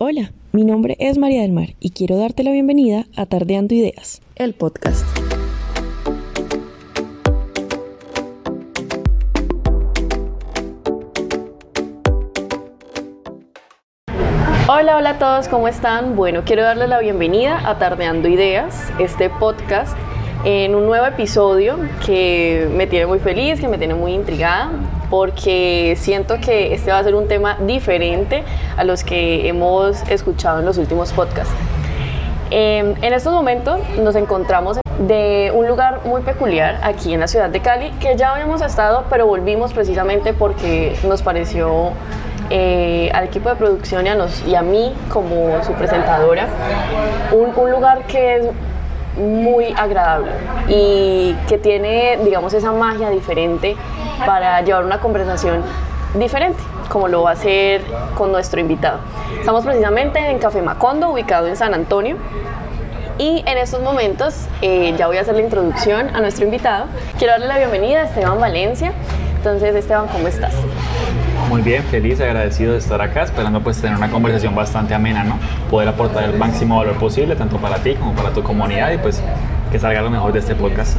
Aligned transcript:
Hola, 0.00 0.30
mi 0.52 0.62
nombre 0.62 0.96
es 1.00 1.18
María 1.18 1.42
del 1.42 1.50
Mar 1.50 1.70
y 1.80 1.90
quiero 1.90 2.16
darte 2.16 2.44
la 2.44 2.52
bienvenida 2.52 3.06
a 3.16 3.26
Tardeando 3.26 3.74
Ideas, 3.74 4.22
el 4.36 4.54
podcast. 4.54 5.04
Hola, 14.68 14.98
hola 14.98 15.10
a 15.10 15.18
todos, 15.18 15.48
¿cómo 15.48 15.66
están? 15.66 16.14
Bueno, 16.14 16.42
quiero 16.44 16.62
darles 16.62 16.88
la 16.88 17.00
bienvenida 17.00 17.68
a 17.68 17.80
Tardeando 17.80 18.28
Ideas, 18.28 18.92
este 19.00 19.30
podcast 19.30 19.98
en 20.44 20.76
un 20.76 20.86
nuevo 20.86 21.06
episodio 21.06 21.76
que 22.06 22.70
me 22.72 22.86
tiene 22.86 23.06
muy 23.06 23.18
feliz, 23.18 23.60
que 23.60 23.66
me 23.66 23.78
tiene 23.78 23.96
muy 23.96 24.12
intrigada 24.12 24.70
porque 25.10 25.96
siento 25.98 26.38
que 26.40 26.74
este 26.74 26.90
va 26.90 26.98
a 26.98 27.04
ser 27.04 27.14
un 27.14 27.28
tema 27.28 27.56
diferente 27.60 28.44
a 28.76 28.84
los 28.84 29.04
que 29.04 29.48
hemos 29.48 30.02
escuchado 30.08 30.60
en 30.60 30.66
los 30.66 30.78
últimos 30.78 31.12
podcasts. 31.12 31.54
Em, 32.50 32.94
en 33.02 33.12
estos 33.12 33.32
momentos 33.32 33.78
nos 33.98 34.14
encontramos 34.14 34.78
de 34.98 35.52
un 35.54 35.68
lugar 35.68 36.00
muy 36.04 36.22
peculiar 36.22 36.80
aquí 36.82 37.12
en 37.12 37.20
la 37.20 37.28
ciudad 37.28 37.50
de 37.50 37.60
Cali, 37.60 37.90
que 38.00 38.16
ya 38.16 38.32
habíamos 38.32 38.62
estado, 38.62 39.04
pero 39.10 39.26
volvimos 39.26 39.72
precisamente 39.72 40.32
porque 40.32 40.98
nos 41.04 41.22
pareció 41.22 41.92
eh, 42.50 43.10
al 43.12 43.24
equipo 43.24 43.50
de 43.50 43.56
producción 43.56 44.06
y 44.46 44.54
a, 44.54 44.62
mí 44.62 44.94
como 45.10 45.62
su 45.64 45.72
presentadora 45.74 46.48
un 47.32 47.70
lugar 47.70 48.06
que 48.06 48.36
es 48.36 48.46
muy 49.18 49.74
agradable 49.76 50.32
y 50.68 51.34
que 51.48 51.58
tiene, 51.58 52.18
digamos, 52.24 52.54
esa 52.54 52.72
magia 52.72 53.10
diferente 53.10 53.76
para 54.24 54.60
llevar 54.62 54.84
una 54.84 55.00
conversación 55.00 55.62
diferente, 56.14 56.62
como 56.88 57.08
lo 57.08 57.22
va 57.22 57.30
a 57.30 57.32
hacer 57.34 57.82
con 58.14 58.32
nuestro 58.32 58.60
invitado. 58.60 59.00
Estamos 59.38 59.64
precisamente 59.64 60.18
en 60.18 60.38
Café 60.38 60.62
Macondo, 60.62 61.10
ubicado 61.10 61.46
en 61.46 61.56
San 61.56 61.74
Antonio. 61.74 62.16
Y 63.18 63.42
en 63.46 63.58
estos 63.58 63.82
momentos 63.82 64.46
eh, 64.62 64.94
ya 64.96 65.08
voy 65.08 65.16
a 65.16 65.22
hacer 65.22 65.34
la 65.34 65.42
introducción 65.42 66.14
a 66.14 66.20
nuestro 66.20 66.44
invitado. 66.44 66.86
Quiero 67.18 67.32
darle 67.32 67.48
la 67.48 67.58
bienvenida 67.58 68.00
a 68.00 68.04
Esteban 68.04 68.40
Valencia. 68.40 68.92
Entonces, 69.36 69.74
Esteban, 69.74 70.06
¿cómo 70.06 70.28
estás? 70.28 70.54
Muy 71.48 71.62
bien, 71.62 71.82
feliz, 71.84 72.20
agradecido 72.20 72.72
de 72.72 72.78
estar 72.78 73.00
acá, 73.00 73.22
esperando 73.22 73.62
pues 73.62 73.80
tener 73.80 73.96
una 73.96 74.10
conversación 74.10 74.54
bastante 74.54 74.94
amena, 74.94 75.24
¿no? 75.24 75.38
Poder 75.70 75.88
aportar 75.88 76.24
el 76.24 76.36
máximo 76.36 76.76
valor 76.76 76.96
posible, 76.96 77.36
tanto 77.36 77.56
para 77.56 77.76
ti 77.76 77.94
como 77.94 78.12
para 78.12 78.30
tu 78.34 78.42
comunidad 78.42 78.92
y 78.92 78.98
pues 78.98 79.22
que 79.72 79.78
salga 79.78 80.02
lo 80.02 80.10
mejor 80.10 80.34
de 80.34 80.40
este 80.40 80.54
podcast. 80.54 80.98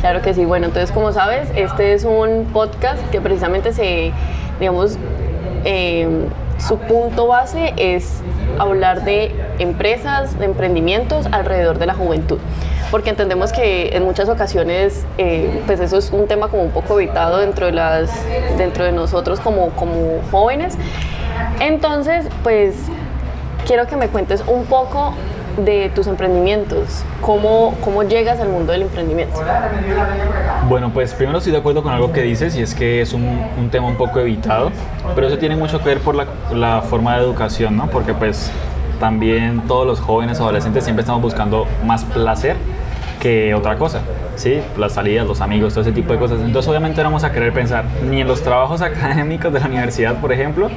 Claro 0.00 0.22
que 0.22 0.32
sí, 0.32 0.46
bueno, 0.46 0.66
entonces 0.66 0.90
como 0.90 1.12
sabes, 1.12 1.50
este 1.54 1.92
es 1.92 2.04
un 2.04 2.46
podcast 2.50 3.06
que 3.10 3.20
precisamente 3.20 3.74
se, 3.74 4.12
digamos, 4.58 4.96
eh, 5.66 6.08
su 6.56 6.78
punto 6.78 7.26
base 7.26 7.74
es 7.76 8.22
hablar 8.58 9.04
de 9.04 9.34
empresas, 9.58 10.38
de 10.38 10.46
emprendimientos 10.46 11.26
alrededor 11.30 11.78
de 11.78 11.86
la 11.86 11.94
juventud 11.94 12.38
porque 12.90 13.10
entendemos 13.10 13.52
que 13.52 13.96
en 13.96 14.04
muchas 14.04 14.28
ocasiones 14.28 15.04
eh, 15.18 15.62
pues 15.66 15.80
eso 15.80 15.98
es 15.98 16.10
un 16.10 16.26
tema 16.26 16.48
como 16.48 16.62
un 16.62 16.70
poco 16.70 16.98
evitado 16.98 17.38
dentro 17.38 17.66
de, 17.66 17.72
las, 17.72 18.10
dentro 18.56 18.84
de 18.84 18.92
nosotros 18.92 19.40
como, 19.40 19.70
como 19.70 20.20
jóvenes. 20.30 20.76
Entonces, 21.60 22.26
pues 22.42 22.74
quiero 23.66 23.86
que 23.86 23.96
me 23.96 24.08
cuentes 24.08 24.42
un 24.46 24.64
poco 24.64 25.14
de 25.58 25.90
tus 25.92 26.06
emprendimientos, 26.06 27.02
cómo, 27.20 27.74
cómo 27.80 28.04
llegas 28.04 28.40
al 28.40 28.48
mundo 28.48 28.72
del 28.72 28.82
emprendimiento. 28.82 29.40
Bueno, 30.68 30.90
pues 30.94 31.12
primero 31.14 31.38
estoy 31.38 31.52
de 31.52 31.58
acuerdo 31.58 31.82
con 31.82 31.92
algo 31.92 32.12
que 32.12 32.22
dices 32.22 32.56
y 32.56 32.62
es 32.62 32.74
que 32.74 33.00
es 33.00 33.12
un, 33.12 33.44
un 33.58 33.68
tema 33.68 33.88
un 33.88 33.96
poco 33.96 34.20
evitado, 34.20 34.70
pero 35.14 35.26
eso 35.26 35.38
tiene 35.38 35.56
mucho 35.56 35.80
que 35.80 35.86
ver 35.86 35.98
por 35.98 36.14
la, 36.14 36.26
la 36.52 36.82
forma 36.82 37.16
de 37.16 37.24
educación, 37.24 37.76
¿no? 37.76 37.88
Porque 37.88 38.14
pues 38.14 38.52
también 38.98 39.62
todos 39.68 39.86
los 39.86 40.00
jóvenes, 40.00 40.40
adolescentes 40.40 40.84
siempre 40.84 41.02
estamos 41.02 41.22
buscando 41.22 41.66
más 41.84 42.04
placer 42.04 42.56
que 43.18 43.54
otra 43.54 43.76
cosa, 43.76 44.00
¿sí? 44.36 44.60
Las 44.78 44.92
salidas, 44.92 45.26
los 45.26 45.40
amigos, 45.40 45.74
todo 45.74 45.82
ese 45.82 45.92
tipo 45.92 46.12
de 46.12 46.18
cosas. 46.18 46.40
Entonces 46.40 46.68
obviamente 46.68 47.02
no 47.02 47.08
vamos 47.08 47.24
a 47.24 47.32
querer 47.32 47.52
pensar 47.52 47.84
ni 48.08 48.20
en 48.20 48.28
los 48.28 48.42
trabajos 48.42 48.80
académicos 48.82 49.52
de 49.52 49.60
la 49.60 49.66
universidad, 49.66 50.20
por 50.20 50.32
ejemplo, 50.32 50.70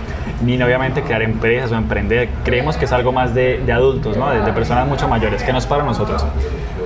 ni 0.43 0.61
obviamente 0.61 1.03
crear 1.03 1.21
empresas 1.21 1.71
o 1.71 1.75
emprender. 1.75 2.29
Creemos 2.43 2.77
que 2.77 2.85
es 2.85 2.91
algo 2.91 3.11
más 3.11 3.33
de, 3.33 3.61
de 3.65 3.71
adultos, 3.71 4.17
¿no? 4.17 4.29
De, 4.31 4.41
de, 4.41 4.53
personas 4.53 4.87
mucho 4.87 5.07
mayores, 5.07 5.43
que 5.43 5.51
no 5.51 5.59
es 5.59 5.65
para 5.65 5.83
nosotros. 5.83 6.25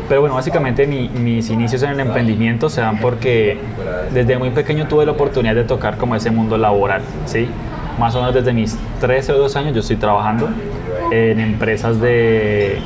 Pero 0.07 0.21
bueno, 0.21 0.35
básicamente 0.35 0.85
mi, 0.85 1.09
mis 1.09 1.49
inicios 1.49 1.81
en 1.83 1.91
el 1.91 1.99
emprendimiento 1.99 2.69
se 2.69 2.81
dan 2.81 2.99
porque 2.99 3.57
desde 4.13 4.37
muy 4.37 4.51
pequeño 4.51 4.87
tuve 4.87 5.05
la 5.05 5.13
oportunidad 5.13 5.55
de 5.55 5.63
tocar 5.63 5.97
como 5.97 6.15
ese 6.15 6.29
mundo 6.29 6.57
laboral, 6.57 7.01
¿sí? 7.25 7.47
Más 7.99 8.13
o 8.13 8.19
menos 8.19 8.35
desde 8.35 8.53
mis 8.53 8.77
13 8.99 9.31
o 9.31 9.37
2 9.39 9.55
años 9.55 9.73
yo 9.73 9.79
estoy 9.79 9.95
trabajando 9.95 10.49
en 11.11 11.39
empresas 11.39 11.99
de, 11.99 12.79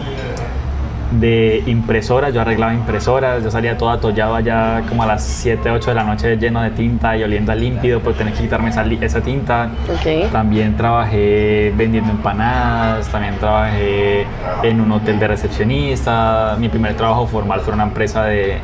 de 1.12 1.64
impresoras, 1.66 2.34
yo 2.34 2.42
arreglaba 2.42 2.74
impresoras, 2.74 3.44
yo 3.44 3.50
salía 3.50 3.78
todo 3.78 3.90
atollado 3.90 4.36
allá 4.36 4.84
como 4.88 5.04
a 5.04 5.08
las 5.08 5.24
7, 5.24 5.72
8 5.72 5.90
de 5.90 5.96
la 5.96 6.04
noche 6.04 6.38
lleno 6.38 6.62
de 6.62 6.70
tinta 6.72 7.18
y 7.18 7.24
oliendo 7.24 7.52
a 7.52 7.56
límpido 7.56 8.00
por 8.00 8.14
tener 8.14 8.34
que 8.34 8.44
quitarme 8.44 8.70
esa, 8.70 8.86
esa 8.86 9.22
tinta. 9.22 9.70
Okay. 10.00 10.28
También 10.32 10.78
trabajé 10.78 11.74
vendiendo 11.76 12.12
empanadas, 12.12 13.08
también 13.08 13.36
trabajé 13.40 14.26
en 14.64 14.82
un 14.82 14.92
hotel 14.92 15.20
de 15.20 15.28
recepcionista, 15.28 16.56
mi 16.60 16.70
primer 16.70 16.96
trabajo 16.96 17.26
formal 17.26 17.62
fue 17.62 17.74
una 17.74 17.84
empresa 17.84 18.26
de, 18.26 18.58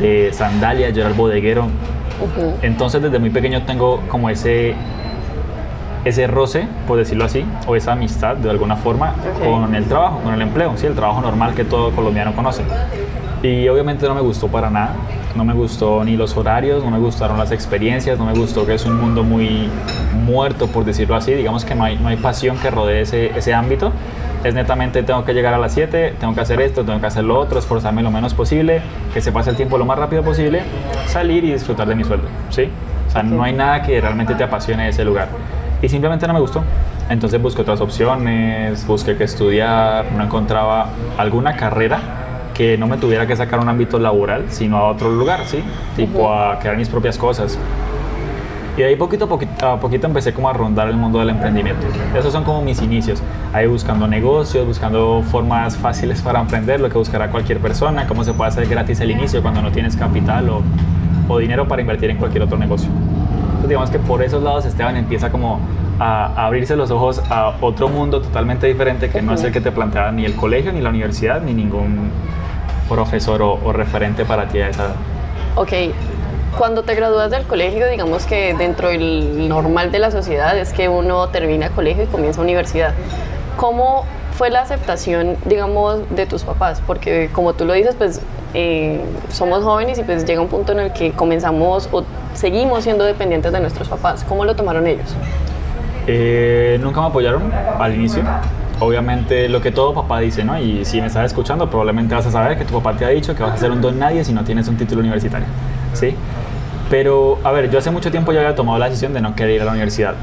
de 0.00 0.32
sandalias, 0.32 0.94
yo 0.94 1.00
era 1.02 1.10
el 1.10 1.16
bodeguero. 1.16 1.64
Uh 1.64 2.40
-huh. 2.40 2.52
Entonces 2.62 3.02
desde 3.02 3.18
muy 3.18 3.30
pequeño 3.30 3.62
tengo 3.64 4.00
como 4.08 4.30
ese 4.30 4.74
ese 6.04 6.26
roce, 6.26 6.66
por 6.86 6.98
decirlo 6.98 7.24
así, 7.24 7.44
o 7.66 7.76
esa 7.76 7.92
amistad 7.92 8.36
de 8.36 8.50
alguna 8.50 8.76
forma 8.76 9.14
okay. 9.36 9.50
con 9.50 9.74
el 9.74 9.84
trabajo, 9.86 10.20
con 10.20 10.34
el 10.34 10.42
empleo, 10.42 10.74
¿sí? 10.76 10.86
el 10.86 10.94
trabajo 10.94 11.20
normal 11.20 11.54
que 11.54 11.64
todo 11.64 11.90
colombiano 11.92 12.34
conoce. 12.34 12.62
Y 13.42 13.68
obviamente 13.68 14.06
no 14.06 14.14
me 14.14 14.20
gustó 14.20 14.48
para 14.48 14.70
nada, 14.70 14.94
no 15.34 15.44
me 15.44 15.52
gustó 15.52 16.02
ni 16.04 16.16
los 16.16 16.36
horarios, 16.36 16.84
no 16.84 16.90
me 16.90 16.98
gustaron 16.98 17.38
las 17.38 17.52
experiencias, 17.52 18.18
no 18.18 18.24
me 18.24 18.32
gustó 18.32 18.66
que 18.66 18.74
es 18.74 18.86
un 18.86 18.96
mundo 18.96 19.22
muy 19.22 19.68
muerto, 20.24 20.66
por 20.66 20.84
decirlo 20.84 21.14
así, 21.14 21.32
digamos 21.34 21.64
que 21.64 21.74
no 21.74 21.84
hay, 21.84 21.98
no 21.98 22.08
hay 22.08 22.16
pasión 22.16 22.56
que 22.58 22.70
rodee 22.70 23.02
ese, 23.02 23.36
ese 23.36 23.52
ámbito. 23.52 23.92
Es 24.44 24.54
netamente 24.54 25.02
tengo 25.02 25.24
que 25.24 25.32
llegar 25.32 25.54
a 25.54 25.58
las 25.58 25.72
7, 25.72 26.16
tengo 26.20 26.34
que 26.34 26.40
hacer 26.40 26.60
esto, 26.60 26.84
tengo 26.84 27.00
que 27.00 27.06
hacer 27.06 27.24
lo 27.24 27.38
otro, 27.38 27.58
esforzarme 27.58 28.02
lo 28.02 28.10
menos 28.10 28.34
posible, 28.34 28.82
que 29.14 29.22
se 29.22 29.32
pase 29.32 29.50
el 29.50 29.56
tiempo 29.56 29.78
lo 29.78 29.86
más 29.86 29.98
rápido 29.98 30.22
posible, 30.22 30.62
salir 31.06 31.44
y 31.44 31.52
disfrutar 31.52 31.88
de 31.88 31.94
mi 31.94 32.04
sueldo, 32.04 32.28
¿sí? 32.50 32.68
O 33.08 33.10
sea, 33.10 33.22
no 33.22 33.42
hay 33.42 33.54
nada 33.54 33.82
que 33.82 34.00
realmente 34.02 34.34
te 34.34 34.44
apasione 34.44 34.84
de 34.84 34.90
ese 34.90 35.04
lugar 35.04 35.28
y 35.84 35.88
simplemente 35.88 36.26
no 36.26 36.32
me 36.32 36.40
gustó. 36.40 36.62
Entonces 37.10 37.40
busqué 37.40 37.60
otras 37.60 37.80
opciones, 37.80 38.86
busqué 38.86 39.16
qué 39.16 39.24
estudiar, 39.24 40.06
no 40.16 40.24
encontraba 40.24 40.88
alguna 41.18 41.56
carrera 41.56 42.00
que 42.54 42.78
no 42.78 42.86
me 42.86 42.96
tuviera 42.96 43.26
que 43.26 43.36
sacar 43.36 43.58
a 43.58 43.62
un 43.62 43.68
ámbito 43.68 43.98
laboral, 43.98 44.46
sino 44.48 44.78
a 44.78 44.88
otro 44.88 45.10
lugar, 45.10 45.40
¿sí? 45.44 45.62
Tipo 45.96 46.32
a 46.32 46.58
crear 46.58 46.76
mis 46.76 46.88
propias 46.88 47.18
cosas. 47.18 47.58
Y 48.76 48.80
de 48.80 48.86
ahí 48.86 48.96
poquito 48.96 49.26
a 49.26 49.28
poquito, 49.28 49.68
a 49.68 49.78
poquito 49.78 50.06
empecé 50.06 50.32
como 50.32 50.48
a 50.48 50.52
rondar 50.52 50.88
el 50.88 50.96
mundo 50.96 51.18
del 51.18 51.30
emprendimiento. 51.30 51.86
Esos 52.18 52.32
son 52.32 52.44
como 52.44 52.62
mis 52.62 52.80
inicios. 52.80 53.22
Ahí 53.52 53.66
buscando 53.66 54.08
negocios, 54.08 54.66
buscando 54.66 55.22
formas 55.30 55.76
fáciles 55.76 56.22
para 56.22 56.40
emprender, 56.40 56.80
lo 56.80 56.88
que 56.88 56.98
buscará 56.98 57.30
cualquier 57.30 57.58
persona, 57.58 58.06
cómo 58.06 58.24
se 58.24 58.32
puede 58.32 58.48
hacer 58.48 58.66
gratis 58.66 59.00
el 59.00 59.10
inicio 59.10 59.42
cuando 59.42 59.60
no 59.60 59.70
tienes 59.70 59.96
capital 59.96 60.48
o, 60.48 60.62
o 61.28 61.38
dinero 61.38 61.68
para 61.68 61.82
invertir 61.82 62.10
en 62.10 62.16
cualquier 62.16 62.44
otro 62.44 62.56
negocio. 62.56 62.88
Entonces 63.64 63.78
digamos 63.78 63.90
que 63.90 63.98
por 63.98 64.22
esos 64.22 64.42
lados 64.42 64.66
Esteban 64.66 64.94
empieza 64.94 65.30
como 65.30 65.58
a, 65.98 66.46
abrirse 66.46 66.76
los 66.76 66.90
ojos 66.90 67.22
a 67.30 67.54
otro 67.62 67.88
mundo 67.88 68.20
totalmente 68.20 68.66
diferente 68.66 69.08
que 69.08 69.22
no 69.22 69.32
es 69.32 69.42
el 69.42 69.52
que 69.52 69.62
te 69.62 69.72
planteaba 69.72 70.12
ni 70.12 70.26
el 70.26 70.36
colegio, 70.36 70.70
ni 70.70 70.82
la 70.82 70.90
universidad, 70.90 71.40
ni 71.40 71.54
ningún 71.54 72.10
profesor 72.90 73.40
o, 73.40 73.54
o 73.64 73.72
referente 73.72 74.26
para 74.26 74.48
ti 74.48 74.60
a 74.60 74.68
esa 74.68 74.84
edad. 74.84 74.94
Ok, 75.56 75.72
cuando 76.58 76.82
te 76.82 76.94
gradúas 76.94 77.30
del 77.30 77.44
colegio, 77.44 77.88
digamos 77.88 78.26
que 78.26 78.52
dentro 78.52 78.88
del 78.90 79.48
normal 79.48 79.90
de 79.90 79.98
la 79.98 80.10
sociedad 80.10 80.58
es 80.58 80.74
que 80.74 80.90
uno 80.90 81.30
termina 81.30 81.70
colegio 81.70 82.04
y 82.04 82.06
comienza 82.06 82.42
universidad. 82.42 82.92
¿Cómo 83.56 84.04
fue 84.36 84.50
la 84.50 84.60
aceptación, 84.60 85.38
digamos, 85.46 86.00
de 86.14 86.26
tus 86.26 86.42
papás? 86.42 86.82
Porque 86.86 87.30
como 87.32 87.54
tú 87.54 87.64
lo 87.64 87.72
dices, 87.72 87.94
pues 87.96 88.20
eh, 88.52 89.00
somos 89.30 89.64
jóvenes 89.64 89.98
y 89.98 90.02
pues 90.02 90.26
llega 90.26 90.42
un 90.42 90.48
punto 90.48 90.72
en 90.72 90.80
el 90.80 90.92
que 90.92 91.12
comenzamos 91.12 91.88
o 91.92 92.04
seguimos 92.44 92.84
siendo 92.84 93.04
dependientes 93.04 93.50
de 93.54 93.58
nuestros 93.58 93.88
papás. 93.88 94.22
¿Cómo 94.28 94.44
lo 94.44 94.54
tomaron 94.54 94.86
ellos? 94.86 95.06
Eh, 96.06 96.78
nunca 96.78 97.00
me 97.00 97.06
apoyaron 97.06 97.50
al 97.78 97.94
inicio. 97.94 98.22
Obviamente 98.80 99.48
lo 99.48 99.62
que 99.62 99.72
todo 99.72 99.94
papá 99.94 100.20
dice, 100.20 100.44
¿no? 100.44 100.58
Y 100.58 100.84
si 100.84 101.00
me 101.00 101.06
estás 101.06 101.24
escuchando, 101.24 101.70
probablemente 101.70 102.14
vas 102.14 102.26
a 102.26 102.30
saber 102.30 102.58
que 102.58 102.66
tu 102.66 102.74
papá 102.74 102.98
te 102.98 103.06
ha 103.06 103.08
dicho 103.08 103.34
que 103.34 103.42
vas 103.42 103.54
a 103.54 103.56
ser 103.56 103.70
un 103.70 103.80
don 103.80 103.98
nadie 103.98 104.22
si 104.24 104.34
no 104.34 104.44
tienes 104.44 104.68
un 104.68 104.76
título 104.76 105.00
universitario, 105.00 105.46
¿sí? 105.94 106.14
Pero, 106.94 107.40
a 107.42 107.50
ver, 107.50 107.72
yo 107.72 107.80
hace 107.80 107.90
mucho 107.90 108.12
tiempo 108.12 108.32
ya 108.32 108.38
había 108.38 108.54
tomado 108.54 108.78
la 108.78 108.84
decisión 108.84 109.12
de 109.12 109.20
no 109.20 109.34
querer 109.34 109.56
ir 109.56 109.62
a 109.62 109.64
la 109.64 109.72
universidad. 109.72 110.14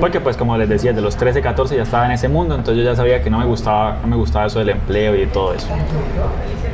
Porque, 0.00 0.18
pues, 0.18 0.36
como 0.36 0.58
les 0.58 0.68
decía, 0.68 0.92
de 0.92 1.00
los 1.00 1.14
13, 1.14 1.40
14 1.40 1.76
ya 1.76 1.84
estaba 1.84 2.04
en 2.06 2.10
ese 2.10 2.28
mundo, 2.28 2.56
entonces 2.56 2.82
yo 2.82 2.90
ya 2.90 2.96
sabía 2.96 3.22
que 3.22 3.30
no 3.30 3.38
me 3.38 3.44
gustaba, 3.44 3.98
no 4.02 4.08
me 4.08 4.16
gustaba 4.16 4.46
eso 4.46 4.58
del 4.58 4.70
empleo 4.70 5.14
y 5.14 5.24
todo 5.26 5.54
eso. 5.54 5.68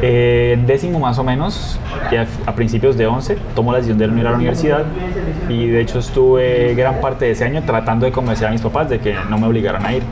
Eh, 0.01 0.53
en 0.55 0.67
décimo 0.67 0.99
más 1.01 1.19
o 1.19 1.23
menos, 1.23 1.79
ya 2.11 2.27
a 2.47 2.55
principios 2.55 2.97
de 2.97 3.07
11, 3.07 3.37
tomo 3.55 3.73
la 3.73 3.77
decisión 3.77 3.99
de 3.99 4.07
no 4.07 4.19
ir 4.19 4.27
a 4.27 4.31
la 4.31 4.37
universidad 4.37 4.87
y 5.51 5.67
de 5.67 5.83
hecho 5.83 5.99
estuve 5.99 6.75
gran 6.75 7.03
parte 7.03 7.27
de 7.27 7.33
ese 7.33 7.45
año 7.45 7.63
tratando 7.67 8.07
de 8.07 8.13
convencer 8.13 8.49
a 8.49 8.53
mis 8.53 8.63
papás 8.63 8.89
de 8.89 9.01
que 9.01 9.15
no 9.29 9.37
me 9.37 9.47
obligaran 9.47 9.85
a 9.85 9.93
ir. 9.93 10.03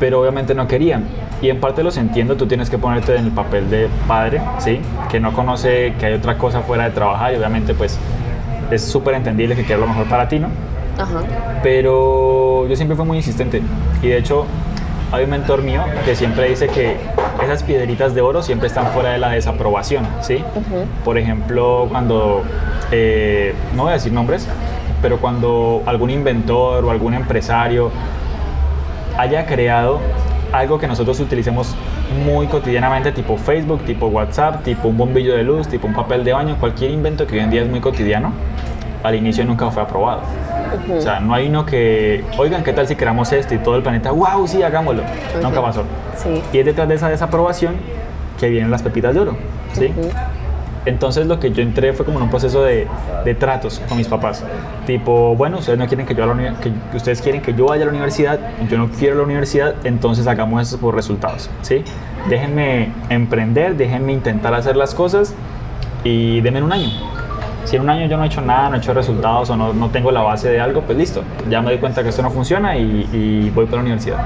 pero 0.00 0.22
obviamente 0.22 0.54
no 0.54 0.66
querían. 0.66 1.04
Y 1.42 1.50
en 1.50 1.60
parte 1.60 1.82
los 1.82 1.98
entiendo, 1.98 2.36
tú 2.36 2.46
tienes 2.46 2.70
que 2.70 2.78
ponerte 2.78 3.14
en 3.14 3.26
el 3.26 3.30
papel 3.30 3.68
de 3.68 3.88
padre, 4.08 4.40
¿sí? 4.58 4.80
Que 5.10 5.20
no 5.20 5.34
conoce 5.34 5.94
que 6.00 6.06
hay 6.06 6.14
otra 6.14 6.38
cosa 6.38 6.60
fuera 6.62 6.84
de 6.84 6.90
trabajar 6.90 7.34
y 7.34 7.36
obviamente 7.36 7.74
pues 7.74 7.98
es 8.70 8.82
súper 8.82 9.14
entendible 9.14 9.54
que 9.54 9.64
quiera 9.64 9.80
lo 9.80 9.86
mejor 9.86 10.06
para 10.06 10.28
ti, 10.28 10.38
¿no? 10.38 10.48
Ajá. 10.98 11.22
Pero 11.62 12.66
yo 12.68 12.76
siempre 12.76 12.96
fui 12.96 13.06
muy 13.06 13.16
insistente 13.18 13.62
y 14.02 14.08
de 14.08 14.18
hecho 14.18 14.46
hay 15.12 15.24
un 15.24 15.30
mentor 15.30 15.62
mío 15.62 15.82
que 16.04 16.16
siempre 16.16 16.48
dice 16.48 16.66
que 16.68 16.96
esas 17.42 17.62
piedritas 17.62 18.14
de 18.14 18.20
oro 18.20 18.42
siempre 18.42 18.68
están 18.68 18.86
fuera 18.88 19.10
de 19.10 19.18
la 19.18 19.30
desaprobación, 19.30 20.06
¿sí? 20.20 20.42
Por 21.04 21.18
ejemplo, 21.18 21.86
cuando, 21.90 22.42
eh, 22.90 23.54
no 23.76 23.84
voy 23.84 23.90
a 23.90 23.94
decir 23.94 24.12
nombres, 24.12 24.48
pero 25.02 25.18
cuando 25.20 25.82
algún 25.86 26.10
inventor 26.10 26.84
o 26.84 26.90
algún 26.90 27.14
empresario 27.14 27.90
haya 29.16 29.46
creado 29.46 30.00
algo 30.58 30.78
que 30.78 30.86
nosotros 30.86 31.18
utilicemos 31.20 31.74
muy 32.24 32.46
cotidianamente, 32.46 33.12
tipo 33.12 33.36
Facebook, 33.36 33.82
tipo 33.84 34.06
WhatsApp, 34.06 34.62
tipo 34.62 34.88
un 34.88 34.96
bombillo 34.96 35.34
de 35.34 35.42
luz, 35.42 35.68
tipo 35.68 35.86
un 35.86 35.94
papel 35.94 36.22
de 36.22 36.32
baño, 36.32 36.56
cualquier 36.60 36.92
invento 36.92 37.26
que 37.26 37.34
hoy 37.34 37.40
en 37.40 37.50
día 37.50 37.62
es 37.62 37.68
muy 37.68 37.80
cotidiano, 37.80 38.32
al 39.02 39.14
inicio 39.16 39.44
nunca 39.44 39.70
fue 39.70 39.82
aprobado. 39.82 40.22
O 40.96 41.00
sea, 41.00 41.20
no 41.20 41.34
hay 41.34 41.48
uno 41.48 41.66
que, 41.66 42.24
oigan, 42.38 42.62
¿qué 42.62 42.72
tal 42.72 42.86
si 42.86 42.96
creamos 42.96 43.32
esto? 43.32 43.54
Y 43.54 43.58
todo 43.58 43.76
el 43.76 43.82
planeta, 43.82 44.10
wow, 44.12 44.46
sí, 44.46 44.62
hagámoslo. 44.62 45.02
Nunca 45.42 45.60
pasó. 45.60 45.84
Sí. 46.16 46.42
Y 46.52 46.58
es 46.58 46.64
detrás 46.64 46.88
de 46.88 46.94
esa 46.94 47.08
desaprobación 47.08 47.74
que 48.38 48.48
vienen 48.48 48.70
las 48.70 48.82
pepitas 48.82 49.14
de 49.14 49.20
oro. 49.20 49.36
¿sí? 49.72 49.92
Entonces 50.86 51.26
lo 51.26 51.40
que 51.40 51.50
yo 51.50 51.62
entré 51.62 51.92
fue 51.94 52.04
como 52.04 52.18
en 52.18 52.24
un 52.24 52.30
proceso 52.30 52.62
de, 52.62 52.86
tratos 53.38 53.80
con 53.88 53.96
mis 53.96 54.08
papás. 54.08 54.44
Tipo, 54.86 55.34
bueno, 55.34 55.58
ustedes 55.58 55.78
no 55.78 55.86
quieren 55.86 56.06
que 56.06 56.14
yo 56.14 57.66
vaya 57.66 57.82
a 57.82 57.86
la 57.86 57.90
universidad, 57.90 58.38
yo 58.68 58.78
no 58.78 58.90
quiero 58.90 59.16
la 59.16 59.22
universidad, 59.22 59.74
entonces 59.84 60.26
hagamos 60.26 60.68
eso 60.68 60.78
por 60.78 60.94
resultados, 60.94 61.48
¿sí? 61.62 61.84
Déjenme 62.28 62.90
emprender, 63.08 63.76
déjenme 63.76 64.12
intentar 64.12 64.54
hacer 64.54 64.76
las 64.76 64.94
cosas 64.94 65.34
y 66.04 66.40
denme 66.42 66.62
un 66.62 66.72
año. 66.72 66.90
Si 67.64 67.76
en 67.76 67.82
un 67.82 67.88
año 67.88 68.06
yo 68.06 68.18
no 68.18 68.24
he 68.24 68.26
hecho 68.26 68.42
nada, 68.42 68.68
no 68.68 68.76
he 68.76 68.78
hecho 68.78 68.92
resultados 68.92 69.48
o 69.48 69.56
no, 69.56 69.72
no 69.72 69.88
tengo 69.88 70.10
la 70.10 70.20
base 70.20 70.50
de 70.50 70.60
algo, 70.60 70.82
pues 70.82 70.98
listo, 70.98 71.22
ya 71.48 71.62
me 71.62 71.70
doy 71.70 71.78
cuenta 71.78 72.02
que 72.02 72.10
esto 72.10 72.20
no 72.20 72.30
funciona 72.30 72.76
y, 72.76 73.08
y 73.10 73.50
voy 73.54 73.64
para 73.64 73.76
la 73.78 73.82
universidad. 73.82 74.18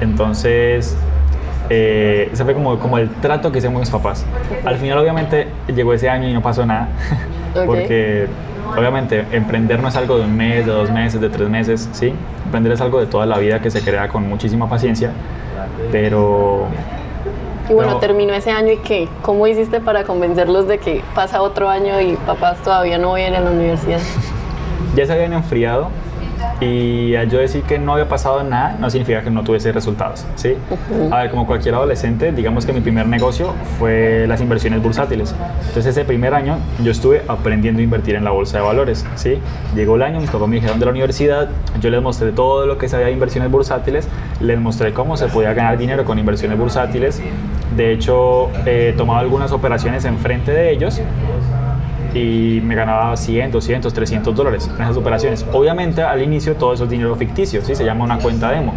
Entonces, 0.00 0.96
eh, 1.70 2.28
ese 2.32 2.44
fue 2.44 2.52
como, 2.52 2.78
como 2.78 2.98
el 2.98 3.08
trato 3.08 3.50
que 3.52 3.58
hice 3.58 3.68
con 3.68 3.78
mis 3.78 3.90
papás. 3.90 4.26
Al 4.64 4.76
final, 4.76 4.98
obviamente, 4.98 5.46
llegó 5.74 5.94
ese 5.94 6.10
año 6.10 6.28
y 6.28 6.32
no 6.32 6.42
pasó 6.42 6.66
nada, 6.66 6.88
porque 7.66 8.26
obviamente 8.76 9.24
emprender 9.32 9.80
no 9.80 9.88
es 9.88 9.96
algo 9.96 10.18
de 10.18 10.24
un 10.24 10.36
mes, 10.36 10.66
de 10.66 10.72
dos 10.72 10.90
meses, 10.90 11.20
de 11.20 11.28
tres 11.30 11.48
meses, 11.48 11.88
¿sí? 11.92 12.12
Emprender 12.44 12.72
es 12.72 12.80
algo 12.80 12.98
de 13.00 13.06
toda 13.06 13.24
la 13.24 13.38
vida 13.38 13.60
que 13.60 13.70
se 13.70 13.82
crea 13.82 14.08
con 14.08 14.28
muchísima 14.28 14.68
paciencia, 14.68 15.12
pero 15.92 16.66
Y 17.68 17.72
bueno, 17.72 17.90
Pero- 17.90 18.00
terminó 18.00 18.34
ese 18.34 18.50
año 18.50 18.72
y 18.72 18.78
qué? 18.78 19.08
¿Cómo 19.22 19.46
hiciste 19.46 19.80
para 19.80 20.02
convencerlos 20.02 20.66
de 20.66 20.78
que 20.78 21.02
pasa 21.14 21.40
otro 21.40 21.68
año 21.68 22.00
y 22.00 22.16
papás 22.26 22.58
todavía 22.64 22.98
no 22.98 23.12
vayan 23.12 23.34
a 23.34 23.40
la 23.40 23.50
universidad? 23.52 24.00
ya 24.96 25.06
se 25.06 25.12
habían 25.12 25.32
enfriado 25.34 25.88
y 26.60 27.14
al 27.14 27.30
yo 27.30 27.38
decir 27.38 27.62
que 27.62 27.78
no 27.78 27.94
había 27.94 28.08
pasado 28.08 28.42
nada 28.42 28.76
no 28.78 28.90
significa 28.90 29.22
que 29.22 29.30
no 29.30 29.42
tuviese 29.42 29.72
resultados, 29.72 30.26
¿sí? 30.34 30.56
A 31.10 31.18
ver, 31.18 31.30
como 31.30 31.46
cualquier 31.46 31.74
adolescente, 31.74 32.32
digamos 32.32 32.66
que 32.66 32.72
mi 32.72 32.80
primer 32.80 33.06
negocio 33.06 33.54
fue 33.78 34.26
las 34.28 34.40
inversiones 34.40 34.82
bursátiles. 34.82 35.34
Entonces 35.68 35.86
ese 35.86 36.04
primer 36.04 36.34
año 36.34 36.58
yo 36.82 36.90
estuve 36.90 37.22
aprendiendo 37.28 37.80
a 37.80 37.84
invertir 37.84 38.14
en 38.14 38.24
la 38.24 38.30
bolsa 38.30 38.58
de 38.58 38.64
valores, 38.64 39.06
¿sí? 39.14 39.38
Llegó 39.74 39.96
el 39.96 40.02
año, 40.02 40.20
mis 40.20 40.30
papás 40.30 40.48
me 40.48 40.56
dijeron 40.56 40.78
de 40.78 40.84
la 40.84 40.90
universidad, 40.90 41.48
yo 41.80 41.90
les 41.90 42.02
mostré 42.02 42.32
todo 42.32 42.66
lo 42.66 42.76
que 42.76 42.88
sabía 42.88 43.06
de 43.06 43.12
inversiones 43.12 43.50
bursátiles, 43.50 44.08
les 44.40 44.58
mostré 44.60 44.92
cómo 44.92 45.16
se 45.16 45.28
podía 45.28 45.54
ganar 45.54 45.78
dinero 45.78 46.04
con 46.04 46.18
inversiones 46.18 46.58
bursátiles. 46.58 47.22
De 47.76 47.92
hecho, 47.92 48.50
eh, 48.66 48.94
tomaba 48.96 49.20
algunas 49.20 49.52
operaciones 49.52 50.04
enfrente 50.04 50.52
de 50.52 50.72
ellos 50.72 51.00
y 52.14 52.60
me 52.64 52.74
ganaba 52.74 53.16
100, 53.16 53.50
200, 53.52 53.92
300 53.92 54.34
dólares 54.34 54.68
en 54.74 54.82
esas 54.82 54.96
operaciones. 54.96 55.46
Obviamente 55.52 56.02
al 56.02 56.22
inicio 56.22 56.54
todo 56.56 56.72
eso 56.72 56.84
es 56.84 56.90
dinero 56.90 57.14
ficticio, 57.16 57.62
¿sí? 57.62 57.74
se 57.74 57.84
llama 57.84 58.04
una 58.04 58.18
cuenta 58.18 58.50
demo. 58.50 58.74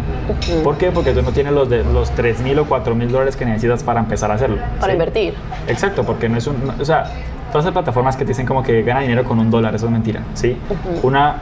¿Por 0.62 0.76
qué? 0.76 0.90
Porque 0.90 1.12
tú 1.12 1.22
no 1.22 1.30
tienes 1.30 1.52
los, 1.52 1.68
de, 1.68 1.84
los 1.84 2.10
3 2.10 2.40
mil 2.40 2.58
o 2.58 2.64
4 2.66 2.94
mil 2.94 3.10
dólares 3.10 3.36
que 3.36 3.44
necesitas 3.44 3.82
para 3.82 4.00
empezar 4.00 4.30
a 4.30 4.34
hacerlo. 4.34 4.58
Para 4.80 4.86
¿sí? 4.86 4.92
invertir. 4.92 5.34
Exacto, 5.68 6.04
porque 6.04 6.28
no 6.28 6.38
es 6.38 6.46
un... 6.46 6.64
no- 6.66 6.74
o 6.80 6.84
sea, 6.84 7.04
todas 7.50 7.64
esas 7.64 7.72
plataformas 7.72 8.16
que 8.16 8.24
te 8.24 8.28
dicen 8.30 8.46
como 8.46 8.62
que 8.62 8.82
gana 8.82 9.00
dinero 9.00 9.24
con 9.24 9.38
un 9.38 9.50
dólar, 9.50 9.74
eso 9.74 9.86
es 9.86 9.92
mentira, 9.92 10.20
¿sí? 10.34 10.56
Una 11.02 11.36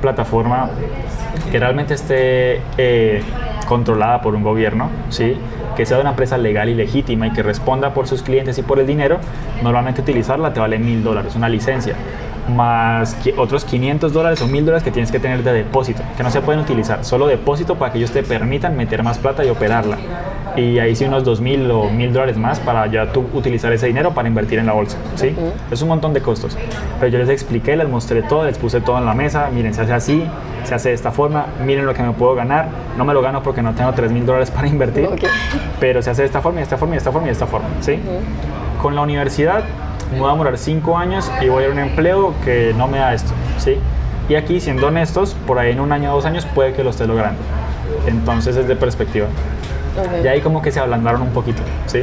plataforma 0.00 0.70
que 1.50 1.58
realmente 1.58 1.94
esté 1.94 2.60
eh, 2.76 3.22
controlada 3.64 4.22
por 4.22 4.34
un 4.34 4.42
gobierno, 4.42 4.88
¿sí? 5.08 5.36
que 5.76 5.86
sea 5.86 5.98
una 5.98 6.10
empresa 6.10 6.38
legal 6.38 6.68
y 6.68 6.74
legítima 6.74 7.26
y 7.26 7.30
que 7.30 7.42
responda 7.42 7.94
por 7.94 8.06
sus 8.06 8.22
clientes 8.22 8.58
y 8.58 8.62
por 8.62 8.78
el 8.78 8.86
dinero, 8.86 9.18
normalmente 9.62 10.00
utilizarla 10.00 10.52
te 10.52 10.60
vale 10.60 10.78
mil 10.78 11.02
dólares, 11.02 11.34
una 11.34 11.48
licencia, 11.48 11.94
más 12.48 13.16
otros 13.36 13.64
500 13.64 14.12
dólares 14.12 14.42
o 14.42 14.46
mil 14.46 14.64
dólares 14.64 14.82
que 14.82 14.90
tienes 14.90 15.10
que 15.10 15.18
tener 15.18 15.42
de 15.42 15.52
depósito, 15.52 16.02
que 16.16 16.22
no 16.22 16.30
se 16.30 16.40
pueden 16.40 16.60
utilizar, 16.60 17.04
solo 17.04 17.26
depósito 17.26 17.76
para 17.76 17.92
que 17.92 17.98
ellos 17.98 18.10
te 18.10 18.22
permitan 18.22 18.76
meter 18.76 19.02
más 19.02 19.18
plata 19.18 19.44
y 19.44 19.50
operarla. 19.50 19.98
Y 20.56 20.78
ahí 20.78 20.94
sí 20.94 21.06
unos 21.06 21.24
2 21.24 21.40
mil 21.40 21.70
o 21.70 21.88
mil 21.88 22.12
dólares 22.12 22.36
más 22.36 22.60
para 22.60 22.86
ya 22.86 23.10
tú 23.10 23.24
utilizar 23.32 23.72
ese 23.72 23.86
dinero 23.86 24.12
para 24.12 24.28
invertir 24.28 24.58
en 24.58 24.66
la 24.66 24.72
bolsa, 24.72 24.98
¿sí? 25.14 25.28
Ujú. 25.28 25.52
Es 25.70 25.80
un 25.80 25.88
montón 25.88 26.12
de 26.12 26.20
costos. 26.20 26.58
Pero 27.00 27.10
yo 27.10 27.18
les 27.18 27.30
expliqué, 27.30 27.76
les 27.76 27.88
mostré 27.88 28.22
todo, 28.22 28.44
les 28.44 28.58
puse 28.58 28.80
todo 28.82 28.98
en 28.98 29.06
la 29.06 29.14
mesa. 29.14 29.48
Miren, 29.52 29.72
se 29.72 29.82
hace 29.82 29.92
así, 29.94 30.24
se 30.64 30.74
hace 30.74 30.90
de 30.90 30.94
esta 30.94 31.10
forma. 31.10 31.46
Miren 31.64 31.86
lo 31.86 31.94
que 31.94 32.02
me 32.02 32.12
puedo 32.12 32.34
ganar. 32.34 32.68
No 32.98 33.04
me 33.04 33.14
lo 33.14 33.22
gano 33.22 33.42
porque 33.42 33.51
no 33.60 33.74
tengo 33.74 33.92
3 33.92 34.12
mil 34.12 34.24
dólares 34.24 34.50
para 34.50 34.68
invertir. 34.68 35.06
Ok. 35.06 35.24
Pero 35.80 36.00
se 36.00 36.10
hace 36.10 36.22
de 36.22 36.26
esta 36.26 36.40
forma, 36.40 36.60
y 36.60 36.60
de 36.60 36.64
esta 36.64 36.78
forma, 36.78 36.94
y 36.94 36.96
de 36.96 36.98
esta 36.98 37.12
forma, 37.12 37.26
y 37.26 37.28
de 37.28 37.32
esta 37.32 37.46
forma. 37.46 37.68
¿sí? 37.80 37.98
Con 38.80 38.94
la 38.94 39.02
universidad 39.02 39.64
me 40.12 40.20
voy 40.20 40.28
a 40.28 40.32
demorar 40.32 40.56
5 40.56 40.96
años 40.96 41.30
y 41.40 41.48
voy 41.48 41.64
a 41.64 41.66
ir 41.66 41.72
a 41.72 41.74
un 41.74 41.80
empleo 41.80 42.32
que 42.44 42.72
no 42.76 42.86
me 42.86 42.98
da 42.98 43.12
esto. 43.12 43.32
¿sí? 43.58 43.76
Y 44.28 44.36
aquí, 44.36 44.60
siendo 44.60 44.86
honestos, 44.86 45.36
por 45.46 45.58
ahí 45.58 45.72
en 45.72 45.80
un 45.80 45.92
año 45.92 46.12
o 46.12 46.14
dos 46.14 46.24
años 46.24 46.46
puede 46.54 46.72
que 46.72 46.84
lo 46.84 46.90
esté 46.90 47.06
logrando. 47.06 47.40
Entonces 48.06 48.56
es 48.56 48.68
de 48.68 48.76
perspectiva. 48.76 49.26
Ok. 49.98 50.24
Y 50.24 50.28
ahí 50.28 50.40
como 50.40 50.62
que 50.62 50.70
se 50.70 50.80
ablandaron 50.80 51.20
un 51.20 51.30
poquito, 51.30 51.60
¿sí? 51.86 52.02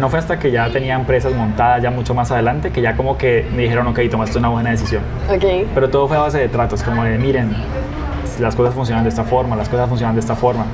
No 0.00 0.08
fue 0.08 0.18
hasta 0.18 0.40
que 0.40 0.50
ya 0.50 0.68
tenía 0.70 0.96
empresas 0.96 1.32
montadas 1.34 1.80
ya 1.80 1.90
mucho 1.90 2.14
más 2.14 2.32
adelante 2.32 2.72
que 2.72 2.80
ya 2.80 2.96
como 2.96 3.16
que 3.16 3.48
me 3.54 3.62
dijeron, 3.62 3.86
ok, 3.86 4.00
tomaste 4.10 4.38
una 4.38 4.48
buena 4.48 4.70
decisión. 4.70 5.02
Ok. 5.30 5.68
Pero 5.72 5.88
todo 5.88 6.08
fue 6.08 6.16
a 6.16 6.20
base 6.20 6.38
de 6.38 6.48
tratos, 6.48 6.82
como 6.82 7.04
de, 7.04 7.16
miren, 7.16 7.54
las 8.40 8.54
cosas 8.54 8.74
funcionan 8.74 9.04
de 9.04 9.10
esta 9.10 9.24
forma, 9.24 9.56
las 9.56 9.68
cosas 9.68 9.88
funcionan 9.88 10.14
de 10.14 10.20
esta 10.20 10.34
forma. 10.34 10.66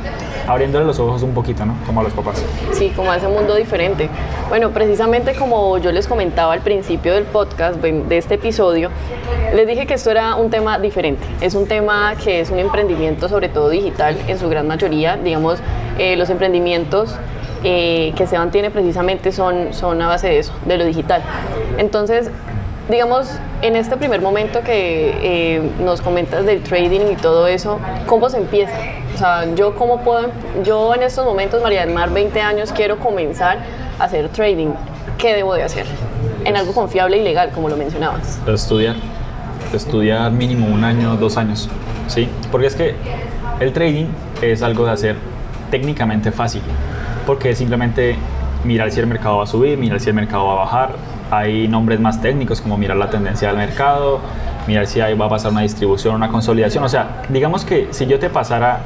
Abriéndole 0.47 0.85
los 0.85 0.99
ojos 0.99 1.23
un 1.23 1.33
poquito, 1.33 1.65
¿no? 1.65 1.75
Como 1.87 2.01
a 2.01 2.03
los 2.03 2.13
papás. 2.13 2.43
Sí, 2.73 2.93
como 2.97 3.11
a 3.11 3.17
ese 3.17 3.29
mundo 3.29 3.55
diferente. 3.55 4.09
Bueno, 4.49 4.71
precisamente 4.71 5.35
como 5.35 5.79
yo 5.79 5.93
les 5.93 6.09
comentaba 6.09 6.53
al 6.53 6.61
principio 6.61 7.15
del 7.15 7.25
podcast, 7.25 7.77
de 7.81 8.17
este 8.17 8.35
episodio, 8.35 8.91
les 9.55 9.67
dije 9.67 9.87
que 9.87 9.95
esto 9.95 10.11
era 10.11 10.35
un 10.37 10.51
tema 10.51 10.79
diferente. 10.79 11.25
Es 11.41 11.55
un 11.55 11.67
tema 11.67 12.15
que 12.23 12.41
es 12.41 12.51
un 12.51 12.59
emprendimiento 12.59 13.29
sobre 13.29 13.49
todo 13.49 13.69
digital 13.69 14.17
en 14.27 14.39
su 14.39 14.49
gran 14.49 14.67
mayoría. 14.67 15.17
Digamos, 15.17 15.59
eh, 15.99 16.17
los 16.17 16.31
emprendimientos 16.31 17.17
eh, 17.63 18.13
que 18.17 18.25
Esteban 18.25 18.51
tiene 18.51 18.71
precisamente 18.71 19.33
son, 19.33 19.75
son 19.75 20.01
a 20.01 20.09
base 20.09 20.29
de 20.29 20.39
eso, 20.39 20.53
de 20.65 20.79
lo 20.79 20.85
digital. 20.85 21.23
Entonces, 21.79 22.31
digamos, 22.91 23.29
en 23.63 23.77
este 23.77 23.97
primer 23.97 24.21
momento 24.21 24.63
que 24.63 25.15
eh, 25.23 25.71
nos 25.85 26.01
comentas 26.01 26.45
del 26.45 26.63
trading 26.63 27.13
y 27.13 27.17
todo 27.17 27.47
eso, 27.47 27.79
¿cómo 28.07 28.29
se 28.29 28.39
empieza? 28.39 28.73
O 29.15 29.19
sea, 29.19 29.55
yo 29.55 29.75
cómo 29.75 30.01
puedo, 30.03 30.31
yo 30.65 30.95
en 30.95 31.03
estos 31.03 31.25
momentos, 31.25 31.63
María 31.63 31.85
del 31.85 31.95
Mar, 31.95 32.11
20 32.11 32.41
años, 32.41 32.73
quiero 32.73 32.99
comenzar 32.99 33.59
a 33.99 34.05
hacer 34.05 34.29
trading. 34.31 34.73
¿Qué 35.19 35.35
debo 35.35 35.55
de 35.55 35.63
hacer? 35.63 35.87
En 36.45 36.57
algo 36.57 36.73
confiable 36.73 37.19
y 37.19 37.23
legal, 37.23 37.51
como 37.53 37.69
lo 37.69 37.77
mencionabas. 37.77 38.41
Estudiar. 38.47 38.97
Estudiar 39.73 40.33
mínimo 40.33 40.67
un 40.67 40.83
año, 40.83 41.17
dos 41.17 41.37
años, 41.37 41.69
¿sí? 42.09 42.29
Porque 42.51 42.67
es 42.67 42.75
que 42.75 42.95
el 43.61 43.73
trading 43.73 44.07
es 44.43 44.63
algo 44.63 44.87
de 44.87 44.93
hacer 44.93 45.17
técnicamente 45.71 46.33
fácil, 46.33 46.63
porque 47.27 47.51
es 47.51 47.59
simplemente 47.59 48.17
mirar 48.65 48.91
si 48.91 49.01
el 49.01 49.07
mercado 49.07 49.39
va 49.39 49.45
a 49.45 49.47
subir, 49.47 49.79
mirar 49.79 50.01
si 50.01 50.09
el 50.09 50.15
mercado 50.15 50.47
va 50.47 50.53
a 50.53 50.57
bajar. 50.57 50.91
Hay 51.31 51.69
nombres 51.69 52.01
más 52.01 52.21
técnicos 52.21 52.61
como 52.61 52.77
mirar 52.77 52.97
la 52.97 53.11
tendencia 53.11 53.49
del 53.49 53.57
mercado, 53.57 54.21
mirar 54.67 54.87
si 54.87 55.01
ahí 55.01 55.15
va 55.15 55.27
a 55.27 55.29
pasar 55.29 55.53
una 55.53 55.61
distribución, 55.63 56.15
una 56.15 56.29
consolidación. 56.29 56.83
O 56.85 56.89
sea, 56.89 57.23
digamos 57.29 57.65
que 57.65 57.89
si 57.93 58.07
yo 58.07 58.19
te 58.19 58.29
pasara 58.29 58.81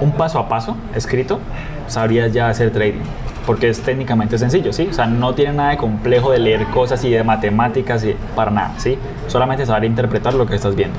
un 0.00 0.12
paso 0.12 0.38
a 0.38 0.48
paso 0.48 0.76
escrito, 0.94 1.38
sabrías 1.86 2.32
ya 2.32 2.48
hacer 2.48 2.70
trading. 2.70 3.00
Porque 3.46 3.68
es 3.68 3.80
técnicamente 3.80 4.38
sencillo, 4.38 4.72
¿sí? 4.72 4.88
O 4.90 4.92
sea, 4.92 5.06
no 5.06 5.34
tiene 5.34 5.54
nada 5.54 5.70
de 5.70 5.76
complejo 5.76 6.30
de 6.30 6.38
leer 6.38 6.64
cosas 6.66 7.02
y 7.04 7.10
de 7.10 7.24
matemáticas 7.24 8.04
y 8.04 8.14
para 8.36 8.50
nada, 8.50 8.72
¿sí? 8.76 8.98
Solamente 9.26 9.66
saber 9.66 9.84
interpretar 9.84 10.34
lo 10.34 10.46
que 10.46 10.54
estás 10.54 10.76
viendo. 10.76 10.96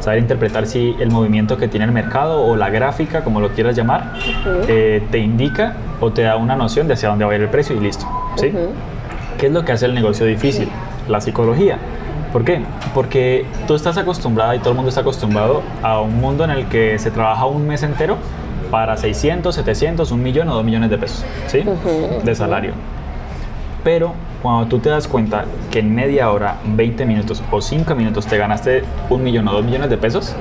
Saber 0.00 0.18
interpretar 0.18 0.66
si 0.66 0.96
el 0.98 1.10
movimiento 1.10 1.56
que 1.56 1.68
tiene 1.68 1.86
el 1.86 1.92
mercado 1.92 2.42
o 2.42 2.56
la 2.56 2.68
gráfica, 2.68 3.22
como 3.22 3.40
lo 3.40 3.50
quieras 3.50 3.76
llamar, 3.76 4.12
eh, 4.66 5.06
te 5.10 5.18
indica 5.18 5.74
o 6.00 6.10
te 6.10 6.22
da 6.22 6.36
una 6.36 6.56
noción 6.56 6.88
de 6.88 6.94
hacia 6.94 7.10
dónde 7.10 7.24
va 7.24 7.32
a 7.32 7.36
ir 7.36 7.42
el 7.42 7.48
precio 7.48 7.76
y 7.76 7.80
listo, 7.80 8.06
¿sí? 8.36 8.52
¿Qué 9.38 9.46
es 9.46 9.52
lo 9.52 9.64
que 9.64 9.72
hace 9.72 9.86
el 9.86 9.94
negocio 9.94 10.26
difícil? 10.26 10.68
La 11.08 11.20
psicología. 11.20 11.78
¿Por 12.32 12.44
qué? 12.44 12.62
Porque 12.94 13.46
tú 13.66 13.74
estás 13.74 13.96
acostumbrada 13.96 14.56
y 14.56 14.58
todo 14.58 14.70
el 14.70 14.76
mundo 14.76 14.88
está 14.88 15.02
acostumbrado 15.02 15.62
a 15.82 16.00
un 16.00 16.20
mundo 16.20 16.44
en 16.44 16.50
el 16.50 16.66
que 16.66 16.98
se 16.98 17.10
trabaja 17.10 17.46
un 17.46 17.66
mes 17.66 17.82
entero 17.82 18.16
para 18.70 18.96
600, 18.96 19.54
700, 19.54 20.10
1 20.10 20.22
millón 20.22 20.48
o 20.48 20.54
2 20.54 20.64
millones 20.64 20.90
de 20.90 20.98
pesos, 20.98 21.24
¿sí? 21.46 21.62
De 22.24 22.34
salario. 22.34 22.72
Pero 23.84 24.14
cuando 24.42 24.66
tú 24.66 24.78
te 24.78 24.88
das 24.88 25.06
cuenta 25.06 25.44
que 25.70 25.80
en 25.80 25.94
media 25.94 26.30
hora, 26.30 26.56
20 26.64 27.04
minutos 27.04 27.42
o 27.50 27.60
5 27.60 27.94
minutos 27.94 28.26
te 28.26 28.38
ganaste 28.38 28.82
un 29.10 29.22
millón 29.22 29.46
o 29.46 29.52
2 29.52 29.64
millones 29.64 29.90
de 29.90 29.98
pesos, 29.98 30.34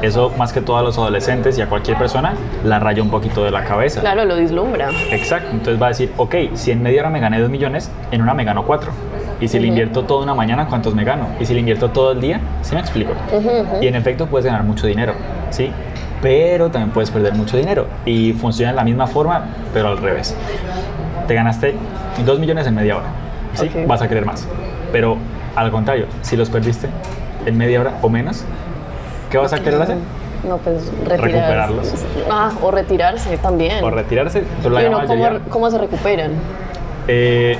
eso 0.00 0.32
más 0.38 0.52
que 0.52 0.62
todo 0.62 0.78
a 0.78 0.82
los 0.82 0.96
adolescentes 0.96 1.58
y 1.58 1.62
a 1.62 1.68
cualquier 1.68 1.98
persona 1.98 2.32
la 2.64 2.78
raya 2.78 3.02
un 3.02 3.10
poquito 3.10 3.44
de 3.44 3.50
la 3.50 3.64
cabeza. 3.64 4.00
Claro, 4.00 4.24
lo 4.24 4.36
vislumbra. 4.36 4.88
Exacto, 5.10 5.50
entonces 5.52 5.80
va 5.80 5.86
a 5.86 5.88
decir, 5.90 6.10
ok, 6.16 6.34
si 6.54 6.70
en 6.70 6.82
media 6.82 7.02
hora 7.02 7.10
me 7.10 7.20
gané 7.20 7.38
2 7.38 7.50
millones, 7.50 7.90
en 8.10 8.22
una 8.22 8.32
me 8.32 8.44
gano 8.44 8.64
4. 8.64 8.90
Y 9.42 9.48
si 9.48 9.58
le 9.58 9.68
invierto 9.68 10.04
toda 10.04 10.22
una 10.22 10.34
mañana, 10.34 10.66
¿cuántos 10.66 10.94
me 10.94 11.04
gano? 11.04 11.26
Y 11.38 11.46
si 11.46 11.54
le 11.54 11.60
invierto 11.60 11.90
todo 11.90 12.12
el 12.12 12.20
día, 12.20 12.40
¿sí 12.62 12.74
me 12.74 12.80
explico? 12.80 13.12
Y 13.80 13.86
en 13.86 13.94
efecto 13.94 14.26
puedes 14.26 14.44
ganar 14.44 14.64
mucho 14.64 14.86
dinero, 14.86 15.14
¿sí? 15.50 15.70
Pero 16.20 16.70
también 16.70 16.90
puedes 16.90 17.10
perder 17.10 17.34
mucho 17.34 17.56
dinero. 17.56 17.86
Y 18.04 18.34
funciona 18.34 18.72
de 18.72 18.76
la 18.76 18.84
misma 18.84 19.06
forma, 19.06 19.44
pero 19.72 19.88
al 19.88 19.98
revés. 19.98 20.36
Te 21.30 21.36
ganaste 21.36 21.76
2 22.26 22.40
millones 22.40 22.66
en 22.66 22.74
media 22.74 22.96
hora, 22.96 23.06
¿sí? 23.54 23.70
Vas 23.86 24.02
a 24.02 24.08
querer 24.08 24.26
más. 24.26 24.48
Pero 24.90 25.16
al 25.54 25.70
contrario, 25.70 26.06
si 26.22 26.36
los 26.36 26.50
perdiste 26.50 26.88
en 27.46 27.56
media 27.56 27.80
hora 27.80 27.92
o 28.02 28.08
menos, 28.08 28.42
¿qué 29.30 29.38
vas 29.38 29.52
a 29.52 29.60
querer 29.60 29.80
hacer? 29.80 29.96
No, 30.42 30.56
pues 30.56 30.86
retirarse. 31.04 31.22
Recuperarlos. 31.28 31.94
Ah, 32.28 32.50
o 32.60 32.72
retirarse 32.72 33.36
también. 33.38 33.84
O 33.84 33.90
retirarse, 33.90 34.42
pero 34.60 34.74
la 34.74 34.80
¿Y 34.80 34.84
gran 34.86 34.94
uno 34.96 35.06
cómo, 35.06 35.20
mayoría- 35.22 35.40
cómo 35.48 35.70
se 35.70 35.78
recuperan? 35.78 36.32
Eh, 37.06 37.56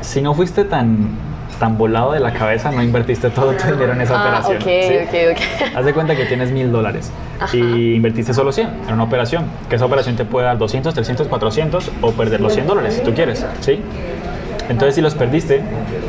si 0.00 0.20
no 0.20 0.34
fuiste 0.34 0.64
tan, 0.64 1.10
tan 1.58 1.78
volado 1.78 2.12
de 2.12 2.20
la 2.20 2.32
cabeza, 2.32 2.70
no 2.70 2.82
invertiste 2.82 3.30
todo 3.30 3.52
tu 3.52 3.64
dinero 3.66 3.92
en 3.92 4.00
esa 4.00 4.18
ah, 4.18 4.22
operación. 4.22 4.56
ok, 4.56 4.62
¿sí? 4.62 4.96
ok, 5.06 5.32
ok. 5.32 5.76
Haz 5.76 5.84
de 5.84 5.94
cuenta 5.94 6.16
que 6.16 6.24
tienes 6.26 6.50
mil 6.50 6.70
dólares 6.70 7.10
y 7.52 7.94
invertiste 7.94 8.34
solo 8.34 8.52
100 8.52 8.68
en 8.88 8.94
una 8.94 9.04
operación. 9.04 9.46
Que 9.68 9.76
esa 9.76 9.86
operación 9.86 10.16
te 10.16 10.24
puede 10.24 10.46
dar 10.46 10.58
200, 10.58 10.92
300, 10.94 11.28
400 11.28 11.90
o 12.02 12.12
perder 12.12 12.40
los 12.40 12.52
100 12.52 12.66
dólares 12.66 12.94
si 12.94 13.02
tú 13.02 13.14
quieres. 13.14 13.44
¿sí? 13.60 13.80
Entonces, 14.68 14.96
si 14.96 15.00
los 15.00 15.14
perdiste, 15.14 15.62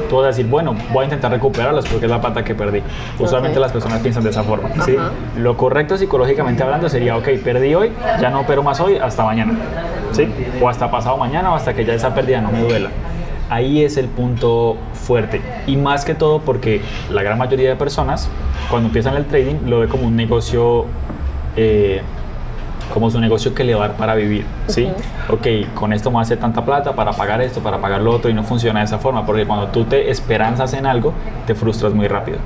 tú 0.10 0.16
vas 0.16 0.24
a 0.26 0.28
decir, 0.28 0.48
bueno, 0.48 0.76
voy 0.92 1.04
a 1.04 1.06
intentar 1.06 1.32
recuperarlos 1.32 1.86
porque 1.86 2.06
es 2.06 2.12
la 2.12 2.22
pata 2.22 2.44
que 2.44 2.56
perdí. 2.56 2.82
Usualmente 3.20 3.60
Ok. 3.60 3.62
las 3.62 3.72
personas 3.72 4.02
piensan 4.02 4.24
de 4.24 4.32
esa 4.32 4.44
forma. 4.44 4.70
¿sí? 4.84 4.96
Lo 5.38 5.56
correcto 5.56 5.96
psicológicamente 5.98 6.64
hablando 6.64 6.90
sería, 6.90 7.16
ok, 7.18 7.28
perdí 7.44 7.76
hoy, 7.76 7.92
ya 8.20 8.30
no 8.30 8.42
opero 8.42 8.64
más 8.64 8.80
hoy, 8.80 8.98
hasta 8.98 9.24
mañana. 9.24 9.54
¿sí? 10.12 10.28
O 10.62 10.68
hasta 10.70 10.90
pasado 10.90 11.18
mañana 11.18 11.52
o 11.52 11.56
hasta 11.56 11.74
que 11.74 11.86
ya 11.86 11.94
esa 11.94 12.14
pérdida 12.14 12.42
no 12.42 12.52
me 12.52 12.62
duela. 12.62 12.90
Ahí 13.50 13.84
es 13.84 13.98
el 13.98 14.08
punto 14.08 14.76
fuerte. 14.94 15.42
Y 15.68 15.78
más 15.78 16.04
que 16.04 16.14
todo 16.16 16.40
porque 16.42 16.82
la 17.10 17.24
gran 17.24 17.38
mayoría 17.38 17.70
de 17.70 17.76
personas, 17.76 18.30
cuando 18.70 18.88
empiezan 18.88 19.16
el 19.16 19.26
trading, 19.26 19.68
lo 19.68 19.80
ve 19.80 19.88
como 19.88 20.08
un 20.08 20.16
negocio, 20.16 20.86
eh, 21.56 22.02
como 22.94 23.10
su 23.10 23.20
negocio 23.22 23.54
que 23.54 23.64
le 23.64 23.74
va 23.74 23.86
a 23.86 23.88
dar 23.90 23.98
para 23.98 24.16
vivir. 24.16 24.46
¿sí? 24.68 24.90
Ok, 25.30 25.48
con 25.76 25.94
esto 25.94 26.10
me 26.10 26.16
voy 26.16 26.22
a 26.22 26.24
hacer 26.24 26.40
tanta 26.40 26.66
plata 26.66 26.94
para 26.94 27.12
pagar 27.14 27.42
esto, 27.42 27.62
para 27.62 27.80
pagar 27.80 28.02
lo 28.02 28.12
otro, 28.12 28.30
y 28.30 28.34
no 28.34 28.44
funciona 28.44 28.80
de 28.80 28.86
esa 28.86 28.98
forma. 28.98 29.26
Porque 29.26 29.46
cuando 29.46 29.68
tú 29.68 29.86
te 29.86 30.10
esperanzas 30.12 30.74
en 30.74 30.86
algo, 30.86 31.14
te 31.46 31.56
frustras 31.56 31.94
muy 31.94 32.08
rápido. 32.08 32.40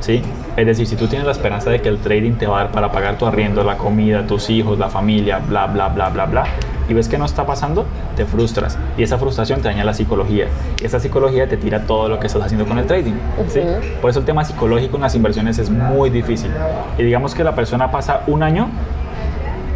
¿Sí? 0.00 0.22
Es 0.56 0.66
decir, 0.66 0.86
si 0.86 0.96
tú 0.96 1.06
tienes 1.06 1.26
la 1.26 1.32
esperanza 1.32 1.70
de 1.70 1.80
que 1.80 1.88
el 1.88 1.98
trading 1.98 2.32
te 2.32 2.46
va 2.46 2.60
a 2.60 2.64
dar 2.64 2.72
para 2.72 2.90
pagar 2.90 3.16
tu 3.16 3.26
arriendo, 3.26 3.62
la 3.62 3.76
comida, 3.76 4.26
tus 4.26 4.50
hijos, 4.50 4.78
la 4.78 4.88
familia, 4.88 5.38
bla, 5.38 5.66
bla, 5.66 5.88
bla, 5.88 6.08
bla, 6.08 6.26
bla, 6.26 6.44
y 6.88 6.94
ves 6.94 7.08
que 7.08 7.18
no 7.18 7.26
está 7.26 7.46
pasando, 7.46 7.86
te 8.16 8.24
frustras. 8.24 8.78
Y 8.96 9.02
esa 9.02 9.18
frustración 9.18 9.60
te 9.60 9.68
daña 9.68 9.84
la 9.84 9.94
psicología. 9.94 10.46
Y 10.80 10.86
esa 10.86 10.98
psicología 10.98 11.48
te 11.48 11.56
tira 11.56 11.82
todo 11.82 12.08
lo 12.08 12.18
que 12.18 12.26
estás 12.26 12.42
haciendo 12.42 12.66
con 12.66 12.78
el 12.78 12.86
trading. 12.86 13.14
¿sí? 13.48 13.60
Ujú. 13.60 13.80
Por 14.00 14.10
eso 14.10 14.20
el 14.20 14.24
tema 14.24 14.44
psicológico 14.44 14.96
en 14.96 15.02
las 15.02 15.14
inversiones 15.14 15.58
es 15.58 15.70
muy 15.70 16.10
difícil. 16.10 16.50
Y 16.96 17.02
digamos 17.02 17.34
que 17.34 17.44
la 17.44 17.54
persona 17.54 17.90
pasa 17.90 18.22
un 18.26 18.42
año, 18.42 18.68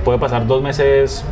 puede 0.04 0.18
pasar 0.18 0.46
dos 0.46 0.62
meses 0.62 1.24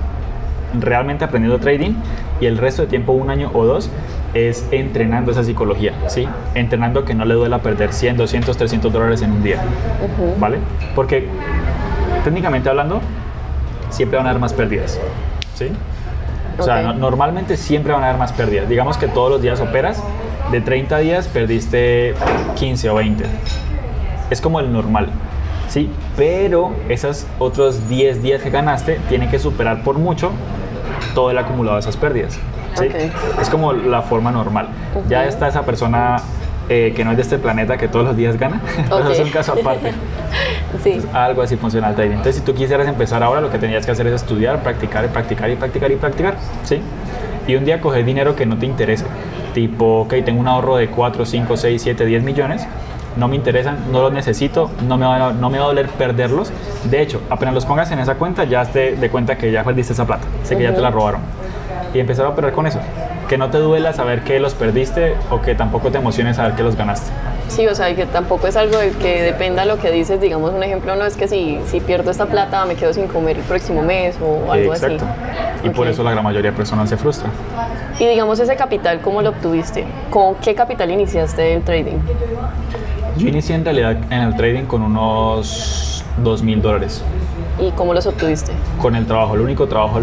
realmente 0.78 1.24
aprendiendo 1.24 1.58
trading 1.58 1.94
y 2.40 2.46
el 2.46 2.58
resto 2.58 2.82
de 2.82 2.88
tiempo, 2.88 3.12
un 3.12 3.30
año 3.30 3.50
o 3.54 3.64
dos, 3.64 3.90
es 4.34 4.66
entrenando 4.70 5.32
esa 5.32 5.42
psicología, 5.44 5.92
¿sí? 6.06 6.28
Entrenando 6.54 7.04
que 7.04 7.14
no 7.14 7.24
le 7.24 7.34
duela 7.34 7.58
perder 7.58 7.92
100, 7.92 8.16
200, 8.16 8.56
300 8.56 8.92
dólares 8.92 9.22
en 9.22 9.32
un 9.32 9.42
día, 9.42 9.56
¿vale? 10.38 10.58
Porque 10.94 11.26
técnicamente 12.24 12.68
hablando, 12.68 13.00
siempre 13.90 14.16
van 14.18 14.26
a 14.26 14.30
haber 14.30 14.40
más 14.40 14.52
pérdidas, 14.52 15.00
¿sí? 15.54 15.68
O 16.58 16.62
sea, 16.62 16.82
no- 16.82 16.94
normalmente 16.94 17.56
siempre 17.56 17.92
van 17.92 18.02
a 18.04 18.08
haber 18.08 18.18
más 18.18 18.32
pérdidas. 18.32 18.68
Digamos 18.68 18.96
que 18.98 19.08
todos 19.08 19.30
los 19.30 19.42
días 19.42 19.60
operas, 19.60 20.02
de 20.52 20.60
30 20.60 20.98
días 20.98 21.26
perdiste 21.28 22.14
15 22.56 22.90
o 22.90 22.94
20. 22.96 23.24
Es 24.30 24.40
como 24.40 24.60
el 24.60 24.72
normal, 24.72 25.08
¿sí? 25.68 25.90
Pero 26.16 26.72
esos 26.88 27.26
otros 27.38 27.88
10 27.88 28.22
días 28.22 28.42
que 28.42 28.50
ganaste 28.50 29.00
tienen 29.08 29.28
que 29.30 29.38
superar 29.38 29.82
por 29.82 29.98
mucho 29.98 30.30
todo 31.14 31.30
el 31.30 31.38
acumulado 31.38 31.76
de 31.76 31.80
esas 31.80 31.96
pérdidas, 31.96 32.38
¿sí? 32.78 32.86
Ok. 32.86 33.40
Es 33.40 33.50
como 33.50 33.72
la 33.72 34.02
forma 34.02 34.30
normal. 34.30 34.68
Ya 35.08 35.24
está 35.26 35.48
esa 35.48 35.62
persona 35.62 36.16
eh, 36.68 36.92
que 36.94 37.04
no 37.04 37.10
es 37.10 37.16
de 37.16 37.22
este 37.22 37.38
planeta 37.38 37.76
que 37.76 37.88
todos 37.88 38.04
los 38.06 38.16
días 38.16 38.38
gana, 38.38 38.60
pero 38.88 39.04
Ok. 39.04 39.10
es 39.10 39.20
un 39.20 39.30
caso 39.30 39.52
aparte. 39.52 39.92
Sí. 40.84 41.02
Algo 41.12 41.42
así 41.42 41.56
funciona 41.56 41.88
el 41.88 41.96
trading. 41.96 42.10
Entonces, 42.12 42.36
si 42.36 42.42
tú 42.42 42.54
quisieras 42.54 42.86
empezar 42.86 43.24
ahora, 43.24 43.40
lo 43.40 43.50
que 43.50 43.58
tendrías 43.58 43.84
que 43.84 43.90
hacer 43.90 44.06
es 44.06 44.14
estudiar, 44.14 44.62
practicar 44.62 45.04
y 45.04 45.08
practicar 45.08 45.50
y 45.50 45.56
practicar 45.56 45.90
y 45.90 45.96
practicar, 45.96 46.34
¿sí? 46.62 46.80
Y 47.48 47.56
un 47.56 47.64
día 47.64 47.80
coger 47.80 48.04
dinero 48.04 48.36
que 48.36 48.46
no 48.46 48.56
te 48.56 48.66
interese. 48.66 49.04
Tipo, 49.52 50.02
ok, 50.02 50.14
tengo 50.24 50.38
un 50.38 50.46
ahorro 50.46 50.76
de 50.76 50.88
4, 50.88 51.26
5, 51.26 51.56
6, 51.56 51.82
7, 51.82 52.06
10 52.06 52.22
millones. 52.22 52.68
No 53.16 53.26
me 53.26 53.34
interesan, 53.34 53.78
no 53.90 54.00
los 54.00 54.12
necesito, 54.12 54.70
no 54.86 54.96
me, 54.96 55.06
va 55.06 55.30
a, 55.30 55.32
no 55.32 55.50
me 55.50 55.58
va 55.58 55.64
a 55.64 55.68
doler 55.68 55.88
perderlos. 55.88 56.52
De 56.84 57.02
hecho, 57.02 57.20
apenas 57.30 57.52
los 57.52 57.66
pongas 57.66 57.90
en 57.90 57.98
esa 57.98 58.14
cuenta, 58.14 58.44
ya 58.44 58.64
te 58.64 58.94
de 58.94 59.10
cuenta 59.10 59.36
que 59.36 59.50
ya 59.50 59.64
perdiste 59.64 59.92
esa 59.92 60.06
plata. 60.06 60.28
Sé 60.44 60.56
que 60.56 60.62
ya 60.62 60.72
te 60.74 60.80
la 60.80 60.90
robaron. 60.90 61.20
Y 61.92 61.98
empezar 61.98 62.26
a 62.26 62.28
operar 62.30 62.52
con 62.52 62.66
eso. 62.66 62.78
Que 63.28 63.38
no 63.38 63.50
te 63.50 63.58
duela 63.58 63.92
saber 63.92 64.22
que 64.22 64.40
los 64.40 64.54
perdiste 64.54 65.14
o 65.30 65.40
que 65.40 65.54
tampoco 65.54 65.90
te 65.90 65.98
emociones 65.98 66.36
saber 66.36 66.54
que 66.54 66.62
los 66.62 66.76
ganaste. 66.76 67.10
Sí, 67.48 67.66
o 67.66 67.74
sea, 67.74 67.94
que 67.94 68.06
tampoco 68.06 68.46
es 68.46 68.56
algo 68.56 68.78
de 68.78 68.90
que 68.92 69.22
dependa 69.22 69.64
lo 69.64 69.78
que 69.78 69.90
dices. 69.90 70.20
Digamos, 70.20 70.52
un 70.52 70.62
ejemplo 70.62 70.94
no 70.96 71.04
es 71.04 71.16
que 71.16 71.26
si, 71.26 71.58
si 71.66 71.80
pierdo 71.80 72.10
esta 72.12 72.26
plata 72.26 72.64
me 72.64 72.74
quedo 72.76 72.92
sin 72.92 73.06
comer 73.08 73.36
el 73.38 73.42
próximo 73.42 73.82
mes 73.82 74.16
o 74.22 74.50
algo 74.52 74.72
Exacto. 74.72 75.04
así. 75.04 75.66
Y 75.66 75.70
por 75.70 75.86
Ok. 75.86 75.92
eso 75.92 76.04
la 76.04 76.12
gran 76.12 76.24
mayoría 76.24 76.50
de 76.52 76.56
personas 76.56 76.88
se 76.88 76.96
frustran. 76.96 77.32
Y 77.98 78.06
digamos, 78.06 78.38
ese 78.38 78.54
capital, 78.56 79.00
¿cómo 79.00 79.20
lo 79.20 79.30
obtuviste? 79.30 79.84
¿Con 80.10 80.36
qué 80.36 80.54
capital 80.54 80.90
iniciaste 80.90 81.54
el 81.54 81.62
trading? 81.62 81.98
Yo 83.16 83.28
inicié 83.28 83.56
en 83.56 83.64
realidad 83.64 83.96
en 84.10 84.22
el 84.22 84.36
trading 84.36 84.64
con 84.64 84.82
unos 84.82 86.04
2 86.22 86.42
mil 86.42 86.62
dólares. 86.62 87.02
¿Y 87.60 87.70
cómo 87.72 87.92
los 87.94 88.06
obtuviste? 88.06 88.52
Con 88.80 88.94
el 88.96 89.06
trabajo, 89.06 89.34
el 89.34 89.40
único 89.42 89.66
trabajo 89.66 90.00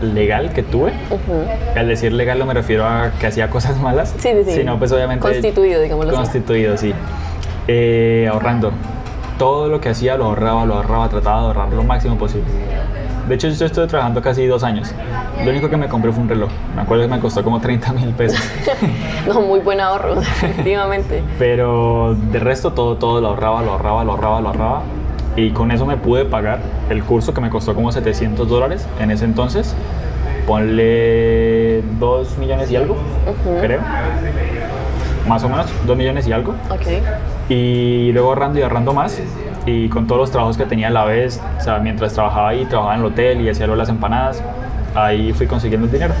legal 0.00 0.52
que 0.52 0.62
tuve. 0.62 0.92
Ujú. 1.10 1.44
Al 1.76 1.88
decir 1.88 2.12
legal 2.12 2.38
no 2.38 2.46
me 2.46 2.54
refiero 2.54 2.86
a 2.86 3.10
que 3.18 3.26
hacía 3.26 3.50
cosas 3.50 3.78
malas, 3.80 4.14
Sí, 4.18 4.28
sí, 4.32 4.44
sí. 4.44 4.52
sino 4.52 4.78
pues 4.78 4.92
obviamente... 4.92 5.20
Constituido, 5.22 5.80
digámoslo 5.80 6.12
así. 6.12 6.20
Constituido, 6.20 6.76
sí. 6.76 6.94
Eh, 7.68 8.28
ahorrando. 8.30 8.72
Todo 9.38 9.68
lo 9.68 9.80
que 9.80 9.88
hacía 9.88 10.16
lo 10.16 10.26
ahorraba, 10.26 10.64
lo 10.66 10.74
ahorraba, 10.74 11.08
trataba 11.08 11.40
de 11.40 11.46
ahorrar 11.46 11.72
lo 11.72 11.82
máximo 11.82 12.16
posible. 12.16 12.44
De 13.26 13.34
hecho, 13.36 13.48
yo 13.48 13.66
estuve 13.66 13.86
trabajando 13.86 14.20
casi 14.20 14.44
dos 14.46 14.64
años. 14.64 14.92
Lo 15.44 15.50
único 15.50 15.70
que 15.70 15.76
me 15.76 15.88
compré 15.88 16.12
fue 16.12 16.22
un 16.22 16.28
reloj. 16.28 16.50
Me 16.74 16.82
acuerdo 16.82 17.04
que 17.04 17.08
me 17.10 17.20
costó 17.20 17.42
como 17.44 17.60
30 17.60 17.92
mil 17.92 18.10
pesos. 18.10 18.40
No, 19.26 19.42
muy 19.42 19.60
buen 19.60 19.80
ahorro, 19.80 20.14
definitivamente. 20.42 21.22
Pero 21.38 22.16
de 22.32 22.38
resto 22.38 22.72
todo, 22.72 22.96
todo 22.96 23.20
lo 23.20 23.28
ahorraba, 23.28 23.62
lo 23.62 23.72
ahorraba, 23.72 24.02
lo 24.02 24.12
ahorraba, 24.12 24.40
lo 24.40 24.48
ahorraba. 24.48 24.82
Y 25.40 25.52
con 25.52 25.70
eso 25.70 25.86
me 25.86 25.96
pude 25.96 26.26
pagar 26.26 26.58
el 26.90 27.02
curso 27.02 27.32
que 27.32 27.40
me 27.40 27.48
costó 27.48 27.74
como 27.74 27.90
700 27.90 28.46
dólares 28.46 28.86
en 29.00 29.10
ese 29.10 29.24
entonces. 29.24 29.74
Ponle 30.46 31.82
2 31.98 32.36
millones 32.36 32.70
y 32.70 32.76
algo, 32.76 32.98
creo. 33.62 33.80
Más 35.26 35.42
o 35.42 35.48
menos, 35.48 35.72
2 35.86 35.96
millones 35.96 36.28
y 36.28 36.32
algo. 36.32 36.52
Ok. 36.68 36.86
Y 37.48 38.12
luego 38.12 38.28
ahorrando 38.28 38.58
y 38.58 38.62
ahorrando 38.62 38.92
más. 38.92 39.18
Y 39.64 39.88
con 39.88 40.06
todos 40.06 40.20
los 40.20 40.30
trabajos 40.30 40.58
que 40.58 40.66
tenía 40.66 40.88
a 40.88 40.90
la 40.90 41.06
vez, 41.06 41.40
o 41.58 41.62
sea, 41.62 41.78
mientras 41.78 42.12
trabajaba 42.12 42.50
ahí, 42.50 42.66
trabajaba 42.66 42.96
en 42.96 43.00
el 43.00 43.06
hotel 43.06 43.40
y 43.40 43.48
hacía 43.48 43.66
lo 43.66 43.72
de 43.72 43.78
las 43.78 43.88
empanadas, 43.88 44.42
ahí 44.94 45.32
fui 45.32 45.46
consiguiendo 45.46 45.86
el 45.86 45.92
dinero. 45.92 46.12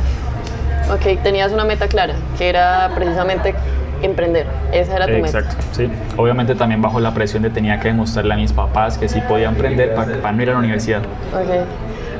Ok, 0.90 1.22
tenías 1.22 1.52
una 1.52 1.64
meta 1.64 1.88
clara, 1.88 2.14
que 2.38 2.48
era 2.48 2.90
precisamente 2.94 3.54
emprender. 4.02 4.46
Esa 4.72 4.96
era 4.96 5.06
tu 5.06 5.12
Exacto, 5.12 5.56
sí. 5.72 5.88
Obviamente 6.16 6.54
también 6.54 6.82
bajo 6.82 7.00
la 7.00 7.12
presión 7.12 7.42
de 7.42 7.50
tenía 7.50 7.78
que 7.80 7.88
demostrarle 7.88 8.34
a 8.34 8.36
mis 8.36 8.52
papás 8.52 8.98
que 8.98 9.08
sí 9.08 9.20
podía 9.28 9.48
emprender 9.48 9.94
para, 9.94 10.32
no 10.32 10.42
ir 10.42 10.50
a 10.50 10.52
la 10.52 10.58
universidad. 10.58 11.00
meta. 11.00 11.60
Ok. 11.60 11.66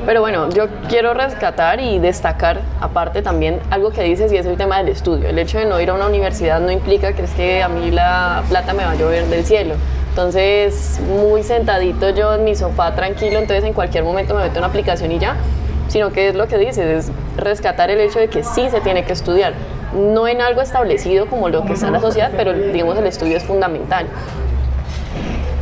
Pero 0.05 0.21
bueno, 0.21 0.49
yo 0.49 0.65
quiero 0.89 1.13
rescatar 1.13 1.79
y 1.79 1.99
destacar, 1.99 2.61
aparte 2.79 3.21
también, 3.21 3.59
algo 3.69 3.91
que 3.91 4.01
dices 4.01 4.31
y 4.33 4.37
es 4.37 4.47
el 4.47 4.57
tema 4.57 4.79
del 4.79 4.89
estudio. 4.89 5.29
El 5.29 5.37
hecho 5.37 5.59
de 5.59 5.65
no 5.65 5.79
ir 5.79 5.91
a 5.91 5.93
una 5.93 6.07
universidad 6.07 6.59
no 6.59 6.71
implica 6.71 7.13
que 7.13 7.23
es 7.23 7.31
que 7.31 7.61
a 7.61 7.69
mí 7.69 7.91
la 7.91 8.41
plata 8.49 8.73
me 8.73 8.83
va 8.83 8.91
a 8.91 8.95
llover 8.95 9.27
del 9.27 9.45
cielo. 9.45 9.75
Entonces, 10.09 10.99
muy 11.07 11.43
sentadito 11.43 12.09
yo 12.09 12.33
en 12.33 12.43
mi 12.43 12.55
sofá 12.55 12.95
tranquilo, 12.95 13.37
entonces 13.39 13.63
en 13.63 13.73
cualquier 13.73 14.03
momento 14.03 14.33
me 14.33 14.41
meto 14.41 14.57
una 14.57 14.67
aplicación 14.67 15.11
y 15.11 15.19
ya, 15.19 15.35
sino 15.87 16.11
que 16.11 16.29
es 16.29 16.35
lo 16.35 16.47
que 16.47 16.57
dices, 16.57 16.79
es 17.07 17.11
rescatar 17.37 17.91
el 17.91 18.01
hecho 18.01 18.19
de 18.19 18.27
que 18.27 18.43
sí 18.43 18.69
se 18.71 18.81
tiene 18.81 19.05
que 19.05 19.13
estudiar. 19.13 19.53
No 19.93 20.27
en 20.27 20.41
algo 20.41 20.61
establecido 20.61 21.27
como 21.27 21.49
lo 21.49 21.65
que 21.65 21.73
está 21.73 21.87
en 21.87 21.93
la 21.93 21.99
sociedad, 21.99 22.31
pero 22.35 22.53
digamos 22.53 22.97
el 22.97 23.07
estudio 23.07 23.37
es 23.37 23.43
fundamental. 23.43 24.07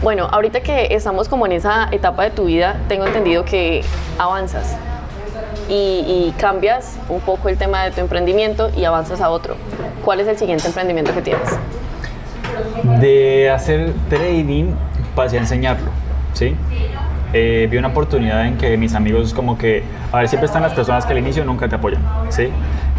Bueno, 0.01 0.27
ahorita 0.31 0.61
que 0.61 0.93
estamos 0.93 1.27
como 1.27 1.45
en 1.45 1.53
esa 1.53 1.89
etapa 1.91 2.23
de 2.23 2.29
tu 2.29 2.45
vida, 2.45 2.77
tengo 2.87 3.05
entendido 3.05 3.43
que 3.43 3.83
avanzas 4.17 4.77
y, 5.67 5.73
y 5.73 6.33
cambias 6.37 6.97
un 7.09 7.19
poco 7.19 7.49
el 7.49 7.57
tema 7.57 7.83
de 7.83 7.91
tu 7.91 7.99
emprendimiento 7.99 8.69
y 8.77 8.85
avanzas 8.85 9.19
a 9.19 9.29
otro. 9.29 9.55
¿Cuál 10.05 10.21
es 10.21 10.27
el 10.27 10.37
siguiente 10.37 10.67
emprendimiento 10.67 11.13
que 11.13 11.21
tienes? 11.21 11.49
De 12.99 13.49
hacer 13.49 13.93
trading 14.09 14.73
pasé 15.15 15.37
a 15.37 15.41
enseñarlo, 15.41 15.91
¿sí? 16.33 16.55
Eh, 17.33 17.67
vi 17.69 17.77
una 17.77 17.89
oportunidad 17.89 18.47
en 18.47 18.57
que 18.57 18.75
mis 18.77 18.95
amigos 18.95 19.33
como 19.33 19.57
que, 19.57 19.83
a 20.11 20.17
ver, 20.17 20.27
siempre 20.27 20.47
están 20.47 20.63
las 20.63 20.73
personas 20.73 21.05
que 21.05 21.11
al 21.11 21.19
inicio 21.19 21.45
nunca 21.45 21.67
te 21.67 21.75
apoyan, 21.75 22.01
¿sí? 22.29 22.49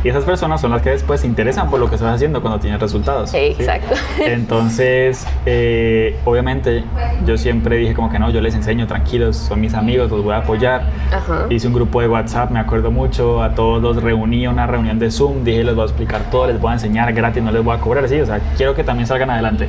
Y 0.02 0.08
esas 0.08 0.24
personas 0.24 0.60
son 0.62 0.70
las 0.70 0.80
que 0.80 0.90
después 0.90 1.20
se 1.20 1.26
interesan 1.26 1.68
por 1.68 1.78
lo 1.78 1.88
que 1.88 1.96
estás 1.96 2.14
haciendo 2.14 2.40
cuando 2.40 2.58
tienes 2.58 2.80
resultados. 2.80 3.30
¿sí? 3.30 3.36
Exacto. 3.36 3.94
Entonces, 4.24 5.26
eh, 5.44 6.18
obviamente, 6.24 6.84
yo 7.26 7.36
siempre 7.36 7.76
dije 7.76 7.92
como 7.92 8.10
que 8.10 8.18
no, 8.18 8.30
yo 8.30 8.40
les 8.40 8.54
enseño, 8.54 8.86
tranquilos, 8.86 9.36
son 9.36 9.60
mis 9.60 9.74
amigos, 9.74 10.10
los 10.10 10.24
voy 10.24 10.32
a 10.32 10.38
apoyar. 10.38 10.84
Ajá. 11.12 11.46
Hice 11.50 11.66
un 11.66 11.74
grupo 11.74 12.00
de 12.00 12.08
WhatsApp, 12.08 12.50
me 12.50 12.60
acuerdo 12.60 12.90
mucho, 12.90 13.42
a 13.42 13.54
todos 13.54 13.82
los 13.82 14.02
reuní 14.02 14.46
una 14.46 14.66
reunión 14.66 14.98
de 14.98 15.10
Zoom, 15.10 15.44
dije 15.44 15.64
les 15.64 15.74
voy 15.74 15.82
a 15.82 15.86
explicar 15.86 16.30
todo, 16.30 16.46
les 16.46 16.58
voy 16.58 16.70
a 16.70 16.74
enseñar 16.74 17.12
gratis, 17.12 17.42
no 17.42 17.52
les 17.52 17.62
voy 17.62 17.76
a 17.76 17.80
cobrar, 17.80 18.08
sí, 18.08 18.18
o 18.20 18.26
sea, 18.26 18.40
quiero 18.56 18.74
que 18.74 18.84
también 18.84 19.06
salgan 19.06 19.30
adelante. 19.30 19.68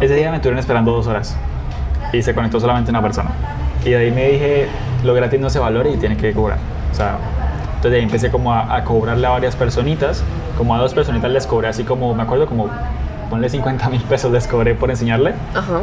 Ese 0.00 0.14
día 0.14 0.30
me 0.30 0.36
estuvieron 0.36 0.58
esperando 0.58 0.90
dos 0.92 1.06
horas 1.06 1.36
y 2.12 2.22
se 2.22 2.34
conectó 2.34 2.58
solamente 2.58 2.90
una 2.90 3.02
persona. 3.02 3.30
Y 3.84 3.90
de 3.90 3.96
ahí 3.96 4.10
me 4.10 4.28
dije, 4.28 4.66
lo 5.04 5.14
gratis 5.14 5.38
no 5.38 5.50
se 5.50 5.58
valora 5.58 5.88
y 5.88 5.96
tiene 5.96 6.16
que 6.16 6.32
cobrar. 6.32 6.58
O 6.90 6.94
sea, 6.94 7.18
entonces 7.80 7.92
de 7.92 7.96
ahí 7.96 8.04
empecé 8.04 8.30
como 8.30 8.52
a, 8.52 8.76
a 8.76 8.84
cobrarle 8.84 9.26
a 9.26 9.30
varias 9.30 9.56
personitas, 9.56 10.22
como 10.58 10.74
a 10.74 10.78
dos 10.78 10.92
personitas 10.92 11.30
les 11.30 11.46
cobré 11.46 11.68
así 11.68 11.82
como, 11.82 12.14
me 12.14 12.22
acuerdo 12.22 12.44
como, 12.44 12.68
ponle 13.30 13.48
50 13.48 13.88
mil 13.88 14.02
pesos 14.02 14.30
les 14.30 14.46
cobré 14.46 14.74
por 14.74 14.90
enseñarle. 14.90 15.32
Ajá. 15.54 15.80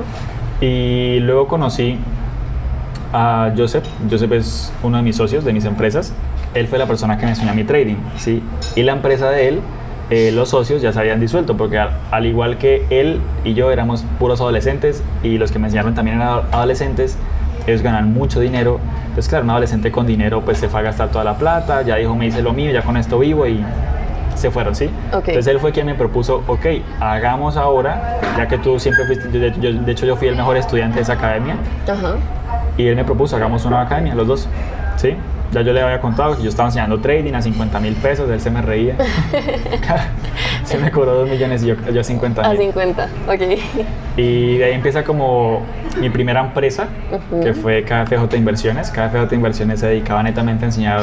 Y 0.62 1.20
luego 1.22 1.48
conocí 1.48 1.98
a 3.14 3.52
Joseph. 3.58 3.84
Joseph 4.12 4.32
es 4.34 4.72
uno 4.84 4.98
de 4.98 5.04
mis 5.04 5.16
socios, 5.16 5.44
de 5.44 5.54
mis 5.54 5.66
empresas. 5.66 6.14
Él 6.54 6.68
fue 6.68 6.78
la 6.78 6.86
persona 6.86 7.18
que 7.18 7.26
me 7.26 7.32
enseñó 7.32 7.56
mi 7.56 7.64
trading, 7.64 7.96
¿sí? 8.18 8.44
Y 8.76 8.84
la 8.84 8.92
empresa 8.92 9.32
de 9.32 9.48
él, 9.48 9.62
eh, 10.12 10.32
los 10.32 10.50
socios 10.50 10.84
ya 10.84 10.94
se 10.94 11.00
habían 11.00 11.20
disuelto, 11.20 11.58
porque 11.58 11.80
al, 11.80 11.98
al 12.12 12.28
igual 12.28 12.60
que 12.60 12.86
él 12.92 13.22
y 13.44 13.56
yo 13.56 13.72
éramos 13.72 14.06
puros 14.20 14.40
adolescentes 14.40 15.02
y 15.24 15.40
los 15.40 15.52
que 15.52 15.58
me 15.58 15.66
enseñaron 15.66 15.96
también 15.96 16.18
eran 16.18 16.42
adolescentes, 16.52 17.18
ellos 17.68 17.82
ganan 17.84 18.14
mucho 18.14 18.40
dinero. 18.40 18.80
Entonces, 19.04 19.28
claro, 19.28 19.44
un 19.44 19.52
adolescente 19.52 19.92
con 19.92 20.08
dinero 20.08 20.42
pues 20.42 20.58
se 20.58 20.70
fue 20.70 20.80
a 20.80 20.84
gastar 20.84 21.10
toda 21.10 21.24
la 21.24 21.38
plata, 21.38 21.82
ya 21.82 21.96
dijo, 21.98 22.16
me 22.16 22.28
hice 22.28 22.42
lo 22.42 22.54
mío, 22.54 22.72
ya 22.72 22.82
con 22.82 22.98
esto 22.98 23.20
vivo 23.20 23.46
y 23.46 23.64
se 24.36 24.50
fueron, 24.52 24.74
¿sí? 24.76 24.90
Entonces 25.32 25.48
él 25.48 25.60
fue 25.60 25.72
quien 25.72 25.86
me 25.88 25.96
propuso, 25.96 26.44
ok, 26.48 26.66
hagamos 27.00 27.58
ahora, 27.58 28.20
ya 28.38 28.48
que 28.48 28.58
tú 28.60 28.80
siempre 28.80 29.04
fuiste, 29.06 29.28
yo- 29.32 29.48
yo- 29.60 29.80
de 29.82 29.92
hecho 29.92 30.06
yo 30.06 30.16
fui 30.16 30.28
el 30.28 30.36
mejor 30.36 30.58
estudiante 30.58 30.98
de 30.98 31.02
esa 31.02 31.14
academia, 31.14 31.56
Ajá. 31.88 32.14
y 32.78 32.88
él 32.88 32.96
me 32.96 33.04
propuso, 33.04 33.36
hagamos 33.36 33.66
una 33.66 33.82
academia, 33.82 34.14
los 34.16 34.28
dos, 34.28 34.48
¿sí? 34.96 35.16
Ya 35.52 35.62
yo 35.62 35.72
le 35.74 35.82
había 35.82 36.02
contado 36.02 36.36
que 36.36 36.44
yo 36.44 36.50
estaba 36.50 36.68
enseñando 36.68 37.00
trading 37.00 37.34
a 37.34 37.42
50 37.42 37.80
mil 37.80 37.96
pesos, 37.96 38.30
él 38.30 38.40
se 38.42 38.52
me 38.52 38.62
reía. 38.62 38.96
se 40.64 40.78
me 40.78 40.92
cobró 40.92 41.14
2 41.16 41.30
millones 41.30 41.64
y 41.64 41.68
yo, 41.68 41.76
yo 41.94 42.04
50 42.04 42.42
A 42.42 42.50
mil. 42.50 42.58
50. 42.58 43.10
Ok. 43.28 43.42
Y 44.18 44.58
de 44.58 44.66
ahí 44.66 44.74
empieza 44.74 45.04
como 45.04 45.62
mi 46.00 46.10
primera 46.10 46.42
empresa, 46.42 46.88
que 47.42 47.54
fue 47.54 47.84
KFJ 47.84 48.36
Inversiones. 48.36 48.90
KFJ 48.92 49.34
Inversiones 49.34 49.80
se 49.80 49.88
dedicaba 49.88 50.22
netamente 50.24 50.66
a 50.66 50.68
enseñar 50.68 51.02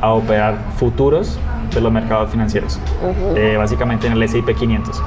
a 0.00 0.12
operar 0.12 0.56
futuros 0.76 1.38
de 1.74 1.80
los 1.80 1.90
mercados 1.92 2.30
financieros, 2.30 2.78
Eh, 3.34 3.56
básicamente 3.56 4.06
en 4.06 4.12
el 4.14 4.22
S&P 4.22 4.54
500, 4.54 5.02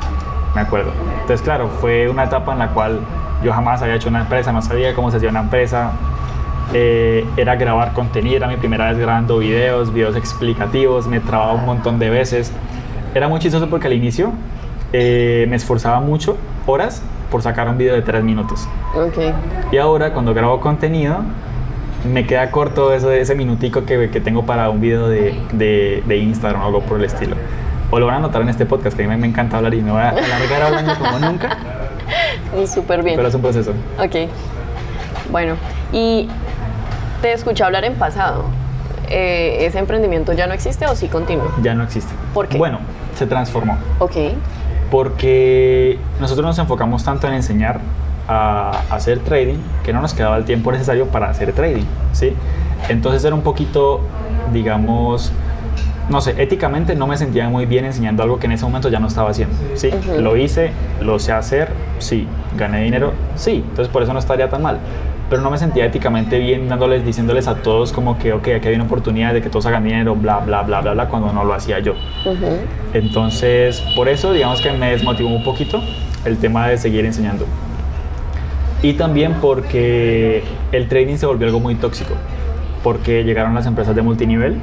me 0.55 0.61
acuerdo. 0.61 0.91
Entonces, 1.21 1.41
claro, 1.41 1.67
fue 1.67 2.09
una 2.09 2.23
etapa 2.23 2.53
en 2.53 2.59
la 2.59 2.69
cual 2.69 2.99
yo 3.43 3.53
jamás 3.53 3.81
había 3.81 3.95
hecho 3.95 4.09
una 4.09 4.21
empresa, 4.21 4.51
no 4.51 4.61
sabía 4.61 4.93
cómo 4.93 5.11
se 5.11 5.17
hacía 5.17 5.29
una 5.29 5.41
empresa. 5.41 5.91
Eh, 6.73 7.25
era 7.37 7.55
grabar 7.55 7.93
contenido, 7.93 8.37
era 8.37 8.47
mi 8.47 8.57
primera 8.57 8.89
vez 8.89 8.97
grabando 8.97 9.39
videos, 9.39 9.91
videos 9.93 10.15
explicativos, 10.15 11.07
me 11.07 11.19
trababa 11.19 11.53
un 11.53 11.65
montón 11.65 11.99
de 11.99 12.09
veces. 12.09 12.51
Era 13.15 13.27
muy 13.27 13.39
chistoso 13.39 13.69
porque 13.69 13.87
al 13.87 13.93
inicio 13.93 14.31
eh, 14.93 15.45
me 15.49 15.55
esforzaba 15.55 15.99
mucho, 15.99 16.37
horas, 16.67 17.01
por 17.31 17.41
sacar 17.41 17.67
un 17.69 17.77
video 17.77 17.95
de 17.95 18.01
tres 18.01 18.23
minutos. 18.23 18.67
Ok. 18.95 19.17
Y 19.71 19.77
ahora 19.77 20.13
cuando 20.13 20.33
grabo 20.33 20.59
contenido, 20.59 21.17
me 22.11 22.25
queda 22.25 22.49
corto 22.51 22.93
eso, 22.93 23.11
ese 23.11 23.35
minutico 23.35 23.85
que, 23.85 24.09
que 24.09 24.21
tengo 24.21 24.45
para 24.45 24.69
un 24.69 24.79
video 24.79 25.07
de, 25.09 25.35
de, 25.53 26.03
de 26.05 26.17
Instagram 26.17 26.61
o 26.61 26.65
algo 26.65 26.81
por 26.81 26.99
el 26.99 27.05
estilo. 27.05 27.35
O 27.91 27.99
lo 27.99 28.05
van 28.05 28.15
a 28.15 28.19
notar 28.19 28.43
en 28.43 28.49
este 28.49 28.67
podcast, 28.67 28.95
que 28.95 29.03
a 29.03 29.07
mí 29.07 29.17
me 29.17 29.27
encanta 29.27 29.57
hablar 29.57 29.73
y 29.73 29.81
me 29.81 29.91
voy 29.91 30.01
a 30.01 30.09
alargar 30.09 30.61
hablando 30.61 30.93
como 30.95 31.17
nunca, 31.17 31.57
súper 32.67 33.01
bien. 33.01 33.15
pero 33.15 33.27
es 33.27 33.33
un 33.33 33.41
proceso. 33.41 33.71
Ok. 33.97 34.29
Bueno, 35.31 35.55
y 35.91 36.27
te 37.21 37.33
escuché 37.33 37.63
hablar 37.63 37.85
en 37.85 37.95
pasado. 37.95 38.45
Eh, 39.09 39.65
¿Ese 39.65 39.79
emprendimiento 39.79 40.33
ya 40.33 40.45
no 40.47 40.53
existe 40.53 40.85
o 40.85 40.95
sí 40.95 41.07
continúa? 41.07 41.51
Ya 41.61 41.73
no 41.73 41.83
existe. 41.83 42.13
¿Por 42.33 42.47
qué? 42.47 42.57
Bueno, 42.57 42.79
se 43.15 43.25
transformó. 43.27 43.77
Ok. 43.99 44.15
porque 44.91 45.99
nosotros 46.19 46.43
nos 46.47 46.57
enfocamos 46.57 47.03
tanto 47.03 47.27
en 47.27 47.33
enseñar 47.33 47.79
a 48.27 48.71
hacer 48.89 49.19
trading 49.19 49.59
que 49.83 49.93
no 49.93 50.01
nos 50.01 50.15
quedaba 50.15 50.35
el 50.37 50.45
tiempo 50.45 50.71
necesario 50.71 51.05
para 51.07 51.29
hacer 51.29 51.53
trading, 51.53 51.85
¿sí? 52.11 52.33
Entonces 52.87 53.23
era 53.23 53.35
un 53.35 53.41
poquito, 53.43 54.01
digamos, 54.51 55.31
no 56.09 56.21
sé, 56.21 56.33
éticamente 56.41 56.95
no 56.95 57.05
me 57.05 57.17
sentía 57.17 57.47
muy 57.49 57.67
bien 57.67 57.85
enseñando 57.85 58.23
algo 58.23 58.39
que 58.39 58.47
en 58.47 58.53
ese 58.53 58.65
momento 58.65 58.89
ya 58.89 58.99
no 58.99 59.05
estaba 59.07 59.29
haciendo, 59.29 59.55
¿sí? 59.75 59.89
Ujú. 59.89 60.21
Lo 60.21 60.35
hice, 60.35 60.71
lo 61.01 61.19
sé 61.19 61.33
hacer, 61.33 61.69
sí. 61.99 62.27
Gané 62.57 62.81
dinero, 62.83 63.13
sí. 63.35 63.63
Entonces 63.69 63.89
por 63.89 64.01
eso 64.01 64.11
no 64.13 64.17
estaría 64.17 64.49
tan 64.49 64.63
mal. 64.63 64.79
Pero 65.29 65.41
no 65.43 65.51
me 65.51 65.57
sentía 65.59 65.85
éticamente 65.85 66.39
bien 66.39 66.67
dándoles, 66.69 67.05
diciéndoles 67.05 67.47
a 67.47 67.55
todos 67.55 67.91
como 67.93 68.17
que, 68.17 68.33
ok, 68.33 68.47
aquí 68.57 68.67
hay 68.69 68.75
una 68.75 68.85
oportunidad 68.85 69.33
de 69.33 69.41
que 69.41 69.49
todos 69.49 69.65
hagan 69.67 69.83
dinero, 69.83 70.15
bla, 70.15 70.39
bla, 70.39 70.63
bla, 70.63 70.81
bla, 70.81 70.93
bla, 70.93 71.07
cuando 71.07 71.31
no 71.31 71.43
lo 71.43 71.53
hacía 71.53 71.79
yo. 71.79 71.93
Entonces, 72.93 73.81
por 73.95 74.09
eso, 74.09 74.33
digamos 74.33 74.61
que 74.61 74.71
me 74.71 74.91
desmotivó 74.91 75.29
un 75.29 75.43
poquito 75.43 75.81
el 76.25 76.37
tema 76.37 76.67
de 76.67 76.77
seguir 76.77 77.05
enseñando. 77.05 77.45
Y 78.81 78.93
también 78.93 79.35
porque 79.41 80.43
el 80.71 80.87
trading 80.87 81.17
se 81.17 81.25
volvió 81.25 81.45
algo 81.47 81.59
muy 81.59 81.75
tóxico. 81.75 82.13
Porque 82.83 83.23
llegaron 83.23 83.53
las 83.53 83.65
empresas 83.65 83.93
de 83.95 84.01
multinivel, 84.01 84.55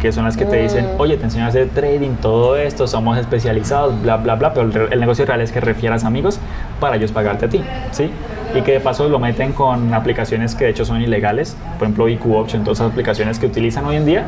que 0.00 0.12
son 0.12 0.24
las 0.24 0.36
que 0.36 0.44
te 0.44 0.62
dicen, 0.62 0.84
Mm. 0.84 1.00
oye, 1.00 1.16
te 1.16 1.24
enseño 1.24 1.46
a 1.46 1.48
hacer 1.48 1.70
trading, 1.70 2.10
todo 2.20 2.56
esto, 2.56 2.86
somos 2.86 3.16
especializados, 3.18 4.00
bla, 4.02 4.18
bla, 4.18 4.34
bla. 4.34 4.52
Pero 4.52 4.84
el, 4.86 4.92
el 4.92 5.00
negocio 5.00 5.24
real 5.24 5.40
es 5.40 5.52
que 5.52 5.60
refieras 5.60 6.04
amigos 6.04 6.38
para 6.80 6.96
ellos 6.96 7.12
pagarte 7.12 7.46
a 7.46 7.48
ti, 7.48 7.62
¿sí? 7.90 8.10
Y 8.54 8.62
que 8.62 8.72
de 8.72 8.80
paso 8.80 9.08
lo 9.08 9.18
meten 9.18 9.52
con 9.52 9.92
aplicaciones 9.92 10.54
que 10.54 10.64
de 10.64 10.70
hecho 10.70 10.84
son 10.84 11.00
ilegales. 11.00 11.56
Por 11.78 11.86
ejemplo, 11.86 12.08
IQ 12.08 12.26
Option, 12.34 12.64
todas 12.64 12.78
esas 12.78 12.92
aplicaciones 12.92 13.38
que 13.38 13.46
utilizan 13.46 13.84
hoy 13.86 13.96
en 13.96 14.06
día 14.06 14.24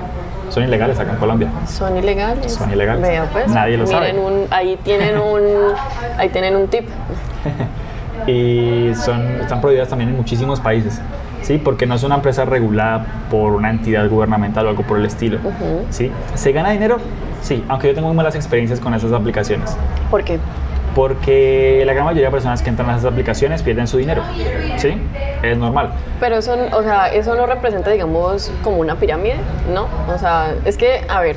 son 0.50 0.64
ilegales 0.64 0.98
acá 0.98 1.12
en 1.12 1.18
Colombia. 1.18 1.48
¿Son 1.66 1.96
ilegales? 1.96 2.52
Son 2.52 2.70
ilegales. 2.70 3.02
Vea, 3.02 3.26
pues. 3.32 3.48
Nadie 3.48 3.76
lo 3.76 3.86
sabe. 3.86 4.12
Un, 4.18 4.46
ahí 4.50 4.78
tienen 4.82 5.18
un, 5.18 5.40
ahí 6.18 6.28
tienen 6.30 6.56
un 6.56 6.68
tip. 6.68 6.88
y 8.26 8.92
son, 8.94 9.40
están 9.40 9.60
prohibidas 9.60 9.88
también 9.88 10.10
en 10.10 10.16
muchísimos 10.16 10.60
países, 10.60 11.00
¿sí? 11.42 11.58
Porque 11.58 11.86
no 11.86 11.94
es 11.94 12.02
una 12.02 12.16
empresa 12.16 12.44
regulada 12.44 13.06
por 13.30 13.52
una 13.52 13.70
entidad 13.70 14.08
gubernamental 14.08 14.66
o 14.66 14.70
algo 14.70 14.82
por 14.82 14.98
el 14.98 15.06
estilo, 15.06 15.38
Ujú. 15.38 15.84
¿sí? 15.90 16.10
¿Se 16.34 16.52
gana 16.52 16.70
dinero? 16.70 16.98
Sí, 17.42 17.64
aunque 17.68 17.88
yo 17.88 17.94
tengo 17.94 18.08
muy 18.08 18.16
malas 18.16 18.34
experiencias 18.34 18.80
con 18.80 18.94
esas 18.94 19.12
aplicaciones, 19.12 19.76
¿Por 20.10 20.24
qué? 20.24 20.38
Porque 20.98 21.84
la 21.86 21.92
gran 21.92 22.06
mayoría 22.06 22.26
de 22.26 22.32
personas 22.32 22.60
que 22.60 22.70
entran 22.70 22.90
a 22.90 22.94
esas 22.94 23.12
aplicaciones 23.12 23.62
pierden 23.62 23.86
su 23.86 23.98
dinero, 23.98 24.20
¿sí? 24.78 25.00
Es 25.44 25.56
normal. 25.56 25.92
Pero 26.18 26.38
eso, 26.38 26.56
o 26.72 26.82
sea, 26.82 27.06
eso 27.06 27.36
no 27.36 27.46
representa, 27.46 27.92
digamos, 27.92 28.50
como 28.64 28.78
una 28.78 28.96
pirámide, 28.96 29.36
¿no? 29.72 29.86
O 30.12 30.18
sea, 30.18 30.56
es 30.64 30.76
que, 30.76 31.04
a 31.08 31.20
ver, 31.20 31.36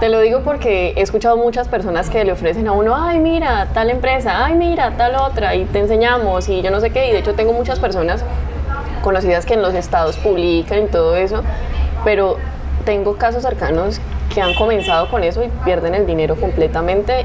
te 0.00 0.08
lo 0.08 0.18
digo 0.18 0.40
porque 0.40 0.94
he 0.96 1.00
escuchado 1.00 1.36
muchas 1.36 1.68
personas 1.68 2.10
que 2.10 2.24
le 2.24 2.32
ofrecen 2.32 2.66
a 2.66 2.72
uno, 2.72 2.96
ay, 2.96 3.20
mira, 3.20 3.68
tal 3.72 3.88
empresa, 3.90 4.44
ay, 4.44 4.56
mira, 4.56 4.90
tal 4.96 5.14
otra, 5.14 5.54
y 5.54 5.64
te 5.66 5.78
enseñamos, 5.78 6.48
y 6.48 6.60
yo 6.60 6.72
no 6.72 6.80
sé 6.80 6.90
qué, 6.90 7.08
y 7.08 7.12
de 7.12 7.18
hecho 7.18 7.34
tengo 7.34 7.52
muchas 7.52 7.78
personas 7.78 8.24
conocidas 9.02 9.46
que 9.46 9.54
en 9.54 9.62
los 9.62 9.74
estados 9.74 10.16
publican 10.16 10.82
y 10.82 10.86
todo 10.86 11.14
eso, 11.14 11.44
pero 12.02 12.36
tengo 12.84 13.16
casos 13.16 13.44
cercanos 13.44 14.00
que 14.34 14.42
han 14.42 14.54
comenzado 14.54 15.08
con 15.08 15.22
eso 15.22 15.44
y 15.44 15.48
pierden 15.64 15.94
el 15.94 16.04
dinero 16.04 16.34
completamente 16.34 17.24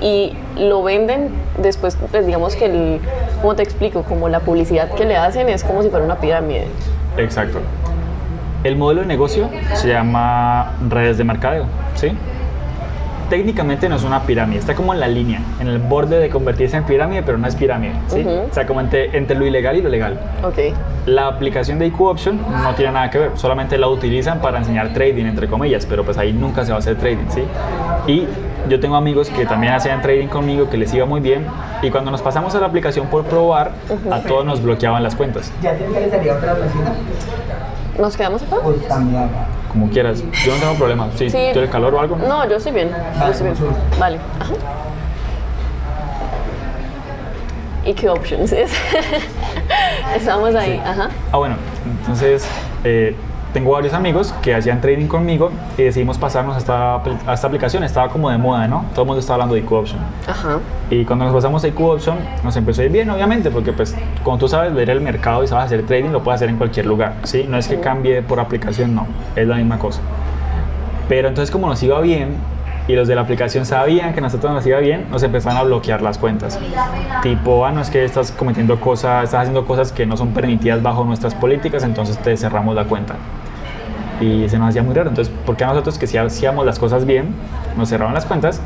y 0.00 0.32
lo 0.56 0.82
venden 0.82 1.30
después, 1.58 1.96
pues 2.10 2.26
digamos 2.26 2.56
que 2.56 2.66
el, 2.66 3.00
¿cómo 3.40 3.54
te 3.54 3.62
explico? 3.62 4.02
Como 4.02 4.28
la 4.28 4.40
publicidad 4.40 4.90
que 4.92 5.04
le 5.04 5.16
hacen 5.16 5.48
es 5.48 5.64
como 5.64 5.82
si 5.82 5.90
fuera 5.90 6.04
una 6.04 6.16
pirámide. 6.16 6.66
Exacto. 7.16 7.60
El 8.64 8.76
modelo 8.76 9.02
de 9.02 9.06
negocio 9.06 9.48
se 9.74 9.88
llama 9.88 10.72
redes 10.88 11.18
de 11.18 11.24
mercadeo, 11.24 11.66
¿sí? 11.94 12.12
Técnicamente 13.30 13.88
no 13.88 13.96
es 13.96 14.04
una 14.04 14.22
pirámide, 14.22 14.60
está 14.60 14.74
como 14.74 14.94
en 14.94 15.00
la 15.00 15.08
línea, 15.08 15.40
en 15.60 15.66
el 15.66 15.78
borde 15.78 16.18
de 16.18 16.30
convertirse 16.30 16.76
en 16.76 16.84
pirámide, 16.84 17.22
pero 17.22 17.38
no 17.38 17.46
es 17.48 17.56
pirámide, 17.56 17.92
¿sí? 18.06 18.20
Ujú. 18.20 18.48
O 18.50 18.54
sea, 18.54 18.66
como 18.66 18.80
entre, 18.80 19.16
entre 19.16 19.36
lo 19.36 19.46
ilegal 19.46 19.76
y 19.76 19.82
lo 19.82 19.88
legal. 19.88 20.18
Ok. 20.44 20.74
La 21.06 21.26
aplicación 21.26 21.78
de 21.78 21.86
IQ 21.86 22.00
Option 22.02 22.40
no 22.62 22.74
tiene 22.74 22.92
nada 22.92 23.10
que 23.10 23.18
ver, 23.18 23.30
solamente 23.34 23.78
la 23.78 23.88
utilizan 23.88 24.40
para 24.40 24.58
enseñar 24.58 24.92
trading, 24.92 25.24
entre 25.26 25.48
comillas, 25.48 25.86
pero 25.86 26.04
pues 26.04 26.18
ahí 26.18 26.32
nunca 26.32 26.64
se 26.64 26.70
va 26.70 26.76
a 26.76 26.78
hacer 26.78 26.96
trading, 26.96 27.28
¿sí? 27.28 27.42
Y 28.06 28.26
yo 28.68 28.80
tengo 28.80 28.96
amigos 28.96 29.28
que 29.28 29.46
también 29.46 29.72
hacían 29.74 30.02
trading 30.02 30.28
conmigo, 30.28 30.68
que 30.68 30.76
les 30.76 30.92
iba 30.94 31.06
muy 31.06 31.20
bien, 31.20 31.46
y 31.82 31.90
cuando 31.90 32.10
nos 32.10 32.22
pasamos 32.22 32.54
a 32.54 32.60
la 32.60 32.66
aplicación 32.66 33.06
por 33.06 33.24
probar, 33.24 33.72
a 34.10 34.20
todos 34.20 34.44
nos 34.44 34.62
bloqueaban 34.62 35.02
las 35.02 35.14
cuentas. 35.14 35.52
¿Ya 35.62 35.74
te 35.74 35.84
interesaría 35.84 36.34
otra 36.34 36.54
vecina? 36.54 36.92
¿Nos 37.98 38.16
quedamos 38.16 38.42
acá? 38.42 38.56
Pues 38.62 38.86
también. 38.88 39.28
Como 39.70 39.88
quieras, 39.90 40.22
yo 40.44 40.54
no 40.54 40.60
tengo 40.60 40.74
problema. 40.74 41.08
Sí, 41.16 41.30
Sí. 41.30 41.38
¿Tienes 41.52 41.70
calor 41.70 41.94
o 41.94 42.00
algo? 42.00 42.16
No, 42.16 42.48
yo 42.48 42.56
estoy 42.56 42.72
bien. 42.72 42.90
Yo 43.20 43.26
estoy 43.26 43.48
bien. 43.50 43.56
Vale. 43.98 44.18
Ajá. 44.40 44.52
¿Y 47.84 47.94
qué 47.94 48.08
options 48.08 48.52
es? 48.52 48.72
Estamos 50.16 50.54
ahí. 50.54 50.82
Ajá. 50.84 51.08
Ah, 51.30 51.36
bueno, 51.38 51.54
entonces 51.84 52.46
eh, 52.84 53.14
tengo 53.56 53.70
varios 53.70 53.94
amigos 53.94 54.34
que 54.42 54.54
hacían 54.54 54.82
trading 54.82 55.06
conmigo 55.06 55.50
y 55.78 55.84
decidimos 55.84 56.18
pasarnos 56.18 56.56
a 56.56 56.58
esta, 56.58 56.96
a 56.96 57.32
esta 57.32 57.46
aplicación. 57.46 57.84
Estaba 57.84 58.10
como 58.10 58.28
de 58.28 58.36
moda, 58.36 58.68
¿no? 58.68 58.84
Todo 58.92 59.04
el 59.04 59.06
mundo 59.06 59.20
estaba 59.20 59.36
hablando 59.36 59.54
de 59.54 59.62
IQ 59.62 59.72
Option. 59.72 59.98
Ajá. 60.28 60.58
Y 60.90 61.06
cuando 61.06 61.24
nos 61.24 61.32
pasamos 61.32 61.64
a 61.64 61.68
IQ 61.68 61.80
Option, 61.80 62.18
nos 62.44 62.54
empezó 62.54 62.82
a 62.82 62.84
ir 62.84 62.90
bien, 62.90 63.08
obviamente, 63.08 63.50
porque 63.50 63.72
pues 63.72 63.96
como 64.22 64.36
tú 64.36 64.46
sabes 64.46 64.74
leer 64.74 64.90
el 64.90 65.00
mercado 65.00 65.42
y 65.42 65.46
sabes 65.46 65.64
hacer 65.64 65.86
trading, 65.86 66.10
lo 66.10 66.22
puedes 66.22 66.36
hacer 66.36 66.50
en 66.50 66.58
cualquier 66.58 66.84
lugar, 66.84 67.14
¿sí? 67.22 67.46
No 67.48 67.56
es 67.56 67.66
que 67.66 67.80
cambie 67.80 68.20
por 68.20 68.40
aplicación, 68.40 68.94
no, 68.94 69.06
es 69.34 69.48
la 69.48 69.56
misma 69.56 69.78
cosa. 69.78 70.02
Pero 71.08 71.28
entonces 71.28 71.50
como 71.50 71.66
nos 71.66 71.82
iba 71.82 71.98
bien 72.02 72.34
y 72.88 72.94
los 72.94 73.08
de 73.08 73.14
la 73.14 73.22
aplicación 73.22 73.64
sabían 73.64 74.12
que 74.12 74.20
nosotros 74.20 74.52
nos 74.52 74.66
iba 74.66 74.80
bien, 74.80 75.06
nos 75.10 75.22
empezaron 75.22 75.58
a 75.58 75.62
bloquear 75.62 76.02
las 76.02 76.18
cuentas. 76.18 76.60
Tipo, 77.22 77.64
ah, 77.64 77.72
no 77.72 77.80
es 77.80 77.88
que 77.88 78.04
estás 78.04 78.32
cometiendo 78.32 78.78
cosas, 78.78 79.24
estás 79.24 79.40
haciendo 79.40 79.64
cosas 79.64 79.92
que 79.92 80.04
no 80.04 80.18
son 80.18 80.32
permitidas 80.32 80.82
bajo 80.82 81.04
nuestras 81.04 81.34
políticas, 81.34 81.84
entonces 81.84 82.18
te 82.18 82.36
cerramos 82.36 82.74
la 82.74 82.84
cuenta. 82.84 83.14
Y 84.20 84.48
se 84.48 84.58
nos 84.58 84.70
hacía 84.70 84.82
muy 84.82 84.94
raro. 84.94 85.08
Entonces, 85.10 85.32
¿por 85.44 85.56
qué 85.56 85.64
a 85.64 85.68
nosotros 85.68 85.98
que 85.98 86.06
sí 86.06 86.16
hacíamos 86.16 86.64
las 86.64 86.78
cosas 86.78 87.04
bien, 87.04 87.34
nos 87.76 87.88
cerraban 87.88 88.14
las 88.14 88.26
cuentas? 88.26 88.60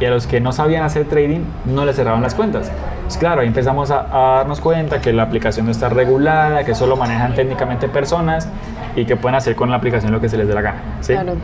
Y 0.00 0.04
a 0.06 0.10
los 0.10 0.26
que 0.26 0.40
no 0.40 0.52
sabían 0.52 0.82
hacer 0.82 1.04
trading, 1.04 1.40
no 1.66 1.84
les 1.84 1.96
cerraban 1.96 2.22
las 2.22 2.34
cuentas. 2.34 2.70
Pues 3.04 3.16
claro, 3.16 3.42
ahí 3.42 3.46
empezamos 3.46 3.90
a, 3.90 4.06
a 4.10 4.36
darnos 4.38 4.60
cuenta 4.60 5.00
que 5.00 5.12
la 5.12 5.22
aplicación 5.22 5.66
no 5.66 5.72
está 5.72 5.88
regulada, 5.88 6.64
que 6.64 6.74
solo 6.74 6.96
manejan 6.96 7.34
técnicamente 7.34 7.88
personas 7.88 8.48
y 8.96 9.04
que 9.04 9.16
pueden 9.16 9.36
hacer 9.36 9.54
con 9.54 9.70
la 9.70 9.76
aplicación 9.76 10.10
lo 10.10 10.20
que 10.20 10.28
se 10.28 10.36
les 10.36 10.48
dé 10.48 10.54
la 10.54 10.62
gana. 10.62 10.78
¿sí? 11.00 11.12
Claro. 11.12 11.34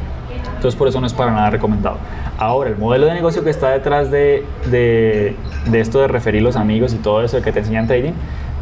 Entonces 0.57 0.77
por 0.77 0.89
eso 0.89 1.01
no 1.01 1.07
es 1.07 1.15
para 1.15 1.33
nada 1.33 1.51
recomendado. 1.51 1.97
Ahora, 2.39 2.71
el 2.71 2.77
modelo 2.77 3.07
de 3.07 3.15
negocio 3.15 3.45
que 3.45 3.51
está 3.51 3.71
detrás 3.71 4.11
de, 4.11 4.45
de, 4.67 5.37
de 5.67 5.81
esto 5.81 6.01
de 6.01 6.09
referir 6.09 6.43
los 6.43 6.57
amigos 6.57 6.93
y 6.93 6.97
todo 6.97 7.23
eso 7.23 7.41
que 7.41 7.53
te 7.53 7.61
enseñan 7.61 7.87
trading 7.87 8.13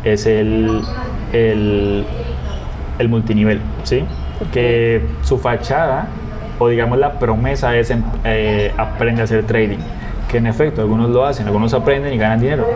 es 0.05 0.27
el, 0.27 0.83
el, 1.33 2.05
el 2.99 3.09
multinivel, 3.09 3.61
¿sí? 3.85 4.05
Que 4.53 5.03
su 5.23 5.39
fachada 5.39 6.07
o 6.59 6.69
digamos 6.69 6.99
la 6.99 7.13
promesa 7.19 7.77
es 7.77 7.91
em- 7.91 8.03
eh, 8.25 8.73
aprende 8.77 9.21
a 9.23 9.25
hacer 9.25 9.45
trading. 9.45 9.79
Que 10.29 10.39
en 10.39 10.47
efecto, 10.47 10.83
algunos 10.83 11.09
lo 11.11 11.25
hacen, 11.25 11.47
algunos 11.47 11.73
aprenden 11.73 12.13
y 12.13 12.19
ganan 12.19 12.41
dinero. 12.41 12.67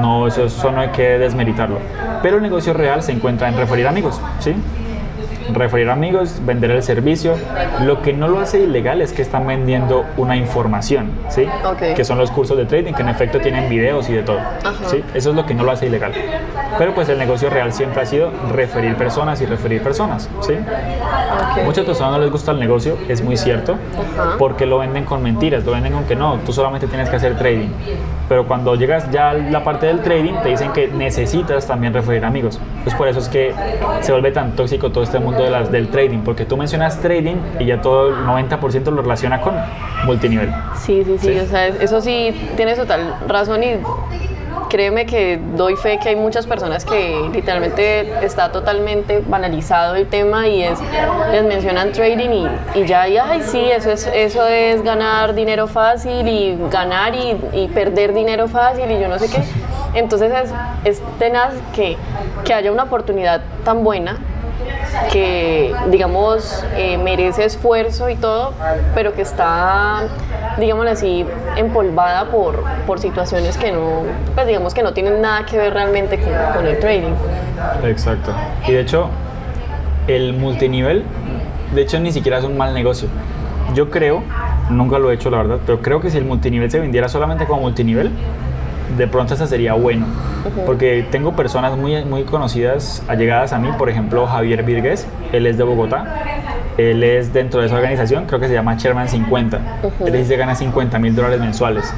No, 0.00 0.26
eso, 0.26 0.44
eso 0.44 0.70
no 0.70 0.80
hay 0.80 0.88
que 0.88 1.18
desmeritarlo. 1.18 1.78
Pero 2.22 2.36
el 2.36 2.42
negocio 2.42 2.74
real 2.74 3.02
se 3.02 3.12
encuentra 3.12 3.48
en 3.48 3.56
referir 3.56 3.86
amigos, 3.86 4.20
¿sí? 4.38 4.54
Referir 5.54 5.90
amigos, 5.90 6.40
vender 6.44 6.70
el 6.70 6.82
servicio. 6.82 7.34
Lo 7.84 8.02
que 8.02 8.12
no 8.12 8.28
lo 8.28 8.40
hace 8.40 8.60
ilegal 8.60 9.00
es 9.00 9.12
que 9.12 9.22
están 9.22 9.46
vendiendo 9.46 10.04
una 10.16 10.36
información, 10.36 11.10
¿sí? 11.28 11.46
Que 11.96 12.04
son 12.04 12.18
los 12.18 12.30
cursos 12.30 12.56
de 12.56 12.66
trading, 12.66 12.92
que 12.92 13.02
en 13.02 13.08
efecto 13.08 13.40
tienen 13.40 13.68
videos 13.68 14.08
y 14.08 14.14
de 14.14 14.22
todo, 14.22 14.38
Ajá. 14.38 14.74
¿sí? 14.86 15.02
Eso 15.14 15.30
es 15.30 15.36
lo 15.36 15.46
que 15.46 15.54
no 15.54 15.64
lo 15.64 15.72
hace 15.72 15.86
ilegal. 15.86 16.12
Pero 16.78 16.94
pues 16.94 17.08
el 17.08 17.18
negocio 17.18 17.50
real 17.50 17.72
siempre 17.72 18.02
ha 18.02 18.06
sido 18.06 18.30
referir 18.52 18.94
personas 18.96 19.40
y 19.40 19.46
referir 19.46 19.82
personas, 19.82 20.28
¿sí? 20.40 20.54
Muchas 21.64 21.84
personas 21.84 22.12
no 22.12 22.18
les 22.18 22.30
gusta 22.30 22.52
el 22.52 22.60
negocio, 22.60 22.96
es 23.08 23.22
muy 23.22 23.36
cierto, 23.36 23.76
Ajá. 24.18 24.36
porque 24.38 24.66
lo 24.66 24.78
venden 24.78 25.04
con 25.04 25.22
mentiras, 25.22 25.64
lo 25.64 25.72
venden 25.72 25.92
con 25.92 26.04
que 26.04 26.16
no, 26.16 26.38
tú 26.46 26.52
solamente 26.52 26.86
tienes 26.86 27.08
que 27.08 27.16
hacer 27.16 27.36
trading. 27.36 27.68
Pero 28.28 28.46
cuando 28.46 28.76
llegas 28.76 29.10
ya 29.10 29.30
a 29.30 29.34
la 29.34 29.64
parte 29.64 29.86
del 29.86 30.00
trading, 30.00 30.34
te 30.42 30.50
dicen 30.50 30.72
que 30.72 30.86
necesitas 30.86 31.66
también 31.66 31.92
referir 31.92 32.24
amigos. 32.24 32.60
Pues 32.84 32.94
por 32.94 33.08
eso 33.08 33.18
es 33.18 33.28
que 33.28 33.52
se 34.00 34.12
vuelve 34.12 34.30
tan 34.30 34.52
tóxico 34.52 34.90
todo 34.90 35.02
este 35.02 35.18
mundo 35.18 35.39
de 35.42 35.50
las, 35.50 35.70
del 35.70 35.88
trading, 35.88 36.20
porque 36.20 36.44
tú 36.44 36.56
mencionas 36.56 37.00
trading 37.00 37.36
y 37.58 37.66
ya 37.66 37.80
todo 37.80 38.08
el 38.08 38.14
90% 38.26 38.90
lo 38.90 39.02
relaciona 39.02 39.40
con 39.40 39.54
multinivel. 40.04 40.50
Sí, 40.76 41.02
sí, 41.04 41.18
sí, 41.18 41.32
Sí. 41.34 41.38
o 41.38 41.46
sea, 41.46 41.66
eso 41.68 42.00
sí, 42.00 42.48
tienes 42.56 42.76
total 42.78 43.14
razón 43.28 43.62
y 43.62 43.76
créeme 44.68 45.04
que 45.04 45.40
doy 45.56 45.74
fe 45.76 45.98
que 46.00 46.10
hay 46.10 46.16
muchas 46.16 46.46
personas 46.46 46.84
que 46.84 47.28
literalmente 47.32 48.24
está 48.24 48.52
totalmente 48.52 49.20
banalizado 49.26 49.96
el 49.96 50.06
tema 50.06 50.46
y 50.46 50.62
es, 50.62 50.78
les 51.32 51.44
mencionan 51.44 51.90
trading 51.92 52.30
y, 52.30 52.48
y 52.80 52.86
ya, 52.86 53.08
y, 53.08 53.18
ay, 53.18 53.42
sí, 53.44 53.60
eso 53.60 53.90
es, 53.90 54.06
eso 54.14 54.46
es 54.46 54.82
ganar 54.82 55.34
dinero 55.34 55.66
fácil 55.66 56.26
y 56.28 56.56
ganar 56.70 57.14
y, 57.16 57.36
y 57.52 57.68
perder 57.68 58.14
dinero 58.14 58.46
fácil 58.46 58.88
y 58.90 59.00
yo 59.00 59.08
no 59.08 59.18
sé 59.18 59.28
qué. 59.28 59.42
Entonces 59.98 60.32
es, 60.32 60.52
es 60.84 61.02
tenaz 61.18 61.52
que, 61.74 61.96
que 62.44 62.54
haya 62.54 62.70
una 62.70 62.84
oportunidad 62.84 63.40
tan 63.64 63.82
buena 63.82 64.18
que, 65.12 65.74
digamos, 65.88 66.64
eh, 66.76 66.98
merece 66.98 67.44
esfuerzo 67.44 68.08
y 68.10 68.16
todo, 68.16 68.52
pero 68.94 69.14
que 69.14 69.22
está, 69.22 70.02
digámoslo 70.58 70.90
así, 70.90 71.26
empolvada 71.56 72.30
por, 72.30 72.62
por 72.86 72.98
situaciones 73.00 73.56
que 73.56 73.72
no, 73.72 74.02
pues 74.34 74.46
digamos 74.46 74.74
que 74.74 74.82
no 74.82 74.92
tienen 74.92 75.20
nada 75.20 75.46
que 75.46 75.56
ver 75.56 75.74
realmente 75.74 76.18
con, 76.18 76.32
con 76.54 76.66
el 76.66 76.78
trading. 76.78 77.14
Exacto. 77.84 78.32
Y 78.66 78.72
de 78.72 78.80
hecho, 78.80 79.08
el 80.06 80.34
multinivel, 80.34 81.04
de 81.74 81.82
hecho, 81.82 82.00
ni 82.00 82.12
siquiera 82.12 82.38
es 82.38 82.44
un 82.44 82.56
mal 82.56 82.74
negocio. 82.74 83.08
Yo 83.74 83.90
creo, 83.90 84.22
nunca 84.68 84.98
lo 84.98 85.10
he 85.10 85.14
hecho 85.14 85.30
la 85.30 85.38
verdad, 85.38 85.58
pero 85.64 85.80
creo 85.80 86.00
que 86.00 86.10
si 86.10 86.18
el 86.18 86.24
multinivel 86.24 86.70
se 86.70 86.80
vendiera 86.80 87.08
solamente 87.08 87.46
como 87.46 87.62
multinivel, 87.62 88.10
de 88.96 89.06
pronto 89.06 89.34
esa 89.34 89.46
sería 89.46 89.74
bueno. 89.74 90.06
Porque 90.66 91.06
tengo 91.10 91.34
personas 91.34 91.76
muy, 91.76 92.04
muy 92.04 92.24
conocidas, 92.24 93.02
allegadas 93.08 93.52
a 93.52 93.58
mí, 93.58 93.68
por 93.78 93.88
ejemplo, 93.88 94.26
Javier 94.26 94.62
Virgues, 94.62 95.06
él 95.32 95.46
es 95.46 95.58
de 95.58 95.64
Bogotá. 95.64 96.06
Él 96.78 97.02
es 97.02 97.32
dentro 97.32 97.60
de 97.60 97.66
esa 97.66 97.76
organización, 97.76 98.24
creo 98.26 98.40
que 98.40 98.48
se 98.48 98.54
llama 98.54 98.76
Chairman 98.76 99.08
50. 99.08 99.60
Él 100.06 100.12
dice 100.12 100.30
que 100.30 100.36
gana 100.36 100.54
50 100.54 100.98
mil 100.98 101.14
dólares 101.14 101.40
mensuales. 101.40 101.92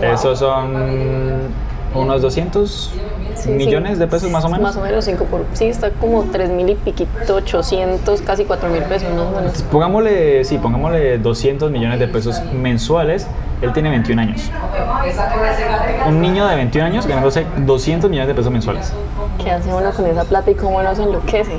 Esos 0.00 0.38
son 0.38 1.48
unos 1.94 2.22
200 2.22 2.90
Sí, 3.34 3.50
millones 3.50 3.94
sí. 3.94 3.98
de 3.98 4.06
pesos 4.06 4.30
más 4.30 4.44
o 4.44 4.48
menos. 4.48 4.62
Más 4.62 4.76
o 4.76 4.80
menos, 4.82 5.04
cinco 5.04 5.24
por, 5.24 5.44
sí, 5.54 5.64
está 5.64 5.90
como 5.90 6.22
3 6.30 6.50
mil 6.50 6.68
y 6.68 6.74
piquito, 6.76 7.36
800, 7.36 8.20
casi 8.22 8.44
4 8.44 8.68
mil 8.68 8.82
pesos, 8.84 9.08
más 9.14 9.26
o 9.26 9.30
menos. 9.40 9.62
Pongámosle, 9.62 10.44
sí, 10.44 10.58
pongámosle 10.58 11.18
200 11.18 11.70
millones 11.70 11.98
de 11.98 12.06
pesos 12.08 12.40
mensuales. 12.52 13.26
Él 13.62 13.72
tiene 13.72 13.90
21 13.90 14.22
años. 14.22 14.50
Un 16.06 16.20
niño 16.20 16.46
de 16.46 16.56
21 16.56 16.86
años 16.86 17.06
ganándose 17.06 17.46
200 17.58 18.10
millones 18.10 18.28
de 18.28 18.34
pesos 18.34 18.52
mensuales. 18.52 18.92
¿Qué 19.42 19.50
hace 19.50 19.72
uno 19.72 19.90
con 19.92 20.06
esa 20.06 20.24
plata 20.24 20.50
y 20.50 20.54
cómo 20.54 20.82
no 20.82 20.94
se 20.94 21.02
enloquece? 21.02 21.58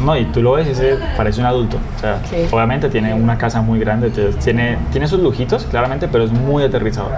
No, 0.00 0.16
y 0.16 0.24
tú 0.26 0.42
lo 0.42 0.52
ves 0.52 0.66
y 0.68 0.70
ese 0.70 0.98
parece 1.16 1.40
un 1.40 1.46
adulto. 1.46 1.76
O 1.96 2.00
sea, 2.00 2.20
Sí. 2.24 2.46
obviamente 2.50 2.88
tiene 2.88 3.14
una 3.14 3.38
casa 3.38 3.62
muy 3.62 3.78
grande, 3.78 4.10
tiene, 4.42 4.78
tiene 4.90 5.06
sus 5.06 5.20
lujitos, 5.20 5.64
claramente, 5.64 6.08
pero 6.08 6.24
es 6.24 6.32
muy 6.32 6.64
aterrizado. 6.64 7.08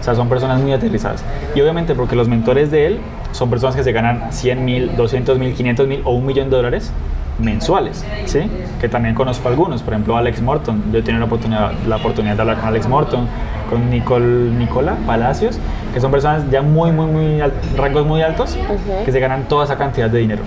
O 0.00 0.02
sea, 0.02 0.14
son 0.14 0.28
personas 0.28 0.60
muy 0.60 0.72
aterrizadas. 0.72 1.24
Y 1.54 1.60
obviamente 1.60 1.94
porque 1.94 2.14
los 2.16 2.28
mentores 2.28 2.70
de 2.70 2.86
él 2.86 3.00
son 3.32 3.50
personas 3.50 3.74
que 3.76 3.82
se 3.84 3.92
ganan 3.92 4.32
100 4.32 4.64
mil, 4.64 4.96
200 4.96 5.38
mil, 5.38 5.54
500 5.54 5.86
mil 5.86 6.02
o 6.04 6.12
un 6.12 6.26
millón 6.26 6.50
de 6.50 6.56
dólares 6.56 6.92
mensuales, 7.38 8.04
¿sí? 8.24 8.50
Que 8.80 8.88
también 8.88 9.14
conozco 9.14 9.48
algunos, 9.48 9.82
por 9.82 9.92
ejemplo 9.92 10.16
Alex 10.16 10.40
Morton. 10.40 10.82
Yo 10.90 11.00
he 11.00 11.02
tenido 11.02 11.20
la 11.20 11.26
oportunidad, 11.26 11.72
la 11.86 11.96
oportunidad 11.96 12.34
de 12.34 12.40
hablar 12.40 12.56
con 12.58 12.68
Alex 12.68 12.88
Morton, 12.88 13.26
con 13.68 13.90
Nicole, 13.90 14.50
Nicola 14.52 14.96
Palacios, 15.06 15.58
que 15.92 16.00
son 16.00 16.10
personas 16.10 16.50
ya 16.50 16.62
muy, 16.62 16.92
muy, 16.92 17.06
muy, 17.06 17.42
rangos 17.76 18.06
muy 18.06 18.22
altos, 18.22 18.56
que 19.04 19.12
se 19.12 19.20
ganan 19.20 19.48
toda 19.48 19.64
esa 19.64 19.76
cantidad 19.76 20.08
de 20.08 20.18
dinero. 20.18 20.42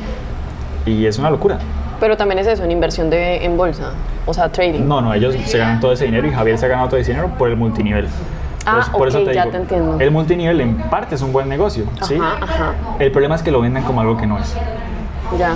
Y 0.86 1.06
es 1.06 1.18
una 1.18 1.30
locura. 1.30 1.60
Pero 2.00 2.16
también 2.16 2.40
es 2.40 2.48
eso, 2.48 2.64
en 2.64 2.72
inversión 2.72 3.10
de, 3.10 3.44
en 3.44 3.58
bolsa, 3.58 3.92
o 4.26 4.34
sea, 4.34 4.50
trading. 4.50 4.88
No, 4.88 5.02
no, 5.02 5.14
ellos 5.14 5.36
se 5.46 5.58
ganan 5.58 5.80
todo 5.80 5.92
ese 5.92 6.06
dinero 6.06 6.28
y 6.28 6.32
Javier 6.32 6.58
se 6.58 6.66
ha 6.66 6.70
ganado 6.70 6.88
todo 6.88 7.00
ese 7.00 7.12
dinero 7.12 7.32
por 7.38 7.50
el 7.50 7.58
multinivel. 7.58 8.08
Ah, 8.66 8.88
ok, 8.94 9.10
ya 9.34 9.50
te 9.50 9.58
entiendo. 9.58 10.00
El 10.00 10.12
multinivel 10.12 10.62
en 10.62 10.78
parte 10.78 11.16
es 11.16 11.22
un 11.22 11.34
buen 11.34 11.50
negocio, 11.50 11.86
¿sí? 12.04 12.16
Ajá, 12.16 12.38
ajá. 12.42 12.74
El 13.00 13.12
problema 13.12 13.36
es 13.36 13.42
que 13.42 13.52
lo 13.52 13.62
vendan 13.62 13.84
como 13.84 14.02
algo 14.02 14.16
que 14.18 14.28
no 14.28 14.38
es. 14.38 14.56
Ya. 15.38 15.56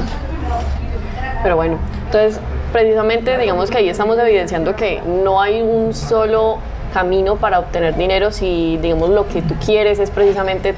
Pero 1.43 1.55
bueno, 1.55 1.77
entonces 2.05 2.39
precisamente 2.71 3.37
digamos 3.37 3.69
que 3.69 3.77
ahí 3.77 3.89
estamos 3.89 4.17
evidenciando 4.17 4.75
que 4.75 5.01
no 5.05 5.41
hay 5.41 5.61
un 5.61 5.93
solo 5.93 6.57
camino 6.93 7.35
para 7.35 7.59
obtener 7.59 7.95
dinero 7.95 8.31
si 8.31 8.77
digamos 8.81 9.09
lo 9.09 9.27
que 9.27 9.41
tú 9.41 9.55
quieres 9.63 9.99
es 9.99 10.09
precisamente 10.09 10.73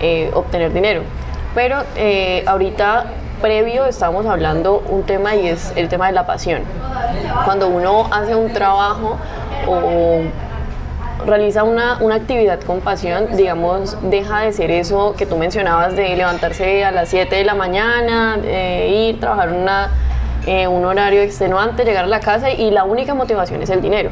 eh, 0.00 0.30
obtener 0.34 0.72
dinero. 0.72 1.02
Pero 1.54 1.82
eh, 1.96 2.44
ahorita 2.46 3.06
previo 3.40 3.86
estábamos 3.86 4.26
hablando 4.26 4.82
un 4.88 5.02
tema 5.04 5.34
y 5.34 5.48
es 5.48 5.72
el 5.76 5.88
tema 5.88 6.06
de 6.06 6.12
la 6.12 6.26
pasión. 6.26 6.62
Cuando 7.44 7.68
uno 7.68 8.08
hace 8.10 8.34
un 8.34 8.52
trabajo 8.52 9.16
o 9.68 10.22
realiza 11.24 11.62
una, 11.64 11.98
una 12.00 12.16
actividad 12.16 12.60
con 12.60 12.80
pasión, 12.80 13.36
digamos, 13.36 13.96
deja 14.10 14.40
de 14.40 14.52
ser 14.52 14.70
eso 14.70 15.14
que 15.16 15.26
tú 15.26 15.36
mencionabas 15.36 15.96
de 15.96 16.16
levantarse 16.16 16.84
a 16.84 16.92
las 16.92 17.08
7 17.08 17.34
de 17.34 17.44
la 17.44 17.54
mañana, 17.54 18.38
eh, 18.42 19.10
ir, 19.10 19.20
trabajar 19.20 19.52
una, 19.52 19.90
eh, 20.46 20.68
un 20.68 20.84
horario 20.84 21.22
extenuante, 21.22 21.84
llegar 21.84 22.04
a 22.04 22.08
la 22.08 22.20
casa 22.20 22.50
y 22.50 22.70
la 22.70 22.84
única 22.84 23.14
motivación 23.14 23.62
es 23.62 23.70
el 23.70 23.80
dinero. 23.80 24.10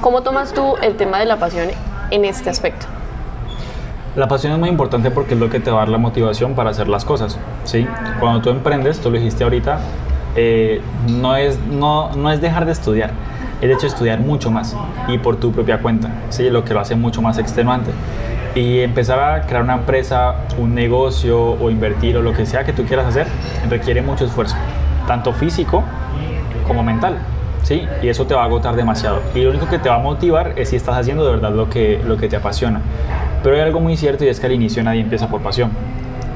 ¿Cómo 0.00 0.22
tomas 0.22 0.52
tú 0.52 0.76
el 0.82 0.96
tema 0.96 1.18
de 1.20 1.26
la 1.26 1.36
pasión 1.36 1.68
en 2.10 2.24
este 2.24 2.50
aspecto? 2.50 2.86
La 4.14 4.28
pasión 4.28 4.52
es 4.52 4.58
muy 4.58 4.68
importante 4.68 5.10
porque 5.10 5.32
es 5.32 5.40
lo 5.40 5.48
que 5.48 5.58
te 5.58 5.70
va 5.70 5.78
a 5.78 5.80
dar 5.80 5.88
la 5.88 5.96
motivación 5.96 6.54
para 6.54 6.68
hacer 6.68 6.86
las 6.86 7.06
cosas, 7.06 7.38
¿sí? 7.64 7.86
Cuando 8.20 8.42
tú 8.42 8.50
emprendes, 8.50 9.00
tú 9.00 9.10
lo 9.10 9.16
dijiste 9.16 9.42
ahorita, 9.42 9.78
eh, 10.36 10.82
no, 11.08 11.34
es, 11.34 11.58
no, 11.60 12.14
no 12.14 12.30
es 12.30 12.42
dejar 12.42 12.66
de 12.66 12.72
estudiar, 12.72 13.12
es 13.62 13.68
de 13.68 13.74
hecho 13.74 13.86
estudiar 13.86 14.20
mucho 14.20 14.50
más 14.50 14.76
y 15.08 15.16
por 15.16 15.36
tu 15.36 15.50
propia 15.50 15.78
cuenta, 15.80 16.10
¿sí? 16.28 16.50
Lo 16.50 16.62
que 16.62 16.74
lo 16.74 16.80
hace 16.80 16.94
mucho 16.94 17.22
más 17.22 17.38
extenuante. 17.38 17.90
Y 18.54 18.80
empezar 18.80 19.18
a 19.18 19.46
crear 19.46 19.62
una 19.62 19.76
empresa, 19.76 20.34
un 20.58 20.74
negocio 20.74 21.40
o 21.40 21.70
invertir 21.70 22.18
o 22.18 22.20
lo 22.20 22.34
que 22.34 22.44
sea 22.44 22.64
que 22.64 22.74
tú 22.74 22.84
quieras 22.84 23.06
hacer 23.06 23.26
requiere 23.70 24.02
mucho 24.02 24.26
esfuerzo, 24.26 24.56
tanto 25.06 25.32
físico 25.32 25.84
como 26.68 26.82
mental. 26.82 27.16
¿Sí? 27.62 27.86
Y 28.02 28.08
eso 28.08 28.26
te 28.26 28.34
va 28.34 28.42
a 28.42 28.46
agotar 28.46 28.74
demasiado. 28.74 29.20
Y 29.36 29.42
lo 29.42 29.50
único 29.50 29.68
que 29.68 29.78
te 29.78 29.88
va 29.88 29.94
a 29.94 29.98
motivar 30.00 30.54
es 30.56 30.70
si 30.70 30.76
estás 30.76 30.98
haciendo 30.98 31.24
de 31.24 31.30
verdad 31.30 31.52
lo 31.52 31.70
que, 31.70 32.02
lo 32.04 32.16
que 32.16 32.28
te 32.28 32.34
apasiona. 32.34 32.80
Pero 33.42 33.56
hay 33.56 33.62
algo 33.62 33.80
muy 33.80 33.96
cierto 33.96 34.24
y 34.24 34.28
es 34.28 34.38
que 34.38 34.46
al 34.46 34.52
inicio 34.52 34.82
nadie 34.82 35.00
empieza 35.00 35.28
por 35.28 35.40
pasión. 35.40 35.70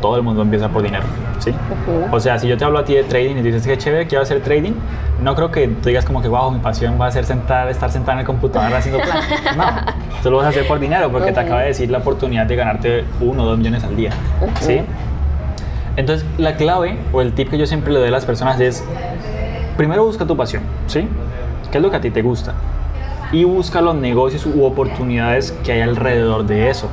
Todo 0.00 0.16
el 0.16 0.22
mundo 0.22 0.42
empieza 0.42 0.68
por 0.68 0.82
dinero, 0.82 1.04
¿sí? 1.38 1.52
O 2.12 2.20
sea, 2.20 2.38
si 2.38 2.46
yo 2.48 2.58
te 2.58 2.64
hablo 2.64 2.78
a 2.78 2.84
ti 2.84 2.94
de 2.94 3.04
trading 3.04 3.36
y 3.36 3.42
dices 3.42 3.66
que 3.66 3.78
chévere, 3.78 4.06
quiero 4.06 4.22
hacer 4.22 4.42
trading, 4.42 4.72
no 5.22 5.34
creo 5.34 5.50
que 5.50 5.68
tú 5.68 5.88
digas 5.88 6.04
como 6.04 6.20
que, 6.20 6.28
wow, 6.28 6.50
mi 6.50 6.58
pasión 6.58 6.98
va 7.00 7.06
a 7.06 7.10
ser 7.10 7.24
sentar, 7.24 7.68
estar 7.70 7.90
sentado 7.90 8.12
en 8.12 8.20
el 8.20 8.26
computador 8.26 8.72
haciendo 8.74 9.00
plan. 9.00 9.18
No, 9.56 9.64
tú 10.22 10.30
lo 10.30 10.36
vas 10.36 10.46
a 10.46 10.48
hacer 10.50 10.66
por 10.66 10.78
dinero 10.78 11.10
porque 11.10 11.32
te 11.32 11.40
acaba 11.40 11.60
de 11.60 11.68
decir 11.68 11.90
la 11.90 11.98
oportunidad 11.98 12.46
de 12.46 12.56
ganarte 12.56 13.04
uno 13.20 13.44
o 13.44 13.46
dos 13.46 13.58
millones 13.58 13.84
al 13.84 13.96
día, 13.96 14.10
¿sí? 14.60 14.82
Entonces, 15.96 16.26
la 16.36 16.56
clave 16.56 16.98
o 17.12 17.22
el 17.22 17.32
tip 17.32 17.48
que 17.48 17.56
yo 17.56 17.66
siempre 17.66 17.90
le 17.92 18.00
doy 18.00 18.08
a 18.08 18.12
las 18.12 18.26
personas 18.26 18.60
es, 18.60 18.84
primero 19.78 20.04
busca 20.04 20.26
tu 20.26 20.36
pasión, 20.36 20.62
¿sí? 20.88 21.08
¿Qué 21.70 21.78
es 21.78 21.82
lo 21.82 21.90
que 21.90 21.96
a 21.96 22.00
ti 22.02 22.10
te 22.10 22.20
gusta? 22.20 22.52
Y 23.32 23.44
busca 23.44 23.80
los 23.80 23.94
negocios 23.94 24.46
u 24.46 24.64
oportunidades 24.64 25.52
que 25.64 25.72
hay 25.72 25.80
alrededor 25.80 26.46
de 26.46 26.70
eso. 26.70 26.88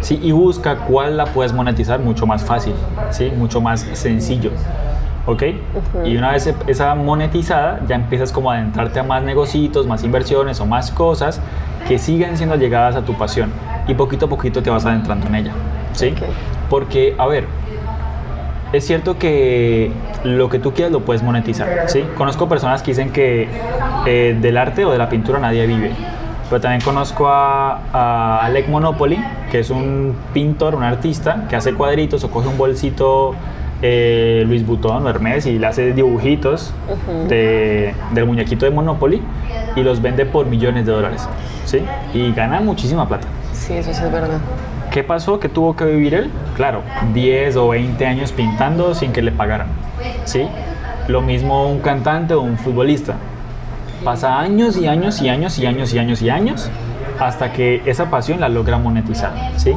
¿sí? 0.00 0.18
Y 0.22 0.32
busca 0.32 0.76
cuál 0.76 1.16
la 1.16 1.26
puedes 1.26 1.52
monetizar 1.52 2.00
mucho 2.00 2.26
más 2.26 2.44
fácil, 2.44 2.74
¿sí? 3.10 3.32
mucho 3.36 3.60
más 3.60 3.80
sencillo. 3.92 4.50
¿Ok? 5.26 5.42
Y 6.06 6.16
una 6.16 6.32
vez 6.32 6.54
esa 6.66 6.94
monetizada, 6.94 7.80
ya 7.86 7.96
empiezas 7.96 8.32
como 8.32 8.50
a 8.50 8.54
adentrarte 8.54 8.98
a 8.98 9.02
más 9.02 9.22
negocios, 9.22 9.86
más 9.86 10.02
inversiones 10.02 10.58
o 10.60 10.64
más 10.64 10.90
cosas 10.90 11.40
que 11.86 11.98
siguen 11.98 12.38
siendo 12.38 12.56
llegadas 12.56 12.96
a 12.96 13.02
tu 13.02 13.12
pasión. 13.12 13.52
Y 13.86 13.94
poquito 13.94 14.24
a 14.24 14.28
poquito 14.30 14.62
te 14.62 14.70
vas 14.70 14.86
adentrando 14.86 15.26
en 15.26 15.34
ella. 15.34 15.52
¿Sí? 15.92 16.14
Porque, 16.70 17.14
a 17.18 17.26
ver, 17.26 17.44
es 18.72 18.86
cierto 18.86 19.18
que 19.18 19.90
lo 20.24 20.48
que 20.48 20.58
tú 20.58 20.72
quieras 20.72 20.92
lo 20.92 21.00
puedes 21.00 21.22
monetizar, 21.22 21.68
¿sí? 21.86 22.04
Conozco 22.16 22.48
personas 22.48 22.82
que 22.82 22.90
dicen 22.90 23.10
que 23.10 23.48
eh, 24.06 24.36
del 24.40 24.56
arte 24.56 24.84
o 24.84 24.92
de 24.92 24.98
la 24.98 25.08
pintura 25.08 25.38
nadie 25.38 25.66
vive. 25.66 25.90
Pero 26.48 26.60
también 26.60 26.80
conozco 26.80 27.28
a, 27.28 28.40
Alec 28.42 28.68
Monopoly, 28.68 29.22
que 29.50 29.60
es 29.60 29.70
un 29.70 30.16
pintor, 30.32 30.74
un 30.74 30.82
artista, 30.82 31.46
que 31.48 31.56
hace 31.56 31.74
cuadritos 31.74 32.24
o 32.24 32.30
coge 32.30 32.48
un 32.48 32.56
bolsito 32.56 33.34
eh, 33.82 34.44
Luis 34.46 34.66
Butón 34.66 35.06
o 35.06 35.10
Hermes 35.10 35.46
y 35.46 35.58
le 35.58 35.66
hace 35.66 35.92
dibujitos 35.92 36.72
de, 37.28 37.94
del 38.12 38.26
muñequito 38.26 38.64
de 38.64 38.70
Monopoly 38.70 39.22
y 39.76 39.82
los 39.82 40.00
vende 40.00 40.24
por 40.24 40.46
millones 40.46 40.86
de 40.86 40.92
dólares, 40.92 41.28
¿sí? 41.64 41.82
Y 42.14 42.32
gana 42.32 42.60
muchísima 42.60 43.06
plata. 43.06 43.28
Sí, 43.52 43.74
eso 43.74 43.92
sí 43.92 44.02
es 44.02 44.10
verdad. 44.10 44.40
¿Qué 44.90 45.04
pasó? 45.04 45.38
¿Qué 45.38 45.50
tuvo 45.50 45.76
que 45.76 45.84
vivir 45.84 46.14
él? 46.14 46.30
Claro, 46.58 46.82
10 47.14 47.54
o 47.54 47.68
20 47.68 48.04
años 48.04 48.32
pintando 48.32 48.92
sin 48.92 49.12
que 49.12 49.22
le 49.22 49.30
pagaran. 49.30 49.68
¿sí? 50.24 50.48
Lo 51.06 51.22
mismo 51.22 51.68
un 51.68 51.78
cantante 51.78 52.34
o 52.34 52.40
un 52.40 52.58
futbolista. 52.58 53.14
Pasa 54.02 54.40
años 54.40 54.76
y 54.76 54.88
años 54.88 55.22
y 55.22 55.28
años 55.28 55.56
y 55.60 55.66
años 55.66 55.94
y 55.94 55.98
años 56.00 56.20
y 56.20 56.30
años 56.30 56.68
hasta 57.20 57.52
que 57.52 57.82
esa 57.86 58.10
pasión 58.10 58.40
la 58.40 58.48
logra 58.48 58.76
monetizar. 58.76 59.30
¿sí? 59.54 59.76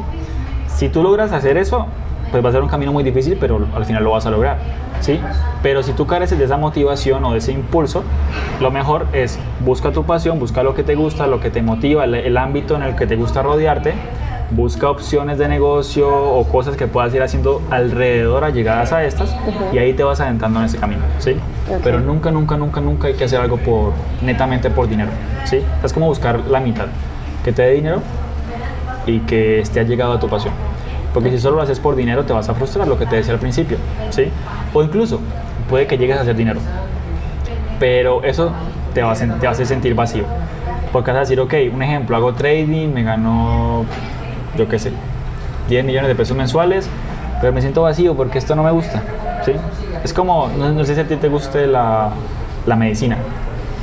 Si 0.66 0.88
tú 0.88 1.04
logras 1.04 1.30
hacer 1.30 1.56
eso, 1.56 1.86
pues 2.32 2.44
va 2.44 2.48
a 2.48 2.52
ser 2.52 2.62
un 2.62 2.68
camino 2.68 2.92
muy 2.92 3.04
difícil, 3.04 3.36
pero 3.38 3.64
al 3.76 3.84
final 3.84 4.02
lo 4.02 4.10
vas 4.10 4.26
a 4.26 4.32
lograr. 4.32 4.58
¿sí? 4.98 5.20
Pero 5.62 5.84
si 5.84 5.92
tú 5.92 6.08
careces 6.08 6.36
de 6.36 6.46
esa 6.46 6.56
motivación 6.56 7.24
o 7.24 7.30
de 7.30 7.38
ese 7.38 7.52
impulso, 7.52 8.02
lo 8.60 8.72
mejor 8.72 9.06
es 9.12 9.38
busca 9.60 9.92
tu 9.92 10.02
pasión, 10.02 10.40
busca 10.40 10.64
lo 10.64 10.74
que 10.74 10.82
te 10.82 10.96
gusta, 10.96 11.28
lo 11.28 11.38
que 11.38 11.50
te 11.50 11.62
motiva, 11.62 12.06
el 12.06 12.36
ámbito 12.36 12.74
en 12.74 12.82
el 12.82 12.96
que 12.96 13.06
te 13.06 13.14
gusta 13.14 13.40
rodearte 13.40 13.94
busca 14.54 14.90
opciones 14.90 15.38
de 15.38 15.48
negocio 15.48 16.08
o 16.08 16.44
cosas 16.44 16.76
que 16.76 16.86
puedas 16.86 17.14
ir 17.14 17.22
haciendo 17.22 17.62
alrededor 17.70 18.44
a 18.44 18.50
llegadas 18.50 18.92
a 18.92 19.04
estas 19.04 19.34
y 19.72 19.78
ahí 19.78 19.94
te 19.94 20.02
vas 20.02 20.20
adentrando 20.20 20.60
en 20.60 20.66
ese 20.66 20.78
camino, 20.78 21.02
¿sí? 21.18 21.36
Pero 21.82 22.00
nunca, 22.00 22.30
nunca, 22.30 22.56
nunca, 22.56 22.80
nunca 22.80 23.08
hay 23.08 23.14
que 23.14 23.24
hacer 23.24 23.40
algo 23.40 23.56
por 23.56 23.92
netamente 24.22 24.70
por 24.70 24.88
dinero, 24.88 25.10
¿sí? 25.44 25.60
Es 25.82 25.92
como 25.92 26.06
buscar 26.06 26.40
la 26.48 26.60
mitad, 26.60 26.86
que 27.44 27.52
te 27.52 27.62
dé 27.62 27.72
dinero 27.72 28.00
y 29.06 29.20
que 29.20 29.60
esté 29.60 29.84
llegado 29.84 30.12
a 30.12 30.20
tu 30.20 30.28
pasión. 30.28 30.54
Porque 31.14 31.30
si 31.30 31.38
solo 31.38 31.56
lo 31.56 31.62
haces 31.62 31.78
por 31.78 31.96
dinero 31.96 32.24
te 32.24 32.32
vas 32.32 32.48
a 32.48 32.54
frustrar, 32.54 32.88
lo 32.88 32.98
que 32.98 33.06
te 33.06 33.16
decía 33.16 33.34
al 33.34 33.40
principio, 33.40 33.78
¿sí? 34.10 34.28
O 34.72 34.82
incluso 34.82 35.20
puede 35.68 35.86
que 35.86 35.98
llegues 35.98 36.16
a 36.18 36.22
hacer 36.22 36.36
dinero, 36.36 36.60
pero 37.78 38.22
eso 38.22 38.52
te 38.94 39.02
va 39.02 39.12
a, 39.12 39.14
te 39.14 39.26
va 39.26 39.48
a 39.48 39.50
hacer 39.50 39.66
sentir 39.66 39.94
vacío. 39.94 40.24
Porque 40.92 41.10
vas 41.10 41.16
a 41.16 41.20
decir, 41.20 41.40
ok, 41.40 41.54
un 41.72 41.82
ejemplo, 41.82 42.16
hago 42.16 42.34
trading, 42.34 42.88
me 42.88 43.02
gano 43.02 43.86
yo 44.56 44.68
qué 44.68 44.78
sé, 44.78 44.92
10 45.68 45.84
millones 45.84 46.08
de 46.08 46.14
pesos 46.14 46.36
mensuales, 46.36 46.88
pero 47.40 47.52
me 47.52 47.60
siento 47.60 47.82
vacío 47.82 48.14
porque 48.14 48.38
esto 48.38 48.54
no 48.54 48.62
me 48.62 48.70
gusta. 48.70 49.02
¿sí? 49.44 49.52
Es 50.04 50.12
como, 50.12 50.48
no, 50.48 50.84
sé 50.84 50.94
si 50.94 51.00
a 51.00 51.06
ti 51.06 51.16
te 51.16 51.28
guste 51.28 51.66
la, 51.66 52.10
la, 52.66 52.76
medicina. 52.76 53.16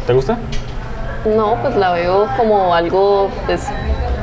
¿Te 0.05 0.13
gusta? 0.13 0.37
No, 1.35 1.55
pues 1.61 1.75
la 1.75 1.91
veo 1.91 2.27
como 2.37 2.73
algo 2.73 3.29
pues, 3.45 3.67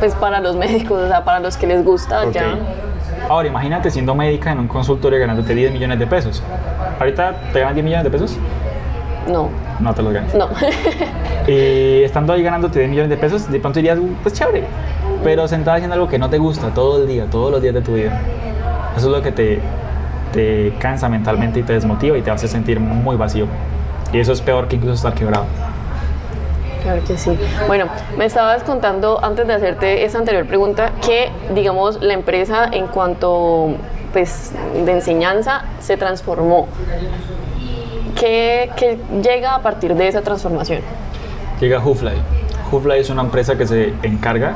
pues 0.01 0.15
para 0.15 0.41
los 0.41 0.57
médicos, 0.65 1.03
o 1.03 1.09
sea, 1.09 1.25
para 1.25 1.41
los 1.41 1.57
que 1.57 1.67
les 1.67 1.85
gusta 1.85 2.31
ya. 2.31 2.59
Ahora, 3.29 3.49
imagínate 3.49 3.91
siendo 3.91 4.15
médica 4.15 4.53
en 4.53 4.61
un 4.61 4.69
consultorio 4.69 5.19
ganándote 5.19 5.55
10 5.55 5.73
millones 5.73 5.99
de 5.99 6.07
pesos. 6.07 6.43
¿Ahorita 6.99 7.35
te 7.53 7.61
ganan 7.61 7.75
10 7.75 7.85
millones 7.85 8.05
de 8.05 8.11
pesos? 8.11 8.39
No. 9.27 9.51
No 9.81 9.95
te 9.95 10.03
los 10.03 10.13
ganas. 10.13 10.35
No. 10.35 10.49
y 11.47 12.03
estando 12.03 12.33
ahí 12.33 12.43
ganándote 12.43 12.79
10 12.79 12.91
millones 12.91 13.11
de 13.11 13.17
pesos, 13.17 13.51
de 13.51 13.61
pronto 13.61 13.79
dirías, 13.79 13.99
pues 14.23 14.35
chévere, 14.35 14.65
pero 15.25 15.47
sentada 15.49 15.77
haciendo 15.77 15.95
algo 15.95 16.09
que 16.09 16.19
no 16.19 16.31
te 16.31 16.39
gusta 16.39 16.73
todo 16.73 17.03
el 17.03 17.09
día, 17.09 17.27
todos 17.31 17.51
los 17.51 17.63
días 17.63 17.75
de 17.75 17.83
tu 17.83 17.95
vida. 17.95 18.21
Eso 18.97 19.07
es 19.07 19.13
lo 19.13 19.23
que 19.23 19.33
te, 19.33 19.61
te 20.33 20.73
cansa 20.79 21.09
mentalmente 21.09 21.61
y 21.61 21.63
te 21.63 21.73
desmotiva 21.73 22.17
y 22.17 22.23
te 22.23 22.31
hace 22.31 22.49
sentir 22.49 22.81
muy 22.81 23.17
vacío. 23.17 23.47
Y 24.13 24.21
eso 24.21 24.33
es 24.33 24.41
peor 24.41 24.69
que 24.69 24.77
incluso 24.77 24.95
estar 24.95 25.15
quebrado. 25.15 25.45
Claro 26.83 27.03
que 27.05 27.19
sí. 27.19 27.37
Bueno, 27.67 27.87
me 28.17 28.27
estabas 28.27 28.63
contando 28.63 29.19
antes 29.23 29.47
de 29.47 29.55
hacerte 29.55 30.05
esa 30.05 30.19
anterior 30.19 30.47
pregunta 30.47 30.93
que, 31.05 31.31
digamos, 31.53 32.01
la 32.01 32.15
empresa 32.15 32.69
en 32.71 32.87
cuanto 32.87 33.75
pues, 34.13 34.53
de 34.85 34.93
enseñanza 34.93 35.65
se 35.81 35.97
transformó. 35.97 36.69
¿Qué, 38.19 38.71
¿Qué, 38.77 38.99
llega 39.23 39.55
a 39.55 39.63
partir 39.63 39.95
de 39.95 40.09
esa 40.09 40.23
transformación? 40.23 40.81
Llega 41.61 41.79
Hoofly. 41.79 42.13
Hoofly 42.73 42.99
es 42.99 43.11
una 43.11 43.23
empresa 43.23 43.57
que 43.57 43.67
se 43.67 43.95
encarga 44.03 44.55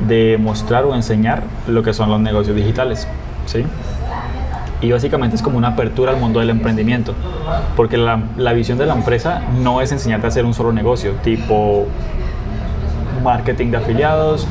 de 0.00 0.38
mostrar 0.40 0.84
o 0.84 0.94
enseñar 0.94 1.42
lo 1.68 1.82
que 1.82 1.92
son 1.92 2.10
los 2.10 2.20
negocios 2.20 2.56
digitales. 2.56 3.06
¿sí? 3.46 3.64
Y 4.80 4.90
básicamente 4.90 5.36
es 5.36 5.42
como 5.42 5.58
una 5.58 5.68
apertura 5.68 6.12
al 6.12 6.18
mundo 6.18 6.40
del 6.40 6.50
emprendimiento, 6.50 7.14
porque 7.76 7.96
la, 7.96 8.22
la 8.36 8.52
visión 8.52 8.76
de 8.78 8.86
la 8.86 8.94
empresa 8.94 9.42
no 9.62 9.80
es 9.80 9.92
enseñarte 9.92 10.26
a 10.26 10.28
hacer 10.28 10.44
un 10.44 10.54
solo 10.54 10.72
negocio, 10.72 11.12
tipo 11.22 11.86
marketing 13.22 13.70
de 13.70 13.76
afiliados 13.78 14.46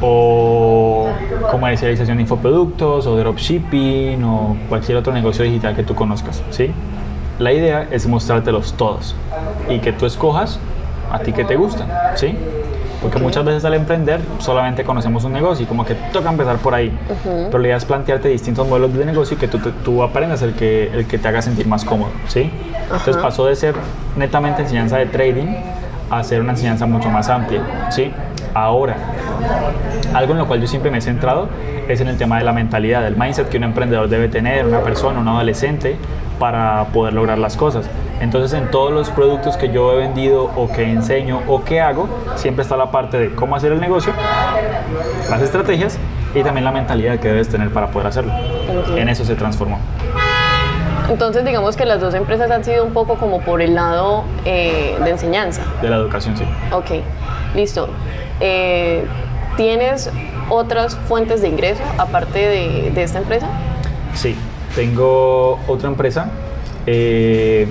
o 0.00 1.08
comercialización 1.50 2.16
de 2.16 2.22
infoproductos 2.22 3.06
o 3.06 3.16
dropshipping 3.16 4.24
o 4.24 4.56
cualquier 4.68 4.96
otro 4.96 5.12
negocio 5.12 5.44
digital 5.44 5.76
que 5.76 5.82
tú 5.82 5.94
conozcas, 5.94 6.42
¿sí? 6.50 6.70
La 7.40 7.54
idea 7.54 7.88
es 7.90 8.06
mostrártelos 8.06 8.74
todos 8.74 9.16
y 9.70 9.78
que 9.78 9.94
tú 9.94 10.04
escojas 10.04 10.60
a 11.10 11.20
ti 11.20 11.32
que 11.32 11.42
te 11.44 11.56
gusta, 11.56 12.12
¿sí? 12.14 12.36
Porque 13.00 13.18
muchas 13.18 13.46
veces 13.46 13.64
al 13.64 13.72
emprender 13.72 14.20
solamente 14.40 14.84
conocemos 14.84 15.24
un 15.24 15.32
negocio 15.32 15.64
y 15.64 15.66
como 15.66 15.86
que 15.86 15.94
toca 16.12 16.28
empezar 16.28 16.58
por 16.58 16.74
ahí. 16.74 16.92
Pero 17.24 17.58
la 17.58 17.68
idea 17.68 17.76
es 17.78 17.86
plantearte 17.86 18.28
distintos 18.28 18.68
modelos 18.68 18.92
de 18.92 19.06
negocio 19.06 19.38
y 19.38 19.40
que 19.40 19.48
tú, 19.48 19.58
tú 19.82 20.02
aprendas 20.02 20.42
el 20.42 20.52
que, 20.52 20.90
el 20.92 21.06
que 21.06 21.16
te 21.16 21.28
haga 21.28 21.40
sentir 21.40 21.66
más 21.66 21.82
cómodo, 21.82 22.10
¿sí? 22.28 22.50
Entonces 22.82 23.16
pasó 23.16 23.46
de 23.46 23.56
ser 23.56 23.74
netamente 24.16 24.60
enseñanza 24.60 24.98
de 24.98 25.06
trading 25.06 25.56
a 26.10 26.22
ser 26.22 26.42
una 26.42 26.52
enseñanza 26.52 26.84
mucho 26.84 27.08
más 27.08 27.30
amplia, 27.30 27.62
¿sí? 27.88 28.12
Ahora, 28.52 28.96
algo 30.12 30.32
en 30.32 30.38
lo 30.40 30.46
cual 30.46 30.60
yo 30.60 30.66
siempre 30.66 30.90
me 30.90 30.98
he 30.98 31.00
centrado 31.00 31.48
es 31.88 32.02
en 32.02 32.08
el 32.08 32.18
tema 32.18 32.36
de 32.36 32.44
la 32.44 32.52
mentalidad, 32.52 33.00
del 33.02 33.16
mindset 33.16 33.48
que 33.48 33.56
un 33.56 33.64
emprendedor 33.64 34.10
debe 34.10 34.28
tener, 34.28 34.66
una 34.66 34.80
persona, 34.80 35.20
un 35.20 35.28
adolescente, 35.28 35.96
para 36.40 36.86
poder 36.86 37.12
lograr 37.12 37.38
las 37.38 37.56
cosas. 37.56 37.86
Entonces 38.20 38.58
en 38.58 38.70
todos 38.72 38.92
los 38.92 39.10
productos 39.10 39.56
que 39.56 39.70
yo 39.70 39.92
he 39.92 39.98
vendido 39.98 40.50
o 40.56 40.68
que 40.72 40.82
enseño 40.82 41.42
o 41.46 41.62
que 41.62 41.80
hago, 41.80 42.08
siempre 42.34 42.62
está 42.62 42.76
la 42.76 42.90
parte 42.90 43.18
de 43.18 43.34
cómo 43.34 43.54
hacer 43.54 43.70
el 43.70 43.80
negocio, 43.80 44.12
las 45.30 45.40
estrategias 45.42 45.98
y 46.34 46.42
también 46.42 46.64
la 46.64 46.72
mentalidad 46.72 47.20
que 47.20 47.28
debes 47.28 47.48
tener 47.48 47.70
para 47.72 47.88
poder 47.92 48.08
hacerlo. 48.08 48.32
En 48.96 49.08
eso 49.08 49.24
se 49.24 49.36
transformó. 49.36 49.78
Entonces, 51.08 51.44
digamos 51.44 51.76
que 51.76 51.84
las 51.84 52.00
dos 52.00 52.14
empresas 52.14 52.50
han 52.50 52.64
sido 52.64 52.84
un 52.84 52.92
poco 52.92 53.16
como 53.16 53.40
por 53.40 53.60
el 53.60 53.74
lado 53.74 54.24
eh, 54.44 54.96
de 55.02 55.10
enseñanza. 55.10 55.62
De 55.82 55.90
la 55.90 55.96
educación, 55.96 56.36
sí. 56.36 56.44
Ok, 56.72 57.02
listo. 57.54 57.88
Eh, 58.40 59.04
¿Tienes 59.56 60.10
otras 60.48 60.96
fuentes 60.96 61.42
de 61.42 61.48
ingreso 61.48 61.82
aparte 61.98 62.38
de, 62.38 62.92
de 62.94 63.02
esta 63.02 63.18
empresa? 63.18 63.46
Sí, 64.14 64.36
tengo 64.74 65.58
otra 65.66 65.88
empresa 65.88 66.28
eh, 66.86 67.66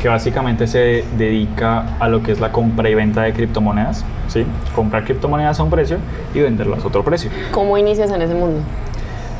que 0.00 0.08
básicamente 0.08 0.66
se 0.66 1.04
dedica 1.16 1.96
a 1.98 2.08
lo 2.08 2.22
que 2.22 2.32
es 2.32 2.40
la 2.40 2.52
compra 2.52 2.88
y 2.90 2.94
venta 2.94 3.22
de 3.22 3.32
criptomonedas. 3.32 4.04
¿sí? 4.28 4.44
Comprar 4.74 5.04
criptomonedas 5.04 5.60
a 5.60 5.62
un 5.62 5.70
precio 5.70 5.98
y 6.34 6.40
venderlas 6.40 6.84
a 6.84 6.88
otro 6.88 7.02
precio. 7.04 7.30
¿Cómo 7.52 7.78
inicias 7.78 8.10
en 8.10 8.22
ese 8.22 8.34
mundo? 8.34 8.60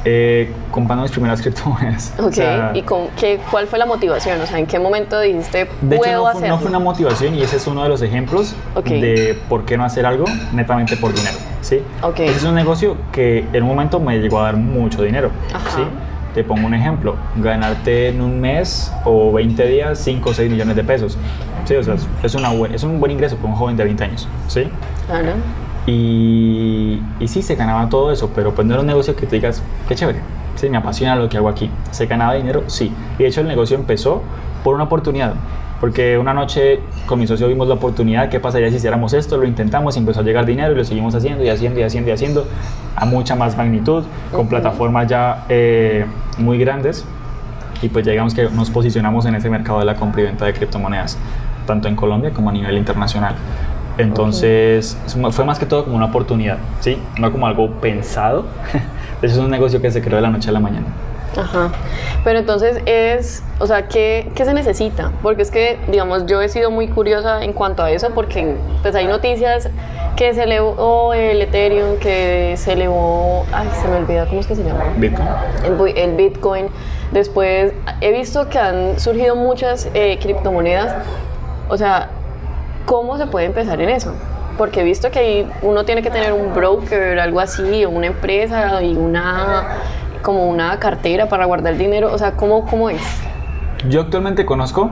Eh, 0.07 0.53
comprando 0.71 1.03
mis 1.03 1.13
primeras 1.13 1.41
criptomonedas. 1.43 2.13
Ok, 2.19 2.27
O 2.27 2.33
sea, 2.33 2.71
¿y 2.75 2.83
con 2.83 3.09
qué, 3.19 3.41
cuál 3.51 3.67
fue 3.67 3.79
la 3.79 3.87
motivación? 3.87 4.41
O 4.41 4.47
sea, 4.47 4.59
¿en 4.59 4.67
qué 4.67 4.79
momento 4.79 5.19
dijiste, 5.21 5.67
de 5.81 5.97
puedo 5.97 6.13
hecho, 6.13 6.17
no 6.19 6.23
fue, 6.23 6.31
hacerlo? 6.31 6.49
no 6.49 6.59
fue 6.61 6.69
una 6.69 6.79
motivación 6.79 7.35
y 7.35 7.43
ese 7.43 7.57
es 7.57 7.67
uno 7.67 7.83
de 7.83 7.89
los 7.89 8.03
ejemplos 8.03 8.55
Ok. 8.75 8.85
de 8.87 9.39
por 9.49 9.65
qué 9.65 9.77
no 9.79 9.85
hacer 9.85 10.05
algo 10.07 10.27
netamente 10.53 10.97
por 10.97 11.13
dinero. 11.15 11.37
¿sí? 11.63 11.81
Ok. 12.03 12.21
Ese 12.21 12.37
es 12.37 12.45
un 12.45 12.55
negocio 12.55 12.97
que 13.13 13.47
en 13.53 13.63
un 13.63 13.69
momento 13.71 13.99
me 13.99 14.19
llegó 14.19 14.41
a 14.41 14.45
dar 14.45 14.57
mucho 14.57 15.03
dinero. 15.03 15.31
Ajá. 15.53 15.71
¿sí? 15.77 15.83
Te 16.35 16.43
pongo 16.43 16.67
un 16.67 16.75
ejemplo, 16.75 17.15
ganarte 17.37 18.09
en 18.09 18.21
un 18.21 18.41
mes 18.41 18.93
o 19.05 19.33
20 19.33 19.67
días 19.69 19.99
5 20.01 20.31
o 20.31 20.35
6 20.35 20.51
millones 20.51 20.75
de 20.75 20.83
pesos. 20.83 21.17
Sí, 21.65 21.75
o 21.77 21.83
sea, 21.83 21.95
es- 22.23 22.35
una 22.35 22.51
buen- 22.51 22.75
es 22.75 22.83
un 22.83 22.99
buen 22.99 23.13
ingreso 23.13 23.37
para 23.37 23.49
un 23.51 23.55
joven 23.55 23.77
de 23.77 23.85
20 23.85 24.03
años. 24.05 24.29
¿sí? 24.49 24.69
Claro. 25.07 25.35
Y, 25.87 27.01
y 27.21 27.29
sí, 27.29 27.43
se 27.43 27.55
ganaba 27.55 27.89
todo 27.89 28.11
eso, 28.11 28.31
pero 28.35 28.55
pues 28.55 28.67
no 28.67 28.75
era 28.75 28.81
un 28.81 28.87
negocio 28.87 29.15
que 29.15 29.27
te 29.27 29.37
digas, 29.37 29.63
qué 29.87 29.95
chévere, 29.95 30.19
sí, 30.57 30.69
me 30.69 30.77
apasiona 30.79 31.15
lo 31.15 31.29
que 31.29 31.37
hago 31.37 31.49
aquí. 31.49 31.71
¿Se 31.93 32.07
ganaba 32.07 32.35
dinero? 32.35 32.65
Sí. 32.67 32.93
Y 33.19 33.23
de 33.23 33.29
hecho 33.29 33.41
el 33.43 33.49
negocio 33.49 33.77
empezó 33.77 34.23
por 34.65 34.75
una 34.75 34.85
oportunidad, 34.85 35.35
porque 35.85 36.17
una 36.17 36.33
noche 36.33 36.81
con 37.05 37.19
mi 37.19 37.27
socio 37.27 37.47
vimos 37.47 37.69
la 37.69 37.75
oportunidad, 37.75 38.31
¿qué 38.31 38.41
pasaría 38.41 38.71
si 38.71 38.77
hiciéramos 38.77 39.13
esto? 39.13 39.37
Lo 39.37 39.45
intentamos 39.45 39.99
empezó 39.99 40.21
a 40.21 40.23
llegar 40.23 40.47
dinero 40.47 40.73
y 40.73 40.77
lo 40.77 40.83
seguimos 40.83 41.15
haciendo 41.15 41.45
y 41.45 41.51
haciendo 41.51 41.79
y 41.79 41.83
haciendo 41.83 42.09
y 42.09 42.13
haciendo 42.15 42.47
a 42.97 43.05
mucha 43.05 43.37
más 43.37 43.55
magnitud, 43.55 44.03
con 44.33 44.49
plataformas 44.49 45.07
ya 45.09 45.45
eh, 45.51 46.07
muy 46.39 46.57
grandes. 46.57 47.05
Y 47.83 47.91
pues 47.91 48.07
ya 48.07 48.13
digamos 48.13 48.33
que 48.33 48.49
nos 48.49 48.71
posicionamos 48.71 49.27
en 49.27 49.35
ese 49.35 49.51
mercado 49.51 49.79
de 49.81 49.85
la 49.85 49.95
compra 49.95 50.23
y 50.23 50.25
venta 50.25 50.47
de 50.47 50.55
criptomonedas, 50.55 51.19
tanto 51.67 51.87
en 51.87 51.97
Colombia 51.97 52.31
como 52.31 52.49
a 52.49 52.53
nivel 52.55 52.79
internacional. 52.79 53.35
Entonces, 53.99 54.97
es- 55.05 55.19
fue 55.35 55.45
más 55.45 55.59
que 55.59 55.67
todo 55.67 55.85
como 55.85 55.97
una 55.97 56.07
oportunidad, 56.07 56.57
¿sí? 56.81 56.97
No 57.21 57.31
como 57.31 57.47
algo 57.47 57.71
pensado. 57.73 58.47
Hecho, 59.21 59.35
es 59.35 59.37
un 59.37 59.51
negocio 59.51 59.83
que 59.83 59.91
se 59.91 60.01
creó 60.01 60.17
de 60.17 60.23
la 60.23 60.31
noche 60.31 60.49
a 60.49 60.53
la 60.53 60.61
mañana. 60.61 60.87
Ajá. 61.37 61.71
Pero 62.25 62.39
entonces 62.39 62.81
es, 62.87 63.43
o 63.59 63.67
sea, 63.67 63.89
¿qué, 63.89 64.31
¿qué 64.35 64.45
se 64.45 64.55
necesita? 64.55 65.13
Porque 65.23 65.43
es 65.43 65.51
que, 65.51 65.79
digamos, 65.89 66.27
yo 66.27 66.41
he 66.41 66.49
sido 66.49 66.71
muy 66.71 66.89
curiosa 66.89 67.43
en 67.45 67.53
cuanto 67.53 67.83
a 67.83 67.91
eso, 67.91 68.11
porque 68.15 68.57
pues 68.83 68.95
hay 68.95 69.07
noticias 69.07 69.69
que 70.17 70.33
se 70.33 70.45
elevó 70.45 71.13
el 71.13 71.43
Ethereum, 71.43 71.99
que 71.99 72.55
se 72.57 72.73
elevó, 72.73 73.45
ay, 73.53 73.69
se 73.81 73.89
me 73.89 73.97
olvida, 73.97 74.27
¿cómo 74.27 74.41
es 74.41 74.47
que 74.47 74.55
se 74.55 74.63
llama? 74.63 74.85
Bitcoin. 74.97 75.97
el, 75.97 76.17
Bitcoin. 76.17 76.69
Después 77.13 77.73
he 78.01 78.13
visto 78.13 78.49
que 78.49 78.59
han 78.59 79.01
surgido 79.01 79.37
muchas 79.37 79.89
eh, 79.95 80.19
criptomonedas. 80.21 80.95
O 81.69 81.77
sea, 81.77 82.11
¿cómo 82.87 83.19
se 83.19 83.27
puede 83.27 83.47
empezar 83.47 83.81
en 83.81 83.91
eso? 83.91 84.15
Porque 84.57 84.83
he 84.83 84.85
visto 84.85 85.11
que 85.11 85.19
ahí 85.19 85.51
uno 85.63 85.85
tiene 85.85 86.03
que 86.03 86.11
tener 86.11 86.33
un 86.33 86.55
broker, 86.55 87.19
algo 87.19 87.41
así, 87.41 87.85
o 87.85 87.91
una 87.91 88.07
empresa 88.07 88.83
y 88.83 88.95
una 88.95 89.79
como 90.25 90.49
una 90.49 90.81
cartera 90.81 91.29
para 91.29 91.45
guardar 91.45 91.77
dinero. 91.77 92.13
O 92.13 92.19
sea, 92.19 92.33
¿cómo, 92.33 92.67
cómo 92.67 92.91
es? 92.91 93.01
Yo 93.89 94.01
actualmente 94.01 94.45
conozco 94.45 94.91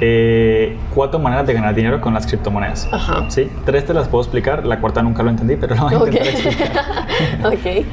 eh, 0.00 0.76
cuatro 0.94 1.18
maneras 1.18 1.46
de 1.46 1.54
ganar 1.54 1.74
dinero 1.74 2.02
con 2.02 2.12
las 2.12 2.26
criptomonedas. 2.26 2.88
Ajá. 2.92 3.24
¿Sí? 3.30 3.50
Tres 3.64 3.86
te 3.86 3.94
las 3.94 4.08
puedo 4.08 4.22
explicar, 4.22 4.66
la 4.66 4.80
cuarta 4.80 5.02
nunca 5.02 5.22
lo 5.22 5.30
entendí, 5.30 5.56
pero 5.56 5.74
la 5.76 5.82
voy 5.84 5.94
a 5.94 5.96
intentar 5.96 6.26
explicar. 6.26 7.06
ok. 7.44 7.86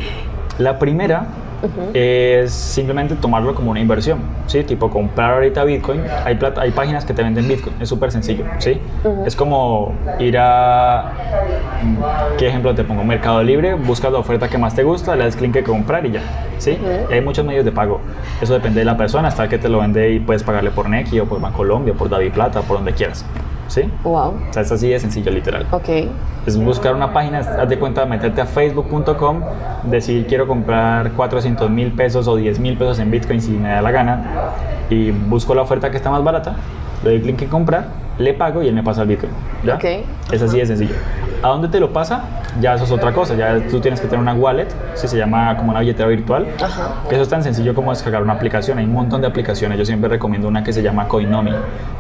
La 0.58 0.80
primera 0.80 1.28
es 1.94 2.52
simplemente 2.52 3.16
tomarlo 3.16 3.56
como 3.56 3.72
una 3.72 3.80
inversión, 3.80 4.20
¿sí? 4.48 4.64
Tipo 4.64 4.90
comprar 4.90 5.34
ahorita 5.34 5.64
Bitcoin, 5.64 6.02
hay, 6.26 6.38
hay 6.58 6.72
páginas 6.72 7.06
que 7.06 7.14
te 7.14 7.24
venden 7.24 7.48
Bitcoin, 7.48 7.76
es 7.80 7.90
súper 7.90 8.12
sencillo, 8.12 8.46
¿sí? 8.60 8.80
Es 9.26 9.36
como 9.36 9.94
ir 10.20 10.38
a, 10.38 11.12
¿qué 12.38 12.48
ejemplo 12.48 12.74
te 12.76 12.84
pongo? 12.84 13.04
Mercado 13.04 13.44
Libre, 13.44 13.74
buscas 13.76 14.12
la 14.12 14.20
oferta 14.20 14.50
que 14.50 14.58
más 14.58 14.76
te 14.76 14.84
gusta, 14.84 15.16
le 15.16 15.24
das 15.24 15.36
clic 15.36 15.56
en 15.56 15.64
comprar 15.64 16.06
y 16.06 16.12
ya, 16.12 16.22
¿sí? 16.58 16.78
Y 17.10 17.14
hay 17.14 17.22
muchos 17.22 17.46
medios 17.46 17.66
de 17.66 17.72
pago, 17.72 18.02
eso 18.42 18.54
depende 18.54 18.80
de 18.82 18.86
la 18.86 18.98
persona, 18.98 19.28
hasta 19.28 19.48
que 19.48 19.58
te 19.58 19.70
lo 19.70 19.80
vende 19.80 20.12
y 20.12 20.20
puedes 20.20 20.44
pagarle 20.44 20.72
por 20.72 20.90
Nequi 20.90 21.20
o 21.20 21.26
por 21.26 21.40
Bancolombia, 21.40 21.94
por 21.94 22.10
David 22.10 22.34
Plata, 22.34 22.62
por 22.62 22.78
donde 22.78 22.94
quieras, 22.94 23.26
¿sí? 23.74 23.90
Wow. 24.04 24.36
O 24.50 24.54
sea, 24.54 24.62
es 24.62 24.72
así 24.72 24.88
de 24.90 25.00
sencillo, 25.00 25.32
literal 25.32 25.66
Ok. 25.72 25.90
es 26.46 26.58
buscar 26.64 26.94
una 26.94 27.12
página, 27.12 27.40
haz 27.40 27.68
de 27.68 27.80
cuenta, 27.80 28.06
meterte 28.06 28.40
a 28.42 28.46
facebook.com, 28.46 29.42
decir 29.84 30.28
quiero 30.28 30.48
comprar 30.48 31.12
400 31.14 31.70
mil 31.72 31.92
pesos 31.94 32.28
o 32.28 32.36
10 32.36 32.60
mil 32.60 32.78
pesos 32.78 33.00
en 33.00 33.10
Bitcoin 33.10 33.42
si 33.42 33.52
me 33.52 33.70
da 33.70 33.82
la 33.82 33.92
gana 33.92 34.24
y 34.90 35.10
busco 35.12 35.56
la 35.56 35.64
oferta 35.64 35.90
que 35.90 35.98
está 35.98 36.12
más 36.12 36.24
barata, 36.24 36.56
le 37.04 37.12
doy 37.12 37.22
clic 37.22 37.42
en 37.42 37.50
comprar, 37.50 37.88
le 38.20 38.34
pago 38.36 38.62
y 38.62 38.68
él 38.68 38.76
me 38.76 38.84
pasa 38.84 39.02
el 39.02 39.08
Bitcoin. 39.08 39.32
¿ya? 39.64 39.76
Ok. 39.76 39.86
Es 40.32 40.42
así 40.42 40.60
de 40.60 40.66
sencillo. 40.68 40.94
¿A 41.42 41.48
dónde 41.50 41.68
te 41.68 41.80
lo 41.80 41.92
pasa? 41.92 42.24
Ya 42.62 42.76
eso 42.76 42.86
es 42.86 42.92
otra 42.92 43.12
cosa, 43.12 43.36
ya 43.36 43.60
tú 43.70 43.80
tienes 43.82 44.00
que 44.00 44.08
tener 44.08 44.22
una 44.22 44.34
wallet, 44.34 44.68
si 44.94 45.08
se 45.08 45.18
llama 45.18 45.58
como 45.58 45.72
una 45.72 45.80
billetera 45.82 46.08
virtual. 46.08 46.48
Ajá. 46.64 46.94
Eso 47.10 47.22
es 47.24 47.28
tan 47.28 47.44
sencillo 47.44 47.74
como 47.74 47.92
descargar 47.92 48.22
una 48.22 48.34
aplicación. 48.34 48.78
Hay 48.78 48.86
un 48.86 48.94
montón 48.94 49.20
de 49.20 49.28
aplicaciones. 49.28 49.78
Yo 49.78 49.84
siempre 49.84 50.08
recomiendo 50.10 50.48
una 50.48 50.64
que 50.64 50.72
se 50.72 50.82
llama 50.82 51.08
Coinomi. 51.08 51.52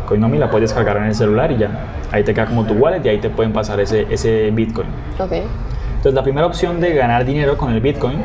Coinomi 0.07 0.37
la 0.37 0.49
puedes 0.49 0.69
descargar 0.69 0.97
en 0.97 1.05
el 1.05 1.15
celular 1.15 1.51
y 1.51 1.57
ya. 1.57 1.62
Ahí 2.11 2.23
te 2.23 2.33
queda 2.33 2.45
como 2.45 2.65
tu 2.65 2.73
wallet 2.75 3.01
y 3.05 3.09
ahí 3.09 3.17
te 3.19 3.29
pueden 3.29 3.53
pasar 3.53 3.79
ese, 3.79 4.05
ese 4.09 4.51
Bitcoin. 4.51 4.87
Ok. 5.19 5.31
Entonces, 5.31 6.15
la 6.15 6.23
primera 6.23 6.45
opción 6.45 6.81
de 6.81 6.93
ganar 6.93 7.23
dinero 7.23 7.57
con 7.57 7.71
el 7.71 7.79
Bitcoin 7.79 8.17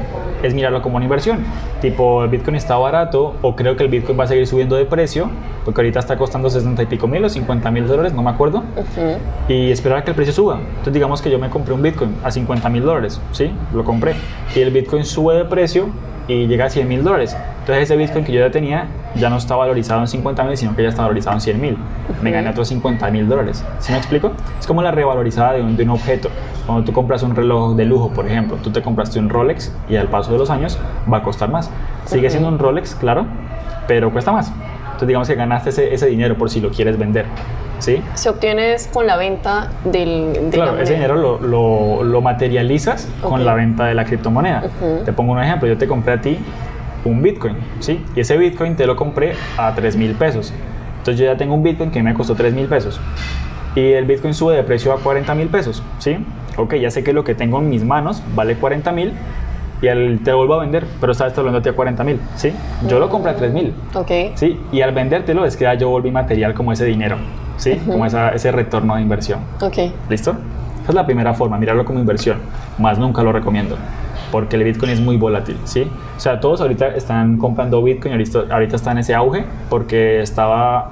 es 0.43 0.53
mirarlo 0.53 0.83
como 0.83 0.97
una 0.97 1.05
inversión. 1.05 1.45
Tipo, 1.81 2.25
el 2.25 2.29
Bitcoin 2.31 2.57
está 2.57 2.77
barato 2.77 3.37
o 3.41 3.55
creo 3.55 3.77
que 3.77 3.85
el 3.85 3.89
Bitcoin 3.89 4.19
va 4.19 4.25
a 4.25 4.27
seguir 4.27 4.49
subiendo 4.49 4.75
de 4.75 4.85
precio, 4.85 5.31
porque 5.65 5.81
ahorita 5.83 6.01
está 6.01 6.17
costando 6.17 6.51
60 6.51 6.83
y 6.83 6.87
pico 6.87 7.07
mil 7.07 7.25
o 7.25 7.29
50 7.29 7.71
mil 7.71 7.87
dólares, 7.87 8.13
no 8.15 8.23
me 8.23 8.31
acuerdo 8.31 8.59
Ujú. 8.77 9.19
y 9.49 9.71
esperar 9.71 9.99
a 9.99 10.05
que 10.05 10.11
el 10.11 10.17
precio 10.17 10.33
suba. 10.35 10.57
Entonces 10.69 10.93
digamos 10.93 11.23
que 11.23 11.31
yo 11.31 11.39
me 11.39 11.51
compré 11.51 11.73
un 11.73 11.83
Bitcoin 11.83 12.17
a 12.25 12.33
50 12.33 12.69
mil 12.69 12.83
dólares, 12.83 13.21
¿sí? 13.31 13.53
Lo 13.73 13.85
compré. 13.85 14.15
Y 14.57 14.61
el 14.61 14.73
Bitcoin 14.73 15.05
sube 15.05 15.37
de 15.37 15.45
precio 15.45 15.87
y 16.29 16.47
llega 16.47 16.67
a 16.67 16.71
100 16.71 16.87
mil 16.87 17.03
dólares. 17.03 17.37
Entonces 17.61 17.85
ese 17.85 17.97
Bitcoin 17.97 18.25
que 18.25 18.33
yo 18.33 18.41
ya 18.41 18.51
tenía 18.51 18.87
ya 19.15 19.31
no 19.31 19.39
está 19.39 19.57
valorizado 19.57 20.01
en 20.01 20.07
50 20.07 20.45
mil, 20.45 20.57
sino 20.57 20.77
que 20.77 20.83
ya 20.83 20.91
está 20.91 21.03
valorizado 21.03 21.35
en 21.35 21.41
100 21.41 21.61
mil. 21.61 21.79
Me 22.23 22.31
gané 22.31 22.51
otros 22.51 22.69
50 22.69 23.11
mil 23.11 23.29
dólares. 23.29 23.65
¿Sí 23.81 23.93
me 23.93 23.99
explico? 23.99 24.33
Es 24.61 24.67
como 24.67 24.83
la 24.83 24.91
revalorizada 24.91 25.55
de 25.55 25.63
un, 25.63 25.77
de 25.77 25.83
un 25.85 25.91
objeto. 25.91 26.29
Cuando 26.67 26.85
tú 26.85 26.93
compras 26.93 27.23
un 27.23 27.35
reloj 27.35 27.75
de 27.75 27.87
lujo, 27.87 28.11
por 28.11 28.27
ejemplo, 28.27 28.59
tú 28.63 28.71
te 28.71 28.83
compraste 28.83 29.19
un 29.19 29.31
Rolex 29.31 29.75
y 29.89 29.97
al 29.97 30.09
paso 30.09 30.31
de 30.33 30.39
los 30.39 30.51
años 30.51 30.79
va 31.11 31.19
a 31.19 31.23
costar 31.23 31.51
más. 31.51 31.71
Sigue 32.05 32.29
siendo 32.29 32.49
un 32.49 32.59
Rolex, 32.59 32.95
claro, 32.95 33.27
pero 33.87 34.13
cuesta 34.13 34.33
más. 34.33 34.53
Entonces 34.99 35.09
digamos 35.09 35.29
que 35.29 35.37
ganaste 35.37 35.71
ese, 35.71 35.95
ese 35.95 36.07
dinero 36.07 36.37
por 36.37 36.51
si 36.51 36.61
lo 36.61 36.71
quieres 36.71 36.99
vender. 36.99 37.25
¿Sí? 37.79 38.03
Se 38.15 38.29
obtiene 38.29 38.75
con 38.93 39.07
la 39.07 39.17
venta 39.17 39.71
del, 39.85 40.33
de 40.33 40.41
la 40.43 40.51
Claro, 40.51 40.71
ese 40.81 40.95
moneda. 40.95 40.95
dinero 40.97 41.15
lo, 41.15 41.39
lo, 41.39 42.03
lo 42.03 42.21
materializas 42.21 43.09
Ok. 43.23 43.31
con 43.31 43.45
la 43.45 43.55
venta 43.55 43.85
de 43.85 43.95
la 43.95 44.05
criptomoneda. 44.05 44.65
Ujú. 44.65 45.05
Te 45.05 45.13
pongo 45.13 45.31
un 45.35 45.41
ejemplo, 45.41 45.69
yo 45.69 45.79
te 45.79 45.87
compré 45.87 46.15
a 46.15 46.21
ti 46.21 46.39
un 47.05 47.23
Bitcoin, 47.23 47.57
¿sí? 47.79 48.05
Y 48.17 48.21
ese 48.21 48.37
Bitcoin 48.37 48.75
te 48.75 48.85
lo 48.89 48.97
compré 48.97 49.35
a 49.57 49.73
3 49.73 49.95
mil 49.97 50.17
pesos. 50.17 50.53
Entonces 50.99 51.21
yo 51.21 51.27
ya 51.27 51.37
tengo 51.37 51.55
un 51.55 51.63
Bitcoin 51.63 51.93
que 51.93 52.03
me 52.03 52.13
costó 52.15 52.35
3 52.35 52.53
mil 52.53 52.67
pesos. 52.67 53.01
Y 53.77 53.93
el 53.93 54.07
Bitcoin 54.07 54.35
sube 54.35 54.57
de 54.57 54.65
precio 54.65 54.93
a 54.93 54.97
40 54.99 55.33
mil 55.37 55.47
pesos, 55.47 55.81
¿sí? 56.01 56.17
Ok, 56.57 56.75
ya 56.75 56.91
sé 56.91 57.05
que 57.05 57.13
lo 57.13 57.23
que 57.23 57.37
tengo 57.37 57.61
en 57.61 57.69
mis 57.71 57.85
manos 57.85 58.25
vale 58.35 58.57
40 58.57 58.91
mil 58.91 59.13
y 59.81 59.89
al- 59.89 60.21
te 60.25 60.31
lo 60.33 60.39
vuelvo 60.39 60.55
a 60.55 60.59
vender, 60.61 60.85
pero 61.01 61.13
esta 61.13 61.25
vez 61.25 61.35
te 61.35 61.41
lo 61.41 61.45
vendo 61.45 61.59
a 61.59 61.63
ti 61.63 61.69
a 61.69 61.73
40 61.75 62.05
mil, 62.05 62.21
¿sí? 62.37 62.53
Yo 62.89 62.99
lo 62.99 63.09
compré 63.09 63.31
a 63.33 63.37
3 63.37 63.53
mil. 63.53 63.75
Ok. 63.95 64.11
¿sí? 64.35 64.61
Y 64.73 64.81
al 64.81 64.93
vendértelo 64.93 65.45
es 65.45 65.57
que 65.57 65.65
ya 65.65 65.75
yo 65.75 65.89
volví 65.89 66.11
material 66.11 66.55
como 66.55 66.73
ese 66.73 66.85
dinero, 66.85 67.17
¿sí? 67.57 67.73
Ujú. 67.83 67.93
Como 67.93 68.07
esa- 68.07 68.31
ese 68.31 68.51
retorno 68.53 68.97
de 68.97 69.03
inversión. 69.03 69.41
Ok. 69.61 69.79
¿Listo? 70.09 70.33
Esa 70.83 70.89
es 70.93 70.95
la 70.95 71.07
primera 71.07 71.35
forma, 71.35 71.59
mirarlo 71.59 71.85
como 71.85 71.99
inversión. 72.01 72.39
Más 72.79 72.99
nunca 72.99 73.23
lo 73.23 73.33
recomiendo. 73.33 73.77
Porque 74.33 74.57
el 74.57 74.65
Bitcoin 74.65 74.91
es 74.93 75.01
muy 75.01 75.17
volátil, 75.17 75.57
¿sí? 75.65 75.91
O 76.17 76.21
sea, 76.21 76.39
todos 76.41 76.61
ahorita 76.61 76.89
están 76.89 77.39
comprando 77.39 77.83
Bitcoin, 77.83 78.13
ahorita, 78.13 78.41
ahorita 78.51 78.77
está 78.77 78.93
en 78.93 78.99
ese 78.99 79.15
auge 79.15 79.45
porque 79.71 80.21
estaba 80.21 80.91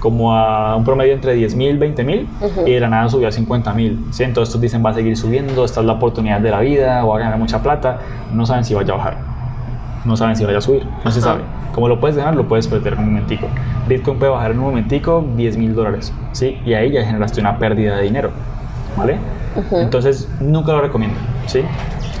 como 0.00 0.34
a 0.34 0.76
un 0.76 0.84
promedio 0.84 1.12
entre 1.12 1.34
10 1.34 1.54
mil, 1.56 1.78
20 1.78 2.04
mil 2.04 2.28
y 2.66 2.72
de 2.72 2.80
la 2.80 2.88
nada 2.88 3.08
subió 3.08 3.28
a 3.28 3.32
50 3.32 3.72
mil. 3.74 4.06
¿sí? 4.10 4.22
Entonces 4.24 4.50
estos 4.50 4.60
dicen 4.60 4.84
va 4.84 4.90
a 4.90 4.94
seguir 4.94 5.16
subiendo, 5.16 5.64
esta 5.64 5.80
es 5.80 5.86
la 5.86 5.94
oportunidad 5.94 6.40
de 6.40 6.50
la 6.50 6.60
vida, 6.60 7.02
voy 7.02 7.20
a 7.20 7.24
ganar 7.24 7.38
mucha 7.38 7.62
plata. 7.62 7.98
No 8.32 8.46
saben 8.46 8.64
si 8.64 8.74
vaya 8.74 8.94
a 8.94 8.96
bajar, 8.96 9.16
no 10.04 10.16
saben 10.16 10.36
si 10.36 10.44
vaya 10.44 10.58
a 10.58 10.60
subir, 10.60 10.84
no 11.04 11.10
se 11.10 11.18
Ajá. 11.20 11.28
sabe. 11.30 11.40
Como 11.72 11.88
lo 11.88 12.00
puedes 12.00 12.16
ganar, 12.16 12.34
lo 12.34 12.48
puedes 12.48 12.66
perder 12.66 12.94
en 12.94 13.00
un 13.00 13.06
momentico. 13.06 13.46
Bitcoin 13.88 14.18
puede 14.18 14.32
bajar 14.32 14.50
en 14.52 14.58
un 14.58 14.64
momentico 14.66 15.24
10 15.36 15.56
mil 15.58 15.74
dólares, 15.74 16.12
¿sí? 16.32 16.58
Y 16.64 16.74
ahí 16.74 16.90
ya 16.90 17.04
generaste 17.04 17.40
una 17.40 17.58
pérdida 17.58 17.96
de 17.96 18.02
dinero, 18.02 18.30
¿vale? 18.96 19.18
Entonces, 19.72 20.28
nunca 20.40 20.72
lo 20.72 20.80
recomiendo, 20.80 21.16
¿sí? 21.46 21.62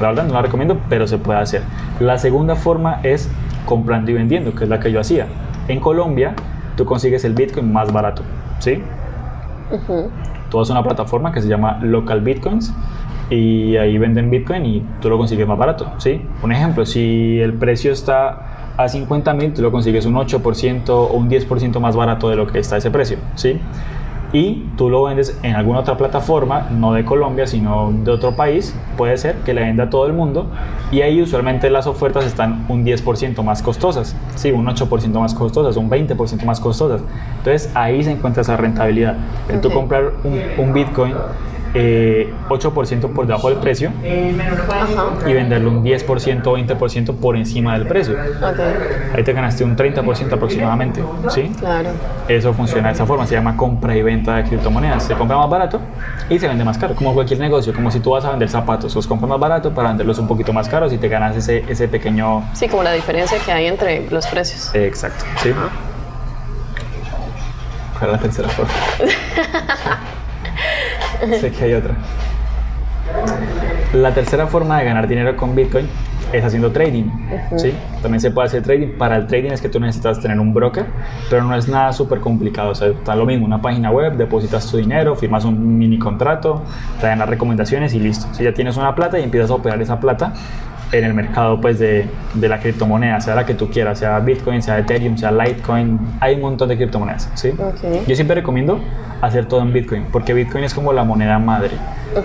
La 0.00 0.08
verdad, 0.08 0.24
no 0.24 0.34
lo 0.34 0.42
recomiendo, 0.42 0.78
pero 0.88 1.06
se 1.06 1.18
puede 1.18 1.40
hacer. 1.40 1.62
La 1.98 2.18
segunda 2.18 2.54
forma 2.54 3.00
es 3.02 3.28
comprando 3.66 4.10
y 4.10 4.14
vendiendo, 4.14 4.54
que 4.54 4.64
es 4.64 4.70
la 4.70 4.78
que 4.80 4.92
yo 4.92 5.00
hacía. 5.00 5.26
En 5.66 5.80
Colombia, 5.80 6.34
tú 6.78 6.86
consigues 6.86 7.24
el 7.24 7.34
Bitcoin 7.34 7.70
más 7.70 7.92
barato, 7.92 8.22
¿sí? 8.60 8.80
Tú 10.48 10.58
vas 10.58 10.70
a 10.70 10.72
una 10.72 10.82
plataforma 10.82 11.32
que 11.32 11.42
se 11.42 11.48
llama 11.48 11.80
Local 11.82 12.20
Bitcoins 12.22 12.72
y 13.28 13.76
ahí 13.76 13.98
venden 13.98 14.30
Bitcoin 14.30 14.64
y 14.64 14.86
tú 15.02 15.10
lo 15.10 15.18
consigues 15.18 15.46
más 15.46 15.58
barato, 15.58 15.92
¿sí? 15.98 16.22
Un 16.42 16.52
ejemplo, 16.52 16.86
si 16.86 17.38
el 17.40 17.52
precio 17.54 17.92
está 17.92 18.72
a 18.78 18.88
50 18.88 19.34
mil, 19.34 19.52
tú 19.52 19.60
lo 19.60 19.72
consigues 19.72 20.06
un 20.06 20.14
8% 20.14 20.88
o 20.88 21.12
un 21.12 21.28
10% 21.28 21.80
más 21.80 21.96
barato 21.96 22.30
de 22.30 22.36
lo 22.36 22.46
que 22.46 22.60
está 22.60 22.76
ese 22.76 22.90
precio, 22.90 23.18
¿sí? 23.34 23.60
Y 24.32 24.66
tú 24.76 24.90
lo 24.90 25.04
vendes 25.04 25.38
en 25.42 25.54
alguna 25.54 25.80
otra 25.80 25.96
plataforma, 25.96 26.68
no 26.70 26.92
de 26.92 27.04
Colombia, 27.04 27.46
sino 27.46 27.92
de 27.92 28.10
otro 28.10 28.36
país, 28.36 28.74
puede 28.96 29.16
ser 29.16 29.36
que 29.36 29.54
le 29.54 29.62
venda 29.62 29.84
a 29.84 29.90
todo 29.90 30.06
el 30.06 30.12
mundo 30.12 30.46
y 30.90 31.00
ahí 31.00 31.22
usualmente 31.22 31.70
las 31.70 31.86
ofertas 31.86 32.24
están 32.24 32.66
un 32.68 32.84
10% 32.84 33.42
más 33.42 33.62
costosas, 33.62 34.16
sí, 34.34 34.50
un 34.50 34.66
8% 34.66 35.08
más 35.18 35.34
costosas, 35.34 35.76
un 35.76 35.88
20% 35.90 36.44
más 36.44 36.60
costosas. 36.60 37.02
Entonces 37.38 37.70
ahí 37.74 38.02
se 38.02 38.10
encuentra 38.10 38.42
esa 38.42 38.56
rentabilidad. 38.56 39.16
En 39.48 39.60
tú 39.60 39.70
comprar 39.70 40.12
un, 40.24 40.40
un 40.58 40.72
Bitcoin 40.72 41.14
8% 41.74 41.74
eh, 41.74 43.08
por 43.14 43.26
debajo 43.26 43.50
del 43.50 43.58
precio 43.58 43.92
y 44.02 45.32
venderlo 45.32 45.70
un 45.70 45.84
10% 45.84 46.46
o 46.46 46.56
20% 46.56 47.14
por 47.14 47.36
encima 47.36 47.78
del 47.78 47.86
precio. 47.86 48.16
Ahí 49.14 49.22
te 49.22 49.32
ganaste 49.32 49.64
un 49.64 49.76
30% 49.76 50.32
aproximadamente. 50.32 51.02
¿sí? 51.28 51.50
Claro. 51.58 51.90
Eso 52.26 52.52
funciona 52.54 52.88
de 52.88 52.94
esa 52.94 53.06
forma, 53.06 53.26
se 53.26 53.34
llama 53.34 53.56
compra 53.56 53.96
y 53.96 54.02
venta 54.02 54.36
de 54.36 54.44
criptomonedas. 54.44 55.04
Se 55.04 55.14
compra 55.14 55.36
más 55.36 55.50
barato 55.50 55.80
y 56.28 56.38
se 56.38 56.48
vende 56.48 56.64
más 56.64 56.78
caro, 56.78 56.94
como 56.94 57.14
cualquier 57.14 57.40
negocio, 57.40 57.72
como 57.72 57.90
si 57.90 58.00
tú 58.00 58.10
vas 58.10 58.24
a 58.24 58.30
vender 58.30 58.48
zapatos, 58.48 58.94
los 58.94 59.06
compras 59.06 59.28
más 59.28 59.40
barato 59.40 59.72
para 59.72 59.88
venderlos 59.88 60.18
un 60.18 60.26
poquito 60.26 60.52
más 60.52 60.68
caros 60.68 60.92
y 60.92 60.98
te 60.98 61.08
ganas 61.08 61.36
ese, 61.36 61.64
ese 61.68 61.88
pequeño... 61.88 62.44
Sí, 62.54 62.68
como 62.68 62.82
la 62.82 62.92
diferencia 62.92 63.38
que 63.44 63.52
hay 63.52 63.66
entre 63.66 64.08
los 64.10 64.26
precios. 64.26 64.74
Exacto, 64.74 65.24
¿sí? 65.42 65.52
¿Cuál 67.98 68.10
es 68.10 68.16
la 68.16 68.18
tercera 68.18 68.48
forma? 68.48 68.72
sé 71.40 71.50
que 71.50 71.64
hay 71.64 71.74
otra. 71.74 71.94
La 73.92 74.12
tercera 74.12 74.46
forma 74.46 74.78
de 74.78 74.84
ganar 74.84 75.08
dinero 75.08 75.36
con 75.36 75.54
Bitcoin 75.54 75.88
es 76.32 76.44
haciendo 76.44 76.70
trading. 76.72 77.04
¿sí? 77.56 77.72
También 78.02 78.20
se 78.20 78.30
puede 78.30 78.48
hacer 78.48 78.62
trading. 78.62 78.98
Para 78.98 79.16
el 79.16 79.26
trading 79.26 79.50
es 79.50 79.60
que 79.60 79.68
tú 79.68 79.80
necesitas 79.80 80.20
tener 80.20 80.38
un 80.38 80.52
broker, 80.52 80.86
pero 81.30 81.42
no 81.42 81.54
es 81.56 81.68
nada 81.68 81.92
súper 81.92 82.20
complicado. 82.20 82.70
O 82.70 82.74
sea, 82.74 82.88
está 82.88 83.14
lo 83.14 83.24
mismo, 83.24 83.46
una 83.46 83.62
página 83.62 83.90
web, 83.90 84.16
depositas 84.16 84.70
tu 84.70 84.76
dinero, 84.76 85.16
firmas 85.16 85.44
un 85.44 85.78
mini 85.78 85.98
contrato, 85.98 86.62
te 87.00 87.06
dan 87.06 87.18
las 87.20 87.28
recomendaciones 87.28 87.94
y 87.94 88.00
listo. 88.00 88.26
Si 88.32 88.44
ya 88.44 88.52
tienes 88.52 88.76
una 88.76 88.94
plata 88.94 89.18
y 89.18 89.22
empiezas 89.22 89.50
a 89.50 89.54
operar 89.54 89.80
esa 89.80 90.00
plata 90.00 90.34
en 90.92 91.04
el 91.04 91.14
mercado 91.14 91.60
pues 91.60 91.78
de, 91.78 92.06
de 92.34 92.48
la 92.48 92.58
criptomoneda, 92.60 93.20
sea 93.20 93.34
la 93.34 93.44
que 93.44 93.54
tú 93.54 93.68
quieras, 93.68 93.98
sea 93.98 94.18
Bitcoin, 94.20 94.62
sea 94.62 94.78
Ethereum, 94.78 95.16
sea 95.16 95.30
Litecoin, 95.32 95.98
hay 96.20 96.36
un 96.36 96.40
montón 96.40 96.68
de 96.68 96.76
criptomonedas. 96.76 97.30
¿sí? 97.34 97.52
Yo 98.06 98.14
siempre 98.14 98.36
recomiendo 98.36 98.80
hacer 99.20 99.46
todo 99.46 99.60
en 99.60 99.72
Bitcoin, 99.72 100.06
porque 100.12 100.32
Bitcoin 100.32 100.64
es 100.64 100.74
como 100.74 100.92
la 100.92 101.04
moneda 101.04 101.38
madre. 101.38 101.72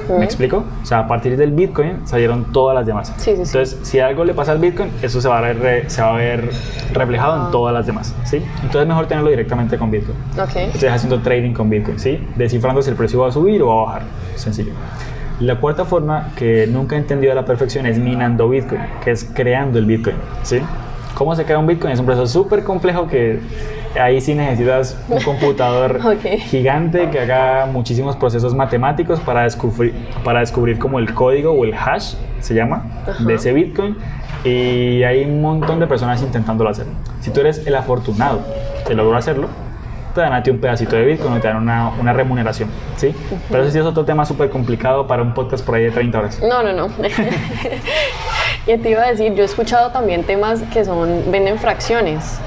¿Me 0.09 0.23
explico? 0.23 0.63
O 0.81 0.85
sea, 0.85 0.99
a 0.99 1.07
partir 1.07 1.35
del 1.37 1.51
Bitcoin 1.51 2.07
salieron 2.07 2.51
todas 2.51 2.75
las 2.75 2.85
demás. 2.85 3.13
Sí, 3.17 3.35
sí, 3.35 3.41
Entonces, 3.41 3.79
si 3.83 3.99
algo 3.99 4.23
le 4.23 4.33
pasa 4.33 4.53
al 4.53 4.59
Bitcoin, 4.59 4.89
eso 5.01 5.19
se 5.19 5.27
va 5.27 5.39
a 5.39 5.41
ver, 5.41 5.89
se 5.89 6.01
va 6.01 6.13
a 6.13 6.17
ver 6.17 6.49
reflejado 6.93 7.35
en 7.35 7.41
ah. 7.43 7.49
todas 7.51 7.73
las 7.73 7.85
demás. 7.85 8.15
¿sí? 8.23 8.37
Entonces, 8.37 8.81
es 8.81 8.87
mejor 8.87 9.07
tenerlo 9.07 9.29
directamente 9.29 9.77
con 9.77 9.91
Bitcoin. 9.91 10.17
Okay. 10.39 10.69
Estoy 10.73 10.89
haciendo 10.89 11.19
trading 11.19 11.53
con 11.53 11.69
Bitcoin, 11.69 11.99
¿sí? 11.99 12.25
Descifrando 12.35 12.81
si 12.81 12.91
el 12.91 12.95
precio 12.95 13.19
va 13.19 13.27
a 13.27 13.31
subir 13.31 13.61
o 13.61 13.67
va 13.67 13.73
a 13.73 13.85
bajar. 13.85 14.01
Sencillo. 14.35 14.73
La 15.39 15.55
cuarta 15.59 15.85
forma 15.85 16.29
que 16.35 16.67
nunca 16.67 16.95
he 16.95 16.99
entendido 16.99 17.31
a 17.31 17.35
la 17.35 17.45
perfección 17.45 17.85
es 17.85 17.97
minando 17.97 18.47
Bitcoin, 18.49 18.81
que 19.03 19.11
es 19.11 19.23
creando 19.33 19.79
el 19.79 19.85
Bitcoin, 19.85 20.15
¿sí? 20.43 20.59
¿Cómo 21.15 21.35
se 21.35 21.43
crea 21.43 21.59
un 21.59 21.67
Bitcoin? 21.67 21.93
Es 21.93 21.99
un 21.99 22.05
proceso 22.05 22.27
súper 22.27 22.63
complejo 22.63 23.07
que 23.07 23.39
ahí 23.99 24.21
sí 24.21 24.33
necesitas 24.33 24.97
un 25.09 25.21
computador 25.25 25.99
gigante 26.21 27.09
que 27.09 27.19
haga 27.19 27.65
muchísimos 27.65 28.15
procesos 28.15 28.55
matemáticos 28.55 29.19
para 29.19 29.43
descubrir, 29.43 29.93
para 30.23 30.39
descubrir 30.39 30.79
como 30.79 30.99
el 30.99 31.13
código 31.13 31.51
o 31.51 31.65
el 31.65 31.73
hash, 31.73 32.15
se 32.39 32.53
llama, 32.53 32.85
de 33.19 33.33
ese 33.33 33.53
Bitcoin. 33.53 33.97
Y 34.43 35.03
hay 35.03 35.23
un 35.23 35.41
montón 35.41 35.79
de 35.79 35.87
personas 35.87 36.21
intentándolo 36.21 36.69
hacer. 36.69 36.85
Si 37.21 37.31
tú 37.31 37.39
eres 37.39 37.65
el 37.65 37.75
afortunado 37.75 38.41
que 38.85 38.93
logró 38.93 39.15
hacerlo, 39.15 39.47
te 40.13 40.21
dan 40.21 40.33
a 40.33 40.43
ti 40.43 40.51
un 40.51 40.59
pedacito 40.59 40.95
de 40.95 41.05
Bitcoin 41.05 41.33
o 41.33 41.39
te 41.39 41.47
dan 41.47 41.57
una, 41.57 41.89
una 41.99 42.13
remuneración, 42.13 42.69
¿sí? 42.95 43.13
Pero 43.49 43.63
ese 43.63 43.71
sí 43.71 43.79
es 43.79 43.85
otro 43.85 44.05
tema 44.05 44.25
súper 44.25 44.49
complicado 44.49 45.07
para 45.07 45.23
un 45.23 45.33
podcast 45.33 45.65
por 45.65 45.75
ahí 45.75 45.83
de 45.83 45.91
30 45.91 46.19
horas. 46.19 46.41
No, 46.41 46.63
no, 46.63 46.73
no. 46.73 46.87
y 48.67 48.77
te 48.77 48.89
iba 48.89 49.03
a 49.03 49.11
decir, 49.11 49.33
yo 49.33 49.43
he 49.43 49.45
escuchado 49.45 49.91
también 49.91 50.23
temas 50.23 50.61
que 50.73 50.85
son, 50.85 51.31
venden 51.31 51.57
fracciones. 51.57 52.39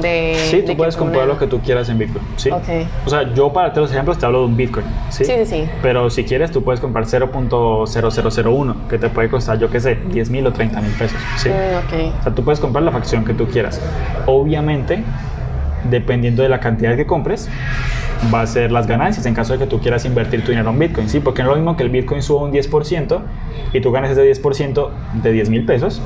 De, 0.00 0.34
sí, 0.50 0.64
tú 0.66 0.76
puedes 0.76 0.96
comprar 0.96 1.24
lo 1.28 1.38
que 1.38 1.46
tú 1.46 1.60
quieras 1.60 1.88
en 1.88 1.98
Bitcoin. 1.98 2.24
¿sí? 2.34 2.50
Okay. 2.50 2.88
O 3.06 3.10
sea, 3.10 3.32
yo 3.32 3.52
para 3.52 3.72
los 3.72 3.92
ejemplos 3.92 4.18
te 4.18 4.26
hablo 4.26 4.40
de 4.40 4.46
un 4.46 4.56
Bitcoin. 4.56 4.84
¿sí? 5.08 5.24
Sí, 5.24 5.34
sí, 5.46 5.68
Pero 5.82 6.10
si 6.10 6.24
quieres, 6.24 6.50
tú 6.50 6.64
puedes 6.64 6.80
comprar 6.80 7.04
0.0001, 7.04 8.88
que 8.88 8.98
te 8.98 9.08
puede 9.08 9.30
costar, 9.30 9.56
yo 9.60 9.70
qué 9.70 9.78
sé, 9.78 9.94
10 9.94 10.30
mil 10.30 10.46
o 10.48 10.52
30 10.52 10.80
mil 10.80 10.90
pesos. 10.94 11.16
¿sí? 11.36 11.48
Mm, 11.48 11.86
okay. 11.86 12.12
O 12.18 12.22
sea, 12.24 12.34
tú 12.34 12.42
puedes 12.42 12.58
comprar 12.58 12.82
la 12.82 12.90
fracción 12.90 13.24
que 13.24 13.34
tú 13.34 13.46
quieras. 13.46 13.80
Obviamente, 14.26 15.04
dependiendo 15.90 16.42
de 16.42 16.48
la 16.48 16.60
cantidad 16.60 16.96
que 16.96 17.06
compres, 17.06 17.48
va 18.32 18.42
a 18.42 18.46
ser 18.46 18.72
las 18.72 18.86
ganancias 18.86 19.26
en 19.26 19.34
caso 19.34 19.52
de 19.52 19.58
que 19.58 19.66
tú 19.66 19.80
quieras 19.80 20.04
invertir 20.04 20.42
tu 20.44 20.50
dinero 20.50 20.70
en 20.70 20.78
Bitcoin, 20.78 21.08
¿sí? 21.08 21.20
Porque 21.20 21.42
no 21.42 21.50
es 21.50 21.56
lo 21.56 21.62
mismo 21.62 21.76
que 21.76 21.82
el 21.82 21.90
Bitcoin 21.90 22.22
suba 22.22 22.42
un 22.42 22.52
10% 22.52 23.20
y 23.72 23.80
tú 23.80 23.92
ganes 23.92 24.10
ese 24.16 24.42
10% 24.42 24.88
de 25.22 25.32
10 25.32 25.50
mil 25.50 25.66
pesos 25.66 26.00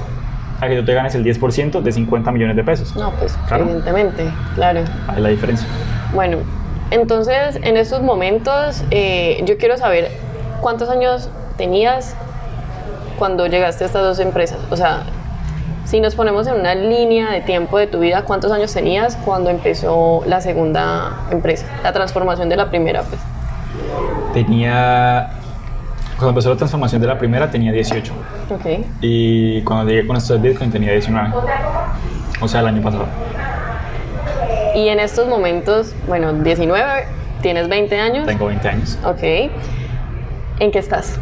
a 0.60 0.68
que 0.68 0.76
tú 0.76 0.84
te 0.84 0.94
ganes 0.94 1.14
el 1.14 1.24
10% 1.24 1.80
de 1.82 1.92
50 1.92 2.32
millones 2.32 2.56
de 2.56 2.64
pesos. 2.64 2.96
No, 2.96 3.12
pues 3.12 3.38
evidentemente, 3.50 4.28
claro. 4.54 4.80
Hay 5.06 5.22
la 5.22 5.28
diferencia. 5.28 5.66
Bueno, 6.12 6.38
entonces 6.90 7.58
en 7.62 7.76
estos 7.76 8.02
momentos 8.02 8.82
eh, 8.90 9.42
yo 9.44 9.58
quiero 9.58 9.76
saber 9.76 10.10
cuántos 10.60 10.88
años 10.88 11.28
tenías 11.56 12.16
cuando 13.18 13.46
llegaste 13.46 13.84
a 13.84 13.86
estas 13.86 14.02
dos 14.02 14.18
empresas. 14.18 14.58
O 14.70 14.76
sea, 14.76 15.04
si 15.89 16.01
nos 16.01 16.14
ponemos 16.14 16.47
en 16.47 16.55
una 16.55 16.74
línea 16.74 17.30
de 17.30 17.41
tiempo 17.41 17.78
de 17.78 17.86
tu 17.86 18.01
vida, 18.01 18.22
¿cuántos 18.24 18.53
años 18.53 18.74
tenías 18.74 19.16
cuando 19.16 19.49
empezó 19.49 20.22
la 20.26 20.43
segunda 20.43 21.24
empresa? 21.30 21.64
La 21.82 21.95
transformación 21.95 22.51
de 22.51 22.57
la 22.57 22.68
primera, 22.68 23.03
pues. 23.05 23.18
Tenía. 24.34 25.30
Cuando 26.18 26.30
empezó 26.30 26.51
la 26.51 26.57
transformación 26.57 27.01
de 27.01 27.07
la 27.07 27.16
primera 27.16 27.51
tenía 27.51 27.72
18. 27.72 28.12
Ok. 28.51 28.86
Y 29.01 29.62
cuando 29.62 29.91
llegué 29.91 30.07
con 30.07 30.16
esto 30.16 30.34
de 30.36 30.51
Bitcoin 30.51 30.70
tenía 30.70 30.93
19. 30.93 31.30
O 32.43 32.49
sea, 32.49 32.61
el 32.61 32.66
año 32.66 32.82
pasado. 32.82 33.07
Y 34.74 34.89
en 34.89 35.01
estos 35.01 35.26
momentos, 35.26 35.95
bueno, 36.07 36.34
19, 36.34 37.07
tienes 37.41 37.66
20 37.66 37.99
años. 37.99 38.26
Tengo 38.26 38.47
20 38.47 38.68
años. 38.68 38.99
Ok. 39.07 39.22
¿En 39.22 40.70
qué 40.70 40.80
estás? 40.80 41.18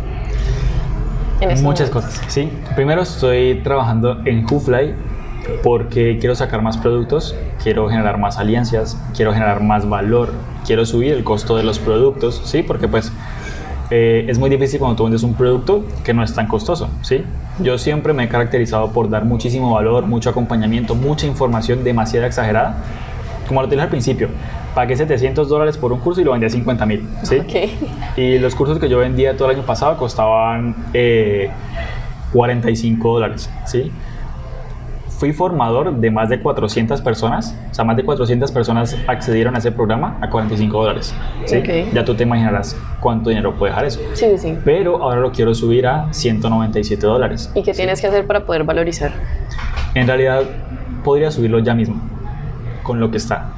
Muchas 1.63 1.91
cosas, 1.91 2.21
sí. 2.29 2.51
Primero 2.75 3.03
estoy 3.03 3.61
trabajando 3.63 4.21
en 4.25 4.47
WhoFly 4.47 4.95
porque 5.63 6.19
quiero 6.19 6.35
sacar 6.35 6.63
más 6.63 6.77
productos, 6.79 7.37
quiero 7.63 7.89
generar 7.89 8.19
más 8.19 8.39
alianzas, 8.39 9.01
quiero 9.15 9.33
generar 9.33 9.63
más 9.63 9.89
valor, 9.89 10.33
quiero 10.65 10.87
subir 10.87 11.13
el 11.13 11.25
costo 11.25 11.57
de 11.57 11.63
los 11.63 11.79
productos, 11.79 12.41
¿sí? 12.45 12.63
Porque 12.63 12.89
pues 12.89 13.13
eh, 13.91 14.27
es 14.29 14.39
muy 14.39 14.51
difícil 14.51 14.81
cuando 14.81 14.97
tú 14.97 15.05
vendes 15.05 15.23
un 15.23 15.35
producto 15.35 15.85
que 16.05 16.15
no 16.15 16.25
es 16.25 16.35
tan 16.35 16.49
costoso, 16.49 16.89
¿sí? 17.03 17.25
Yo 17.61 17.79
siempre 17.79 18.13
me 18.13 18.25
he 18.25 18.29
caracterizado 18.29 18.91
por 18.91 19.11
dar 19.11 19.25
muchísimo 19.25 19.75
valor, 19.75 20.07
mucho 20.07 20.31
acompañamiento, 20.31 20.95
mucha 20.95 21.27
información 21.27 21.85
demasiado 21.85 22.27
exagerada, 22.27 22.77
como 23.47 23.63
lo 23.63 23.69
dije 23.69 23.83
al 23.83 23.89
principio 23.89 24.29
pagué 24.77 24.95
700 24.95 25.49
dólares 25.49 25.79
por 25.79 25.91
un 25.91 26.01
curso 26.01 26.21
y 26.21 26.25
lo 26.25 26.33
vendía 26.33 26.49
a 26.49 26.51
50 26.51 26.85
mil. 26.85 27.09
¿sí? 27.23 27.39
Y 28.15 28.39
los 28.39 28.55
cursos 28.55 28.79
que 28.79 28.91
yo 28.91 28.99
vendía 28.99 29.35
todo 29.35 29.49
el 29.51 29.57
año 29.57 29.65
pasado 29.65 29.97
costaban 29.97 30.77
45 32.33 33.09
eh, 33.09 33.13
dólares. 33.15 33.51
¿sí? 33.65 33.91
Fui 35.09 35.33
formador 35.33 35.95
de 35.95 36.11
más 36.11 36.29
de 36.29 36.43
400 36.43 37.01
personas, 37.01 37.59
o 37.71 37.75
sea, 37.75 37.87
más 37.87 37.97
de 37.97 38.05
400 38.05 38.53
personas 38.53 38.99
accedieron 39.07 39.55
a 39.55 39.61
ese 39.61 39.73
programa 39.73 40.19
a 40.21 40.29
45 40.29 40.79
dólares. 40.79 41.15
¿sí? 41.47 41.63
Ya 41.95 42.05
tú 42.05 42.15
te 42.15 42.25
imaginarás 42.25 42.77
cuánto 43.01 43.31
dinero 43.31 43.55
puede 43.55 43.71
dejar 43.71 43.87
eso. 43.87 44.01
Sí, 44.13 44.27
sí. 44.37 44.59
Pero 44.63 45.03
ahora 45.03 45.23
lo 45.23 45.33
quiero 45.33 45.55
subir 45.55 45.87
a 45.87 46.13
197 46.13 47.07
dólares. 47.07 47.51
¿Y 47.55 47.63
qué 47.63 47.73
tienes 47.73 48.03
que 48.03 48.09
hacer 48.09 48.27
para 48.27 48.45
poder 48.45 48.65
valorizar? 48.65 49.13
En 49.95 50.07
realidad, 50.07 50.43
podría 51.03 51.31
subirlo 51.31 51.61
ya 51.61 51.73
mismo, 51.73 51.99
con 52.83 53.01
lo 53.01 53.11
que 53.11 53.17
está 53.17 53.56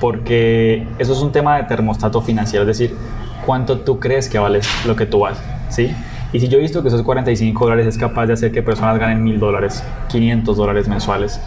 porque 0.00 0.86
eso 0.98 1.12
es 1.12 1.20
un 1.20 1.32
tema 1.32 1.56
de 1.56 1.64
termostato 1.64 2.20
financiero, 2.20 2.62
es 2.62 2.78
decir, 2.78 2.96
cuánto 3.44 3.80
tú 3.80 3.98
crees 3.98 4.28
que 4.28 4.38
vale 4.38 4.60
lo 4.86 4.96
que 4.96 5.06
tú 5.06 5.20
vas, 5.20 5.42
¿sí? 5.68 5.94
Y 6.32 6.40
si 6.40 6.48
yo 6.48 6.58
he 6.58 6.60
visto 6.60 6.82
que 6.82 6.88
esos 6.88 7.02
45 7.02 7.64
dólares 7.64 7.86
es 7.86 7.96
capaz 7.96 8.26
de 8.26 8.34
hacer 8.34 8.52
que 8.52 8.62
personas 8.62 8.98
ganen 8.98 9.22
1000 9.22 9.38
dólares, 9.38 9.82
500 10.08 10.56
dólares 10.56 10.88
mensuales, 10.88 11.40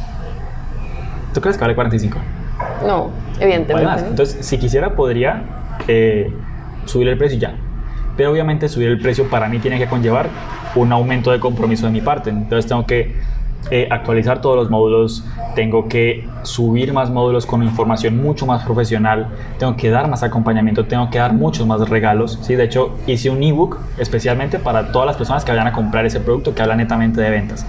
¿tú 1.33 1.41
crees 1.41 1.57
que 1.57 1.61
vale 1.61 1.75
45? 1.75 2.17
No, 2.85 3.11
evidentemente. 3.39 4.07
Entonces, 4.07 4.45
si 4.45 4.57
quisiera, 4.57 4.95
podría 4.95 5.43
eh, 5.87 6.33
subir 6.85 7.07
el 7.07 7.17
precio 7.17 7.37
ya. 7.37 7.55
Pero 8.15 8.31
obviamente 8.31 8.67
subir 8.67 8.89
el 8.89 8.99
precio 8.99 9.29
para 9.29 9.47
mí 9.47 9.59
tiene 9.59 9.77
que 9.77 9.87
conllevar 9.87 10.29
un 10.75 10.91
aumento 10.91 11.31
de 11.31 11.39
compromiso 11.39 11.85
de 11.85 11.91
mi 11.91 12.01
parte. 12.01 12.29
Entonces 12.29 12.67
tengo 12.67 12.85
que 12.85 13.15
eh, 13.71 13.87
actualizar 13.91 14.41
todos 14.41 14.55
los 14.55 14.69
módulos, 14.71 15.23
tengo 15.53 15.87
que 15.87 16.27
subir 16.41 16.91
más 16.91 17.11
módulos 17.11 17.45
con 17.45 17.61
información 17.61 18.17
mucho 18.17 18.47
más 18.47 18.63
profesional, 18.63 19.27
tengo 19.59 19.75
que 19.75 19.91
dar 19.91 20.09
más 20.09 20.23
acompañamiento, 20.23 20.85
tengo 20.85 21.09
que 21.11 21.19
dar 21.19 21.33
muchos 21.33 21.67
más 21.67 21.87
regalos. 21.87 22.39
¿sí? 22.41 22.55
De 22.55 22.63
hecho, 22.63 22.95
hice 23.05 23.29
un 23.29 23.43
ebook 23.43 23.77
especialmente 23.99 24.57
para 24.57 24.91
todas 24.91 25.05
las 25.05 25.17
personas 25.17 25.45
que 25.45 25.51
vayan 25.51 25.67
a 25.67 25.73
comprar 25.73 26.05
ese 26.05 26.19
producto 26.19 26.55
que 26.55 26.61
habla 26.63 26.75
netamente 26.75 27.21
de 27.21 27.29
ventas. 27.29 27.65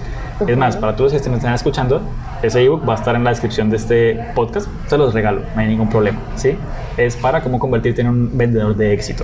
Es 0.47 0.57
más, 0.57 0.75
para 0.75 0.95
todos 0.95 1.13
los 1.13 1.21
que 1.21 1.29
me 1.29 1.35
están 1.35 1.53
escuchando, 1.53 2.01
ese 2.41 2.63
ebook 2.63 2.87
va 2.87 2.93
a 2.93 2.95
estar 2.95 3.15
en 3.15 3.23
la 3.23 3.29
descripción 3.29 3.69
de 3.69 3.77
este 3.77 4.19
podcast, 4.33 4.67
se 4.87 4.97
los 4.97 5.13
regalo, 5.13 5.41
no 5.53 5.61
hay 5.61 5.67
ningún 5.67 5.89
problema. 5.89 6.19
¿sí? 6.35 6.57
Es 6.97 7.15
para 7.15 7.41
cómo 7.41 7.59
convertirte 7.59 8.01
en 8.01 8.07
un 8.07 8.35
vendedor 8.35 8.75
de 8.75 8.91
éxito. 8.93 9.23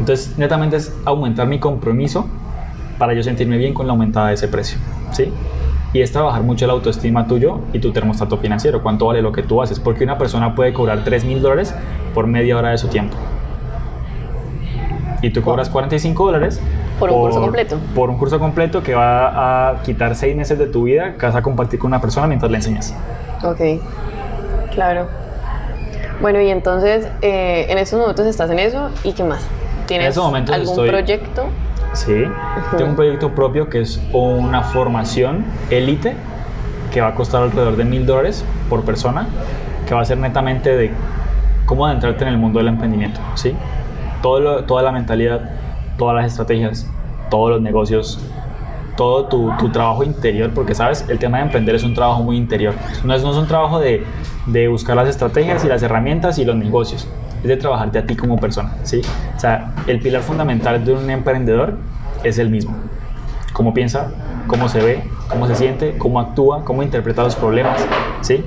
Entonces, 0.00 0.36
netamente 0.36 0.76
es 0.78 0.92
aumentar 1.04 1.46
mi 1.46 1.60
compromiso 1.60 2.26
para 2.98 3.14
yo 3.14 3.22
sentirme 3.22 3.58
bien 3.58 3.74
con 3.74 3.86
la 3.86 3.92
aumentada 3.92 4.28
de 4.28 4.34
ese 4.34 4.48
precio. 4.48 4.78
¿sí? 5.12 5.32
Y 5.92 6.00
es 6.00 6.10
trabajar 6.10 6.42
mucho 6.42 6.66
la 6.66 6.72
autoestima 6.72 7.26
tuyo 7.26 7.60
y 7.72 7.78
tu 7.78 7.92
termostato 7.92 8.38
financiero, 8.38 8.82
cuánto 8.82 9.06
vale 9.06 9.20
lo 9.20 9.32
que 9.32 9.42
tú 9.42 9.60
haces, 9.60 9.78
porque 9.78 10.04
una 10.04 10.16
persona 10.16 10.54
puede 10.54 10.72
cobrar 10.72 11.04
3 11.04 11.24
mil 11.24 11.42
dólares 11.42 11.74
por 12.14 12.26
media 12.26 12.56
hora 12.56 12.70
de 12.70 12.78
su 12.78 12.88
tiempo. 12.88 13.16
Y 15.20 15.30
tú 15.30 15.42
cobras 15.42 15.68
45 15.68 16.26
dólares 16.26 16.60
por 16.98 17.10
un 17.10 17.20
curso 17.20 17.40
completo. 17.40 17.78
Por 17.94 18.10
un 18.10 18.18
curso 18.18 18.38
completo 18.38 18.82
que 18.82 18.94
va 18.94 19.70
a 19.70 19.82
quitar 19.82 20.16
6 20.16 20.34
meses 20.34 20.58
de 20.58 20.66
tu 20.66 20.84
vida 20.84 21.14
que 21.14 21.26
vas 21.26 21.34
a 21.34 21.42
compartir 21.42 21.78
con 21.78 21.88
una 21.88 22.00
persona 22.00 22.26
mientras 22.26 22.50
le 22.50 22.56
enseñas. 22.56 22.94
Ok, 23.44 23.60
claro. 24.72 25.06
Bueno, 26.20 26.40
y 26.40 26.48
entonces 26.48 27.06
eh, 27.20 27.66
en 27.68 27.78
estos 27.78 27.98
momentos 27.98 28.26
estás 28.26 28.50
en 28.50 28.58
eso 28.58 28.90
y 29.04 29.12
qué 29.12 29.24
más? 29.24 29.46
¿Tienes 29.86 30.16
algún 30.16 30.86
proyecto? 30.86 31.46
Sí, 31.92 32.24
tengo 32.76 32.90
un 32.90 32.96
proyecto 32.96 33.34
propio 33.34 33.68
que 33.68 33.80
es 33.80 34.02
una 34.12 34.62
formación 34.62 35.44
élite 35.70 36.16
que 36.90 37.00
va 37.00 37.08
a 37.08 37.14
costar 37.14 37.42
alrededor 37.42 37.76
de 37.76 37.84
mil 37.84 38.06
dólares 38.06 38.44
por 38.70 38.82
persona, 38.84 39.26
que 39.86 39.94
va 39.94 40.00
a 40.00 40.04
ser 40.04 40.18
netamente 40.18 40.74
de 40.74 40.90
cómo 41.66 41.86
adentrarte 41.86 42.24
en 42.24 42.28
el 42.28 42.38
mundo 42.38 42.58
del 42.58 42.68
emprendimiento, 42.68 43.20
¿sí? 43.34 43.54
Todo 44.22 44.64
toda 44.64 44.82
la 44.82 44.92
mentalidad, 44.92 45.50
todas 45.98 46.16
las 46.16 46.26
estrategias, 46.26 46.90
todos 47.30 47.50
los 47.50 47.60
negocios, 47.60 48.18
todo 48.96 49.26
tu, 49.26 49.52
tu, 49.58 49.70
trabajo 49.70 50.02
interior, 50.02 50.50
porque 50.54 50.74
sabes, 50.74 51.06
el 51.08 51.18
tema 51.18 51.38
de 51.38 51.44
emprender 51.44 51.74
es 51.74 51.84
un 51.84 51.94
trabajo 51.94 52.22
muy 52.22 52.36
interior. 52.36 52.74
No 53.04 53.14
es, 53.14 53.22
no 53.22 53.32
es 53.32 53.36
un 53.36 53.46
trabajo 53.46 53.78
de, 53.78 54.04
de 54.46 54.68
buscar 54.68 54.96
las 54.96 55.08
estrategias 55.08 55.64
y 55.64 55.68
las 55.68 55.82
herramientas 55.82 56.38
y 56.38 56.44
los 56.44 56.56
negocios 56.56 57.06
es 57.42 57.48
de 57.48 57.56
trabajarte 57.56 57.98
a 57.98 58.06
ti 58.06 58.16
como 58.16 58.38
persona, 58.38 58.70
¿sí? 58.82 59.02
O 59.36 59.40
sea, 59.40 59.72
el 59.86 60.00
pilar 60.00 60.22
fundamental 60.22 60.84
de 60.84 60.92
un 60.92 61.10
emprendedor 61.10 61.74
es 62.22 62.38
el 62.38 62.48
mismo. 62.50 62.74
Cómo 63.52 63.74
piensa, 63.74 64.10
cómo 64.46 64.68
se 64.68 64.80
ve, 64.80 65.04
cómo 65.28 65.46
se 65.46 65.54
siente, 65.54 65.96
cómo 65.98 66.20
actúa, 66.20 66.64
cómo 66.64 66.82
interpreta 66.82 67.22
los 67.22 67.34
problemas, 67.34 67.84
¿sí? 68.20 68.44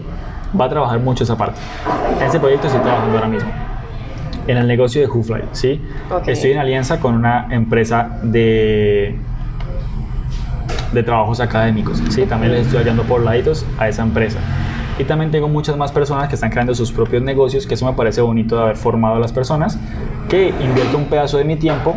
Va 0.59 0.65
a 0.65 0.69
trabajar 0.69 0.99
mucho 0.99 1.23
esa 1.23 1.37
parte. 1.37 1.59
En 2.19 2.27
ese 2.27 2.39
proyecto 2.39 2.67
estoy 2.67 2.81
trabajando 2.81 3.17
ahora 3.17 3.27
mismo. 3.27 3.51
En 4.47 4.57
el 4.57 4.67
negocio 4.67 5.01
de 5.01 5.07
WhoFly, 5.07 5.43
¿sí? 5.51 5.81
Estoy 6.27 6.51
en 6.51 6.59
alianza 6.59 6.99
con 6.99 7.15
una 7.15 7.47
empresa 7.49 8.19
de 8.23 9.19
de 10.95 11.03
trabajos 11.03 11.39
académicos, 11.41 12.01
¿sí? 12.09 12.25
También 12.25 12.53
les 12.53 12.65
estoy 12.67 12.79
hallando 12.79 13.03
por 13.03 13.21
laditos 13.21 13.65
a 13.77 13.87
esa 13.89 14.01
empresa. 14.01 14.39
Y 14.97 15.03
también 15.03 15.29
tengo 15.29 15.49
muchas 15.49 15.75
más 15.75 15.91
personas 15.91 16.29
que 16.29 16.35
están 16.35 16.49
creando 16.49 16.73
sus 16.73 16.91
propios 16.91 17.21
negocios, 17.21 17.67
que 17.67 17.73
eso 17.73 17.85
me 17.85 17.93
parece 17.93 18.21
bonito 18.21 18.55
de 18.55 18.61
haber 18.63 18.77
formado 18.77 19.15
a 19.15 19.19
las 19.19 19.33
personas, 19.33 19.77
que 20.29 20.49
invierto 20.49 20.97
un 20.97 21.05
pedazo 21.05 21.37
de 21.37 21.43
mi 21.43 21.57
tiempo 21.57 21.95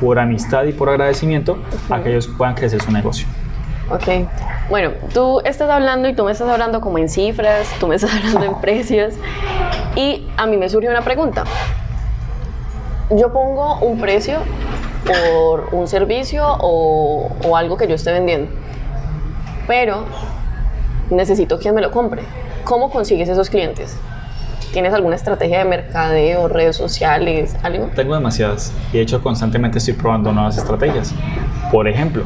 por 0.00 0.18
amistad 0.18 0.64
y 0.64 0.72
por 0.72 0.88
agradecimiento 0.88 1.58
a 1.90 2.00
que 2.00 2.10
ellos 2.10 2.28
puedan 2.28 2.54
crecer 2.54 2.80
su 2.82 2.92
negocio. 2.92 3.26
Ok, 3.90 4.28
bueno, 4.68 4.90
tú 5.14 5.40
estás 5.44 5.70
hablando 5.70 6.08
y 6.08 6.14
tú 6.14 6.24
me 6.24 6.32
estás 6.32 6.48
hablando 6.48 6.80
como 6.80 6.98
en 6.98 7.08
cifras, 7.08 7.68
tú 7.78 7.86
me 7.86 7.94
estás 7.94 8.14
hablando 8.14 8.44
en 8.44 8.54
precios 8.60 9.14
y 9.94 10.26
a 10.36 10.46
mí 10.46 10.56
me 10.56 10.68
surge 10.68 10.88
una 10.88 11.02
pregunta. 11.02 11.44
Yo 13.10 13.32
pongo 13.32 13.78
un 13.78 14.00
precio 14.00 14.38
por 15.06 15.68
un 15.72 15.86
servicio 15.86 16.44
o, 16.60 17.30
o 17.44 17.56
algo 17.56 17.76
que 17.76 17.86
yo 17.86 17.94
esté 17.94 18.12
vendiendo, 18.12 18.50
pero 19.68 20.04
necesito 21.10 21.58
quien 21.58 21.74
me 21.74 21.80
lo 21.80 21.90
compre. 21.90 22.22
¿Cómo 22.64 22.90
consigues 22.90 23.28
esos 23.28 23.50
clientes? 23.50 23.96
¿Tienes 24.72 24.92
alguna 24.92 25.16
estrategia 25.16 25.60
de 25.60 25.64
mercadeo, 25.64 26.48
redes 26.48 26.76
sociales, 26.76 27.56
algo? 27.62 27.90
Tengo 27.94 28.14
demasiadas 28.14 28.72
y 28.92 28.96
de 28.96 29.02
hecho 29.02 29.22
constantemente 29.22 29.78
estoy 29.78 29.94
probando 29.94 30.32
nuevas 30.32 30.58
estrategias. 30.58 31.14
Por 31.70 31.88
ejemplo, 31.88 32.24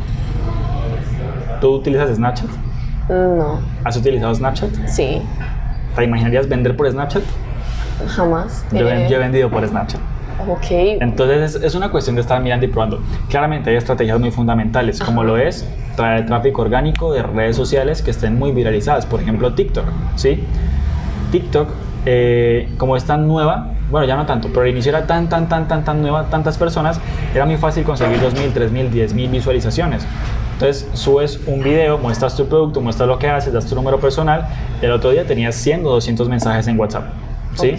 ¿tú 1.61 1.75
utilizas 1.75 2.15
Snapchat? 2.15 2.49
No. 3.09 3.61
¿Has 3.85 3.97
utilizado 3.97 4.35
Snapchat? 4.35 4.71
Sí. 4.87 5.23
¿Te 5.95 6.05
imaginarías 6.05 6.49
vender 6.49 6.77
por 6.77 6.91
Snapchat? 6.91 7.23
Jamás. 8.09 8.65
Yo, 8.73 8.89
he 8.89 9.19
vendido 9.19 9.51
por 9.51 9.67
Snapchat. 9.67 10.01
Ok. 10.49 10.67
Entonces 10.71 11.57
es, 11.63 11.75
una 11.75 11.91
cuestión 11.91 12.17
de 12.17 12.23
estar 12.23 12.41
mirando 12.43 12.67
y 12.67 12.69
probando. 12.69 13.01
Claramente 13.29 13.71
hay 13.71 13.77
estrategias 13.77 14.19
muy 14.19 14.31
fundamentales, 14.31 15.01
como 15.01 15.25
lo 15.25 15.37
es 15.37 15.69
traer 15.97 16.27
tráfico 16.27 16.63
orgánico 16.63 17.13
de 17.13 17.23
redes 17.23 17.57
sociales 17.57 18.03
que 18.03 18.11
estén 18.11 18.39
muy 18.39 18.53
viralizadas. 18.53 19.07
Por 19.07 19.21
ejemplo, 19.21 19.55
TikTok. 19.55 19.85
¿sí? 20.17 20.45
TikTok, 21.31 21.69
eh, 22.07 22.69
como 22.79 22.97
es 22.97 23.05
tan 23.05 23.27
nueva, 23.27 23.73
bueno, 23.91 24.07
ya 24.07 24.17
no 24.17 24.25
tanto, 24.25 24.49
pero 24.49 24.63
al 24.63 24.69
inicio 24.69 24.91
era 24.91 25.07
tan, 25.07 25.29
tan, 25.29 25.49
tan, 25.49 25.67
tan, 25.67 25.85
tan 25.85 26.01
nueva, 26.01 26.27
tantas 26.27 26.57
personas, 26.57 27.01
era 27.35 27.45
muy 27.45 27.57
fácil 27.57 27.85
conseguir 27.85 28.19
2.000, 28.19 28.53
3.000, 28.53 28.91
10.000 28.91 29.31
visualizaciones. 29.31 30.07
Entonces 30.53 30.89
subes 30.93 31.41
un 31.47 31.63
video, 31.63 31.99
muestras 31.99 32.37
tu 32.37 32.47
producto, 32.47 32.81
muestras 32.81 33.09
lo 33.09 33.19
que 33.19 33.29
haces, 33.29 33.53
das 33.53 33.67
tu 33.67 33.75
número 33.75 33.99
personal. 33.99 34.47
El 34.83 34.93
otro 34.93 35.11
día 35.11 35.27
tenías 35.27 35.55
100 35.57 35.87
o 35.87 35.91
200 35.91 36.29
mensajes 36.29 36.69
en 36.69 36.79
WhatsApp. 36.79 37.05
¿Sí? 37.55 37.75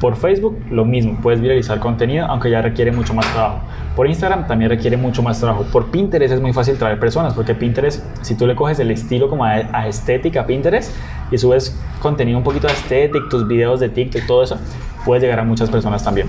Por 0.00 0.16
Facebook 0.16 0.58
lo 0.70 0.84
mismo, 0.84 1.18
puedes 1.22 1.40
viralizar 1.40 1.78
contenido, 1.78 2.26
aunque 2.26 2.50
ya 2.50 2.62
requiere 2.62 2.92
mucho 2.92 3.14
más 3.14 3.30
trabajo. 3.32 3.60
Por 3.96 4.08
Instagram 4.08 4.46
también 4.46 4.70
requiere 4.70 4.96
mucho 4.96 5.22
más 5.22 5.38
trabajo. 5.38 5.64
Por 5.70 5.90
Pinterest 5.90 6.34
es 6.34 6.40
muy 6.40 6.52
fácil 6.52 6.76
traer 6.78 6.98
personas, 6.98 7.34
porque 7.34 7.54
Pinterest, 7.54 8.04
si 8.22 8.34
tú 8.34 8.46
le 8.46 8.54
coges 8.54 8.78
el 8.80 8.90
estilo 8.90 9.28
como 9.28 9.44
a, 9.44 9.86
estética 9.86 10.42
a 10.42 10.46
Pinterest 10.46 10.92
y 11.30 11.38
subes 11.38 11.78
contenido 12.00 12.38
un 12.38 12.44
poquito 12.44 12.66
estético, 12.66 13.28
tus 13.28 13.46
videos 13.46 13.80
de 13.80 13.88
TikTok, 13.88 14.26
todo 14.26 14.42
eso, 14.42 14.58
puedes 15.04 15.22
llegar 15.22 15.40
a 15.40 15.44
muchas 15.44 15.70
personas 15.70 16.02
también. 16.02 16.28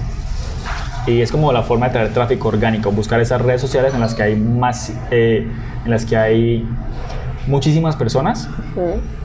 Y 1.07 1.21
es 1.21 1.31
como 1.31 1.51
la 1.51 1.61
forma 1.61 1.87
de 1.87 1.93
traer 1.93 2.13
tráfico 2.13 2.47
orgánico, 2.47 2.91
buscar 2.91 3.19
esas 3.19 3.41
redes 3.41 3.61
sociales 3.61 3.93
en 3.93 3.99
las 3.99 4.15
que 4.15 4.23
hay 4.23 4.35
más, 4.35 4.91
eh, 5.11 5.47
en 5.85 5.91
las 5.91 6.03
que 6.05 6.17
hay 6.17 6.67
muchísimas 7.47 7.95
personas 7.95 8.49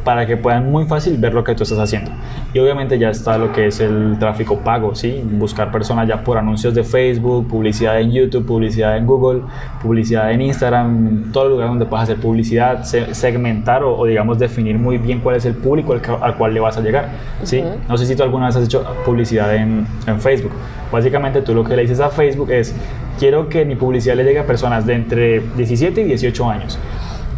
para 0.04 0.26
que 0.26 0.36
puedan 0.36 0.70
muy 0.70 0.86
fácil 0.86 1.16
ver 1.18 1.34
lo 1.34 1.44
que 1.44 1.54
tú 1.54 1.62
estás 1.62 1.78
haciendo. 1.78 2.10
Y 2.54 2.58
obviamente 2.58 2.98
ya 2.98 3.10
está 3.10 3.38
lo 3.38 3.52
que 3.52 3.66
es 3.66 3.80
el 3.80 4.16
tráfico 4.18 4.58
pago, 4.58 4.94
¿sí? 4.94 5.22
Buscar 5.24 5.70
personas 5.70 6.08
ya 6.08 6.24
por 6.24 6.38
anuncios 6.38 6.74
de 6.74 6.84
Facebook, 6.84 7.48
publicidad 7.48 8.00
en 8.00 8.10
YouTube, 8.10 8.46
publicidad 8.46 8.96
en 8.96 9.06
Google, 9.06 9.42
publicidad 9.82 10.32
en 10.32 10.42
Instagram, 10.42 11.32
todo 11.32 11.48
lugar 11.50 11.68
donde 11.68 11.86
puedas 11.86 12.04
hacer 12.04 12.20
publicidad, 12.20 12.82
segmentar 12.84 13.82
o, 13.84 14.04
digamos 14.04 14.38
definir 14.38 14.78
muy 14.78 14.98
bien 14.98 15.20
cuál 15.20 15.36
es 15.36 15.44
el 15.44 15.54
público 15.54 15.94
al, 16.20 16.36
cual 16.36 16.54
le 16.54 16.60
vas 16.60 16.76
a 16.76 16.80
llegar, 16.80 17.08
¿sí? 17.42 17.62
No 17.88 17.96
sé 17.96 18.06
si 18.06 18.16
tú 18.16 18.22
alguna 18.22 18.46
vez 18.46 18.56
has 18.56 18.64
hecho 18.64 18.84
publicidad 19.04 19.54
en, 19.54 19.86
en 20.06 20.20
Facebook. 20.20 20.52
Básicamente 20.90 21.42
tú 21.42 21.54
lo 21.54 21.62
que 21.62 21.76
le 21.76 21.82
dices 21.82 22.00
a 22.00 22.08
Facebook 22.08 22.50
es, 22.50 22.74
quiero 23.18 23.48
que 23.48 23.64
mi 23.64 23.76
publicidad 23.76 24.16
le 24.16 24.24
llegue 24.24 24.40
a 24.40 24.46
personas 24.46 24.86
de 24.86 24.94
entre 24.94 25.40
17 25.56 26.00
y 26.00 26.04
18 26.04 26.50
años 26.50 26.78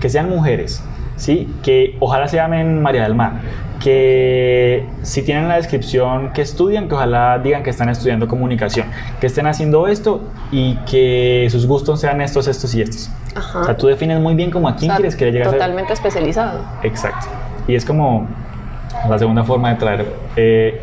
que 0.03 0.11
sean 0.11 0.29
mujeres, 0.29 0.83
¿sí? 1.15 1.49
que 1.63 1.97
ojalá 2.01 2.27
se 2.27 2.37
llamen 2.37 2.83
María 2.83 3.05
del 3.05 3.15
Mar, 3.15 3.35
que 3.79 4.85
si 5.03 5.23
tienen 5.23 5.47
la 5.47 5.55
descripción 5.55 6.33
que 6.33 6.43
estudian, 6.43 6.89
que 6.89 6.97
ojalá 6.97 7.39
digan 7.39 7.63
que 7.63 7.71
están 7.71 7.89
estudiando 7.89 8.27
comunicación, 8.27 8.89
que 9.21 9.29
estén 9.29 9.47
haciendo 9.47 9.87
esto 9.87 10.23
y 10.51 10.75
que 10.91 11.47
sus 11.53 11.69
gustos 11.69 12.01
sean 12.01 12.21
estos, 12.21 12.49
estos 12.49 12.75
y 12.75 12.83
estos. 12.83 13.11
O 13.55 13.65
sea, 13.65 13.77
tú 13.77 13.87
defines 13.87 14.19
muy 14.19 14.35
bien 14.35 14.51
como 14.51 14.69
a 14.69 14.75
quién 14.75 14.91
quieres 14.91 15.15
que 15.15 15.27
le 15.27 15.33
llegue 15.33 15.45
Totalmente 15.45 15.93
especializado. 15.93 16.59
Exacto. 16.83 17.29
Y 17.69 17.77
es 17.77 17.85
como 17.85 18.27
la 19.09 19.21
segunda 19.21 19.45
forma 19.45 19.71
de 19.71 19.77
traer 19.77 20.07
eh, 20.35 20.83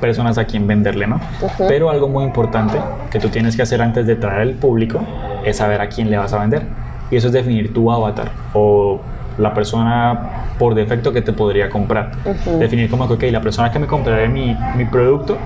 personas 0.00 0.38
a 0.38 0.44
quien 0.44 0.66
venderle, 0.66 1.06
¿no? 1.06 1.20
Pero 1.68 1.88
algo 1.88 2.08
muy 2.08 2.24
importante 2.24 2.80
que 3.12 3.20
tú 3.20 3.28
tienes 3.28 3.54
que 3.54 3.62
hacer 3.62 3.80
antes 3.80 4.08
de 4.08 4.16
traer 4.16 4.40
al 4.40 4.54
público 4.54 5.00
es 5.44 5.58
saber 5.58 5.80
a 5.80 5.88
quién 5.88 6.10
le 6.10 6.16
vas 6.16 6.32
a 6.32 6.40
vender 6.40 6.85
y 7.10 7.16
eso 7.16 7.28
es 7.28 7.32
definir 7.32 7.72
tu 7.72 7.90
avatar 7.90 8.30
o 8.52 9.00
la 9.38 9.52
persona 9.52 10.46
por 10.58 10.74
defecto 10.74 11.12
que 11.12 11.22
te 11.22 11.32
podría 11.32 11.68
comprar. 11.68 12.12
Definir 12.58 12.90
como 12.90 13.06
que, 13.06 13.14
ok, 13.14 13.22
la 13.32 13.40
persona 13.40 13.70
que 13.70 13.78
me 13.78 13.86
compraría 13.86 14.28
mi, 14.28 14.56
mi, 14.74 14.84
producto 14.86 15.36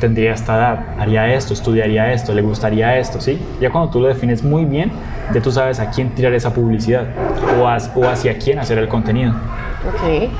tendría 0.00 0.32
esta 0.32 0.56
edad, 0.56 0.84
haría 0.98 1.34
esto, 1.34 1.52
estudiaría 1.52 2.12
esto, 2.12 2.32
le 2.32 2.42
gustaría 2.42 2.98
esto, 2.98 3.20
¿sí? 3.20 3.40
Ya 3.60 3.70
cuando 3.70 3.90
tú 3.90 4.00
lo 4.00 4.08
defines 4.08 4.44
muy 4.44 4.64
bien, 4.64 4.92
ya 5.34 5.40
tú 5.40 5.50
sabes 5.50 5.80
a 5.80 5.90
quién 5.90 6.10
tirar 6.10 6.32
esa 6.34 6.52
publicidad 6.52 7.06
o, 7.58 8.00
o 8.00 8.08
hacia 8.08 8.38
quién 8.38 8.58
hacer 8.58 8.78
el 8.78 8.88
contenido. 8.88 9.32
Ok. 9.88 10.30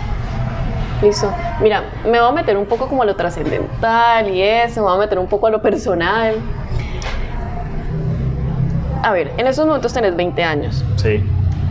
Listo. 1.02 1.30
Mira, 1.61 1.82
me 2.04 2.20
voy 2.20 2.28
a 2.28 2.32
meter 2.32 2.57
un 2.57 2.66
poco 2.66 2.86
como 2.86 3.02
a 3.02 3.07
lo 3.07 3.16
trascendental 3.16 4.30
y 4.30 4.40
eso, 4.42 4.80
me 4.80 4.86
voy 4.86 4.96
a 4.96 5.00
meter 5.00 5.18
un 5.18 5.26
poco 5.26 5.46
a 5.46 5.50
lo 5.50 5.61
personal 5.61 6.36
a 9.07 9.12
ver, 9.12 9.30
en 9.36 9.46
estos 9.46 9.64
momentos 9.64 9.92
tenés 9.92 10.16
20 10.16 10.42
años. 10.42 10.84
Sí. 10.96 11.22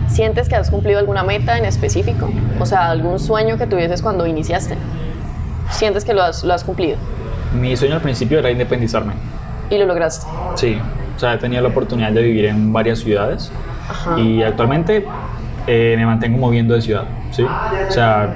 ¿sientes 0.07 0.47
que 0.47 0.55
has 0.55 0.69
cumplido 0.69 0.99
alguna 0.99 1.23
meta 1.23 1.57
en 1.57 1.65
específico? 1.65 2.29
O 2.61 2.65
sea, 2.65 2.89
algún 2.89 3.19
sueño 3.19 3.57
que 3.57 3.67
tuvieses 3.67 4.01
cuando 4.01 4.25
iniciaste. 4.25 4.77
¿Sientes 5.69 6.05
que 6.05 6.13
lo 6.13 6.23
has, 6.23 6.45
lo 6.45 6.53
has 6.53 6.63
cumplido? 6.63 6.95
Mi 7.53 7.75
sueño 7.75 7.95
al 7.95 8.01
principio 8.01 8.39
era 8.39 8.49
independizarme. 8.49 9.13
¿Y 9.69 9.77
lo 9.77 9.85
lograste? 9.85 10.25
Sí, 10.55 10.79
o 11.13 11.19
sea, 11.19 11.33
he 11.33 11.37
tenido 11.37 11.61
la 11.61 11.67
oportunidad 11.67 12.11
de 12.11 12.21
vivir 12.21 12.45
en 12.45 12.71
varias 12.71 12.99
ciudades 12.99 13.51
Ajá. 13.89 14.17
y 14.17 14.41
actualmente 14.41 15.05
eh, 15.67 15.95
me 15.97 16.05
mantengo 16.05 16.37
moviendo 16.37 16.73
de 16.73 16.81
ciudad, 16.81 17.03
¿sí? 17.31 17.43
O 17.43 17.91
sea, 17.91 18.33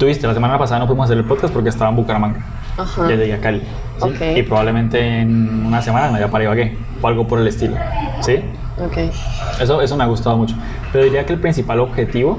tuviste, 0.00 0.26
la 0.26 0.34
semana 0.34 0.58
pasada 0.58 0.80
no 0.80 0.86
pudimos 0.88 1.04
hacer 1.04 1.18
el 1.18 1.24
podcast 1.24 1.54
porque 1.54 1.68
estaba 1.68 1.90
en 1.90 1.96
Bucaramanga. 1.96 2.40
Ajá. 2.76 3.08
Ya 3.08 3.16
llegué 3.16 3.34
a 3.34 3.40
Cali. 3.40 3.60
¿sí? 3.60 4.08
Ok. 4.08 4.36
Y 4.36 4.42
probablemente 4.42 5.20
en 5.20 5.66
una 5.66 5.82
semana 5.82 6.06
me 6.06 6.14
vaya 6.14 6.30
para 6.30 6.44
Ibagué 6.44 6.76
o 7.00 7.06
algo 7.06 7.26
por 7.26 7.38
el 7.38 7.46
estilo, 7.46 7.76
¿sí? 8.20 8.40
Ok. 8.84 9.12
Eso, 9.60 9.80
eso 9.80 9.96
me 9.96 10.04
ha 10.04 10.06
gustado 10.06 10.36
mucho. 10.36 10.54
Pero 10.92 11.04
diría 11.04 11.24
que 11.24 11.32
el 11.32 11.40
principal 11.40 11.80
objetivo 11.80 12.38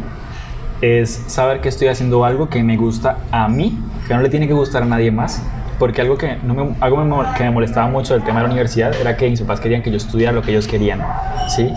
es 0.82 1.24
saber 1.28 1.62
que 1.62 1.70
estoy 1.70 1.88
haciendo 1.88 2.24
algo 2.26 2.50
que 2.50 2.64
me 2.64 2.78
gusta 2.78 3.18
a 3.32 3.48
mí, 3.48 3.80
que 4.08 4.14
no 4.14 4.22
le 4.22 4.30
tiene 4.30 4.48
que 4.48 4.54
gustar 4.54 4.84
a 4.84 4.86
nadie 4.86 5.12
más. 5.12 5.44
Porque 5.80 6.02
algo 6.02 6.18
que, 6.18 6.38
no 6.44 6.54
me, 6.56 6.76
algo 6.80 7.24
que 7.36 7.44
me 7.44 7.52
molestaba 7.52 7.88
mucho 7.88 8.14
del 8.14 8.24
tema 8.24 8.40
de 8.40 8.48
la 8.48 8.52
universidad 8.52 8.96
era 9.00 9.16
que 9.16 9.30
mis 9.30 9.42
papás 9.42 9.60
querían 9.60 9.84
que 9.84 9.92
yo 9.92 9.98
estudiara 9.98 10.34
lo 10.34 10.42
que 10.42 10.52
ellos 10.52 10.68
querían, 10.68 11.02
¿sí? 11.50 11.72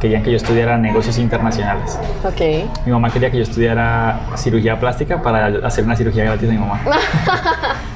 Querían 0.00 0.22
que 0.22 0.30
yo 0.30 0.36
estudiara 0.36 0.78
negocios 0.78 1.18
internacionales. 1.18 1.98
Ok. 2.24 2.40
Mi 2.86 2.92
mamá 2.92 3.10
quería 3.10 3.30
que 3.30 3.36
yo 3.36 3.42
estudiara 3.42 4.20
cirugía 4.36 4.80
plástica 4.80 5.22
para 5.22 5.66
hacer 5.66 5.84
una 5.84 5.96
cirugía 5.96 6.24
gratis 6.24 6.48
a 6.48 6.52
mi 6.52 6.58
mamá. 6.58 6.80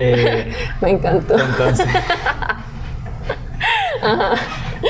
Eh, 0.00 0.52
Me 0.80 0.90
encantó. 0.90 1.36
entonces, 1.38 1.86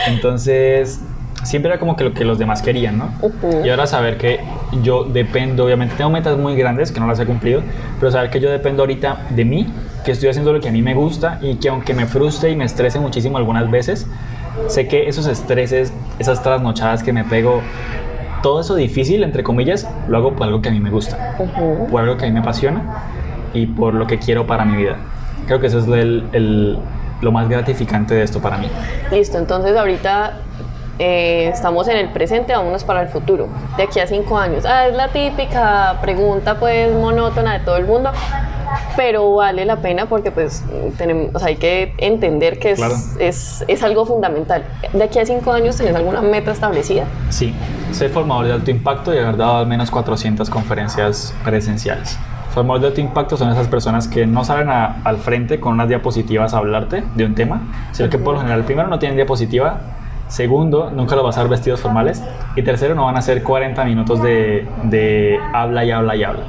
entonces, 0.07 1.01
siempre 1.45 1.71
era 1.71 1.79
como 1.79 1.97
que 1.97 2.05
lo 2.05 2.13
que 2.13 2.25
los 2.25 2.39
demás 2.39 2.63
querían, 2.63 2.99
¿no? 2.99 3.11
Y 3.65 3.69
ahora 3.71 3.87
saber 3.87 4.19
que 4.19 4.41
yo 4.83 5.05
dependo, 5.05 5.65
obviamente 5.65 5.95
tengo 5.97 6.11
metas 6.11 6.37
muy 6.37 6.57
grandes 6.57 6.93
que 6.93 7.01
no 7.01 7.07
las 7.07 7.19
he 7.21 7.27
cumplido, 7.27 7.63
pero 7.99 8.13
saber 8.13 8.31
que 8.31 8.41
yo 8.41 8.51
dependo 8.51 8.83
ahorita 8.83 9.27
de 9.31 9.45
mí, 9.45 9.67
que 10.05 10.13
estoy 10.13 10.29
haciendo 10.29 10.53
lo 10.53 10.61
que 10.61 10.69
a 10.69 10.73
mí 10.73 10.83
me 10.83 10.95
gusta 10.95 11.39
y 11.43 11.57
que 11.57 11.69
aunque 11.69 11.95
me 11.95 12.07
frustre 12.07 12.51
y 12.51 12.57
me 12.57 12.65
estrese 12.65 13.01
muchísimo 13.01 13.39
algunas 13.39 13.71
veces, 13.71 14.07
sé 14.69 14.89
que 14.89 15.09
esos 15.09 15.27
estreses, 15.27 15.93
esas 16.19 16.43
trasnochadas 16.43 17.03
que 17.03 17.13
me 17.13 17.25
pego, 17.25 17.63
todo 18.43 18.61
eso 18.61 18.75
difícil, 18.75 19.23
entre 19.25 19.43
comillas, 19.43 19.89
lo 20.09 20.19
hago 20.19 20.35
por 20.35 20.47
algo 20.47 20.63
que 20.63 20.69
a 20.69 20.73
mí 20.73 20.81
me 20.81 20.91
gusta 20.91 21.35
por 21.91 22.01
algo 22.01 22.17
que 22.17 22.25
a 22.25 22.29
mí 22.29 22.35
me 22.35 22.41
apasiona 22.41 22.83
y 23.59 23.67
por 23.67 23.95
lo 23.95 24.07
que 24.07 24.19
quiero 24.19 24.47
para 24.47 24.65
mi 24.65 24.77
vida. 24.77 24.97
Creo 25.47 25.61
que 25.61 25.67
eso 25.67 25.79
es 25.79 25.87
el- 25.89 26.25
el- 26.33 26.79
lo 27.21 27.33
más 27.33 27.49
gratificante 27.49 28.15
de 28.15 28.23
esto 28.23 28.41
para 28.41 28.59
mí. 28.59 28.69
Listo, 29.11 29.39
entonces 29.39 29.77
ahorita 29.77 30.35
eh, 31.01 31.49
estamos 31.53 31.87
en 31.89 31.97
el 31.97 32.09
presente, 32.11 32.53
vámonos 32.55 32.83
para 32.85 33.03
el 33.03 33.09
futuro. 33.09 33.49
De 33.77 33.85
aquí 33.85 34.01
a 34.01 34.07
cinco 34.09 34.37
años. 34.37 34.65
Ah, 34.65 34.87
es 34.89 34.97
la 34.97 35.09
típica 35.09 35.97
pregunta 36.01 36.59
pues 36.59 36.93
monótona 36.93 37.53
de 37.59 37.65
todo 37.65 37.77
el 37.77 37.87
mundo, 37.87 38.11
pero 38.97 39.33
vale 39.37 39.65
la 39.65 39.77
pena 39.77 40.07
porque 40.07 40.33
pues 40.33 40.65
tenemos, 40.97 41.31
o 41.35 41.39
sea, 41.39 41.49
hay 41.49 41.57
que 41.57 41.95
entender 41.99 42.59
que 42.59 42.73
es, 42.73 42.79
Claro. 42.79 42.95
es, 43.21 43.65
es 43.69 43.83
algo 43.85 44.07
fundamental. 44.07 44.65
De 44.93 45.05
aquí 45.05 45.21
a 45.21 45.27
cinco 45.27 45.53
años, 45.53 45.77
¿tienes 45.77 45.95
alguna 45.95 46.21
meta 46.21 46.51
establecida? 46.51 47.05
Sí, 47.31 47.55
soy 47.93 48.09
formador 48.09 48.47
de 48.47 48.53
alto 48.55 48.71
impacto 48.73 49.15
y 49.15 49.19
haber 49.19 49.37
dado 49.37 49.59
al 49.59 49.67
menos 49.69 49.91
400 49.93 50.51
conferencias 50.51 51.33
presenciales. 51.45 52.19
Formadores 52.51 52.83
de 52.83 52.89
alto 52.89 53.01
impacto 53.01 53.37
son 53.37 53.51
esas 53.51 53.69
personas 53.69 54.09
que 54.09 54.27
no 54.27 54.43
salen 54.45 54.69
a- 54.71 54.97
al 55.05 55.19
frente 55.19 55.61
con 55.61 55.75
unas 55.75 55.89
diapositivas 55.89 56.55
a 56.55 56.59
hablarte 56.59 57.05
de 57.15 57.25
un 57.25 57.35
tema, 57.35 57.61
sino 57.93 58.09
que 58.09 58.19
por 58.19 58.35
lo 58.35 58.41
general, 58.41 58.65
primero, 58.65 58.89
no 58.89 58.99
tienen 58.99 59.17
diapositiva, 59.17 59.79
segundo, 60.29 60.91
nunca 60.91 61.15
lo 61.17 61.23
vas 61.23 61.37
a 61.39 61.43
ver 61.43 61.51
vestidos 61.51 61.81
formales, 61.81 62.23
y 62.57 62.63
tercero, 62.63 62.95
no 62.95 63.05
van 63.05 63.17
a 63.17 63.21
hacer 63.21 63.43
40 63.43 63.85
minutos 63.85 64.23
de, 64.23 64.67
de 64.85 65.39
habla 65.55 65.85
y 65.85 65.91
habla 65.91 66.17
y 66.17 66.25
habla. 66.25 66.43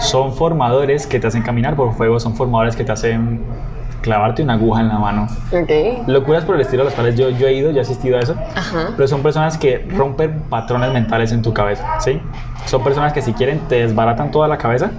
Son 0.00 0.32
formadores 0.34 1.06
que 1.06 1.20
te 1.20 1.26
hacen 1.26 1.42
caminar 1.42 1.76
por 1.76 1.92
fuego, 1.94 2.18
son 2.18 2.34
formadores 2.34 2.74
que 2.74 2.84
te 2.84 2.92
hacen 2.92 3.42
clavarte 4.02 4.42
una 4.42 4.54
aguja 4.54 4.80
en 4.82 4.88
la 4.88 4.98
mano. 4.98 5.26
Ok. 5.52 6.06
Locuras 6.08 6.44
por 6.44 6.56
el 6.56 6.60
estilo 6.60 6.82
a 6.82 6.84
las 6.86 6.94
cuales 6.94 7.16
yo, 7.16 7.30
yo 7.30 7.46
he 7.46 7.54
ido, 7.54 7.70
yo 7.70 7.78
he 7.78 7.80
asistido 7.80 8.18
a 8.18 8.20
eso. 8.20 8.34
Ajá. 8.54 8.90
Pero 8.96 9.08
son 9.08 9.22
personas 9.22 9.56
que 9.56 9.86
rompen 9.96 10.40
patrones 10.50 10.92
mentales 10.92 11.32
en 11.32 11.40
tu 11.42 11.54
cabeza, 11.54 11.86
¿sí? 12.00 12.20
Son 12.66 12.84
personas 12.84 13.12
que 13.12 13.22
si 13.22 13.32
quieren 13.32 13.58
te 13.68 13.76
desbaratan 13.76 14.30
toda 14.30 14.46
la 14.46 14.56
cabeza, 14.58 14.90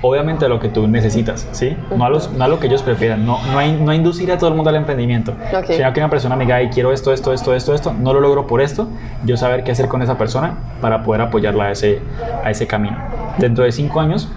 obviamente 0.00 0.44
a 0.46 0.48
lo 0.48 0.58
que 0.58 0.68
tú 0.68 0.88
necesitas, 0.88 1.46
¿sí? 1.52 1.76
No 1.96 2.04
a, 2.04 2.08
los, 2.08 2.32
no 2.32 2.44
a 2.44 2.48
lo 2.48 2.58
que 2.58 2.66
ellos 2.66 2.82
prefieran, 2.82 3.24
no, 3.26 3.38
no, 3.52 3.58
hay, 3.58 3.72
no 3.80 3.92
inducir 3.92 4.32
a 4.32 4.38
todo 4.38 4.48
el 4.48 4.54
mundo 4.56 4.70
al 4.70 4.76
emprendimiento, 4.76 5.32
Ok. 5.56 5.66
sino 5.68 5.92
que 5.92 6.00
una 6.00 6.10
persona 6.10 6.34
me 6.34 6.44
diga, 6.44 6.56
"Ay, 6.56 6.70
quiero 6.70 6.92
esto, 6.92 7.12
esto, 7.12 7.32
esto, 7.32 7.54
esto, 7.54 7.74
esto, 7.74 7.92
no 7.92 8.12
lo 8.12 8.20
logro 8.20 8.46
por 8.46 8.60
esto, 8.60 8.88
yo 9.24 9.36
saber 9.36 9.62
qué 9.62 9.70
hacer 9.72 9.86
con 9.88 10.02
esa 10.02 10.18
persona 10.18 10.54
para 10.80 11.02
poder 11.04 11.20
apoyarla 11.22 11.64
a 11.66 11.70
ese, 11.72 12.00
a 12.44 12.50
ese 12.50 12.66
camino. 12.66 12.96
Dentro 13.38 13.64
de 13.64 13.72
cinco 13.72 14.00
años 14.00 14.28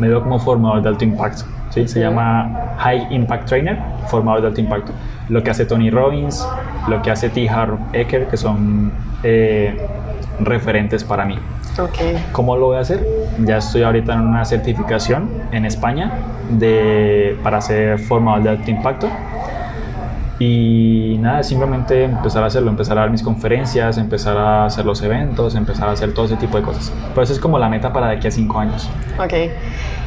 me 0.00 0.08
veo 0.08 0.22
como 0.22 0.38
formador 0.38 0.82
de 0.82 0.88
alto 0.88 1.04
impacto. 1.04 1.44
¿sí? 1.68 1.86
Se 1.86 2.00
llama 2.00 2.74
High 2.78 3.08
Impact 3.10 3.48
Trainer, 3.48 3.78
formador 4.06 4.40
de 4.40 4.48
alto 4.48 4.60
impacto. 4.60 4.92
Lo 5.28 5.42
que 5.42 5.50
hace 5.50 5.66
Tony 5.66 5.90
Robbins, 5.90 6.44
lo 6.88 7.00
que 7.02 7.10
hace 7.10 7.28
T. 7.28 7.48
Harv 7.48 7.78
Eker, 7.92 8.26
que 8.26 8.36
son 8.36 8.90
eh, 9.22 9.86
referentes 10.40 11.04
para 11.04 11.24
mí. 11.24 11.38
Ok. 11.78 11.98
¿Cómo 12.32 12.56
lo 12.56 12.66
voy 12.66 12.78
a 12.78 12.80
hacer? 12.80 13.06
Ya 13.44 13.58
estoy 13.58 13.82
ahorita 13.82 14.14
en 14.14 14.20
una 14.20 14.44
certificación 14.44 15.28
en 15.52 15.64
España 15.66 16.12
de, 16.50 17.38
para 17.42 17.60
ser 17.60 17.98
formador 17.98 18.42
de 18.42 18.50
alto 18.50 18.70
impacto. 18.70 19.08
Y 20.40 21.18
nada, 21.20 21.42
simplemente 21.42 22.02
empezar 22.02 22.42
a 22.42 22.46
hacerlo, 22.46 22.70
empezar 22.70 22.96
a 22.96 23.02
dar 23.02 23.10
mis 23.10 23.22
conferencias, 23.22 23.98
empezar 23.98 24.38
a 24.38 24.64
hacer 24.64 24.86
los 24.86 25.02
eventos, 25.02 25.54
empezar 25.54 25.90
a 25.90 25.92
hacer 25.92 26.14
todo 26.14 26.24
ese 26.24 26.36
tipo 26.36 26.56
de 26.56 26.62
cosas. 26.62 26.90
Pero 27.10 27.22
eso 27.22 27.34
es 27.34 27.38
como 27.38 27.58
la 27.58 27.68
meta 27.68 27.92
para 27.92 28.08
de 28.08 28.16
aquí 28.16 28.26
a 28.26 28.30
cinco 28.30 28.58
años. 28.58 28.88
Ok. 29.22 29.34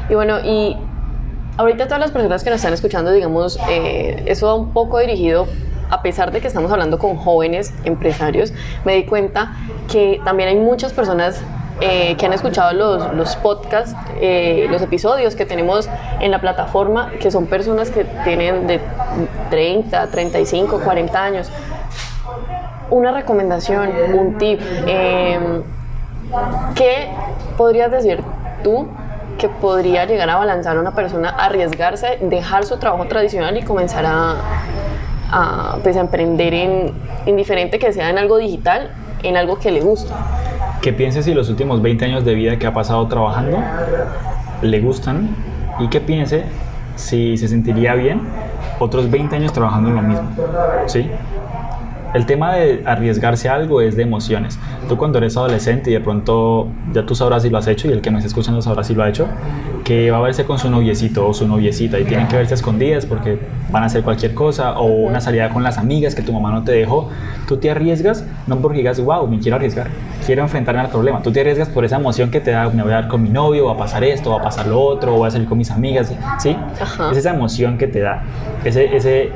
Y 0.10 0.16
bueno, 0.16 0.40
y 0.44 0.76
ahorita 1.58 1.86
todas 1.86 2.00
las 2.00 2.10
personas 2.10 2.44
que 2.44 2.50
nos 2.50 2.58
están 2.58 2.74
escuchando, 2.74 3.12
digamos, 3.12 3.60
eh, 3.70 4.24
eso 4.26 4.48
va 4.48 4.56
un 4.56 4.74
poco 4.74 4.98
dirigido, 4.98 5.46
a 5.92 6.02
pesar 6.02 6.32
de 6.32 6.42
que 6.42 6.48
estamos 6.48 6.72
hablando 6.72 6.98
con 6.98 7.16
jóvenes 7.16 7.72
empresarios, 7.84 8.54
me 8.86 8.96
di 8.96 9.06
cuenta 9.06 9.56
que 9.92 10.20
también 10.26 10.50
hay 10.50 10.56
muchas 10.56 10.94
personas 10.94 11.44
eh, 11.82 12.16
que 12.18 12.26
han 12.26 12.34
escuchado 12.34 12.74
los, 12.74 13.14
los 13.14 13.36
podcasts, 13.38 13.96
eh, 14.22 14.68
los 14.70 14.82
episodios 14.82 15.36
que 15.36 15.46
tenemos 15.46 15.90
en 16.20 16.32
la 16.32 16.40
plataforma, 16.40 17.12
que 17.20 17.32
son 17.32 17.48
personas 17.48 17.90
que 17.90 18.06
tienen 18.24 18.68
de 18.68 18.80
30, 19.50 20.08
35, 20.08 20.80
40 20.80 21.24
años. 21.24 21.52
Una 22.90 23.12
recomendación, 23.12 23.90
un 24.14 24.38
tip. 24.38 24.62
em, 24.88 25.64
¿Qué 26.76 27.10
podrías 27.58 27.92
decir 27.92 28.24
tú 28.64 28.88
que 29.38 29.50
podría 29.50 30.06
llegar 30.06 30.30
a 30.30 30.38
balanzar 30.38 30.78
a 30.78 30.80
una 30.80 30.96
persona, 30.96 31.30
arriesgarse, 31.30 32.20
dejar 32.22 32.66
su 32.66 32.78
trabajo 32.78 33.06
tradicional 33.06 33.58
y 33.58 33.64
comenzar 33.64 34.06
a, 34.08 34.36
pues, 35.82 35.98
a 35.98 36.02
emprender 36.02 36.54
en, 36.54 36.94
indiferente 37.26 37.80
que 37.80 37.92
sea 37.94 38.10
en 38.10 38.18
algo 38.18 38.38
digital, 38.38 38.92
en 39.24 39.38
algo 39.38 39.58
que 39.60 39.72
le 39.72 39.82
gusta? 39.82 40.16
Que 40.84 40.92
piense 40.92 41.24
si 41.24 41.34
los 41.34 41.50
últimos 41.50 41.82
20 41.82 42.04
años 42.04 42.26
de 42.26 42.36
vida 42.36 42.60
que 42.60 42.68
ha 42.68 42.74
pasado 42.74 43.08
trabajando 43.08 43.58
le 44.62 44.82
gustan 44.82 45.30
y 45.80 45.88
que 45.88 46.02
piense 46.02 46.44
si 46.98 47.38
se 47.38 47.48
sentiría 47.48 47.96
bien 47.96 48.20
otros 48.80 49.10
20 49.10 49.34
años 49.34 49.54
trabajando 49.54 49.92
en 49.92 49.96
lo 49.96 50.02
mismo. 50.02 50.30
¿Sí? 50.88 51.10
El 52.14 52.28
tema 52.28 52.54
de 52.54 52.84
arriesgarse 52.86 53.50
a 53.50 53.56
algo 53.56 53.82
es 53.82 53.96
de 53.96 54.04
emociones. 54.04 54.60
Tú 54.88 54.98
cuando 54.98 55.18
eres 55.18 55.36
adolescente 55.36 55.90
y 55.90 55.94
de 55.94 56.00
pronto 56.00 56.68
ya 56.94 57.06
tú 57.06 57.16
sabrás 57.16 57.42
si 57.42 57.50
lo 57.50 57.58
has 57.58 57.68
hecho 57.68 57.88
y 57.88 57.92
el 57.92 58.02
que 58.02 58.12
me 58.12 58.18
está 58.18 58.28
escuchando 58.28 58.62
sabrá 58.62 58.84
si 58.84 58.94
lo 58.94 59.04
ha 59.04 59.10
hecho, 59.10 59.28
que 59.84 60.12
va 60.12 60.20
a 60.20 60.22
verse 60.22 60.46
con 60.46 60.60
su 60.60 60.70
noviecito 60.70 61.28
o 61.28 61.34
su 61.34 61.48
noviecita 61.48 62.00
y 62.00 62.06
tienen 62.06 62.28
que 62.28 62.38
verse 62.38 62.54
escondidas 62.54 63.06
porque 63.08 63.40
van 63.72 63.84
a 63.84 63.88
hacer 63.88 64.04
cualquier 64.04 64.36
cosa 64.36 64.78
o 64.80 64.86
una 64.86 65.22
salida 65.22 65.50
con 65.50 65.64
las 65.64 65.80
amigas 65.80 66.14
que 66.14 66.22
tu 66.22 66.32
mamá 66.32 66.52
no 66.52 66.64
te 66.64 66.72
dejó. 66.74 67.10
Tú 67.48 67.58
te 67.58 67.72
arriesgas 67.72 68.26
no 68.46 68.58
porque 68.60 68.78
digas, 68.78 69.00
wow, 69.00 69.28
me 69.28 69.40
quiero 69.40 69.56
arriesgar, 69.56 69.88
quiero 70.26 70.44
enfrentarme 70.44 70.82
al 70.82 70.90
problema. 70.90 71.22
Tú 71.22 71.32
te 71.32 71.42
arriesgas 71.42 71.70
por 71.70 71.84
esa 71.84 71.96
emoción 71.96 72.30
que 72.30 72.40
te 72.40 72.52
da, 72.52 72.70
me 72.70 72.84
voy 72.84 72.92
a 72.92 72.96
dar 72.96 73.08
con 73.08 73.24
mi 73.24 73.30
novio, 73.30 73.66
va 73.66 73.74
a 73.74 73.78
pasar 73.78 74.04
esto, 74.04 74.30
va 74.30 74.38
a 74.38 74.44
pasar 74.44 74.68
lo 74.68 74.80
otro, 74.80 75.14
voy 75.14 75.28
a 75.28 75.32
salir 75.32 75.48
con 75.48 75.58
mis 75.58 75.72
amigas, 75.72 76.14
¿sí? 76.38 76.56
Ajá. 76.80 77.12
Es 77.12 77.18
esa 77.18 77.32
emoción 77.32 77.78
que 77.78 77.88
te 77.88 78.02
da, 78.02 78.24
ese, 78.64 78.96
ese, 78.96 79.32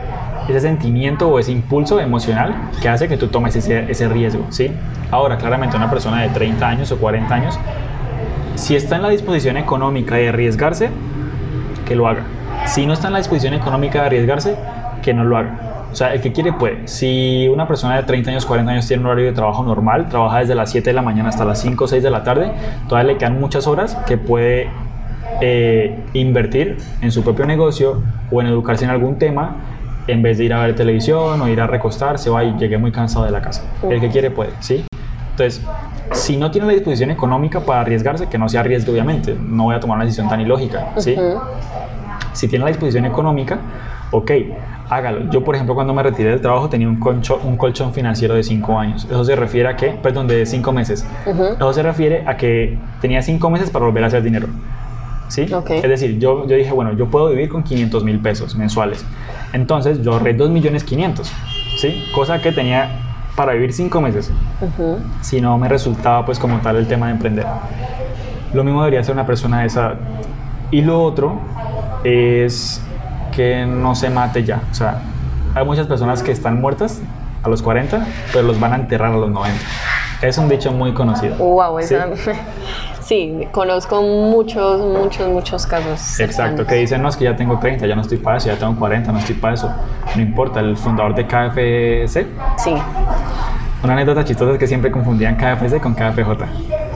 ese 0.47 0.61
sentimiento 0.61 1.27
o 1.29 1.39
ese 1.39 1.51
impulso 1.51 1.99
emocional 1.99 2.55
que 2.81 2.89
hace 2.89 3.07
que 3.07 3.17
tú 3.17 3.27
tomes 3.27 3.55
ese, 3.55 3.89
ese 3.89 4.07
riesgo, 4.07 4.45
¿sí? 4.49 4.71
Ahora, 5.11 5.37
claramente 5.37 5.77
una 5.77 5.89
persona 5.89 6.21
de 6.21 6.29
30 6.29 6.67
años 6.67 6.91
o 6.91 6.97
40 6.97 7.33
años, 7.33 7.59
si 8.55 8.75
está 8.75 8.95
en 8.95 9.03
la 9.03 9.09
disposición 9.09 9.57
económica 9.57 10.15
de 10.15 10.29
arriesgarse, 10.29 10.89
que 11.85 11.95
lo 11.95 12.07
haga. 12.07 12.23
Si 12.65 12.85
no 12.85 12.93
está 12.93 13.07
en 13.07 13.13
la 13.13 13.19
disposición 13.19 13.53
económica 13.53 14.01
de 14.01 14.05
arriesgarse, 14.07 14.55
que 15.01 15.13
no 15.13 15.23
lo 15.23 15.37
haga. 15.37 15.67
O 15.91 15.95
sea, 15.95 16.13
el 16.13 16.21
que 16.21 16.33
quiere 16.33 16.51
puede. 16.51 16.87
Si 16.87 17.47
una 17.47 17.67
persona 17.67 17.95
de 17.95 18.03
30 18.03 18.31
años, 18.31 18.45
40 18.45 18.71
años 18.71 18.87
tiene 18.87 19.01
un 19.01 19.07
horario 19.07 19.25
de 19.27 19.31
trabajo 19.31 19.63
normal, 19.63 20.09
trabaja 20.09 20.39
desde 20.39 20.53
las 20.53 20.69
7 20.71 20.89
de 20.89 20.93
la 20.93 21.01
mañana 21.01 21.29
hasta 21.29 21.45
las 21.45 21.61
5 21.61 21.83
o 21.83 21.87
6 21.87 22.03
de 22.03 22.09
la 22.09 22.23
tarde, 22.23 22.51
todavía 22.89 23.13
le 23.13 23.17
quedan 23.17 23.39
muchas 23.39 23.67
horas 23.67 23.95
que 24.05 24.17
puede 24.17 24.69
eh, 25.39 25.97
invertir 26.13 26.77
en 27.01 27.11
su 27.11 27.23
propio 27.23 27.45
negocio 27.45 28.01
o 28.31 28.41
en 28.41 28.47
educarse 28.47 28.85
en 28.85 28.91
algún 28.91 29.17
tema 29.17 29.55
en 30.07 30.21
vez 30.21 30.37
de 30.37 30.45
ir 30.45 30.53
a 30.53 30.61
ver 30.61 30.75
televisión 30.75 31.41
o 31.41 31.47
ir 31.47 31.59
a 31.61 31.67
recostarse 31.67 32.29
o 32.29 32.37
ay, 32.37 32.55
llegué 32.57 32.77
muy 32.77 32.91
cansado 32.91 33.25
de 33.25 33.31
la 33.31 33.41
casa. 33.41 33.63
El 33.91 33.99
que 33.99 34.09
quiere 34.09 34.31
puede, 34.31 34.51
¿sí? 34.59 34.85
Entonces, 35.31 35.61
si 36.13 36.37
no 36.37 36.49
tiene 36.49 36.67
la 36.67 36.73
disposición 36.73 37.11
económica 37.11 37.59
para 37.59 37.81
arriesgarse, 37.81 38.27
que 38.27 38.37
no 38.37 38.47
se 38.49 38.57
arriesgue 38.57 38.91
obviamente, 38.91 39.35
no 39.49 39.63
voy 39.65 39.75
a 39.75 39.79
tomar 39.79 39.95
una 39.97 40.05
decisión 40.05 40.29
tan 40.29 40.39
ilógica, 40.41 40.87
¿sí? 40.97 41.15
Si 42.33 42.47
tiene 42.47 42.63
la 42.65 42.69
disposición 42.69 43.05
económica, 43.05 43.59
ok, 44.11 44.31
hágalo. 44.89 45.29
Yo, 45.29 45.43
por 45.43 45.55
ejemplo, 45.55 45.75
cuando 45.75 45.93
me 45.93 46.01
retiré 46.03 46.29
del 46.29 46.41
trabajo 46.41 46.69
tenía 46.69 46.87
un, 46.87 46.99
concho- 46.99 47.39
un 47.43 47.57
colchón 47.57 47.93
financiero 47.93 48.35
de 48.35 48.43
5 48.43 48.79
años. 48.79 49.05
Eso 49.05 49.23
se 49.25 49.35
refiere 49.35 49.67
a 49.69 49.75
que, 49.75 49.89
perdón, 49.89 50.27
de 50.27 50.45
5 50.45 50.71
meses. 50.71 51.05
Eso 51.55 51.73
se 51.73 51.83
refiere 51.83 52.23
a 52.25 52.37
que 52.37 52.77
tenía 53.01 53.21
5 53.21 53.49
meses 53.49 53.69
para 53.69 53.85
volver 53.85 54.03
a 54.03 54.07
hacer 54.07 54.23
dinero. 54.23 54.47
¿Sí? 55.27 55.51
Ok. 55.53 55.71
Es 55.71 55.83
decir, 55.83 56.19
yo, 56.19 56.47
yo 56.47 56.55
dije, 56.55 56.71
bueno, 56.71 56.93
yo 56.93 57.07
puedo 57.07 57.29
vivir 57.29 57.49
con 57.49 57.63
500 57.63 58.03
mil 58.03 58.19
pesos 58.19 58.55
mensuales. 58.55 59.05
Entonces, 59.53 60.01
yo 60.01 60.13
ahorré 60.13 60.33
2 60.33 60.49
millones 60.49 60.83
500. 60.83 61.31
¿Sí? 61.77 62.03
Cosa 62.13 62.41
que 62.41 62.51
tenía 62.51 62.89
para 63.35 63.53
vivir 63.53 63.71
5 63.71 64.01
meses 64.01 64.31
Ujú. 64.61 64.97
si 65.21 65.39
no 65.39 65.59
me 65.59 65.67
resultaba 65.69 66.25
pues 66.25 66.39
como 66.39 66.57
tal 66.57 66.75
el 66.77 66.87
tema 66.87 67.05
de 67.05 67.11
emprender. 67.11 67.45
Lo 68.51 68.63
mismo 68.63 68.81
debería 68.81 69.03
ser 69.03 69.13
una 69.13 69.27
persona 69.27 69.61
de 69.61 69.67
esa 69.67 69.79
edad. 69.81 69.99
Y 70.71 70.81
lo 70.81 71.03
otro 71.03 71.39
es 72.03 72.81
que 73.35 73.65
no 73.67 73.93
se 73.93 74.09
mate 74.09 74.43
ya. 74.43 74.63
O 74.71 74.73
sea, 74.73 75.03
hay 75.53 75.63
muchas 75.63 75.85
personas 75.85 76.23
que 76.23 76.31
están 76.31 76.59
muertas 76.59 76.99
a 77.43 77.49
los 77.49 77.61
40, 77.61 78.05
pero 78.33 78.47
los 78.47 78.59
van 78.59 78.73
a 78.73 78.75
enterrar 78.77 79.13
a 79.13 79.17
los 79.17 79.29
90. 79.29 79.59
Es 80.23 80.37
un 80.39 80.49
dicho 80.49 80.71
muy 80.71 80.93
conocido. 80.93 81.35
Wow, 81.35 81.77
esa... 81.77 82.07
Sí, 82.15 82.31
conozco 83.51 84.01
muchos, 84.01 84.81
muchos, 84.81 85.29
muchos 85.29 85.65
casos. 85.65 86.19
Exacto, 86.19 86.65
que 86.65 86.75
dicen, 86.75 87.01
no, 87.01 87.09
es 87.09 87.15
que 87.15 87.25
ya 87.25 87.35
tengo 87.35 87.57
30, 87.59 87.85
ya 87.87 87.95
no 87.95 88.01
estoy 88.01 88.17
para 88.17 88.37
eso, 88.37 88.47
ya 88.47 88.57
tengo 88.57 88.75
40, 88.77 89.11
no 89.11 89.19
estoy 89.19 89.35
para 89.35 89.53
eso. 89.53 89.71
No 90.15 90.21
importa, 90.21 90.59
el 90.59 90.75
fundador 90.77 91.15
de 91.15 91.25
KFC, 91.25 92.27
Sí. 92.57 92.73
una 93.83 93.93
anécdota 93.93 94.23
chistosa 94.23 94.53
es 94.53 94.59
que 94.59 94.67
siempre 94.67 94.91
confundían 94.91 95.35
KFC 95.35 95.79
con 95.79 95.93
KFJ, 95.93 96.45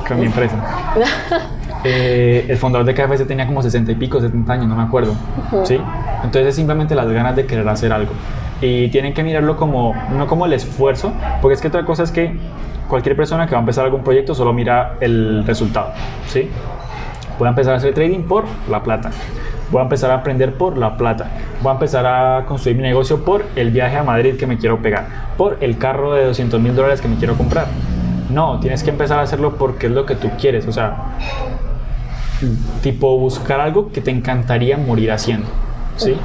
con 0.07 0.19
mi 0.19 0.25
empresa. 0.25 0.55
Eh, 1.83 2.45
el 2.47 2.57
fundador 2.57 2.85
de 2.85 2.93
KFC 2.93 3.25
tenía 3.25 3.47
como 3.47 3.63
60 3.63 3.91
y 3.91 3.95
pico, 3.95 4.21
70 4.21 4.53
años, 4.53 4.67
no 4.67 4.75
me 4.75 4.83
acuerdo. 4.83 5.15
¿sí? 5.63 5.81
Entonces 6.17 6.49
es 6.49 6.55
simplemente 6.55 6.93
las 6.93 7.09
ganas 7.09 7.35
de 7.35 7.47
querer 7.47 7.67
hacer 7.67 7.91
algo. 7.91 8.11
Y 8.61 8.89
tienen 8.89 9.15
que 9.15 9.23
mirarlo 9.23 9.57
como, 9.57 9.95
no 10.15 10.27
como 10.27 10.45
el 10.45 10.53
esfuerzo, 10.53 11.11
porque 11.41 11.55
es 11.55 11.61
que 11.61 11.69
otra 11.69 11.83
cosa 11.83 12.03
es 12.03 12.11
que 12.11 12.37
cualquier 12.91 13.15
persona 13.15 13.47
que 13.47 13.53
va 13.53 13.59
a 13.59 13.61
empezar 13.61 13.85
algún 13.85 14.03
proyecto 14.03 14.35
solo 14.35 14.51
mira 14.51 14.97
el 14.99 15.45
resultado. 15.47 15.93
¿sí? 16.27 16.49
Voy 17.39 17.47
a 17.47 17.49
empezar 17.49 17.73
a 17.73 17.77
hacer 17.77 17.93
trading 17.93 18.23
por 18.23 18.43
la 18.69 18.83
plata. 18.83 19.11
Voy 19.71 19.79
a 19.79 19.83
empezar 19.83 20.11
a 20.11 20.15
aprender 20.15 20.55
por 20.55 20.77
la 20.77 20.97
plata. 20.97 21.29
Voy 21.61 21.69
a 21.69 21.73
empezar 21.75 22.05
a 22.05 22.45
construir 22.45 22.75
mi 22.75 22.83
negocio 22.83 23.23
por 23.23 23.45
el 23.55 23.71
viaje 23.71 23.95
a 23.95 24.03
Madrid 24.03 24.35
que 24.35 24.45
me 24.45 24.57
quiero 24.57 24.81
pegar. 24.81 25.07
Por 25.37 25.57
el 25.61 25.77
carro 25.77 26.13
de 26.13 26.25
200 26.25 26.59
mil 26.59 26.75
dólares 26.75 26.99
que 26.99 27.07
me 27.07 27.15
quiero 27.15 27.37
comprar. 27.37 27.67
No, 28.29 28.59
tienes 28.59 28.83
que 28.83 28.89
empezar 28.89 29.19
a 29.19 29.21
hacerlo 29.21 29.55
porque 29.55 29.87
es 29.87 29.93
lo 29.93 30.05
que 30.05 30.15
tú 30.15 30.29
quieres. 30.37 30.67
O 30.67 30.73
sea, 30.73 30.97
tipo 32.83 33.17
buscar 33.17 33.61
algo 33.61 33.89
que 33.93 34.01
te 34.01 34.11
encantaría 34.11 34.75
morir 34.75 35.13
haciendo. 35.13 35.47
¿Sí? 35.95 36.17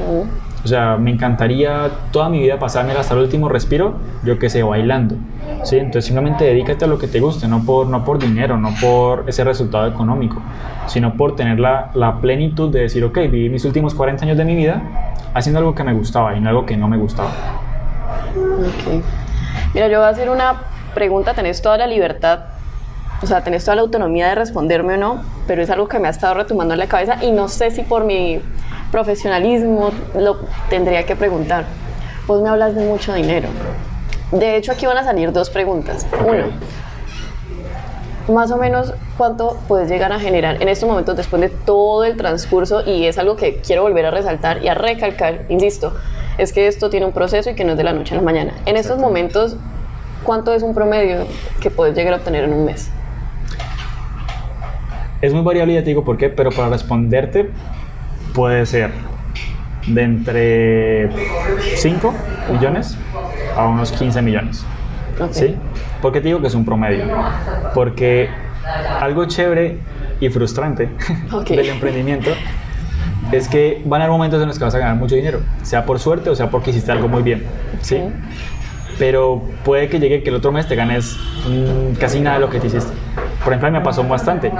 O 0.66 0.68
sea, 0.68 0.96
me 0.96 1.12
encantaría 1.12 1.88
toda 2.10 2.28
mi 2.28 2.40
vida 2.40 2.58
pasármela 2.58 2.98
hasta 2.98 3.14
el 3.14 3.20
último 3.20 3.48
respiro, 3.48 3.94
yo 4.24 4.36
que 4.36 4.50
sé, 4.50 4.64
bailando. 4.64 5.14
¿sí? 5.62 5.76
Entonces 5.76 6.06
simplemente 6.06 6.44
dedícate 6.44 6.86
a 6.86 6.88
lo 6.88 6.98
que 6.98 7.06
te 7.06 7.20
guste, 7.20 7.46
no 7.46 7.62
por, 7.64 7.86
no 7.86 8.04
por 8.04 8.18
dinero, 8.18 8.56
no 8.56 8.70
por 8.80 9.22
ese 9.28 9.44
resultado 9.44 9.86
económico, 9.86 10.42
sino 10.88 11.16
por 11.16 11.36
tener 11.36 11.60
la, 11.60 11.92
la 11.94 12.20
plenitud 12.20 12.72
de 12.72 12.80
decir, 12.80 13.04
ok, 13.04 13.16
viví 13.30 13.48
mis 13.48 13.64
últimos 13.64 13.94
40 13.94 14.24
años 14.24 14.36
de 14.36 14.44
mi 14.44 14.56
vida 14.56 14.82
haciendo 15.34 15.60
algo 15.60 15.72
que 15.72 15.84
me 15.84 15.94
gustaba 15.94 16.34
y 16.34 16.40
no 16.40 16.48
algo 16.48 16.66
que 16.66 16.76
no 16.76 16.88
me 16.88 16.96
gustaba. 16.96 17.30
Ok. 18.34 19.04
Mira, 19.72 19.86
yo 19.86 19.98
voy 20.00 20.08
a 20.08 20.10
hacer 20.10 20.30
una 20.30 20.62
pregunta, 20.96 21.32
tenés 21.32 21.62
toda 21.62 21.78
la 21.78 21.86
libertad, 21.86 22.40
o 23.22 23.26
sea, 23.28 23.44
tenés 23.44 23.64
toda 23.64 23.76
la 23.76 23.82
autonomía 23.82 24.30
de 24.30 24.34
responderme 24.34 24.94
o 24.94 24.96
no, 24.96 25.22
pero 25.46 25.62
es 25.62 25.70
algo 25.70 25.86
que 25.86 26.00
me 26.00 26.08
ha 26.08 26.10
estado 26.10 26.34
retumando 26.34 26.74
en 26.74 26.80
la 26.80 26.88
cabeza 26.88 27.22
y 27.22 27.30
no 27.30 27.46
sé 27.46 27.70
si 27.70 27.82
por 27.82 28.04
mi 28.04 28.40
profesionalismo 28.96 29.90
lo 30.18 30.38
tendría 30.70 31.04
que 31.04 31.14
preguntar. 31.16 31.66
Vos 32.26 32.40
me 32.40 32.48
hablas 32.48 32.74
de 32.74 32.82
mucho 32.82 33.12
dinero. 33.12 33.46
De 34.32 34.56
hecho, 34.56 34.72
aquí 34.72 34.86
van 34.86 34.96
a 34.96 35.04
salir 35.04 35.32
dos 35.32 35.50
preguntas. 35.50 36.06
Uno, 36.26 36.46
más 38.34 38.50
o 38.50 38.56
menos 38.56 38.94
cuánto 39.18 39.58
puedes 39.68 39.90
llegar 39.90 40.12
a 40.12 40.18
generar 40.18 40.62
en 40.62 40.70
estos 40.70 40.88
momentos 40.88 41.14
después 41.14 41.42
de 41.42 41.50
todo 41.50 42.04
el 42.04 42.16
transcurso 42.16 42.84
y 42.86 43.04
es 43.04 43.18
algo 43.18 43.36
que 43.36 43.60
quiero 43.60 43.82
volver 43.82 44.06
a 44.06 44.10
resaltar 44.10 44.64
y 44.64 44.68
a 44.68 44.74
recalcar, 44.74 45.44
insisto, 45.50 45.92
es 46.38 46.54
que 46.54 46.66
esto 46.66 46.88
tiene 46.88 47.04
un 47.04 47.12
proceso 47.12 47.50
y 47.50 47.54
que 47.54 47.64
no 47.64 47.72
es 47.72 47.76
de 47.76 47.84
la 47.84 47.92
noche 47.92 48.14
a 48.14 48.16
la 48.16 48.22
mañana. 48.22 48.54
En 48.64 48.78
estos 48.78 48.98
momentos, 48.98 49.58
¿cuánto 50.24 50.54
es 50.54 50.62
un 50.62 50.72
promedio 50.72 51.26
que 51.60 51.70
puedes 51.70 51.94
llegar 51.94 52.14
a 52.14 52.16
obtener 52.16 52.44
en 52.44 52.54
un 52.54 52.64
mes? 52.64 52.90
Es 55.20 55.34
muy 55.34 55.42
variable 55.42 55.74
ya 55.74 55.80
te 55.80 55.90
digo 55.90 56.02
por 56.02 56.16
qué, 56.16 56.30
pero 56.30 56.50
para 56.50 56.70
responderte 56.70 57.50
puede 58.36 58.66
ser 58.66 58.90
de 59.86 60.02
entre 60.02 61.08
5 61.76 62.14
millones 62.52 62.98
a 63.56 63.66
unos 63.66 63.90
15 63.92 64.20
millones. 64.20 64.64
¿Sí? 65.30 65.56
¿Por 66.02 66.12
qué 66.12 66.20
te 66.20 66.28
digo 66.28 66.42
que 66.42 66.48
es 66.48 66.54
un 66.54 66.66
promedio? 66.66 67.04
Porque 67.74 68.28
algo 69.00 69.24
chévere 69.24 69.78
y 70.20 70.28
frustrante 70.28 70.90
del 71.48 71.68
emprendimiento 71.70 72.30
es 73.32 73.48
que 73.48 73.82
van 73.86 74.02
a 74.02 74.04
haber 74.04 74.12
momentos 74.12 74.42
en 74.42 74.48
los 74.48 74.58
que 74.58 74.64
vas 74.64 74.74
a 74.74 74.78
ganar 74.78 74.96
mucho 74.96 75.14
dinero, 75.14 75.40
sea 75.62 75.86
por 75.86 75.98
suerte 75.98 76.28
o 76.28 76.34
sea 76.34 76.50
porque 76.50 76.70
hiciste 76.70 76.92
algo 76.92 77.08
muy 77.08 77.22
bien. 77.22 77.42
¿sí? 77.80 78.02
Pero 78.98 79.42
puede 79.64 79.88
que 79.88 79.98
llegue 79.98 80.22
que 80.22 80.30
el 80.30 80.36
otro 80.36 80.52
mes 80.52 80.66
te 80.66 80.74
ganes 80.74 81.16
mm, 81.48 81.94
casi 81.98 82.20
nada 82.20 82.36
de 82.36 82.40
lo 82.40 82.50
que 82.50 82.60
te 82.60 82.68
hiciste. 82.68 82.92
Por 83.46 83.52
ejemplo, 83.52 83.68
a 83.68 83.70
mí 83.70 83.78
me 83.78 83.84
pasó 83.84 84.02
bastante. 84.02 84.50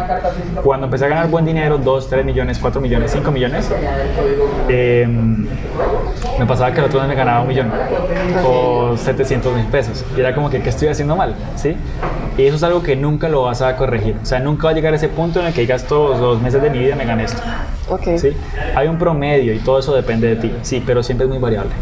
Cuando 0.62 0.86
empecé 0.86 1.06
a 1.06 1.08
ganar 1.08 1.28
buen 1.28 1.44
dinero, 1.44 1.76
2, 1.76 2.08
3 2.08 2.24
millones, 2.24 2.58
4 2.60 2.80
millones, 2.80 3.10
5 3.10 3.32
millones, 3.32 3.68
eh, 4.68 5.08
me 6.38 6.46
pasaba 6.46 6.72
que 6.72 6.78
el 6.78 6.86
otro 6.86 7.00
mes 7.00 7.08
me 7.08 7.16
ganaba 7.16 7.40
un 7.40 7.48
millón 7.48 7.72
o 8.46 8.96
700 8.96 9.54
mil 9.54 9.66
pesos. 9.66 10.04
Y 10.16 10.20
era 10.20 10.34
como 10.34 10.50
que, 10.50 10.60
¿qué 10.62 10.68
estoy 10.68 10.86
haciendo 10.86 11.16
mal? 11.16 11.34
¿Sí? 11.56 11.76
Y 12.38 12.44
eso 12.44 12.56
es 12.56 12.62
algo 12.62 12.82
que 12.82 12.94
nunca 12.94 13.28
lo 13.28 13.42
vas 13.42 13.62
a 13.62 13.74
corregir. 13.76 14.16
O 14.22 14.26
sea, 14.26 14.38
nunca 14.38 14.66
va 14.66 14.70
a 14.70 14.74
llegar 14.74 14.92
a 14.92 14.96
ese 14.96 15.08
punto 15.08 15.40
en 15.40 15.46
el 15.46 15.52
que 15.52 15.62
digas 15.62 15.84
todos 15.84 16.20
los 16.20 16.40
meses 16.40 16.62
de 16.62 16.70
mi 16.70 16.78
vida 16.78 16.94
me 16.94 17.06
gané 17.06 17.24
esto. 17.24 17.42
Ok. 17.88 18.18
¿Sí? 18.18 18.36
Hay 18.74 18.88
un 18.88 18.98
promedio 18.98 19.52
y 19.52 19.58
todo 19.58 19.78
eso 19.78 19.94
depende 19.94 20.28
de 20.28 20.36
ti. 20.36 20.52
Sí, 20.62 20.82
pero 20.86 21.02
siempre 21.02 21.24
es 21.24 21.30
muy 21.30 21.40
variable. 21.40 21.72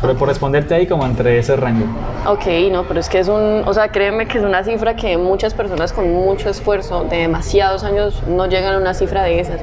Pero 0.00 0.14
por 0.14 0.28
responderte 0.28 0.74
ahí 0.74 0.86
como 0.86 1.04
entre 1.06 1.38
ese 1.38 1.56
rango. 1.56 1.86
Ok, 2.26 2.46
no, 2.70 2.84
pero 2.84 3.00
es 3.00 3.08
que 3.08 3.18
es 3.18 3.28
un, 3.28 3.62
o 3.66 3.72
sea, 3.72 3.88
créeme 3.88 4.26
que 4.28 4.38
es 4.38 4.44
una 4.44 4.62
cifra 4.62 4.94
que 4.94 5.16
muchas 5.16 5.54
personas 5.54 5.92
con 5.92 6.12
mucho 6.12 6.50
esfuerzo 6.50 7.04
de 7.04 7.16
demasiados 7.18 7.82
años 7.82 8.22
no 8.26 8.46
llegan 8.46 8.74
a 8.74 8.78
una 8.78 8.92
cifra 8.94 9.22
de 9.22 9.40
esas. 9.40 9.60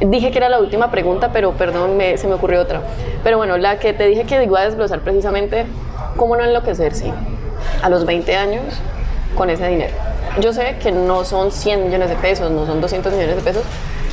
Dije 0.00 0.30
que 0.30 0.38
era 0.38 0.48
la 0.48 0.58
última 0.60 0.90
pregunta, 0.90 1.30
pero 1.32 1.52
perdón, 1.52 1.96
me- 1.96 2.16
se 2.16 2.26
me 2.26 2.34
ocurrió 2.34 2.60
otra. 2.60 2.80
Pero 3.22 3.36
bueno, 3.36 3.56
la 3.58 3.78
que 3.78 3.92
te 3.92 4.06
dije 4.06 4.24
que 4.24 4.42
iba 4.42 4.60
a 4.60 4.64
desglosar 4.64 5.00
precisamente, 5.00 5.66
¿cómo 6.16 6.36
no 6.36 6.44
enloquecerse 6.44 7.12
a 7.82 7.88
los 7.90 8.04
20 8.06 8.36
años 8.36 8.62
con 9.36 9.50
ese 9.50 9.66
dinero? 9.68 9.92
Yo 10.40 10.52
sé 10.52 10.76
que 10.82 10.92
no 10.92 11.24
son 11.24 11.50
100 11.52 11.84
millones 11.84 12.08
de 12.08 12.16
pesos, 12.16 12.50
no 12.50 12.66
son 12.66 12.80
200 12.80 13.12
millones 13.12 13.36
de 13.36 13.42
pesos, 13.42 13.62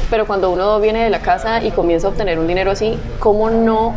pero 0.09 0.25
cuando 0.27 0.49
uno 0.51 0.79
viene 0.79 1.03
de 1.05 1.09
la 1.09 1.19
casa 1.19 1.63
y 1.63 1.71
comienza 1.71 2.07
a 2.07 2.09
obtener 2.11 2.37
un 2.39 2.47
dinero 2.47 2.71
así, 2.71 2.99
¿cómo 3.19 3.49
no 3.49 3.93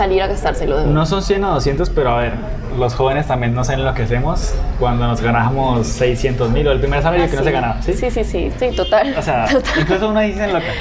salir 0.00 0.22
a 0.22 0.28
gastárselo 0.28 0.78
de? 0.78 0.86
No 0.86 1.04
son 1.04 1.22
100 1.22 1.44
o 1.44 1.50
200, 1.54 1.90
pero 1.90 2.10
a 2.12 2.16
ver, 2.16 2.32
los 2.78 2.94
jóvenes 2.94 3.26
también 3.26 3.54
nos 3.54 3.68
enloquecemos 3.68 4.54
cuando 4.78 5.06
nos 5.06 5.20
ganábamos 5.20 5.86
600 5.88 6.50
mil 6.50 6.66
o 6.68 6.72
el 6.72 6.80
primer 6.80 7.02
salario 7.02 7.28
que 7.30 7.36
no 7.36 7.44
se 7.44 7.50
ganaba. 7.50 7.82
¿sí? 7.82 7.92
Sí, 7.92 8.10
sí, 8.10 8.24
sí, 8.24 8.50
sí, 8.58 8.70
total. 8.74 9.14
O 9.18 9.20
sea, 9.20 9.44
Total. 9.52 9.72
incluso 9.78 10.08
uno 10.08 10.20
dice 10.20 10.46
loca. 10.46 10.72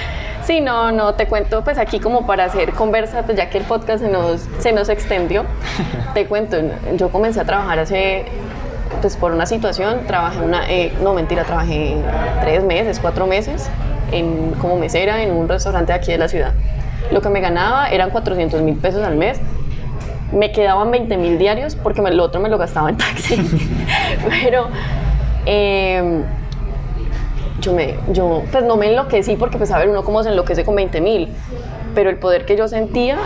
Sí, 0.46 0.62
no, 0.62 0.94
no, 0.94 1.16
te 1.16 1.28
cuento 1.28 1.66
pues 1.66 1.78
aquí 1.78 2.00
como 2.00 2.26
para 2.26 2.46
hacer 2.46 2.72
conversa, 2.72 3.24
pues 3.24 3.38
ya 3.38 3.50
que 3.50 3.58
el 3.58 3.66
podcast 3.66 4.02
se 4.02 4.10
nos, 4.10 4.48
se 4.60 4.72
nos 4.72 4.88
extendió, 4.88 5.44
te 6.14 6.26
cuento, 6.26 6.56
yo 6.96 7.10
comencé 7.10 7.42
a 7.42 7.44
trabajar 7.44 7.78
hace, 7.78 8.24
pues 9.02 9.18
por 9.18 9.34
una 9.34 9.46
situación, 9.46 10.08
trabajé 10.08 10.40
una, 10.40 10.72
eh, 10.72 10.94
no 11.04 11.14
mentira, 11.14 11.44
trabajé 11.44 11.98
tres 12.42 12.64
meses, 12.64 13.00
cuatro 13.02 13.28
meses 13.28 13.70
en, 14.14 14.52
como 14.62 14.78
mesera 14.78 15.22
en 15.22 15.32
un 15.34 15.50
restaurante 15.50 15.92
aquí 15.92 16.14
de 16.14 16.20
la 16.20 16.30
ciudad. 16.30 16.54
Lo 17.12 17.22
que 17.22 17.30
me 17.30 17.40
ganaba 17.42 17.90
eran 17.90 18.10
400 18.12 18.62
mil 18.62 18.76
pesos 18.76 19.04
al 19.04 19.16
mes. 19.16 19.40
Me 20.32 20.52
quedaban 20.52 20.92
20 20.92 21.18
mil 21.18 21.38
diarios 21.40 21.76
porque 21.76 22.02
me- 22.02 22.10
el 22.10 22.20
otro 22.20 22.40
me 22.40 22.50
lo 22.50 22.58
gastaba 22.58 22.90
en 22.90 22.98
taxi. 22.98 23.36
Pero 24.44 24.68
em, 25.46 26.24
yo 27.62 27.74
me, 27.74 27.96
yo, 28.12 28.44
pues 28.52 28.64
no 28.64 28.76
me 28.78 28.90
enloquecí 28.90 29.36
porque, 29.36 29.58
pues, 29.58 29.72
a 29.72 29.80
ver, 29.80 29.90
uno 29.90 30.04
cómo 30.04 30.22
se 30.24 30.30
enloquece 30.30 30.64
con 30.64 30.76
20 30.76 31.02
mil, 31.02 31.30
pero 31.96 32.10
el 32.10 32.18
poder 32.18 32.46
que 32.46 32.56
yo 32.56 32.68
sentía 32.68 33.18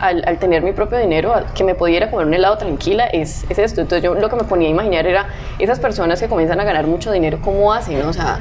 al, 0.00 0.38
tener 0.38 0.62
mi 0.62 0.72
propio 0.72 0.98
dinero, 0.98 1.32
que 1.54 1.62
me 1.64 1.74
pudiera 1.74 2.10
comer 2.10 2.26
un 2.26 2.34
helado 2.34 2.56
tranquila, 2.58 3.06
es, 3.06 3.44
es 3.48 3.58
esto. 3.58 3.80
Entonces 3.80 4.02
yo 4.04 4.14
lo 4.14 4.28
que 4.28 4.36
me 4.36 4.44
ponía 4.44 4.68
a 4.68 4.70
imaginar 4.70 5.06
era 5.06 5.26
esas 5.58 5.78
personas 5.80 6.20
que 6.20 6.28
comienzan 6.28 6.58
a 6.60 6.64
ganar 6.64 6.86
mucho 6.86 7.12
dinero, 7.12 7.38
¿cómo 7.42 7.72
hacen? 7.72 8.02
O 8.02 8.12
sea, 8.12 8.38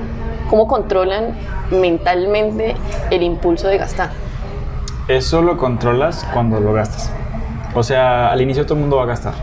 ¿cómo 0.49 0.67
controlan 0.67 1.35
mentalmente 1.71 2.75
el 3.09 3.23
impulso 3.23 3.67
de 3.67 3.77
gastar? 3.77 4.09
Eso 5.11 5.41
lo 5.41 5.57
controlas 5.57 6.25
cuando 6.33 6.61
lo 6.61 6.71
gastas. 6.71 7.11
O 7.75 7.83
sea, 7.83 8.31
al 8.31 8.41
inicio 8.41 8.63
todo 8.63 8.75
el 8.75 8.79
mundo 8.79 8.95
va 8.95 9.03
a 9.03 9.07
gastar. 9.07 9.33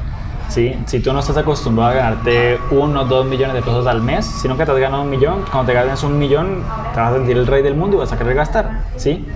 ¿sí? 0.49 0.75
Si 0.87 1.01
tú 1.01 1.13
no 1.13 1.19
estás 1.19 1.37
acostumbrado 1.37 1.91
a 1.91 1.95
ganarte 1.95 2.59
uno 2.71 3.03
o 3.03 3.05
dos 3.05 3.27
millones 3.27 3.55
de 3.55 3.61
pesos 3.61 3.87
al 3.87 4.01
mes, 4.01 4.25
si 4.25 4.49
nunca 4.49 4.65
te 4.65 4.73
has 4.73 4.79
ganado 4.79 5.03
un 5.03 5.11
millón, 5.11 5.45
cuando 5.53 5.71
te 5.71 5.75
ganes 5.75 6.03
un 6.05 6.19
millón, 6.19 6.63
te 6.95 7.01
vas 7.01 7.13
a 7.13 7.17
sentir 7.17 7.37
el 7.37 7.47
rey 7.47 7.63
del 7.63 7.75
mundo 7.75 7.99
y 7.99 8.01
vas 8.01 8.11
a 8.11 8.17
querer 8.17 8.35
gastar, 8.35 8.85
¿sí? 8.97 9.27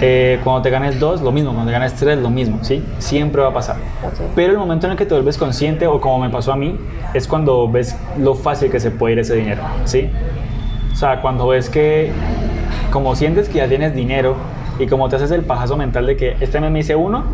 Eh, 0.00 0.40
cuando 0.42 0.62
te 0.62 0.70
ganes 0.70 0.98
dos, 0.98 1.20
lo 1.20 1.30
mismo, 1.30 1.52
cuando 1.52 1.66
te 1.66 1.72
ganes 1.72 1.92
tres, 1.92 2.16
lo 2.16 2.30
mismo, 2.30 2.60
¿sí? 2.62 2.82
Siempre 2.98 3.42
va 3.42 3.48
a 3.48 3.52
pasar. 3.52 3.76
Pero 4.34 4.52
el 4.52 4.58
momento 4.58 4.86
en 4.86 4.92
el 4.92 4.98
que 4.98 5.04
te 5.04 5.12
vuelves 5.12 5.36
consciente, 5.36 5.86
o 5.86 6.00
como 6.00 6.20
me 6.20 6.30
pasó 6.30 6.54
a 6.54 6.56
mí, 6.56 6.74
es 7.12 7.28
cuando 7.28 7.70
ves 7.70 7.94
lo 8.18 8.34
fácil 8.34 8.70
que 8.70 8.80
se 8.80 8.90
puede 8.90 9.12
ir 9.12 9.18
ese 9.18 9.34
dinero, 9.34 9.60
¿sí? 9.84 10.10
O 10.90 10.96
sea, 10.96 11.20
cuando 11.20 11.48
ves 11.48 11.68
que, 11.68 12.12
como 12.90 13.14
sientes 13.14 13.50
que 13.50 13.58
ya 13.58 13.68
tienes 13.68 13.94
dinero 13.94 14.36
y 14.78 14.86
como 14.86 15.08
te 15.08 15.16
haces 15.16 15.30
el 15.30 15.42
pajazo 15.42 15.76
mental 15.76 16.06
de 16.06 16.16
que 16.16 16.36
este 16.40 16.60
mes 16.60 16.70
me 16.70 16.80
hice 16.80 16.94
uno, 16.96 17.24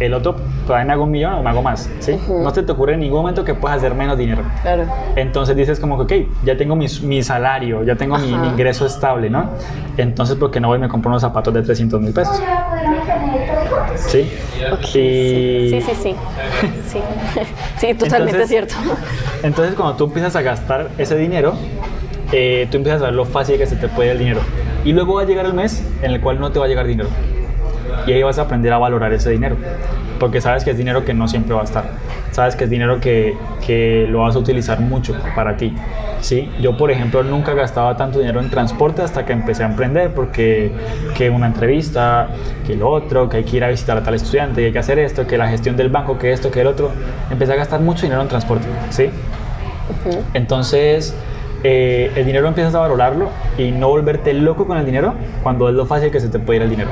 el 0.00 0.14
otro 0.14 0.36
todavía 0.64 0.86
me 0.86 0.92
hago 0.92 1.04
un 1.04 1.10
millón 1.10 1.32
o 1.34 1.42
me 1.42 1.50
hago 1.50 1.60
más, 1.60 1.90
¿sí? 1.98 2.16
No 2.28 2.50
se 2.54 2.62
te 2.62 2.70
ocurre 2.70 2.94
en 2.94 3.00
ningún 3.00 3.18
momento 3.20 3.44
que 3.44 3.54
puedas 3.54 3.78
hacer 3.78 3.94
menos 3.94 4.16
dinero. 4.16 4.42
Claro. 4.62 4.84
Entonces 5.16 5.56
dices 5.56 5.80
como 5.80 6.06
que, 6.06 6.20
ok, 6.22 6.28
ya 6.44 6.56
tengo 6.56 6.76
mi, 6.76 6.86
mi 7.02 7.20
salario, 7.24 7.82
ya 7.82 7.96
tengo 7.96 8.16
mi, 8.18 8.32
mi 8.36 8.46
ingreso 8.48 8.86
estable, 8.86 9.28
¿no? 9.28 9.50
Entonces, 9.96 10.36
¿por 10.36 10.52
qué 10.52 10.60
no 10.60 10.68
voy 10.68 10.78
y 10.78 10.80
me 10.80 10.88
compro 10.88 11.08
unos 11.10 11.22
zapatos 11.22 11.52
de 11.52 11.62
300 11.62 12.00
mil 12.00 12.12
pesos? 12.12 12.40
¿Sí? 13.96 14.30
Ok, 14.72 14.94
Y- 14.94 15.70
Sí, 15.70 15.80
sí, 15.82 15.92
sí. 16.02 16.14
Sí, 16.88 17.00
sí 17.78 17.94
totalmente 17.94 18.42
Entonces- 18.42 18.48
cierto. 18.48 18.74
Entonces, 19.42 19.74
cuando 19.74 19.96
tú 19.96 20.04
empiezas 20.04 20.34
a 20.36 20.42
gastar 20.42 20.90
ese 20.98 21.16
dinero, 21.16 21.54
eh, 22.32 22.68
tú 22.70 22.76
empiezas 22.76 23.02
a 23.02 23.06
ver 23.06 23.14
lo 23.14 23.24
fácil 23.24 23.58
que 23.58 23.66
se 23.66 23.76
te 23.76 23.88
puede 23.88 24.12
el 24.12 24.18
dinero. 24.18 24.40
Y 24.84 24.92
luego 24.92 25.14
va 25.14 25.22
a 25.22 25.24
llegar 25.24 25.46
el 25.46 25.54
mes 25.54 25.84
en 26.02 26.12
el 26.12 26.20
cual 26.20 26.40
no 26.40 26.50
te 26.50 26.58
va 26.58 26.66
a 26.66 26.68
llegar 26.68 26.86
dinero. 26.86 27.08
Y 28.06 28.12
ahí 28.12 28.22
vas 28.22 28.38
a 28.38 28.42
aprender 28.42 28.72
a 28.72 28.78
valorar 28.78 29.12
ese 29.12 29.30
dinero. 29.30 29.56
Porque 30.18 30.40
sabes 30.40 30.64
que 30.64 30.70
es 30.70 30.78
dinero 30.78 31.04
que 31.04 31.14
no 31.14 31.28
siempre 31.28 31.54
va 31.54 31.60
a 31.60 31.64
estar. 31.64 31.84
Sabes 32.32 32.56
que 32.56 32.64
es 32.64 32.70
dinero 32.70 33.00
que, 33.00 33.36
que 33.66 34.06
lo 34.08 34.20
vas 34.20 34.34
a 34.34 34.38
utilizar 34.38 34.80
mucho 34.80 35.14
para 35.34 35.56
ti. 35.56 35.74
¿sí? 36.20 36.50
Yo, 36.60 36.76
por 36.76 36.90
ejemplo, 36.90 37.22
nunca 37.22 37.54
gastaba 37.54 37.96
tanto 37.96 38.18
dinero 38.18 38.40
en 38.40 38.50
transporte 38.50 39.02
hasta 39.02 39.24
que 39.24 39.32
empecé 39.32 39.62
a 39.62 39.66
emprender. 39.66 40.12
Porque 40.14 40.72
que 41.16 41.30
una 41.30 41.46
entrevista, 41.46 42.28
que 42.66 42.76
lo 42.76 42.90
otro, 42.90 43.28
que 43.28 43.38
hay 43.38 43.44
que 43.44 43.56
ir 43.58 43.64
a 43.64 43.68
visitar 43.68 43.96
a 43.96 44.02
tal 44.02 44.14
estudiante, 44.14 44.60
que 44.60 44.66
hay 44.66 44.72
que 44.72 44.78
hacer 44.78 44.98
esto, 44.98 45.26
que 45.26 45.38
la 45.38 45.48
gestión 45.48 45.76
del 45.76 45.88
banco, 45.88 46.18
que 46.18 46.32
esto, 46.32 46.50
que 46.50 46.60
el 46.60 46.66
otro. 46.66 46.90
Empecé 47.30 47.52
a 47.52 47.56
gastar 47.56 47.80
mucho 47.80 48.02
dinero 48.02 48.22
en 48.22 48.28
transporte. 48.28 48.66
¿sí? 48.90 49.10
Entonces, 50.34 51.14
eh, 51.64 52.12
el 52.14 52.24
dinero 52.24 52.46
empiezas 52.46 52.74
a 52.74 52.80
valorarlo 52.80 53.30
y 53.56 53.70
no 53.70 53.88
volverte 53.88 54.32
loco 54.32 54.66
con 54.66 54.78
el 54.78 54.86
dinero 54.86 55.14
cuando 55.42 55.68
es 55.68 55.74
lo 55.74 55.86
fácil 55.86 56.10
que 56.10 56.20
se 56.20 56.28
te 56.28 56.38
puede 56.38 56.58
ir 56.58 56.62
el 56.62 56.70
dinero. 56.70 56.90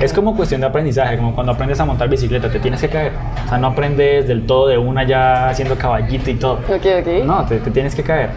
Es 0.00 0.12
como 0.12 0.36
cuestión 0.36 0.60
de 0.60 0.68
aprendizaje, 0.68 1.16
como 1.16 1.34
cuando 1.34 1.52
aprendes 1.52 1.80
a 1.80 1.84
montar 1.84 2.08
bicicleta, 2.08 2.50
te 2.50 2.60
tienes 2.60 2.80
que 2.80 2.88
caer. 2.88 3.12
O 3.44 3.48
sea, 3.48 3.58
no 3.58 3.68
aprendes 3.68 4.28
del 4.28 4.46
todo 4.46 4.68
de 4.68 4.78
una 4.78 5.04
ya 5.04 5.48
haciendo 5.48 5.76
caballito 5.76 6.30
y 6.30 6.34
todo. 6.34 6.54
Ok, 6.68 6.86
ok. 7.00 7.24
No, 7.24 7.44
te, 7.44 7.58
te 7.58 7.70
tienes 7.70 7.94
que 7.94 8.02
caer. 8.02 8.30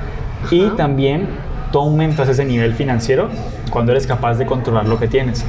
Y 0.51 0.69
también 0.71 1.27
tú 1.71 1.79
aumentas 1.79 2.29
ese 2.29 2.45
nivel 2.45 2.73
financiero 2.73 3.29
cuando 3.69 3.91
eres 3.91 4.07
capaz 4.07 4.35
de 4.35 4.45
controlar 4.45 4.87
lo 4.87 4.99
que 4.99 5.07
tienes. 5.07 5.45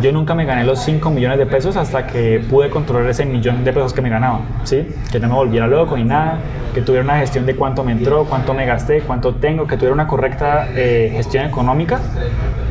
Yo 0.00 0.12
nunca 0.12 0.34
me 0.34 0.44
gané 0.44 0.64
los 0.64 0.80
5 0.80 1.10
millones 1.10 1.38
de 1.38 1.46
pesos 1.46 1.76
hasta 1.76 2.06
que 2.06 2.40
pude 2.48 2.70
controlar 2.70 3.10
ese 3.10 3.24
millón 3.24 3.64
de 3.64 3.72
pesos 3.72 3.92
que 3.92 4.00
me 4.00 4.08
ganaba, 4.08 4.42
¿sí? 4.62 4.86
Que 5.10 5.18
no 5.18 5.28
me 5.28 5.34
volviera 5.34 5.66
loco 5.66 5.96
ni 5.96 6.04
nada, 6.04 6.38
que 6.72 6.82
tuviera 6.82 7.04
una 7.04 7.18
gestión 7.18 7.46
de 7.46 7.56
cuánto 7.56 7.82
me 7.82 7.92
entró, 7.92 8.24
cuánto 8.24 8.54
me 8.54 8.64
gasté, 8.64 9.00
cuánto 9.00 9.34
tengo, 9.34 9.66
que 9.66 9.76
tuviera 9.76 9.94
una 9.94 10.06
correcta 10.06 10.68
eh, 10.74 11.10
gestión 11.12 11.46
económica. 11.46 12.00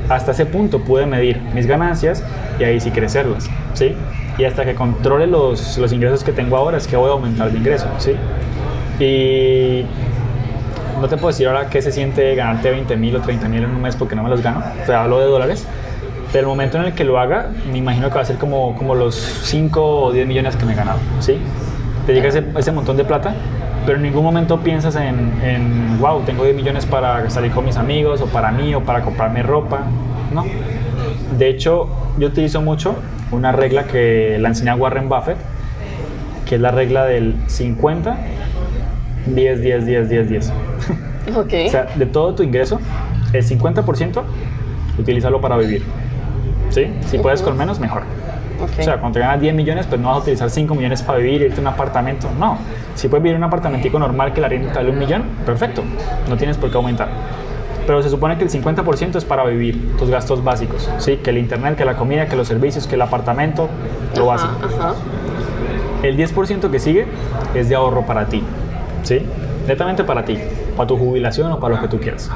Hasta 0.08 0.32
ese 0.32 0.46
punto 0.46 0.80
pude 0.80 1.06
medir 1.06 1.42
mis 1.54 1.68
ganancias 1.68 2.24
y 2.60 2.64
ahí 2.64 2.80
sí 2.80 2.92
crecerlas, 2.92 3.50
¿sí? 3.74 3.94
Y 4.38 4.46
hasta 4.46 4.64
que 4.64 4.76
controle 4.76 5.28
los, 5.28 5.78
los 5.78 5.92
ingresos 5.92 6.24
que 6.24 6.32
tengo 6.32 6.56
ahora 6.56 6.78
es 6.78 6.88
que 6.88 6.96
voy 6.96 7.10
a 7.10 7.14
aumentar 7.14 7.52
de 7.52 7.58
ingreso, 7.58 7.88
¿sí? 7.98 8.14
Y 9.00 9.86
no 11.00 11.08
te 11.08 11.18
puedo 11.18 11.28
decir 11.28 11.48
ahora 11.48 11.70
qué 11.70 11.82
se 11.82 11.92
siente 11.92 12.36
ganarte 12.36 12.72
20 12.72 12.96
mil 12.98 13.16
o 13.16 13.22
30 13.22 13.48
mil 13.50 13.64
en 13.64 13.72
un 13.72 13.82
mes 13.82 13.96
porque 13.96 14.16
no 14.16 14.24
me 14.24 14.30
los 14.30 14.42
gano, 14.42 14.64
te 14.86 14.94
hablo 14.94 15.20
de 15.20 15.26
dólares. 15.26 15.66
Pero 16.32 16.42
el 16.42 16.48
momento 16.48 16.78
en 16.78 16.86
el 16.86 16.94
que 16.94 17.06
lo 17.06 17.20
haga, 17.20 17.52
me 17.72 17.78
imagino 17.78 18.10
que 18.10 18.16
va 18.16 18.22
a 18.22 18.26
ser 18.26 18.36
como, 18.38 18.76
como 18.76 18.96
los 18.96 19.16
5 19.16 20.02
o 20.04 20.12
10 20.12 20.28
millones 20.28 20.58
que 20.58 20.66
me 20.66 20.74
he 20.74 20.76
ganado, 20.76 21.00
¿sí? 21.20 21.38
Te 22.06 22.14
llega 22.14 22.28
ese, 22.28 22.44
ese 22.58 22.72
montón 22.74 22.98
de 22.98 23.06
plata, 23.06 23.34
pero 23.86 23.98
en 23.98 24.04
ningún 24.04 24.26
momento 24.26 24.60
piensas 24.60 24.98
en, 24.98 25.98
wow, 26.02 26.22
tengo 26.24 26.44
10 26.44 26.58
millones 26.58 26.86
para 26.86 27.30
salir 27.30 27.52
con 27.52 27.64
mis 27.64 27.78
amigos, 27.78 28.20
o 28.20 28.26
para 28.26 28.52
mí, 28.52 28.76
o 28.76 28.82
para 28.82 29.02
comprarme 29.02 29.42
ropa, 29.42 29.84
no. 30.34 30.46
De 31.38 31.48
hecho, 31.48 31.88
yo 32.18 32.28
utilizo 32.28 32.62
mucho 32.62 32.96
una 33.32 33.54
regla 33.54 33.86
que 33.86 34.38
la 34.40 34.50
enseña 34.50 34.76
Warren 34.76 35.08
Buffett, 35.08 35.38
que 36.46 36.56
es 36.56 36.62
la 36.62 36.72
regla 36.72 37.06
del 37.06 37.36
50, 37.48 38.18
10, 39.36 39.62
10, 39.62 39.86
10, 39.86 40.10
10, 40.10 40.30
10. 40.30 40.54
Ok. 41.36 41.54
O 41.68 41.70
sea, 41.70 41.88
de 41.96 42.06
todo 42.06 42.34
tu 42.36 42.44
ingreso, 42.44 42.80
el 43.34 43.44
50% 43.44 44.22
utilízalo 44.98 45.42
para 45.42 45.58
vivir. 45.58 45.84
¿Sí? 46.70 46.88
Si 47.08 47.18
puedes 47.20 47.42
con 47.42 47.58
menos, 47.58 47.80
mejor. 47.80 48.04
ok. 48.62 48.70
O 48.80 48.84
sea, 48.84 48.98
cuando 49.00 49.14
te 49.16 49.20
ganas 49.20 49.40
10 49.42 49.54
millones, 49.56 49.86
pues 49.88 50.00
no 50.02 50.08
vas 50.10 50.18
a 50.18 50.22
utilizar 50.22 50.50
5 50.50 50.74
millones 50.76 51.02
para 51.02 51.20
vivir, 51.20 51.42
irte 51.42 51.58
a 51.58 51.62
un 51.62 51.68
apartamento. 51.68 52.28
No. 52.40 52.58
Si 52.96 53.08
puedes 53.08 53.24
vivir 53.24 53.36
en 53.36 53.42
un 53.44 53.48
apartamentico 53.48 54.00
normal 54.00 54.34
que 54.34 54.42
la 54.42 54.50
renta 54.50 54.76
vale 54.76 54.92
un 54.92 55.00
millón, 55.00 55.24
perfecto. 55.46 55.84
No 56.30 56.38
tienes 56.38 56.58
por 56.58 56.70
qué 56.72 56.78
aumentar. 56.78 57.10
Pero 57.86 58.04
se 58.04 58.10
supone 58.10 58.38
que 58.38 58.44
el 58.44 58.50
50% 58.50 59.16
es 59.16 59.24
para 59.24 59.46
vivir 59.46 59.96
tus 59.98 60.10
gastos 60.10 60.44
básicos. 60.44 60.90
¿Sí? 60.98 61.18
Que 61.18 61.30
el 61.30 61.38
internet, 61.38 61.78
que 61.78 61.86
la 61.86 61.96
comida, 61.96 62.28
que 62.28 62.36
los 62.36 62.48
servicios, 62.48 62.86
que 62.86 62.96
el 62.96 63.02
apartamento, 63.02 63.70
lo 64.18 64.32
Ajá, 64.32 64.48
básico. 64.60 64.78
Ajá. 64.82 64.94
El 66.04 66.18
10% 66.18 66.70
que 66.70 66.80
sigue 66.80 67.06
es 67.56 67.70
de 67.70 67.76
ahorro 67.76 68.06
para 68.06 68.26
ti. 68.26 68.44
¿Sí? 69.08 69.22
Netamente 69.68 70.04
para 70.04 70.26
ti. 70.26 70.38
Para 70.76 70.86
tu 70.88 70.98
jubilación 70.98 71.50
o 71.54 71.60
para 71.62 71.76
lo 71.76 71.82
que 71.82 71.88
tú 71.88 71.98
quieras. 71.98 72.30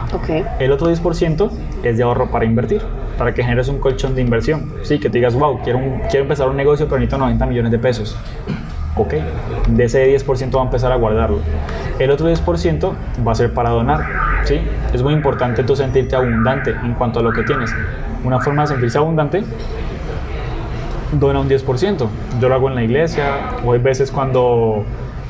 El 0.58 0.72
otro 0.72 0.88
10% 0.90 1.52
es 1.84 1.98
de 1.98 2.04
ahorro 2.04 2.32
para 2.32 2.46
invertir, 2.46 2.82
para 3.18 3.34
que 3.34 3.44
generes 3.44 3.68
un 3.68 3.78
colchón 3.80 4.16
de 4.16 4.22
inversión. 4.22 4.72
Sí, 4.84 4.98
que 4.98 5.10
te 5.10 5.18
digas, 5.18 5.36
wow, 5.36 5.60
quiero, 5.64 5.80
un- 5.80 6.00
quiero 6.10 6.24
empezar 6.24 6.48
un 6.50 6.56
negocio, 6.56 6.86
pero 6.88 6.98
necesito 7.00 7.18
90 7.18 7.46
millones 7.46 7.72
de 7.72 7.78
pesos. 7.80 8.16
Ok, 8.96 9.16
de 9.68 9.84
ese 9.84 10.06
10% 10.06 10.58
va 10.58 10.62
a 10.62 10.66
empezar 10.66 10.92
a 10.94 10.96
guardarlo. 10.96 11.40
El 12.00 12.10
otro 12.10 12.28
10% 12.28 12.94
va 13.28 13.34
a 13.34 13.36
ser 13.36 13.54
para 13.54 13.70
donar. 13.70 14.06
¿sí? 14.46 14.60
Es 14.94 15.04
muy 15.04 15.14
importante 15.14 15.64
tú 15.64 15.76
sentirte 15.76 16.16
abundante 16.16 16.72
en 16.72 16.94
cuanto 16.94 17.20
a 17.20 17.22
lo 17.24 17.32
que 17.34 17.44
tienes. 17.44 17.74
Una 18.24 18.40
forma 18.40 18.62
de 18.64 18.70
sentirse 18.70 18.98
abundante 18.98 19.44
dona 21.12 21.42
un 21.42 21.50
10%. 21.50 22.08
Yo 22.40 22.50
lo 22.50 22.56
hago 22.56 22.70
en 22.70 22.76
la 22.76 22.84
iglesia, 22.84 23.26
o 23.66 23.74
hay 23.74 23.80
veces 23.80 24.10
cuando 24.12 24.84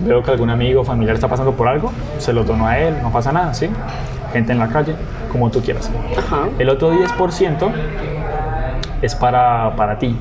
veo 0.06 0.24
que 0.24 0.32
algún 0.32 0.50
amigo 0.50 0.82
o 0.82 0.84
familiar 0.84 1.16
está 1.16 1.28
pasando 1.28 1.54
por 1.54 1.68
algo, 1.68 1.92
se 2.18 2.34
lo 2.34 2.44
dono 2.44 2.68
a 2.68 2.78
él, 2.80 2.96
no 3.02 3.12
pasa 3.12 3.32
nada, 3.32 3.54
¿sí? 3.54 3.70
Gente 4.34 4.52
en 4.54 4.60
la 4.60 4.68
calle, 4.68 4.96
como 5.32 5.50
tú 5.50 5.62
quieras. 5.62 5.92
Ajá. 6.18 6.48
El 6.58 6.70
otro 6.70 6.94
10% 6.94 7.72
es 9.02 9.16
para, 9.16 9.76
para 9.76 9.98
ti, 10.00 10.16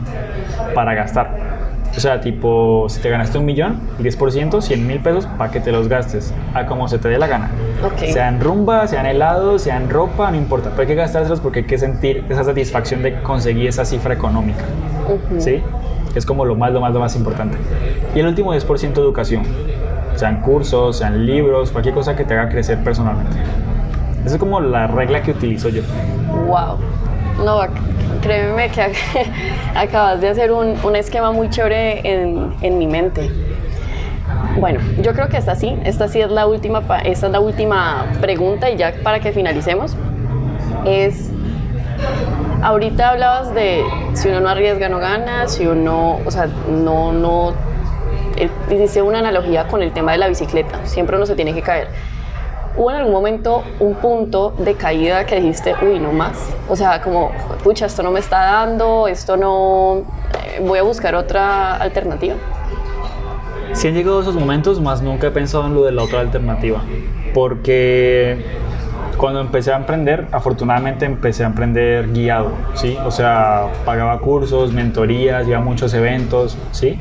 para 0.75 0.95
gastar. 0.95 1.51
O 1.97 2.01
sea, 2.01 2.21
tipo, 2.21 2.87
si 2.89 3.01
te 3.01 3.11
ganaste 3.11 3.37
un 3.39 3.45
millón, 3.45 3.81
el 3.99 4.05
10%, 4.05 4.61
100 4.61 4.87
mil 4.87 5.01
pesos, 5.01 5.27
para 5.27 5.51
que 5.51 5.61
te 5.61 5.73
los 5.73 5.89
gastes, 5.89 6.33
a 6.55 6.67
como 6.67 6.87
se 6.87 6.99
te 6.99 7.09
dé 7.09 7.19
la 7.19 7.27
gana. 7.27 7.51
Ok. 7.85 8.11
Sean 8.13 8.41
rumba, 8.41 8.87
sean 8.87 9.07
helados, 9.07 9.63
sean 9.63 9.91
ropa, 9.91 10.31
no 10.31 10.37
importa. 10.37 10.71
Pero 10.71 10.83
hay 10.83 10.87
que 10.87 10.95
gastárselos 10.95 11.41
porque 11.41 11.61
hay 11.61 11.67
que 11.67 11.79
sentir 11.79 12.25
esa 12.29 12.45
satisfacción 12.45 13.03
de 13.03 13.21
conseguir 13.23 13.69
esa 13.69 13.85
cifra 13.85 14.15
económica. 14.15 14.65
Ujú. 15.09 15.41
¿sí? 15.41 15.63
Es 16.15 16.27
como 16.27 16.45
lo 16.45 16.55
más, 16.57 16.73
lo 16.73 16.81
más, 16.81 16.93
lo 16.93 17.01
más 17.01 17.15
importante. 17.17 17.57
Y 18.15 18.21
el 18.21 18.27
último 18.27 18.53
10% 18.53 18.99
educación, 18.99 19.43
sean 20.17 20.41
cursos, 20.41 20.99
sean 20.99 21.25
libros, 21.27 21.71
cualquier 21.71 21.95
cosa 21.95 22.17
que 22.17 22.25
te 22.25 22.35
haga 22.35 22.49
crecer 22.49 22.79
personalmente. 22.83 23.37
Esa 24.25 24.35
es 24.35 24.41
como 24.41 24.61
la 24.61 24.87
regla 24.87 25.23
que 25.23 25.31
utilizo 25.31 25.69
yo. 25.69 25.83
Wow. 26.47 26.77
No, 27.45 27.61
créeme 28.21 28.69
que 28.71 28.83
ac- 28.83 29.31
acabas 29.75 30.21
de 30.21 30.29
hacer 30.29 30.53
un, 30.53 30.75
un 30.85 30.97
esquema 30.97 31.31
muy 31.33 31.49
chévere 31.49 32.01
en, 32.05 32.55
en 32.61 32.79
mi 32.79 32.87
mente. 32.87 33.31
Bueno, 34.59 34.81
yo 35.01 35.13
creo 35.15 35.29
que 35.29 35.37
esta 35.39 35.55
sí, 35.55 35.77
esta 35.85 36.09
sí 36.09 36.21
es 36.21 36.31
la 36.31 36.47
última, 36.47 36.83
esta 37.05 37.27
es 37.27 37.33
la 37.33 37.41
última 37.41 38.05
pregunta 38.21 38.69
y 38.69 38.77
ya 38.77 38.93
para 39.03 39.21
que 39.21 39.33
finalicemos 39.33 39.97
es 40.85 41.31
ahorita 42.63 43.11
hablabas 43.11 43.55
de 43.55 43.85
si 44.15 44.29
uno 44.29 44.41
no 44.41 44.49
arriesga 44.49 44.89
no 44.89 44.99
gana, 44.99 45.49
si 45.49 45.67
uno, 45.67 46.19
o 46.25 46.31
sea, 46.31 46.47
no 46.69 47.13
no 47.13 47.53
eh, 48.37 48.51
hiciste 48.71 49.03
una 49.03 49.19
analogía 49.19 49.67
con 49.69 49.83
el 49.83 49.93
tema 49.93 50.13
de 50.13 50.19
la 50.19 50.29
bicicleta, 50.29 50.85
siempre 50.85 51.17
uno 51.17 51.27
se 51.27 51.35
tiene 51.35 51.55
que 51.55 51.63
caer. 51.63 51.89
¿Hubo 52.77 52.91
en 52.91 52.99
algún 52.99 53.13
momento 53.13 53.65
un 53.81 53.95
punto 53.95 54.55
de 54.59 54.75
caída 54.75 55.27
que 55.27 55.37
dijiste, 55.37 55.75
uy, 55.83 55.99
no 55.99 56.13
más? 56.13 56.51
O 56.69 56.77
sea, 56.77 57.03
como, 57.03 57.33
pucha, 57.65 57.87
esto 57.87 58.03
no 58.03 58.13
me 58.13 58.21
está 58.21 58.39
dando, 58.39 59.09
esto 59.09 59.37
no, 59.37 60.05
eh, 60.45 60.63
voy 60.65 60.79
a 60.79 60.83
buscar 60.83 61.15
otra 61.17 61.75
alternativa. 61.77 62.37
Sí 63.73 63.89
han 63.89 63.95
llegado 63.95 64.21
esos 64.21 64.35
momentos, 64.35 64.81
más 64.81 65.03
nunca 65.03 65.27
he 65.27 65.31
pensado 65.31 65.67
en 65.67 65.75
lo 65.75 65.83
de 65.83 65.93
la 65.93 66.05
otra 66.05 66.21
alternativa. 66.21 66.81
Porque 67.35 68.45
cuando 69.21 69.43
empecé 69.43 69.71
a 69.71 69.77
emprender, 69.77 70.29
afortunadamente 70.33 71.05
empecé 71.05 71.45
a 71.45 71.49
emprender 71.49 72.11
guiado, 72.11 72.53
¿sí? 72.73 72.97
O 73.05 73.11
sea, 73.11 73.67
pagaba 73.85 74.19
cursos, 74.19 74.73
mentorías, 74.73 75.47
iba 75.47 75.59
a 75.59 75.61
muchos 75.61 75.93
eventos, 75.93 76.57
¿sí? 76.71 76.99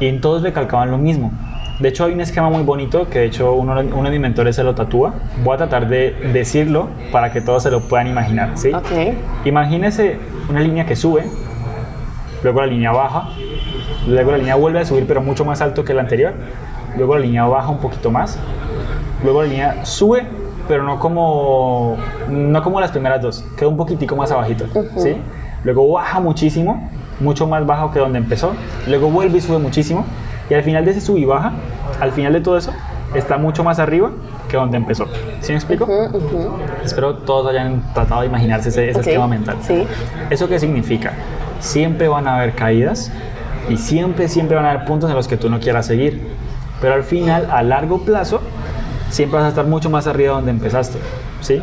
Y 0.00 0.06
en 0.08 0.20
todos 0.20 0.42
me 0.42 0.52
calcaban 0.52 0.90
lo 0.90 0.98
mismo. 0.98 1.32
De 1.80 1.88
hecho, 1.88 2.04
hay 2.04 2.12
un 2.12 2.20
esquema 2.20 2.50
muy 2.50 2.62
bonito 2.62 3.08
que 3.08 3.20
de 3.20 3.24
hecho 3.24 3.54
uno, 3.54 3.72
uno 3.80 4.02
de 4.02 4.10
mis 4.10 4.20
mentores 4.20 4.54
se 4.54 4.62
lo 4.62 4.74
tatúa. 4.74 5.14
Voy 5.42 5.54
a 5.54 5.56
tratar 5.56 5.88
de 5.88 6.10
decirlo 6.34 6.88
para 7.10 7.32
que 7.32 7.40
todos 7.40 7.62
se 7.62 7.70
lo 7.70 7.80
puedan 7.80 8.06
imaginar, 8.06 8.50
¿sí? 8.58 8.74
Ok. 8.74 8.92
Imagínese 9.46 10.18
una 10.50 10.60
línea 10.60 10.84
que 10.84 10.94
sube, 10.94 11.24
luego 12.42 12.60
la 12.60 12.66
línea 12.66 12.92
baja, 12.92 13.30
luego 14.06 14.32
la 14.32 14.36
línea 14.36 14.56
vuelve 14.56 14.80
a 14.80 14.84
subir 14.84 15.06
pero 15.06 15.22
mucho 15.22 15.46
más 15.46 15.62
alto 15.62 15.86
que 15.86 15.94
la 15.94 16.02
anterior, 16.02 16.34
luego 16.98 17.14
la 17.14 17.24
línea 17.24 17.46
baja 17.46 17.70
un 17.70 17.78
poquito 17.78 18.10
más, 18.10 18.38
luego 19.22 19.42
la 19.42 19.48
línea 19.48 19.86
sube 19.86 20.26
pero 20.68 20.82
no 20.82 20.98
como, 20.98 21.96
no 22.28 22.62
como 22.62 22.80
las 22.80 22.90
primeras 22.90 23.20
dos, 23.22 23.44
queda 23.56 23.68
un 23.68 23.76
poquitico 23.76 24.16
más 24.16 24.30
abajito, 24.30 24.66
¿sí? 24.96 25.16
Luego 25.64 25.92
baja 25.92 26.20
muchísimo, 26.20 26.90
mucho 27.20 27.46
más 27.46 27.64
bajo 27.66 27.90
que 27.92 27.98
donde 27.98 28.18
empezó, 28.18 28.52
luego 28.86 29.10
vuelve 29.10 29.38
y 29.38 29.40
sube 29.40 29.58
muchísimo 29.58 30.04
y 30.50 30.54
al 30.54 30.62
final 30.62 30.84
de 30.84 30.90
ese 30.92 31.00
sub 31.00 31.16
y 31.16 31.24
baja, 31.24 31.52
al 32.00 32.12
final 32.12 32.32
de 32.32 32.40
todo 32.40 32.56
eso, 32.58 32.72
está 33.14 33.38
mucho 33.38 33.64
más 33.64 33.78
arriba 33.78 34.10
que 34.48 34.56
donde 34.56 34.76
empezó. 34.76 35.06
¿Sí 35.40 35.52
me 35.52 35.56
explico? 35.56 35.88
Espero 36.84 37.14
todos 37.16 37.50
hayan 37.50 37.82
tratado 37.94 38.22
de 38.22 38.26
imaginarse 38.26 38.68
ese, 38.68 38.90
ese 38.90 38.98
Ok, 39.00 39.06
esquema 39.06 39.26
mental. 39.26 39.56
sí. 39.62 39.86
¿Eso 40.30 40.48
qué 40.48 40.58
significa? 40.58 41.12
Siempre 41.60 42.08
van 42.08 42.26
a 42.28 42.36
haber 42.36 42.54
caídas 42.54 43.10
y 43.68 43.76
siempre, 43.78 44.28
siempre 44.28 44.56
van 44.56 44.66
a 44.66 44.72
haber 44.72 44.84
puntos 44.84 45.08
en 45.08 45.16
los 45.16 45.28
que 45.28 45.36
tú 45.36 45.48
no 45.48 45.60
quieras 45.60 45.86
seguir. 45.86 46.20
Pero 46.80 46.94
al 46.94 47.04
final, 47.04 47.48
a 47.50 47.62
largo 47.62 48.00
plazo, 48.00 48.40
siempre 49.14 49.38
vas 49.38 49.46
a 49.46 49.48
estar 49.50 49.66
mucho 49.66 49.88
más 49.90 50.08
arriba 50.08 50.30
de 50.30 50.36
donde 50.36 50.50
empezaste. 50.50 50.98
¿Sí? 51.40 51.62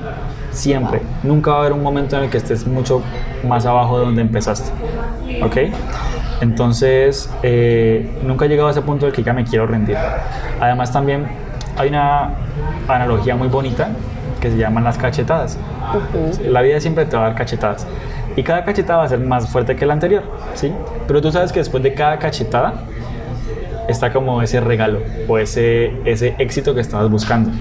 Siempre. 0.51 1.01
Nunca 1.23 1.51
va 1.51 1.57
a 1.57 1.59
haber 1.61 1.73
un 1.73 1.83
momento 1.83 2.17
en 2.17 2.23
el 2.23 2.29
que 2.29 2.37
estés 2.37 2.65
mucho 2.65 3.01
más 3.45 3.65
abajo 3.65 3.99
de 3.99 4.05
donde 4.05 4.21
empezaste. 4.21 4.71
¿Ok? 5.43 5.57
Entonces, 6.39 7.29
eh, 7.43 8.09
nunca 8.23 8.45
he 8.45 8.47
llegado 8.47 8.69
a 8.69 8.71
ese 8.71 8.81
punto 8.81 9.05
del 9.05 9.13
que 9.13 9.21
ya 9.21 9.33
me 9.33 9.43
quiero 9.43 9.67
rendir. 9.67 9.97
Además, 10.61 10.93
también 10.93 11.27
hay 11.77 11.89
una 11.89 12.31
analogía 12.87 13.35
muy 13.35 13.49
bonita 13.49 13.89
que 14.39 14.49
se 14.49 14.57
llaman 14.57 14.85
las 14.85 14.97
cachetadas. 14.97 15.57
La 16.45 16.61
vida 16.61 16.79
siempre 16.79 17.05
te 17.05 17.17
va 17.17 17.23
a 17.23 17.27
dar 17.27 17.35
cachetadas. 17.35 17.85
Y 18.37 18.43
cada 18.43 18.63
cachetada 18.63 18.99
va 18.99 19.05
a 19.05 19.09
ser 19.09 19.19
más 19.19 19.49
fuerte 19.49 19.75
que 19.75 19.85
la 19.85 19.93
anterior, 19.93 20.23
¿sí? 20.53 20.71
Pero 21.05 21.21
tú 21.21 21.31
sabes 21.33 21.51
que 21.51 21.59
después 21.59 21.83
de 21.83 21.93
cada 21.93 22.17
cachetada 22.17 22.75
está 23.91 24.11
como 24.11 24.41
ese 24.41 24.59
regalo 24.61 24.99
o 25.27 25.37
ese, 25.37 25.93
ese 26.05 26.35
éxito 26.39 26.73
que 26.73 26.81
estabas 26.81 27.09
buscando. 27.09 27.51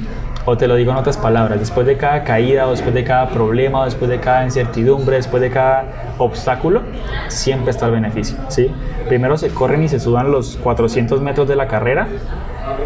O 0.47 0.57
te 0.57 0.66
lo 0.66 0.74
digo 0.74 0.91
en 0.91 0.97
otras 0.97 1.18
palabras, 1.18 1.59
después 1.61 1.87
de 1.87 1.99
cada 1.99 2.24
caída, 2.24 2.66
o 2.66 2.70
después 2.70 2.95
de 2.95 3.05
cada 3.05 3.28
problema, 3.28 3.81
o 3.83 3.85
después 3.85 4.11
de 4.11 4.20
cada 4.20 4.43
incertidumbre, 4.45 5.16
después 5.16 5.43
de 5.43 5.51
cada 5.51 5.85
obstáculo, 6.16 6.81
siempre 7.28 7.70
está 7.70 7.87
el 7.87 7.93
beneficio, 7.93 8.39
¿sí? 8.49 8.70
Primero 9.07 9.37
se 9.37 9.51
corren 9.51 9.85
y 9.85 9.89
se 9.89 10.01
sudan 10.01 10.33
los 10.33 10.57
400 10.57 11.20
metros 11.20 11.47
de 11.47 11.57
la 11.57 11.68
carrera 11.68 12.09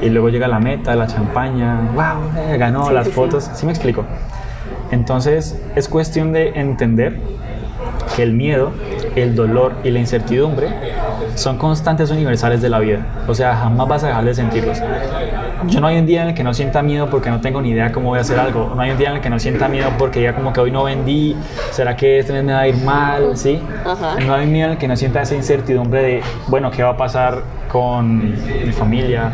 y 0.02 0.08
luego 0.10 0.30
llega 0.30 0.48
la 0.48 0.58
meta, 0.58 0.96
la 0.96 1.06
champaña, 1.06 1.80
wow, 1.94 2.32
eh, 2.36 2.56
ganó, 2.58 2.88
Sí, 2.88 2.92
las 2.94 3.04
sí, 3.04 3.10
sí. 3.10 3.16
fotos, 3.16 3.50
¿sí 3.54 3.66
me 3.66 3.72
explico? 3.72 4.04
Entonces 4.90 5.60
es 5.76 5.88
cuestión 5.88 6.32
de 6.32 6.48
entender 6.60 7.20
que 8.14 8.22
el 8.22 8.32
miedo, 8.32 8.72
el 9.16 9.34
dolor 9.34 9.74
y 9.84 9.90
la 9.90 10.00
incertidumbre 10.00 10.68
son 11.34 11.58
constantes 11.58 12.10
universales 12.10 12.62
de 12.62 12.68
la 12.68 12.78
vida. 12.78 13.06
O 13.26 13.34
sea, 13.34 13.56
jamás 13.56 13.88
vas 13.88 14.04
a 14.04 14.08
dejar 14.08 14.24
de 14.24 14.34
sentirlos. 14.34 14.78
Yo 15.66 15.80
no 15.80 15.86
hay 15.86 15.98
un 15.98 16.06
día 16.06 16.22
en 16.22 16.28
el 16.28 16.34
que 16.34 16.44
no 16.44 16.52
sienta 16.52 16.82
miedo 16.82 17.08
porque 17.08 17.30
no 17.30 17.40
tengo 17.40 17.62
ni 17.62 17.70
idea 17.70 17.90
cómo 17.90 18.08
voy 18.08 18.18
a 18.18 18.22
hacer 18.22 18.38
algo. 18.38 18.72
No 18.74 18.82
hay 18.82 18.90
un 18.90 18.98
día 18.98 19.10
en 19.10 19.16
el 19.16 19.20
que 19.22 19.30
no 19.30 19.38
sienta 19.38 19.68
miedo 19.68 19.90
porque 19.98 20.20
diga 20.20 20.34
como 20.34 20.52
que 20.52 20.60
hoy 20.60 20.70
no 20.70 20.84
vendí, 20.84 21.36
será 21.70 21.96
que 21.96 22.18
este 22.18 22.32
mes 22.32 22.44
me 22.44 22.52
va 22.52 22.60
a 22.60 22.68
ir 22.68 22.76
mal, 22.84 23.36
¿sí? 23.36 23.60
Ajá. 23.84 24.16
No 24.20 24.34
hay 24.34 24.46
un 24.46 24.52
día 24.52 24.66
en 24.66 24.70
el 24.72 24.78
que 24.78 24.88
no 24.88 24.96
sienta 24.96 25.22
esa 25.22 25.34
incertidumbre 25.34 26.02
de, 26.02 26.22
bueno, 26.48 26.70
¿qué 26.70 26.82
va 26.82 26.90
a 26.90 26.96
pasar 26.96 27.42
con 27.68 28.32
mi 28.32 28.72
familia? 28.72 29.32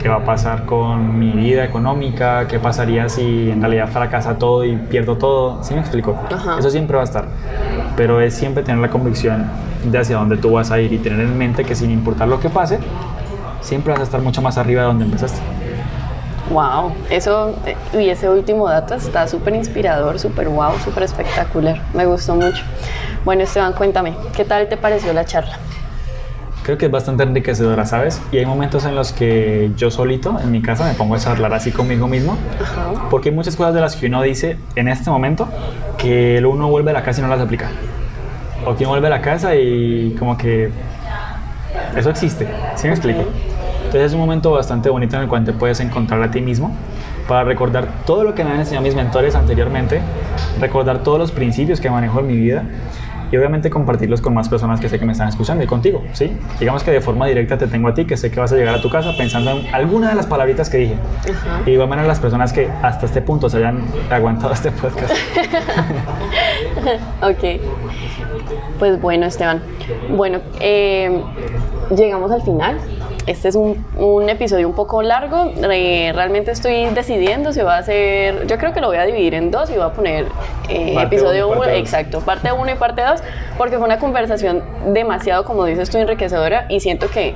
¿Qué 0.00 0.10
va 0.10 0.16
a 0.16 0.24
pasar 0.24 0.66
con 0.66 1.18
mi 1.18 1.30
vida 1.30 1.64
económica? 1.64 2.46
¿Qué 2.46 2.58
pasaría 2.58 3.08
si 3.08 3.50
en 3.50 3.62
realidad 3.62 3.88
fracasa 3.88 4.36
todo 4.36 4.62
y 4.62 4.76
pierdo 4.76 5.16
todo? 5.16 5.64
¿Sí 5.64 5.72
me 5.72 5.80
explico? 5.80 6.14
Ajá. 6.30 6.58
Eso 6.58 6.68
siempre 6.70 6.96
va 6.96 7.02
a 7.02 7.04
estar. 7.04 7.24
Pero 7.96 8.20
es 8.20 8.34
siempre 8.34 8.62
tener 8.62 8.80
la 8.80 8.90
convicción 8.90 9.46
de 9.84 9.98
hacia 9.98 10.16
dónde 10.16 10.36
tú 10.36 10.52
vas 10.52 10.70
a 10.70 10.80
ir 10.80 10.92
y 10.92 10.98
tener 10.98 11.20
en 11.20 11.36
mente 11.36 11.64
que 11.64 11.74
sin 11.74 11.90
importar 11.90 12.28
lo 12.28 12.40
que 12.40 12.50
pase, 12.50 12.78
siempre 13.60 13.92
vas 13.92 14.00
a 14.00 14.04
estar 14.04 14.20
mucho 14.20 14.42
más 14.42 14.58
arriba 14.58 14.82
de 14.82 14.88
donde 14.88 15.04
empezaste. 15.04 15.40
Wow, 16.50 16.92
eso 17.08 17.56
eh, 17.64 17.76
y 17.98 18.10
ese 18.10 18.28
último 18.28 18.68
dato 18.68 18.94
está 18.94 19.26
súper 19.26 19.54
inspirador, 19.54 20.18
súper 20.18 20.48
wow, 20.48 20.72
súper 20.84 21.04
espectacular. 21.04 21.80
Me 21.94 22.04
gustó 22.04 22.34
mucho. 22.34 22.62
Bueno, 23.24 23.42
Esteban, 23.42 23.72
cuéntame, 23.72 24.14
¿qué 24.36 24.44
tal 24.44 24.68
te 24.68 24.76
pareció 24.76 25.12
la 25.14 25.24
charla? 25.24 25.58
Creo 26.62 26.78
que 26.78 26.86
es 26.86 26.92
bastante 26.92 27.22
enriquecedora, 27.22 27.84
¿sabes? 27.86 28.20
Y 28.30 28.38
hay 28.38 28.46
momentos 28.46 28.84
en 28.84 28.94
los 28.94 29.12
que 29.12 29.70
yo 29.76 29.90
solito, 29.90 30.38
en 30.38 30.50
mi 30.50 30.62
casa, 30.62 30.86
me 30.86 30.94
pongo 30.94 31.14
a 31.14 31.18
charlar 31.18 31.52
así 31.52 31.72
conmigo 31.72 32.08
mismo, 32.08 32.36
Ajá. 32.60 33.08
porque 33.10 33.30
hay 33.30 33.34
muchas 33.34 33.56
cosas 33.56 33.74
de 33.74 33.80
las 33.80 33.96
que 33.96 34.06
uno 34.06 34.22
dice 34.22 34.58
en 34.74 34.88
este 34.88 35.10
momento 35.10 35.48
que 36.04 36.44
uno 36.44 36.68
vuelve 36.68 36.90
a 36.90 36.94
la 36.94 37.02
casa 37.02 37.20
y 37.20 37.22
no 37.22 37.28
las 37.28 37.40
aplica. 37.40 37.70
O 38.66 38.76
que 38.76 38.84
uno 38.84 38.90
vuelve 38.90 39.06
a 39.06 39.10
la 39.10 39.22
casa 39.22 39.56
y 39.56 40.14
como 40.18 40.36
que 40.36 40.70
eso 41.96 42.10
existe, 42.10 42.46
¿sí 42.76 42.86
me 42.86 42.92
explico? 42.92 43.24
Entonces 43.78 44.02
es 44.02 44.12
un 44.12 44.20
momento 44.20 44.52
bastante 44.52 44.90
bonito 44.90 45.16
en 45.16 45.22
el 45.22 45.28
cual 45.28 45.44
te 45.44 45.52
puedes 45.52 45.80
encontrar 45.80 46.22
a 46.22 46.30
ti 46.30 46.40
mismo 46.40 46.76
para 47.26 47.44
recordar 47.44 47.88
todo 48.04 48.22
lo 48.22 48.34
que 48.34 48.44
me 48.44 48.50
han 48.50 48.60
enseñado 48.60 48.84
mis 48.84 48.94
mentores 48.94 49.34
anteriormente, 49.34 50.02
recordar 50.60 51.02
todos 51.02 51.18
los 51.18 51.32
principios 51.32 51.80
que 51.80 51.88
manejo 51.88 52.20
en 52.20 52.26
mi 52.26 52.36
vida 52.36 52.64
y 53.34 53.36
obviamente 53.36 53.68
compartirlos 53.68 54.20
con 54.20 54.32
más 54.32 54.48
personas 54.48 54.78
que 54.78 54.88
sé 54.88 54.96
que 54.96 55.04
me 55.04 55.10
están 55.10 55.26
escuchando 55.26 55.64
y 55.64 55.66
contigo, 55.66 56.04
¿sí? 56.12 56.30
Digamos 56.60 56.84
que 56.84 56.92
de 56.92 57.00
forma 57.00 57.26
directa 57.26 57.58
te 57.58 57.66
tengo 57.66 57.88
a 57.88 57.94
ti, 57.94 58.04
que 58.04 58.16
sé 58.16 58.30
que 58.30 58.38
vas 58.38 58.52
a 58.52 58.56
llegar 58.56 58.76
a 58.76 58.80
tu 58.80 58.88
casa 58.88 59.12
pensando 59.16 59.50
en 59.50 59.74
alguna 59.74 60.10
de 60.10 60.14
las 60.14 60.26
palabritas 60.26 60.70
que 60.70 60.76
dije. 60.76 60.94
Y 61.62 61.64
de 61.64 61.72
igual 61.72 61.88
manera 61.88 62.06
las 62.06 62.20
personas 62.20 62.52
que 62.52 62.70
hasta 62.80 63.06
este 63.06 63.22
punto 63.22 63.50
se 63.50 63.56
hayan 63.56 63.82
aguantado 64.08 64.52
este 64.54 64.70
podcast. 64.70 65.12
Ok. 67.22 67.60
Pues 68.78 69.00
bueno, 69.00 69.26
Esteban. 69.26 69.62
Bueno, 70.10 70.40
eh, 70.60 71.22
llegamos 71.96 72.30
al 72.30 72.42
final. 72.42 72.78
Este 73.26 73.48
es 73.48 73.54
un, 73.54 73.84
un 73.96 74.28
episodio 74.28 74.68
un 74.68 74.74
poco 74.74 75.02
largo. 75.02 75.50
Eh, 75.70 76.12
realmente 76.14 76.50
estoy 76.50 76.86
decidiendo 76.90 77.52
si 77.52 77.60
va 77.60 77.78
a 77.78 77.82
ser. 77.82 78.46
Yo 78.46 78.58
creo 78.58 78.72
que 78.74 78.80
lo 78.80 78.88
voy 78.88 78.98
a 78.98 79.04
dividir 79.04 79.34
en 79.34 79.50
dos 79.50 79.70
y 79.70 79.74
voy 79.74 79.84
a 79.84 79.92
poner 79.92 80.26
eh, 80.68 80.94
episodio 81.00 81.48
uno 81.48 81.56
y 81.56 81.58
1, 81.58 81.58
parte 81.58 81.72
dos. 81.72 81.80
exacto, 81.80 82.20
parte 82.20 82.52
1 82.52 82.70
y 82.70 82.74
parte 82.74 83.02
2, 83.02 83.22
porque 83.56 83.76
fue 83.76 83.86
una 83.86 83.98
conversación 83.98 84.62
demasiado, 84.92 85.44
como 85.44 85.64
dices 85.64 85.88
tú, 85.88 85.98
enriquecedora 85.98 86.66
y 86.68 86.80
siento 86.80 87.08
que 87.08 87.34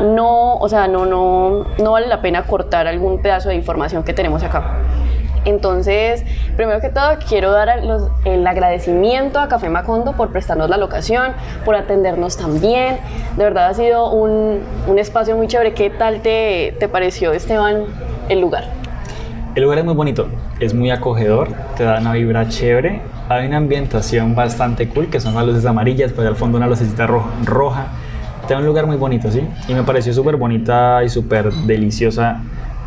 no, 0.00 0.56
o 0.56 0.68
sea, 0.68 0.86
no, 0.86 1.06
no, 1.06 1.66
no 1.78 1.92
vale 1.92 2.06
la 2.06 2.20
pena 2.20 2.42
cortar 2.44 2.86
algún 2.86 3.22
pedazo 3.22 3.48
de 3.48 3.54
información 3.54 4.02
que 4.02 4.12
tenemos 4.12 4.42
acá. 4.42 4.76
Entonces, 5.44 6.24
primero 6.56 6.80
que 6.80 6.90
todo, 6.90 7.18
quiero 7.28 7.50
dar 7.52 7.82
los- 7.84 8.08
el 8.24 8.46
agradecimiento 8.46 9.38
a 9.40 9.48
Café 9.48 9.68
Macondo 9.68 10.12
por 10.12 10.30
prestarnos 10.30 10.68
la 10.68 10.76
locación, 10.76 11.32
por 11.64 11.74
atendernos 11.76 12.36
tan 12.36 12.60
bien. 12.60 12.98
De 13.36 13.44
verdad 13.44 13.68
ha 13.68 13.74
sido 13.74 14.12
un, 14.12 14.60
un 14.86 14.98
espacio 14.98 15.36
muy 15.36 15.46
chévere. 15.46 15.72
¿Qué 15.74 15.90
tal 15.90 16.20
te, 16.20 16.76
te 16.78 16.88
pareció, 16.88 17.32
Esteban, 17.32 17.84
el 18.28 18.40
lugar? 18.40 18.64
El 19.54 19.64
lugar 19.64 19.78
es 19.78 19.84
muy 19.84 19.94
bonito, 19.94 20.28
es 20.60 20.74
muy 20.74 20.90
acogedor, 20.90 21.48
te 21.76 21.82
da 21.84 21.98
una 21.98 22.12
vibra 22.12 22.48
chévere. 22.48 23.00
Hay 23.28 23.46
una 23.46 23.56
ambientación 23.56 24.34
bastante 24.34 24.88
cool, 24.88 25.08
que 25.08 25.20
son 25.20 25.34
las 25.34 25.44
luces 25.46 25.64
amarillas, 25.66 26.12
pues 26.12 26.26
al 26.26 26.36
fondo 26.36 26.58
una 26.58 26.66
lucecita 26.66 27.06
ro- 27.06 27.24
roja. 27.44 27.86
Te 28.46 28.54
da 28.54 28.60
un 28.60 28.66
lugar 28.66 28.86
muy 28.86 28.96
bonito, 28.96 29.30
¿sí? 29.30 29.46
Y 29.68 29.74
me 29.74 29.82
pareció 29.84 30.12
súper 30.12 30.36
bonita 30.36 31.02
y 31.04 31.08
súper 31.08 31.52
deliciosa 31.52 32.42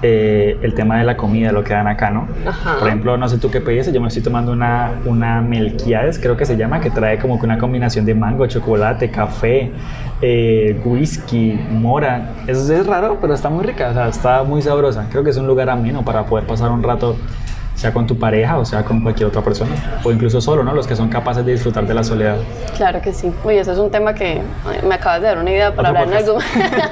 eh, 0.06 0.60
el 0.62 0.74
tema 0.74 0.98
de 0.98 1.06
la 1.06 1.16
comida, 1.16 1.54
lo 1.54 1.64
que 1.64 1.74
dan 1.74 1.88
acá, 1.88 2.10
¿no? 2.10 2.28
Ajá. 2.46 2.78
Por 2.78 2.90
ejemplo, 2.90 3.16
no 3.16 3.30
sé 3.30 3.38
tú 3.38 3.50
qué 3.50 3.62
pediste, 3.62 3.94
yo 3.94 4.02
me 4.02 4.10
estoy 4.10 4.22
tomando 4.22 4.52
una, 4.52 4.92
una 5.06 5.42
Melquiades, 5.42 6.20
creo 6.20 6.36
que 6.36 6.46
se 6.46 6.58
llama, 6.58 6.82
que 6.82 6.90
trae 6.90 7.18
como 7.18 7.40
que 7.40 7.46
una 7.46 7.58
combinación 7.58 8.06
de 8.06 8.14
mango, 8.14 8.46
chocolate, 8.46 9.10
café, 9.10 9.72
eh, 10.22 10.78
whisky, 10.84 11.58
mora. 11.72 12.34
Eso 12.48 12.74
es 12.74 12.86
raro, 12.86 13.18
pero 13.22 13.34
está 13.34 13.50
muy 13.50 13.64
rica, 13.64 13.92
o 13.92 13.94
sea, 13.94 14.10
está 14.10 14.44
muy 14.44 14.62
sabrosa. 14.62 15.08
Creo 15.10 15.24
que 15.24 15.30
es 15.30 15.38
un 15.38 15.48
lugar 15.48 15.70
ameno 15.70 16.04
para 16.04 16.26
poder 16.26 16.46
pasar 16.46 16.70
un 16.72 16.84
rato, 16.84 17.16
sea 17.76 17.92
con 17.92 18.08
tu 18.08 18.18
pareja 18.18 18.58
o 18.58 18.66
sea 18.66 18.84
con 18.84 19.02
cualquier 19.02 19.28
otra 19.28 19.42
persona, 19.42 20.00
o 20.04 20.12
incluso 20.12 20.42
solo, 20.42 20.64
¿no? 20.64 20.74
Los 20.74 20.88
que 20.88 20.96
son 20.96 21.10
capaces 21.10 21.46
de 21.46 21.54
disfrutar 21.54 21.86
de 21.86 21.94
la 21.94 22.04
soledad. 22.04 22.38
Claro 22.78 23.02
que 23.02 23.14
sí. 23.14 23.32
Uy, 23.44 23.58
eso 23.58 23.72
es 23.72 23.78
un 23.78 23.92
tema 23.92 24.14
que 24.14 24.42
me 24.88 24.96
acabas 24.96 25.22
de 25.22 25.28
dar 25.28 25.38
una 25.38 25.52
idea 25.52 25.76
para 25.76 25.90
hablar 25.90 26.08
en 26.08 26.14
algo. 26.14 26.38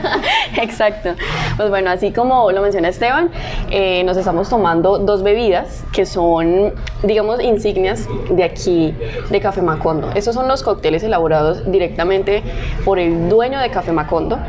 Exacto. 0.62 1.12
Pues 1.58 1.70
bueno, 1.70 1.92
así 1.92 2.12
como 2.12 2.52
lo 2.52 2.62
menciona 2.62 2.90
Esteban, 2.90 3.30
eh, 3.70 4.04
nos 4.04 4.18
estamos 4.18 4.50
tomando 4.50 5.00
dos 5.00 5.24
bebidas 5.24 5.84
que 5.92 6.06
son, 6.06 6.74
digamos, 7.04 7.42
insignias 7.42 8.08
de 8.30 8.44
aquí, 8.44 8.96
de 9.30 9.40
Café 9.40 9.62
Macondo. 9.62 10.12
Estos 10.16 10.36
son 10.36 10.48
los 10.48 10.64
cócteles 10.64 11.04
elaborados 11.04 11.72
directamente 11.72 12.44
por 12.86 13.00
el 13.00 13.30
dueño 13.30 13.60
de 13.60 13.70
Café 13.70 13.92
Macondo 13.92 14.40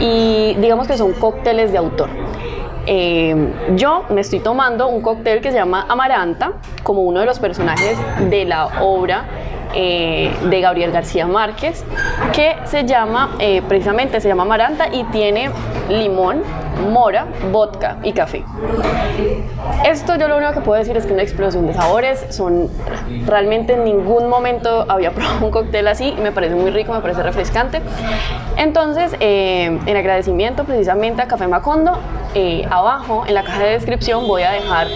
y 0.00 0.54
digamos 0.54 0.86
que 0.86 0.96
son 0.96 1.12
cócteles 1.12 1.72
de 1.72 1.78
autor. 1.78 2.08
Eh, 2.86 3.52
yo 3.76 4.04
me 4.10 4.20
estoy 4.20 4.40
tomando 4.40 4.88
un 4.88 5.02
cóctel 5.02 5.40
que 5.40 5.50
se 5.50 5.56
llama 5.56 5.86
Amaranta, 5.88 6.52
como 6.82 7.02
uno 7.02 7.20
de 7.20 7.26
los 7.26 7.38
personajes 7.38 7.96
de 8.28 8.44
la 8.44 8.82
obra 8.82 9.24
eh, 9.74 10.30
de 10.48 10.60
Gabriel 10.60 10.92
García 10.92 11.26
Márquez, 11.26 11.84
que 12.32 12.56
se 12.64 12.84
llama, 12.84 13.36
eh, 13.38 13.62
precisamente 13.68 14.20
se 14.20 14.28
llama 14.28 14.44
Maranta 14.44 14.88
y 14.92 15.04
tiene 15.04 15.50
limón, 15.88 16.42
mora, 16.90 17.26
vodka 17.50 17.98
y 18.02 18.12
café. 18.12 18.44
Esto 19.84 20.16
yo 20.16 20.28
lo 20.28 20.36
único 20.36 20.52
que 20.52 20.60
puedo 20.60 20.78
decir 20.78 20.96
es 20.96 21.06
que 21.06 21.12
una 21.12 21.22
explosión 21.22 21.66
de 21.66 21.74
sabores, 21.74 22.26
son 22.30 22.68
realmente 23.26 23.74
en 23.74 23.84
ningún 23.84 24.28
momento 24.28 24.84
había 24.88 25.10
probado 25.14 25.44
un 25.44 25.50
cóctel 25.50 25.88
así, 25.88 26.14
me 26.22 26.32
parece 26.32 26.54
muy 26.54 26.70
rico, 26.70 26.92
me 26.92 27.00
parece 27.00 27.22
refrescante. 27.22 27.80
Entonces, 28.56 29.16
eh, 29.20 29.78
en 29.86 29.96
agradecimiento 29.96 30.64
precisamente 30.64 31.22
a 31.22 31.28
Café 31.28 31.46
Macondo, 31.46 31.98
abajo 32.70 33.24
en 33.26 33.34
la 33.34 33.44
caja 33.44 33.64
de 33.64 33.70
descripción 33.72 34.26
voy 34.26 34.42
a 34.42 34.52
dejar 34.52 34.86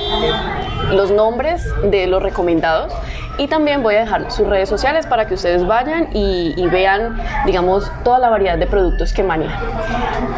los 0.91 1.11
nombres 1.11 1.65
de 1.83 2.07
los 2.07 2.23
recomendados 2.23 2.93
y 3.39 3.49
también 3.49 3.83
voy 3.83 3.95
a 3.97 4.01
dejar 4.01 4.31
sus 4.31 4.47
redes 4.47 4.69
sociales 4.69 5.07
para 5.07 5.27
que 5.27 5.35
ustedes 5.35 5.67
vayan 5.67 6.09
y, 6.13 6.67
vean, 6.69 7.21
digamos, 7.45 7.91
toda 8.05 8.19
la 8.19 8.29
variedad 8.29 8.59
de 8.59 8.67
productos 8.67 9.13
que 9.13 9.23
manejan. 9.23 9.61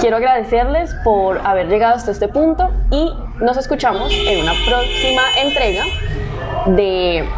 Quiero 0.01 0.17
agradecerles 0.17 0.95
por 1.05 1.39
haber 1.47 1.69
llegado 1.69 1.95
hasta 1.95 2.11
este 2.11 2.29
punto 2.29 2.71
y 2.91 3.13
nos 3.41 3.57
escuchamos 3.57 4.13
en 4.13 4.43
una 4.43 4.53
próxima 4.67 5.23
entrega 5.43 5.85
de 6.67 7.29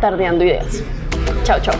Tardeando 0.00 0.44
Ideas. 0.44 0.82
Chao, 1.44 1.58
chao. 1.60 1.74